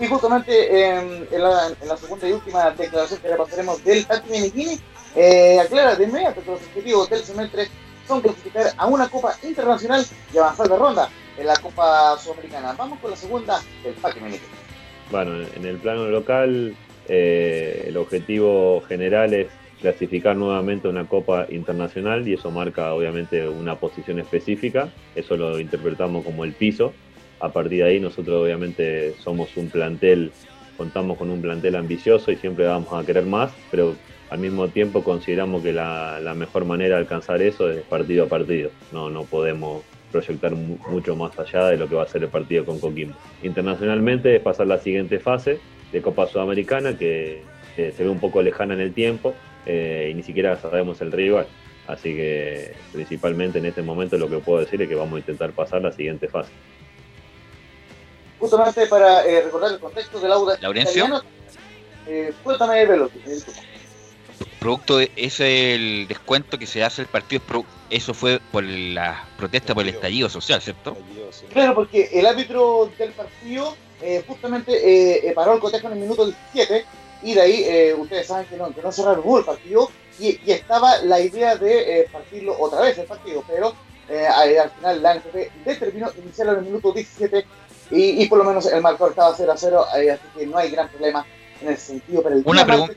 Y 0.00 0.06
justamente 0.06 0.88
en, 0.88 1.28
en 1.30 1.42
la, 1.42 1.68
en 1.80 1.88
la 1.88 1.96
segunda 1.96 2.28
y 2.28 2.32
última 2.32 2.70
declaración 2.72 3.20
que 3.20 3.28
repasaremos 3.28 3.84
del 3.84 4.04
Tati 4.04 4.28
Menichini, 4.30 4.80
eh, 5.14 5.60
aclara 5.60 5.94
de 5.94 6.04
inmediato 6.04 6.42
que 6.42 6.50
los 6.50 6.60
objetivos 6.60 7.08
del 7.08 7.20
semestre 7.20 7.68
son 8.08 8.20
clasificar 8.20 8.72
a 8.76 8.86
una 8.88 9.08
Copa 9.08 9.32
Internacional 9.44 10.04
y 10.34 10.38
avanzar 10.38 10.68
de 10.68 10.76
ronda 10.76 11.08
en 11.38 11.46
la 11.46 11.56
Copa 11.56 12.16
Sudamericana. 12.18 12.74
Vamos 12.76 12.98
con 13.00 13.10
la 13.10 13.16
segunda 13.16 13.60
del 13.82 13.94
Tati 13.94 14.20
Menichini. 14.20 14.48
Bueno, 15.10 15.46
en 15.54 15.64
el 15.64 15.76
plano 15.76 16.06
local, 16.06 16.74
eh, 17.08 17.84
el 17.88 17.96
objetivo 17.96 18.82
general 18.88 19.34
es 19.34 19.48
clasificar 19.80 20.36
nuevamente 20.36 20.88
una 20.88 21.06
Copa 21.06 21.46
Internacional 21.50 22.26
y 22.26 22.34
eso 22.34 22.50
marca 22.50 22.92
obviamente 22.92 23.48
una 23.48 23.76
posición 23.76 24.18
específica, 24.18 24.88
eso 25.14 25.36
lo 25.36 25.60
interpretamos 25.60 26.24
como 26.24 26.44
el 26.44 26.52
piso. 26.52 26.92
A 27.38 27.50
partir 27.50 27.84
de 27.84 27.90
ahí 27.90 28.00
nosotros 28.00 28.42
obviamente 28.42 29.14
somos 29.22 29.54
un 29.56 29.68
plantel, 29.68 30.32
contamos 30.76 31.18
con 31.18 31.30
un 31.30 31.42
plantel 31.42 31.76
ambicioso 31.76 32.32
y 32.32 32.36
siempre 32.36 32.66
vamos 32.66 32.92
a 32.92 33.04
querer 33.04 33.26
más, 33.26 33.52
pero 33.70 33.94
al 34.30 34.38
mismo 34.38 34.68
tiempo 34.68 35.04
consideramos 35.04 35.62
que 35.62 35.72
la, 35.72 36.18
la 36.20 36.34
mejor 36.34 36.64
manera 36.64 36.96
de 36.96 37.02
alcanzar 37.02 37.42
eso 37.42 37.70
es 37.70 37.82
partido 37.82 38.24
a 38.24 38.28
partido, 38.28 38.70
no, 38.90 39.10
no 39.10 39.24
podemos 39.24 39.84
proyectar 40.20 40.52
mu- 40.54 40.78
mucho 40.88 41.14
más 41.16 41.38
allá 41.38 41.66
de 41.68 41.76
lo 41.76 41.88
que 41.88 41.94
va 41.94 42.04
a 42.04 42.08
ser 42.08 42.22
el 42.22 42.28
partido 42.28 42.64
con 42.64 42.78
Coquimbo. 42.80 43.14
Internacionalmente 43.42 44.36
es 44.36 44.42
pasar 44.42 44.66
la 44.66 44.78
siguiente 44.78 45.18
fase 45.18 45.58
de 45.92 46.02
Copa 46.02 46.26
Sudamericana 46.26 46.96
que 46.96 47.42
eh, 47.76 47.92
se 47.96 48.02
ve 48.02 48.08
un 48.08 48.18
poco 48.20 48.40
lejana 48.42 48.74
en 48.74 48.80
el 48.80 48.94
tiempo 48.94 49.34
eh, 49.66 50.08
y 50.10 50.14
ni 50.14 50.22
siquiera 50.22 50.56
sabemos 50.56 51.00
el 51.02 51.12
rival. 51.12 51.46
Así 51.86 52.14
que 52.16 52.72
principalmente 52.92 53.58
en 53.58 53.66
este 53.66 53.82
momento 53.82 54.16
lo 54.18 54.28
que 54.28 54.38
puedo 54.38 54.60
decir 54.60 54.80
es 54.82 54.88
que 54.88 54.94
vamos 54.94 55.16
a 55.16 55.18
intentar 55.18 55.52
pasar 55.52 55.82
la 55.82 55.92
siguiente 55.92 56.28
fase. 56.28 56.50
Justamente 58.38 58.86
para 58.86 59.24
eh, 59.26 59.42
recordar 59.42 59.72
el 59.72 59.78
contexto 59.78 60.18
del 60.20 60.32
Audax 60.32 60.60
Laurencio. 60.62 61.04
italiano, 61.04 61.22
eh, 62.08 62.32
cuéntame, 62.42 62.86
Velo. 62.86 63.10
Producto 64.58 64.98
de 64.98 65.10
ese 65.16 65.74
el 65.74 66.08
descuento 66.08 66.58
que 66.58 66.66
se 66.66 66.82
hace 66.82 67.02
el 67.02 67.08
partido, 67.08 67.42
eso 67.90 68.14
fue 68.14 68.40
por 68.52 68.64
la 68.64 69.24
protesta 69.36 69.74
por 69.74 69.84
el 69.84 69.90
estallido 69.90 70.28
social, 70.28 70.60
¿cierto? 70.60 70.96
Claro, 71.52 71.74
porque 71.74 72.10
el 72.12 72.26
árbitro 72.26 72.90
del 72.98 73.12
partido 73.12 73.76
eh, 74.02 74.24
justamente 74.26 74.72
eh, 74.72 75.28
eh, 75.28 75.32
paró 75.32 75.54
el 75.54 75.60
cotejo 75.60 75.86
en 75.88 75.94
el 75.94 75.98
minuto 76.00 76.26
17 76.26 76.84
y 77.22 77.34
de 77.34 77.40
ahí 77.40 77.64
eh, 77.64 77.94
ustedes 77.94 78.26
saben 78.26 78.46
que 78.46 78.56
no, 78.56 78.70
que 78.74 78.82
no 78.82 78.92
se 78.92 79.04
reanudó 79.04 79.38
el 79.38 79.44
partido 79.44 79.90
y, 80.18 80.40
y 80.44 80.52
estaba 80.52 80.98
la 81.02 81.20
idea 81.20 81.56
de 81.56 82.00
eh, 82.00 82.08
partirlo 82.10 82.56
otra 82.58 82.80
vez 82.82 82.98
el 82.98 83.06
partido, 83.06 83.42
pero 83.46 83.74
eh, 84.08 84.26
al 84.26 84.58
al 84.58 84.70
final 84.70 85.02
la 85.02 85.14
NFP 85.16 85.64
determinó 85.64 86.10
iniciarlo 86.16 86.52
en 86.54 86.58
el 86.60 86.64
minuto 86.66 86.92
17 86.92 87.44
y, 87.90 88.22
y 88.22 88.26
por 88.26 88.38
lo 88.38 88.44
menos 88.44 88.66
el 88.66 88.80
marcador 88.82 89.10
estaba 89.10 89.34
0 89.36 89.52
a 89.52 89.56
0, 89.56 89.86
eh, 89.96 90.10
así 90.10 90.22
que 90.36 90.46
no 90.46 90.58
hay 90.58 90.70
gran 90.70 90.88
problema 90.88 91.24
en 91.60 91.68
ese 91.68 91.86
sentido. 91.86 92.22
Pero 92.22 92.36
el 92.36 92.42
Una 92.44 92.66
pregunta. 92.66 92.94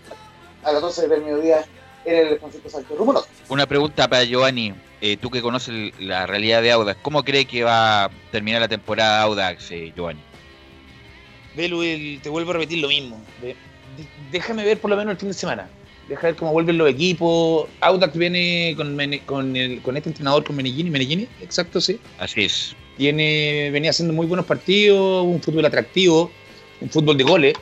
A 0.64 0.72
las 0.72 0.81
12 0.81 1.07
del 1.07 1.22
mediodía 1.23 1.65
en 2.06 2.27
el 2.27 2.40
Francisco 2.40 2.69
Sánchez 2.69 2.98
Rumuroso. 2.98 3.27
Una 3.49 3.65
pregunta 3.65 4.07
para 4.07 4.23
Giovanni, 4.23 4.73
eh, 5.02 5.18
tú 5.18 5.30
que 5.30 5.41
conoces 5.41 5.91
la 5.99 6.26
realidad 6.26 6.61
de 6.61 6.72
Audax, 6.72 6.99
¿cómo 7.02 7.23
cree 7.23 7.45
que 7.45 7.64
va 7.64 8.06
a 8.06 8.10
terminar 8.31 8.61
la 8.61 8.68
temporada 8.68 9.22
Audax, 9.22 9.72
eh, 9.72 9.91
Giovanni? 9.95 10.19
Velu, 11.56 11.84
el- 11.84 12.19
te 12.22 12.30
vuelvo 12.30 12.52
a 12.52 12.53
repetir 12.56 12.80
lo 12.80 12.88
mismo. 12.88 13.22
De- 13.41 13.48
de- 13.48 13.56
déjame 14.31 14.64
ver 14.64 14.80
por 14.80 14.90
lo 14.90 14.98
menos 14.98 15.11
el 15.14 15.18
fin 15.19 15.27
de 15.30 15.34
semana. 15.34 15.68
Deja 16.07 16.23
ver 16.27 16.36
cómo 16.36 16.52
vuelven 16.52 16.77
los 16.77 16.90
equipos. 16.90 17.68
Audax 17.81 18.15
viene 18.18 18.73
con, 18.76 18.98
con, 19.26 19.56
el- 19.56 19.81
con 19.81 19.98
este 19.98 20.10
entrenador, 20.10 20.44
con 20.44 20.56
Menellini. 20.56 20.90
Menellini, 20.90 21.27
exacto, 21.41 21.80
sí. 21.81 21.99
Así 22.18 22.45
es. 22.45 22.76
Tiene, 22.98 23.69
venía 23.72 23.91
haciendo 23.91 24.14
muy 24.14 24.26
buenos 24.26 24.45
partidos, 24.45 25.23
un 25.26 25.41
fútbol 25.41 25.65
atractivo, 25.65 26.31
un 26.81 26.90
fútbol 26.90 27.18
de 27.18 27.23
goles, 27.23 27.53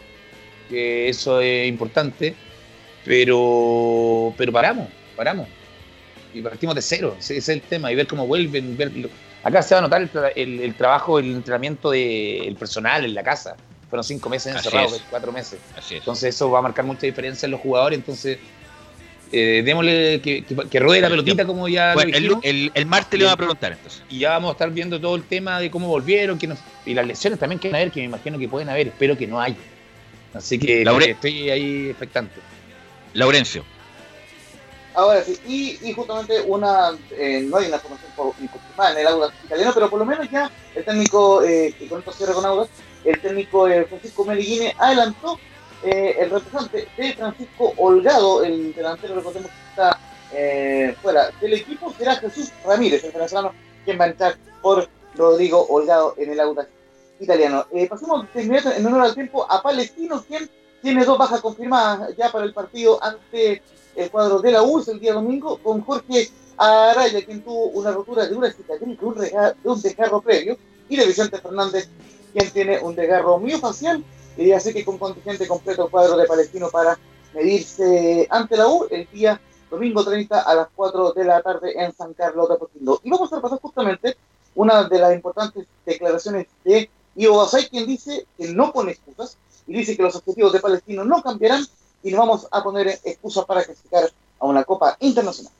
que 0.70 1.10
eso 1.10 1.42
es 1.42 1.68
importante. 1.68 2.36
Pero, 3.08 4.34
pero 4.38 4.52
paramos, 4.52 4.88
paramos. 5.16 5.48
Y 6.34 6.42
partimos 6.42 6.76
de 6.76 6.82
cero, 6.82 7.16
ese 7.18 7.38
es 7.38 7.50
el 7.50 7.62
tema. 7.62 7.92
Y 7.92 7.96
ver 7.96 8.06
cómo 8.08 8.28
vuelven. 8.28 8.76
Ver, 8.78 8.92
lo- 8.96 9.10
acá 9.44 9.62
se 9.62 9.74
va 9.76 9.80
a 9.80 9.82
notar 9.82 10.02
el, 10.02 10.12
tra- 10.12 10.32
el- 10.36 10.60
el 10.60 10.76
trabajo, 10.76 11.18
el 11.20 11.32
entrenamiento 11.36 11.90
del 11.92 12.56
personal 12.60 13.06
en 13.06 13.14
la 13.14 13.24
casa. 13.24 13.56
Fueron 13.90 14.04
cinco 14.04 14.30
meses 14.30 14.54
encerrados, 14.54 15.02
cuatro 15.10 15.32
meses. 15.32 15.60
Así 15.78 15.96
es. 15.96 16.02
Entonces 16.02 16.36
eso 16.36 16.52
va 16.52 16.60
a 16.60 16.62
marcar 16.62 16.84
mucha 16.86 17.06
diferencia 17.08 17.46
en 17.48 17.52
los 17.52 17.62
jugadores. 17.62 17.98
Entonces, 17.98 18.38
eh, 19.32 19.62
démosle 19.66 20.20
que, 20.22 20.44
que, 20.44 20.56
que 20.70 20.80
ruede 20.80 21.02
la 21.02 21.10
pelotita 21.10 21.46
como 21.46 21.68
ya 21.70 21.94
Bueno, 21.94 22.12
lo 22.20 22.40
el, 22.44 22.56
el- 22.66 22.72
el 22.74 22.86
martes 22.86 23.18
le 23.18 23.26
van 23.26 23.34
a 23.34 23.38
preguntar 23.38 23.72
entonces. 23.72 24.04
Y 24.10 24.20
ya 24.20 24.32
vamos 24.32 24.50
a 24.50 24.52
estar 24.54 24.70
viendo 24.72 25.00
todo 25.00 25.16
el 25.16 25.24
tema 25.24 25.60
de 25.62 25.72
cómo 25.72 25.88
volvieron 25.88 26.38
que 26.38 26.48
nos- 26.48 26.60
y 26.86 26.94
las 26.94 27.08
lesiones 27.08 27.40
también 27.40 27.60
que 27.60 27.70
van 27.70 27.76
a 27.76 27.78
haber, 27.80 27.92
que 27.92 28.02
me 28.02 28.06
imagino 28.08 28.38
que 28.38 28.50
pueden 28.50 28.68
haber. 28.70 28.88
Espero 28.88 29.18
que 29.18 29.26
no 29.28 29.40
haya. 29.40 29.56
Así 30.34 30.60
que 30.60 30.84
Laure- 30.86 31.12
estoy 31.12 31.50
ahí 31.50 31.88
expectante. 31.90 32.36
Laurencio. 33.18 33.66
Ahora 34.94 35.24
sí, 35.24 35.40
y, 35.48 35.90
y 35.90 35.94
justamente 35.94 36.42
una, 36.42 36.92
eh, 37.12 37.42
no 37.42 37.58
hay 37.58 37.68
una 37.68 37.80
formación 37.80 38.12
confirmada 38.16 38.92
en 38.94 38.98
el 39.00 39.08
Audax 39.08 39.34
italiano, 39.44 39.72
pero 39.74 39.90
por 39.90 40.00
lo 40.00 40.06
menos 40.06 40.30
ya 40.30 40.50
el 40.76 40.86
técnico, 40.86 41.44
eh, 41.44 41.74
que 41.78 41.88
con 41.88 42.00
esto 42.00 42.12
cierra 42.12 42.34
con 42.34 42.46
Audax, 42.46 42.70
el 43.06 43.20
técnico 43.22 43.68
eh, 43.68 43.86
Francisco 43.86 44.26
Meligine 44.26 44.76
adelantó 44.78 45.40
eh, 45.84 46.16
el 46.20 46.30
representante 46.30 46.88
de 46.98 47.14
Francisco 47.14 47.74
Holgado, 47.78 48.44
el 48.44 48.74
delantero, 48.74 49.16
recordemos 49.16 49.50
que 49.50 49.70
está 49.70 50.00
eh, 50.34 50.96
fuera 51.02 51.30
del 51.42 51.54
equipo, 51.54 51.94
será 51.98 52.16
Jesús 52.18 52.52
Ramírez, 52.66 53.04
el 53.04 53.12
venezolano, 53.12 53.54
quien 53.86 54.00
va 54.00 54.06
a 54.06 54.10
entrar 54.10 54.36
por 54.62 54.90
Rodrigo 55.16 55.66
Holgado 55.70 56.16
en 56.18 56.32
el 56.32 56.40
Audax 56.40 56.70
italiano. 57.20 57.66
Pasemos 57.90 58.32
de 58.34 58.44
inmediato 58.44 58.72
en 58.76 58.86
honor 58.86 59.02
al 59.02 59.16
tiempo 59.16 59.52
a 59.52 59.62
Palestino, 59.62 60.24
quien 60.28 60.50
tiene 60.82 61.06
dos 61.06 61.18
bajas 61.18 61.42
confirmadas 61.42 62.16
ya 62.16 62.32
para 62.32 62.46
el 62.46 62.54
partido 62.54 63.04
ante 63.04 63.62
el 63.96 64.12
cuadro 64.12 64.40
de 64.40 64.52
la 64.52 64.64
URSS 64.64 64.90
el 64.90 65.00
día 65.00 65.14
domingo, 65.14 65.58
con 65.58 65.82
Jorge 65.82 66.30
Araya, 66.58 67.26
quien 67.26 67.44
tuvo 67.44 67.66
una 67.68 67.92
rotura 67.92 68.28
de 68.28 68.36
una 68.36 68.52
cicatriz 68.52 69.00
de 69.00 69.06
un, 69.06 69.16
de 69.16 69.56
un 69.64 69.82
desgarro 69.82 70.22
previo, 70.22 70.58
y 70.90 70.96
de 70.96 71.06
Vicente 71.06 71.40
Fernández, 71.40 71.90
quien 72.34 72.52
tiene 72.52 72.80
un 72.80 72.96
desgarro 72.96 73.40
miofacial, 73.40 74.04
y 74.38 74.52
así 74.52 74.74
que 74.74 74.86
con 74.86 74.98
contingente 74.98 75.48
completo 75.48 75.86
el 75.86 75.92
cuadro 75.92 76.16
de 76.16 76.26
Palestino 76.26 76.70
para 76.70 76.98
medirse 77.34 78.28
ante 78.30 78.56
la 78.56 78.68
U 78.68 78.88
el 78.90 79.08
día 79.12 79.42
domingo 79.70 80.04
30 80.04 80.42
a 80.42 80.56
las 80.56 80.68
4 80.76 81.14
de 81.14 81.26
la 81.26 81.42
tarde 81.42 81.74
en 81.76 81.94
San 81.94 82.14
Carlos 82.14 82.48
de 82.48 82.56
Apoquindo. 82.56 83.02
Y 83.04 83.10
vamos 83.10 83.32
a 83.34 83.38
repasar 83.38 83.60
justamente 83.60 84.16
una 84.56 84.84
de 84.88 85.00
las 85.00 85.14
importantes 85.14 85.66
declaraciones 85.86 86.48
de 86.64 86.90
Ivo 87.16 87.38
Basay, 87.38 87.68
quien 87.68 87.86
dice 87.86 88.26
que 88.38 88.48
no 88.54 88.72
pone 88.72 88.92
excusas 88.92 89.38
y 89.68 89.74
dice 89.74 89.96
que 89.96 90.04
los 90.04 90.16
objetivos 90.16 90.54
de 90.54 90.60
Palestino 90.60 91.04
no 91.04 91.22
cambiarán 91.22 91.64
y 92.04 92.12
no 92.12 92.20
vamos 92.20 92.48
a 92.52 92.64
poner 92.64 92.88
excusas 92.88 93.46
para 93.46 93.64
clasificar 93.64 94.10
a 94.40 94.46
una 94.46 94.64
Copa 94.64 94.96
Internacional. 95.00 95.52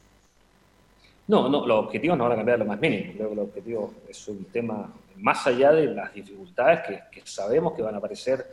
No, 1.28 1.50
no, 1.50 1.66
los 1.68 1.86
objetivos 1.86 2.18
no 2.18 2.24
van 2.24 2.34
a 2.34 2.36
cambiar 2.38 2.60
lo 2.60 2.66
más 2.66 2.80
mínimo. 2.80 3.14
Creo 3.14 3.30
que 3.30 3.36
los 3.36 3.48
objetivos 3.50 3.92
es 4.08 4.28
un 4.30 4.46
tema 4.46 4.94
más 5.18 5.46
allá 5.46 5.74
de 5.74 5.88
las 5.88 6.14
dificultades 6.14 7.02
que, 7.12 7.22
sabemos 7.26 7.74
que 7.74 7.82
van 7.82 7.96
a 7.96 7.98
aparecer 7.98 8.48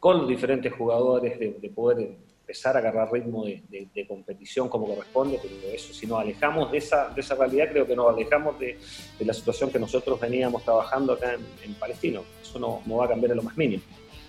con 0.00 0.18
los 0.18 0.28
diferentes 0.28 0.72
jugadores, 0.72 1.38
de, 1.38 1.58
de 1.60 1.68
poder 1.68 2.16
empezar 2.42 2.76
a 2.76 2.80
agarrar 2.80 3.10
ritmo 3.12 3.44
de, 3.44 4.06
competición 4.06 4.68
como 4.68 4.86
corresponde, 4.86 5.38
pero 5.40 5.54
eso, 5.72 5.94
si 5.94 6.06
nos 6.06 6.20
alejamos 6.20 6.72
de 6.72 6.78
esa, 6.78 7.08
de 7.08 7.20
esa 7.20 7.34
realidad, 7.34 7.68
creo 7.70 7.86
que 7.86 7.94
nos 7.94 8.12
alejamos 8.12 8.58
de, 8.58 8.78
la 9.20 9.32
situación 9.32 9.70
que 9.70 9.78
nosotros 9.78 10.18
veníamos 10.18 10.62
trabajando 10.64 11.12
acá 11.12 11.34
en, 11.34 11.46
en 11.64 11.74
Palestino. 11.74 12.22
Eso 12.42 12.58
no, 12.58 12.82
no 12.84 12.96
va 12.96 13.06
a 13.06 13.08
cambiar 13.08 13.30
en 13.30 13.36
lo 13.38 13.42
más 13.42 13.56
mínimo. 13.56 13.82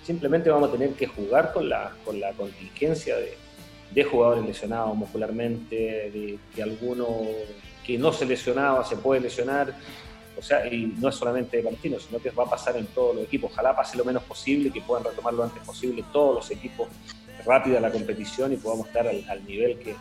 Simplemente 0.03 0.49
vamos 0.49 0.69
a 0.69 0.71
tener 0.73 0.91
que 0.93 1.07
jugar 1.07 1.53
con 1.53 1.69
la, 1.69 1.93
con 2.03 2.19
la 2.19 2.31
contingencia 2.33 3.15
de, 3.15 3.37
de 3.91 4.03
jugadores 4.03 4.45
lesionados 4.45 4.95
muscularmente, 4.95 5.75
de 5.75 6.39
que 6.53 6.63
alguno 6.63 7.07
que 7.85 7.97
no 7.97 8.11
se 8.11 8.25
lesionaba 8.25 8.83
se 8.83 8.97
puede 8.97 9.21
lesionar. 9.21 9.73
O 10.37 10.41
sea, 10.41 10.65
y 10.65 10.87
no 10.99 11.09
es 11.09 11.15
solamente 11.15 11.57
de 11.57 11.63
Palestino, 11.63 11.99
sino 11.99 12.19
que 12.19 12.31
va 12.31 12.43
a 12.43 12.49
pasar 12.49 12.75
en 12.75 12.87
todos 12.87 13.15
los 13.15 13.25
equipos. 13.25 13.51
Ojalá 13.51 13.75
pase 13.75 13.97
lo 13.97 14.03
menos 14.03 14.23
posible, 14.23 14.71
que 14.71 14.81
puedan 14.81 15.03
retomar 15.03 15.33
lo 15.33 15.43
antes 15.43 15.61
posible 15.63 16.03
todos 16.11 16.35
los 16.35 16.51
equipos 16.51 16.87
rápida 17.45 17.79
la 17.79 17.91
competición 17.91 18.53
y 18.53 18.57
podamos 18.57 18.87
estar 18.87 19.05
al, 19.07 19.45
nivel 19.45 19.77
que, 19.77 19.95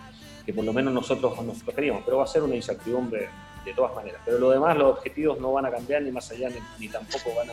que 0.47 0.53
por 0.53 0.65
lo 0.65 0.73
menos 0.73 0.95
nosotros 0.95 1.43
nos 1.45 1.63
preferíamos. 1.63 2.03
Pero 2.05 2.19
va 2.19 2.25
a 2.25 2.29
ser 2.29 2.43
una 2.43 2.55
incertidumbre 2.55 3.29
de 3.65 3.75
todas 3.75 3.95
maneras. 3.95 4.21
Pero 4.25 4.39
lo 4.39 4.51
demás, 4.51 4.77
los 4.77 4.97
objetivos 4.97 5.39
no 5.39 5.53
van 5.53 5.67
a 5.67 5.71
cambiar 5.71 6.03
ni 6.03 6.11
más 6.11 6.31
allá, 6.31 6.49
ni, 6.49 6.57
ni 6.79 6.89
tampoco 6.89 7.35
van 7.37 7.51
a, 7.51 7.53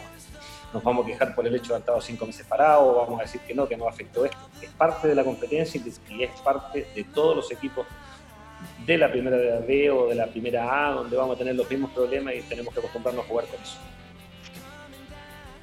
nos 0.74 0.84
vamos 0.84 1.06
a 1.06 1.08
quejar 1.08 1.36
por 1.36 1.46
el 1.48 1.56
hecho 1.56 1.70
de 1.70 1.74
haber 1.76 1.82
estado 1.82 2.02
cinco 2.02 2.26
meses 2.26 2.46
parados, 2.46 2.84
o 2.84 2.96
vamos 3.00 3.20
a 3.20 3.24
decir 3.24 3.42
que 3.42 3.54
no, 3.54 3.68
que 3.68 3.78
no 3.78 3.88
afectó 3.88 4.26
esto. 4.26 4.38
Es 4.62 4.70
parte 4.72 5.08
de 5.08 5.16
la 5.16 5.24
competencia 5.24 5.82
y 6.10 6.24
es 6.24 6.32
parte 6.42 6.88
de 6.96 7.04
todos 7.06 7.36
los 7.36 7.52
equipos 7.52 7.86
de 8.86 8.98
la 8.98 9.10
primera 9.10 9.38
B 9.60 9.90
o 9.92 10.08
de 10.08 10.16
la 10.16 10.28
primera 10.28 10.88
A, 10.90 10.94
donde 10.94 11.16
vamos 11.16 11.36
a 11.36 11.40
tener 11.40 11.56
los 11.56 11.70
mismos 11.70 11.92
problemas 11.92 12.36
y 12.36 12.42
tenemos 12.42 12.74
que 12.74 12.80
acostumbrarnos 12.80 13.26
a 13.26 13.28
jugar 13.28 13.46
con 13.46 13.62
eso. 13.62 13.78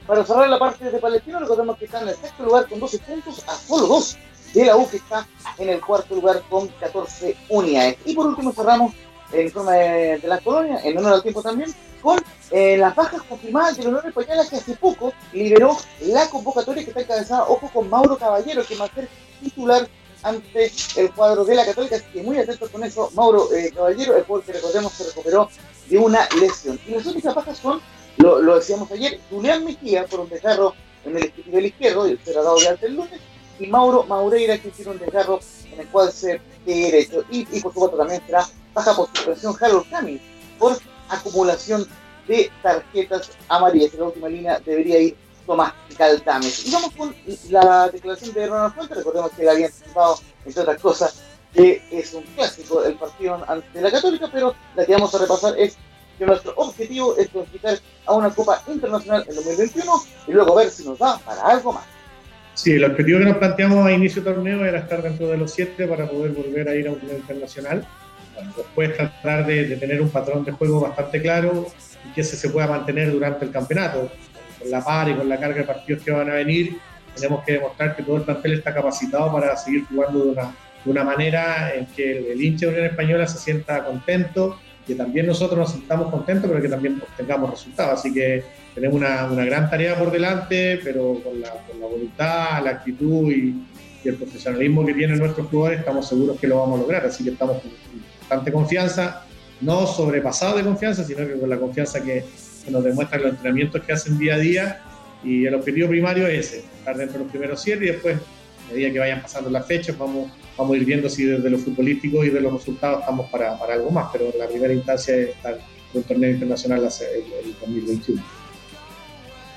Para 0.06 0.24
cerrar 0.24 0.48
la 0.48 0.58
parte 0.58 0.88
de 0.90 0.98
Palestino, 0.98 1.40
recordemos 1.40 1.76
que 1.78 1.86
está 1.86 2.00
en 2.00 2.08
el 2.08 2.14
sexto 2.14 2.44
lugar 2.44 2.68
con 2.68 2.78
12 2.78 2.98
puntos 3.00 3.44
a 3.48 3.54
solo 3.54 3.86
2 3.88 4.18
de 4.54 4.64
la 4.64 4.76
U, 4.76 4.88
que 4.88 4.98
está 4.98 5.26
en 5.58 5.68
el 5.68 5.80
cuarto 5.80 6.14
lugar 6.14 6.42
con 6.48 6.68
14 6.68 7.36
unidades. 7.48 7.98
Y 8.04 8.14
por 8.14 8.26
último 8.26 8.52
cerramos 8.52 8.94
el 9.32 9.46
informe 9.46 9.72
de, 9.72 10.18
de 10.18 10.28
las 10.28 10.40
colonias, 10.40 10.84
en 10.84 10.98
honor 10.98 11.14
al 11.14 11.22
tiempo 11.22 11.42
también, 11.42 11.74
con 12.02 12.20
eh, 12.50 12.76
las 12.76 12.94
bajas 12.94 13.22
confirmadas 13.22 13.76
de 13.76 13.82
la 13.84 13.88
Unión 13.90 14.06
Española 14.06 14.44
que 14.48 14.56
hace 14.56 14.76
poco 14.76 15.12
liberó 15.32 15.76
la 16.02 16.28
convocatoria 16.30 16.84
que 16.84 16.90
está 16.90 17.00
encabezada, 17.00 17.44
ojo, 17.48 17.68
con 17.72 17.90
Mauro 17.90 18.16
Caballero, 18.16 18.64
que 18.64 18.76
va 18.76 18.84
a 18.84 18.94
ser 18.94 19.08
titular 19.40 19.88
ante 20.22 20.72
el 20.96 21.10
cuadro 21.12 21.44
de 21.44 21.54
la 21.54 21.64
Católica, 21.64 21.96
así 21.96 22.04
que 22.12 22.22
muy 22.22 22.38
atentos 22.38 22.70
con 22.70 22.84
eso, 22.84 23.10
Mauro 23.14 23.52
eh, 23.52 23.70
Caballero, 23.74 24.16
el 24.16 24.24
jugador 24.24 24.46
que 24.46 24.52
recordemos 24.52 24.92
se 24.92 25.04
recuperó 25.04 25.48
de 25.88 25.98
una 25.98 26.28
lesión. 26.40 26.78
Y 26.86 26.92
las 26.92 27.06
únicas 27.06 27.34
bajas 27.34 27.58
son, 27.58 27.80
lo, 28.18 28.40
lo 28.40 28.56
decíamos 28.56 28.90
ayer, 28.92 29.20
Julián 29.30 29.64
Mejía 29.64 30.06
por 30.06 30.20
un 30.20 30.28
desgarro 30.28 30.74
en 31.04 31.16
el 31.16 31.24
escritorio 31.24 31.68
izquierdo, 31.68 32.08
y 32.08 32.16
será 32.24 32.42
dado 32.42 32.58
de 32.58 32.68
alta 32.68 32.86
el 32.86 32.94
lunes, 32.94 33.20
y 33.58 33.66
Mauro 33.66 34.04
Maureira 34.04 34.58
que 34.58 34.70
tiene 34.70 34.92
un 34.92 34.98
desgarro 34.98 35.40
en 35.72 35.80
el 35.80 35.86
cual 35.88 36.12
se 36.12 36.40
derecho. 36.74 37.24
Y, 37.30 37.46
y 37.56 37.60
por 37.60 37.72
supuesto 37.72 37.96
también 37.96 38.22
será 38.26 38.46
baja 38.74 38.94
por 38.94 39.08
suspensión 39.14 39.54
Harold 39.60 39.88
Cummings 39.90 40.22
por 40.58 40.78
acumulación 41.08 41.86
de 42.26 42.50
tarjetas 42.62 43.30
amarillas. 43.48 43.94
En 43.94 44.00
la 44.00 44.06
última 44.06 44.28
línea 44.28 44.60
debería 44.64 45.00
ir 45.00 45.16
Tomás 45.46 45.72
Caltames. 45.96 46.66
Y 46.66 46.72
vamos 46.72 46.92
con 46.96 47.14
la 47.50 47.88
declaración 47.88 48.34
de 48.34 48.46
Ronald 48.46 48.74
Fuentes. 48.74 48.96
Recordemos 48.96 49.30
que 49.32 49.42
él 49.42 49.48
había 49.48 49.66
anticipado, 49.66 50.18
entre 50.44 50.62
otras 50.62 50.80
cosas, 50.80 51.22
que 51.54 51.82
es 51.90 52.12
un 52.14 52.22
clásico 52.22 52.84
el 52.84 52.96
partido 52.96 53.42
ante 53.48 53.80
la 53.80 53.90
Católica, 53.90 54.28
pero 54.30 54.54
la 54.74 54.84
que 54.84 54.92
vamos 54.92 55.14
a 55.14 55.18
repasar 55.18 55.58
es 55.58 55.76
que 56.18 56.26
nuestro 56.26 56.52
objetivo 56.56 57.16
es 57.16 57.28
clasificar 57.28 57.78
a 58.06 58.14
una 58.14 58.34
Copa 58.34 58.62
Internacional 58.66 59.24
en 59.28 59.34
2021 59.36 60.04
y 60.26 60.32
luego 60.32 60.54
ver 60.54 60.70
si 60.70 60.84
nos 60.84 60.98
da 60.98 61.18
para 61.18 61.42
algo 61.42 61.72
más. 61.72 61.84
Sí, 62.56 62.72
el 62.72 62.84
objetivo 62.84 63.18
que 63.18 63.26
nos 63.26 63.36
planteamos 63.36 63.86
a 63.86 63.92
inicio 63.92 64.22
de 64.22 64.32
torneo 64.32 64.64
era 64.64 64.78
estar 64.78 65.02
dentro 65.02 65.28
de 65.28 65.36
los 65.36 65.52
siete 65.52 65.86
para 65.86 66.08
poder 66.08 66.32
volver 66.32 66.66
a 66.66 66.74
ir 66.74 66.88
a 66.88 66.92
un 66.92 66.98
torneo 66.98 67.18
internacional. 67.18 67.86
Después 68.56 68.96
tratar 68.96 69.46
de, 69.46 69.66
de 69.68 69.76
tener 69.76 70.00
un 70.00 70.08
patrón 70.08 70.42
de 70.42 70.52
juego 70.52 70.80
bastante 70.80 71.20
claro 71.20 71.66
y 72.08 72.14
que 72.14 72.22
ese 72.22 72.34
se 72.34 72.48
pueda 72.48 72.66
mantener 72.66 73.12
durante 73.12 73.44
el 73.44 73.50
campeonato. 73.50 74.10
Con 74.58 74.70
la 74.70 74.82
par 74.82 75.06
y 75.10 75.14
con 75.14 75.28
la 75.28 75.38
carga 75.38 75.58
de 75.58 75.64
partidos 75.64 76.02
que 76.02 76.10
van 76.10 76.30
a 76.30 76.34
venir, 76.34 76.78
tenemos 77.14 77.44
que 77.44 77.52
demostrar 77.52 77.94
que 77.94 78.02
todo 78.02 78.16
el 78.16 78.22
plantel 78.22 78.54
está 78.54 78.72
capacitado 78.72 79.30
para 79.30 79.54
seguir 79.58 79.84
jugando 79.84 80.24
de 80.24 80.30
una, 80.30 80.54
de 80.82 80.90
una 80.90 81.04
manera 81.04 81.74
en 81.74 81.84
que 81.86 82.18
el, 82.18 82.26
el 82.26 82.42
hincha 82.42 82.66
de 82.66 82.72
Unión 82.72 82.86
Española 82.86 83.26
se 83.26 83.36
sienta 83.36 83.84
contento, 83.84 84.58
que 84.86 84.94
también 84.94 85.26
nosotros 85.26 85.58
nos 85.58 85.72
sintamos 85.72 86.10
contentos, 86.10 86.48
pero 86.48 86.62
que 86.62 86.70
también 86.70 87.02
obtengamos 87.02 87.50
resultados. 87.50 88.00
Así 88.00 88.14
que 88.14 88.42
tenemos 88.76 88.96
una, 88.98 89.44
gran 89.46 89.70
tarea 89.70 89.98
por 89.98 90.12
delante, 90.12 90.78
pero 90.84 91.18
con 91.24 91.40
la, 91.40 91.50
con 91.66 91.80
la 91.80 91.86
voluntad, 91.86 92.62
la 92.62 92.70
actitud 92.72 93.32
y, 93.32 93.54
el 94.04 94.14
profesionalismo 94.14 94.86
que 94.86 94.94
tienen 94.94 95.18
nuestros 95.18 95.48
jugadores, 95.48 95.80
estamos 95.80 96.08
seguros 96.08 96.38
que 96.38 96.46
lo 96.46 96.60
vamos 96.60 96.78
a 96.78 96.82
lograr. 96.82 97.06
Así 97.06 97.24
que 97.24 97.30
estamos 97.30 97.60
con 97.60 97.72
bastante 98.20 98.52
confianza, 98.52 99.26
no 99.60 99.84
sobrepasados 99.84 100.58
de 100.58 100.62
confianza, 100.62 101.02
sino 101.02 101.26
que 101.26 101.32
con 101.40 101.50
la 101.50 101.56
confianza 101.56 102.00
que, 102.04 102.22
nos 102.70 102.84
demuestran 102.84 103.22
los 103.22 103.30
entrenamientos 103.32 103.82
que 103.82 103.92
hacen 103.92 104.16
día 104.16 104.36
a 104.36 104.38
día. 104.38 104.82
Y 105.24 105.44
el 105.44 105.56
objetivo 105.56 105.88
primario 105.88 106.28
es 106.28 106.52
ese, 106.52 106.58
estar 106.78 106.96
dentro 106.96 107.18
de 107.18 107.24
los 107.24 107.32
primeros 107.32 107.60
siete 107.60 107.84
y 107.84 107.88
después, 107.88 108.16
a 108.16 108.72
medida 108.72 108.92
que 108.92 108.98
vayan 109.00 109.22
pasando 109.22 109.50
las 109.50 109.66
fechas, 109.66 109.98
vamos, 109.98 110.30
vamos 110.56 110.74
a 110.74 110.76
ir 110.76 110.84
viendo 110.84 111.08
si 111.08 111.24
desde 111.24 111.50
lo 111.50 111.58
futbolístico 111.58 112.24
y 112.24 112.30
de 112.30 112.40
los 112.40 112.52
resultados 112.52 113.00
estamos 113.00 113.28
para, 113.28 113.56
algo 113.56 113.90
más. 113.90 114.10
Pero 114.12 114.26
la 114.38 114.46
primera 114.46 114.72
instancia 114.72 115.16
es 115.16 115.30
estar 115.30 115.54
en 115.54 115.60
un 115.94 116.02
torneo 116.04 116.30
internacional 116.30 116.78
el, 116.78 117.48
el 117.48 117.54
2021. 117.60 118.45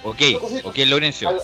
Ok, 0.03 0.21
ok, 0.63 0.77
Lorenzo. 0.87 1.29
Al, 1.29 1.41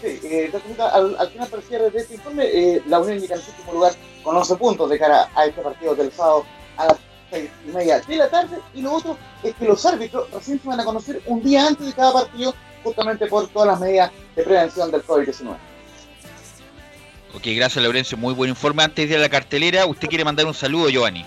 sí, 0.00 0.20
eh, 0.24 0.50
al, 0.78 1.16
al, 1.18 1.28
final, 1.30 1.48
para 1.48 1.62
cierre 1.62 1.90
de 1.90 1.98
este 1.98 2.14
informe, 2.14 2.44
eh, 2.44 2.82
la 2.86 3.00
Unión 3.00 3.16
indica 3.16 3.34
en 3.34 3.40
su 3.40 3.50
último 3.50 3.72
lugar 3.74 3.92
con 4.22 4.36
11 4.36 4.56
puntos 4.56 4.90
de 4.90 4.98
cara 4.98 5.28
a 5.34 5.46
este 5.46 5.60
partido 5.60 5.94
del 5.94 6.12
sábado 6.12 6.44
a 6.76 6.86
las 6.86 6.96
6 7.30 7.50
y 7.68 7.70
media 7.70 8.00
de 8.00 8.16
la 8.16 8.28
tarde. 8.28 8.58
Y 8.74 8.82
lo 8.82 8.92
otro 8.92 9.16
es 9.42 9.54
que 9.54 9.64
los 9.64 9.84
árbitros 9.86 10.30
recién 10.32 10.60
se 10.60 10.68
van 10.68 10.80
a 10.80 10.84
conocer 10.84 11.22
un 11.26 11.42
día 11.42 11.66
antes 11.66 11.86
de 11.86 11.92
cada 11.92 12.12
partido, 12.12 12.54
justamente 12.82 13.26
por 13.26 13.46
todas 13.48 13.68
las 13.68 13.80
medidas 13.80 14.10
de 14.34 14.42
prevención 14.42 14.90
del 14.90 15.04
COVID-19. 15.04 15.56
Ok, 17.34 17.44
gracias, 17.44 17.82
Laurencio. 17.82 18.18
Muy 18.18 18.34
buen 18.34 18.50
informe. 18.50 18.82
Antes 18.82 19.08
de 19.08 19.14
ir 19.14 19.18
a 19.18 19.22
la 19.22 19.28
cartelera, 19.28 19.86
¿usted 19.86 20.08
quiere 20.08 20.24
mandar 20.24 20.46
un 20.46 20.54
saludo, 20.54 20.90
Giovanni? 20.90 21.24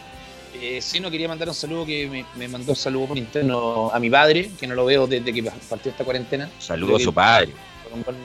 Eh, 0.67 0.81
sí, 0.81 0.99
no 0.99 1.11
quería 1.11 1.27
mandar 1.27 1.47
un 1.47 1.53
saludo 1.53 1.85
que 1.85 2.07
me, 2.07 2.25
me, 2.35 2.47
mandó 2.47 2.71
un 2.71 2.75
saludo 2.75 3.09
por 3.09 3.17
interno 3.19 3.91
a 3.93 3.99
mi 3.99 4.09
padre, 4.09 4.49
que 4.59 4.65
no 4.65 4.73
lo 4.73 4.85
veo 4.85 5.05
desde 5.05 5.31
que 5.31 5.43
partió 5.69 5.91
esta 5.91 6.03
cuarentena. 6.03 6.49
Saludo 6.57 6.95
a 6.95 6.99
su 6.99 7.13
padre. 7.13 7.53
Por 7.83 7.93
un 7.93 8.03
buen 8.03 8.17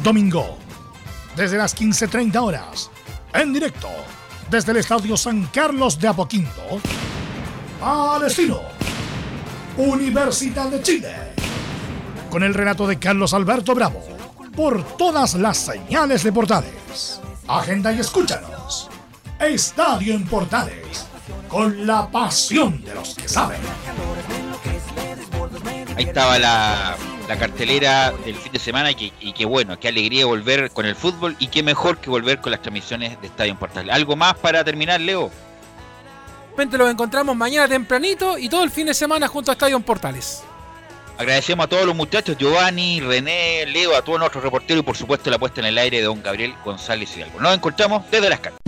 Domingo, 0.03 0.59
desde 1.35 1.59
las 1.59 1.77
15.30 1.77 2.37
horas, 2.37 2.91
en 3.35 3.53
directo, 3.53 3.89
desde 4.49 4.71
el 4.71 4.79
Estadio 4.79 5.17
San 5.17 5.47
Carlos 5.47 5.99
de 5.99 6.07
Apoquindo, 6.07 6.81
Palestino, 7.81 8.61
Universidad 9.77 10.69
de 10.69 10.83
Chile, 10.83 11.15
con 12.31 12.43
el 12.43 12.55
relato 12.55 12.87
de 12.87 12.99
Carlos 12.99 13.35
Alberto 13.35 13.75
Bravo, 13.75 14.03
por 14.55 14.83
todas 14.97 15.35
las 15.35 15.59
señales 15.59 16.23
de 16.25 16.33
Portales. 16.33 17.21
Agenda 17.47 17.93
y 17.93 18.01
escúchanos. 18.01 18.89
Estadio 19.39 20.15
en 20.15 20.25
Portales, 20.27 21.07
con 21.49 21.87
la 21.87 22.11
pasión 22.11 22.83
de 22.83 22.95
los 22.95 23.15
que 23.15 23.29
saben. 23.29 23.61
Ahí 25.97 26.05
estaba 26.05 26.39
la, 26.39 26.97
cartelera 27.39 28.13
del 28.25 28.37
fin 28.37 28.53
de 28.53 28.59
semana 28.59 28.91
y 28.93 29.13
y 29.21 29.33
que 29.33 29.45
bueno, 29.45 29.79
qué 29.79 29.89
alegría 29.89 30.25
volver 30.25 30.71
con 30.71 30.87
el 30.87 30.97
fútbol 30.97 31.37
y 31.39 31.49
qué 31.49 31.63
mejor 31.63 31.99
que 31.99 32.09
volver 32.09 32.41
con 32.41 32.53
las 32.53 32.63
transmisiones 32.63 33.21
de 33.21 33.27
Estadio 33.27 33.53
en 33.53 33.59
Portales. 33.59 33.95
¿Algo 33.95 34.17
más 34.17 34.35
para 34.37 34.65
terminar, 34.65 35.01
Leo? 35.01 35.31
Repente 36.57 36.79
los 36.79 36.91
encontramos 36.91 37.37
mañana 37.37 37.69
tempranito 37.69 38.39
y 38.39 38.49
todo 38.49 38.65
el 38.65 38.71
fin 38.71 38.87
de 38.87 38.95
semana 38.95 39.29
junto 39.29 39.51
a 39.51 39.53
Estadio 39.53 39.77
en 39.77 39.83
Portales. 39.83 40.43
Agradecemos 41.19 41.67
a 41.67 41.69
todos 41.69 41.85
los 41.85 41.95
muchachos, 41.95 42.35
Giovanni, 42.39 42.99
René, 42.99 43.67
Leo, 43.67 43.95
a 43.95 44.01
todos 44.01 44.19
nuestros 44.19 44.43
reporteros 44.43 44.83
y 44.83 44.87
por 44.87 44.97
supuesto 44.97 45.29
la 45.29 45.39
puesta 45.39 45.61
en 45.61 45.67
el 45.67 45.77
aire 45.77 45.99
de 45.99 46.05
don 46.05 46.23
Gabriel 46.23 46.55
González 46.65 47.15
Hidalgo. 47.15 47.43
Nos 47.43 47.55
encontramos 47.55 48.11
desde 48.11 48.31
las 48.31 48.41
calles. 48.41 48.59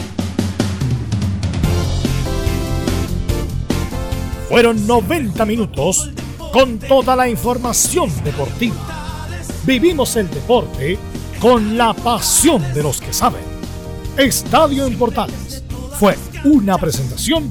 Fueron 4.50 4.86
90 4.86 5.46
minutos 5.46 6.10
con 6.52 6.78
toda 6.78 7.16
la 7.16 7.26
información 7.26 8.12
deportiva. 8.22 8.76
Vivimos 9.64 10.14
el 10.16 10.28
deporte 10.28 10.98
con 11.40 11.78
la 11.78 11.94
pasión 11.94 12.74
de 12.74 12.82
los 12.82 13.00
que 13.00 13.14
saben. 13.14 13.40
Estadio 14.18 14.84
en 14.84 14.98
Portales 14.98 15.64
fue 15.98 16.18
una 16.44 16.76
presentación 16.76 17.50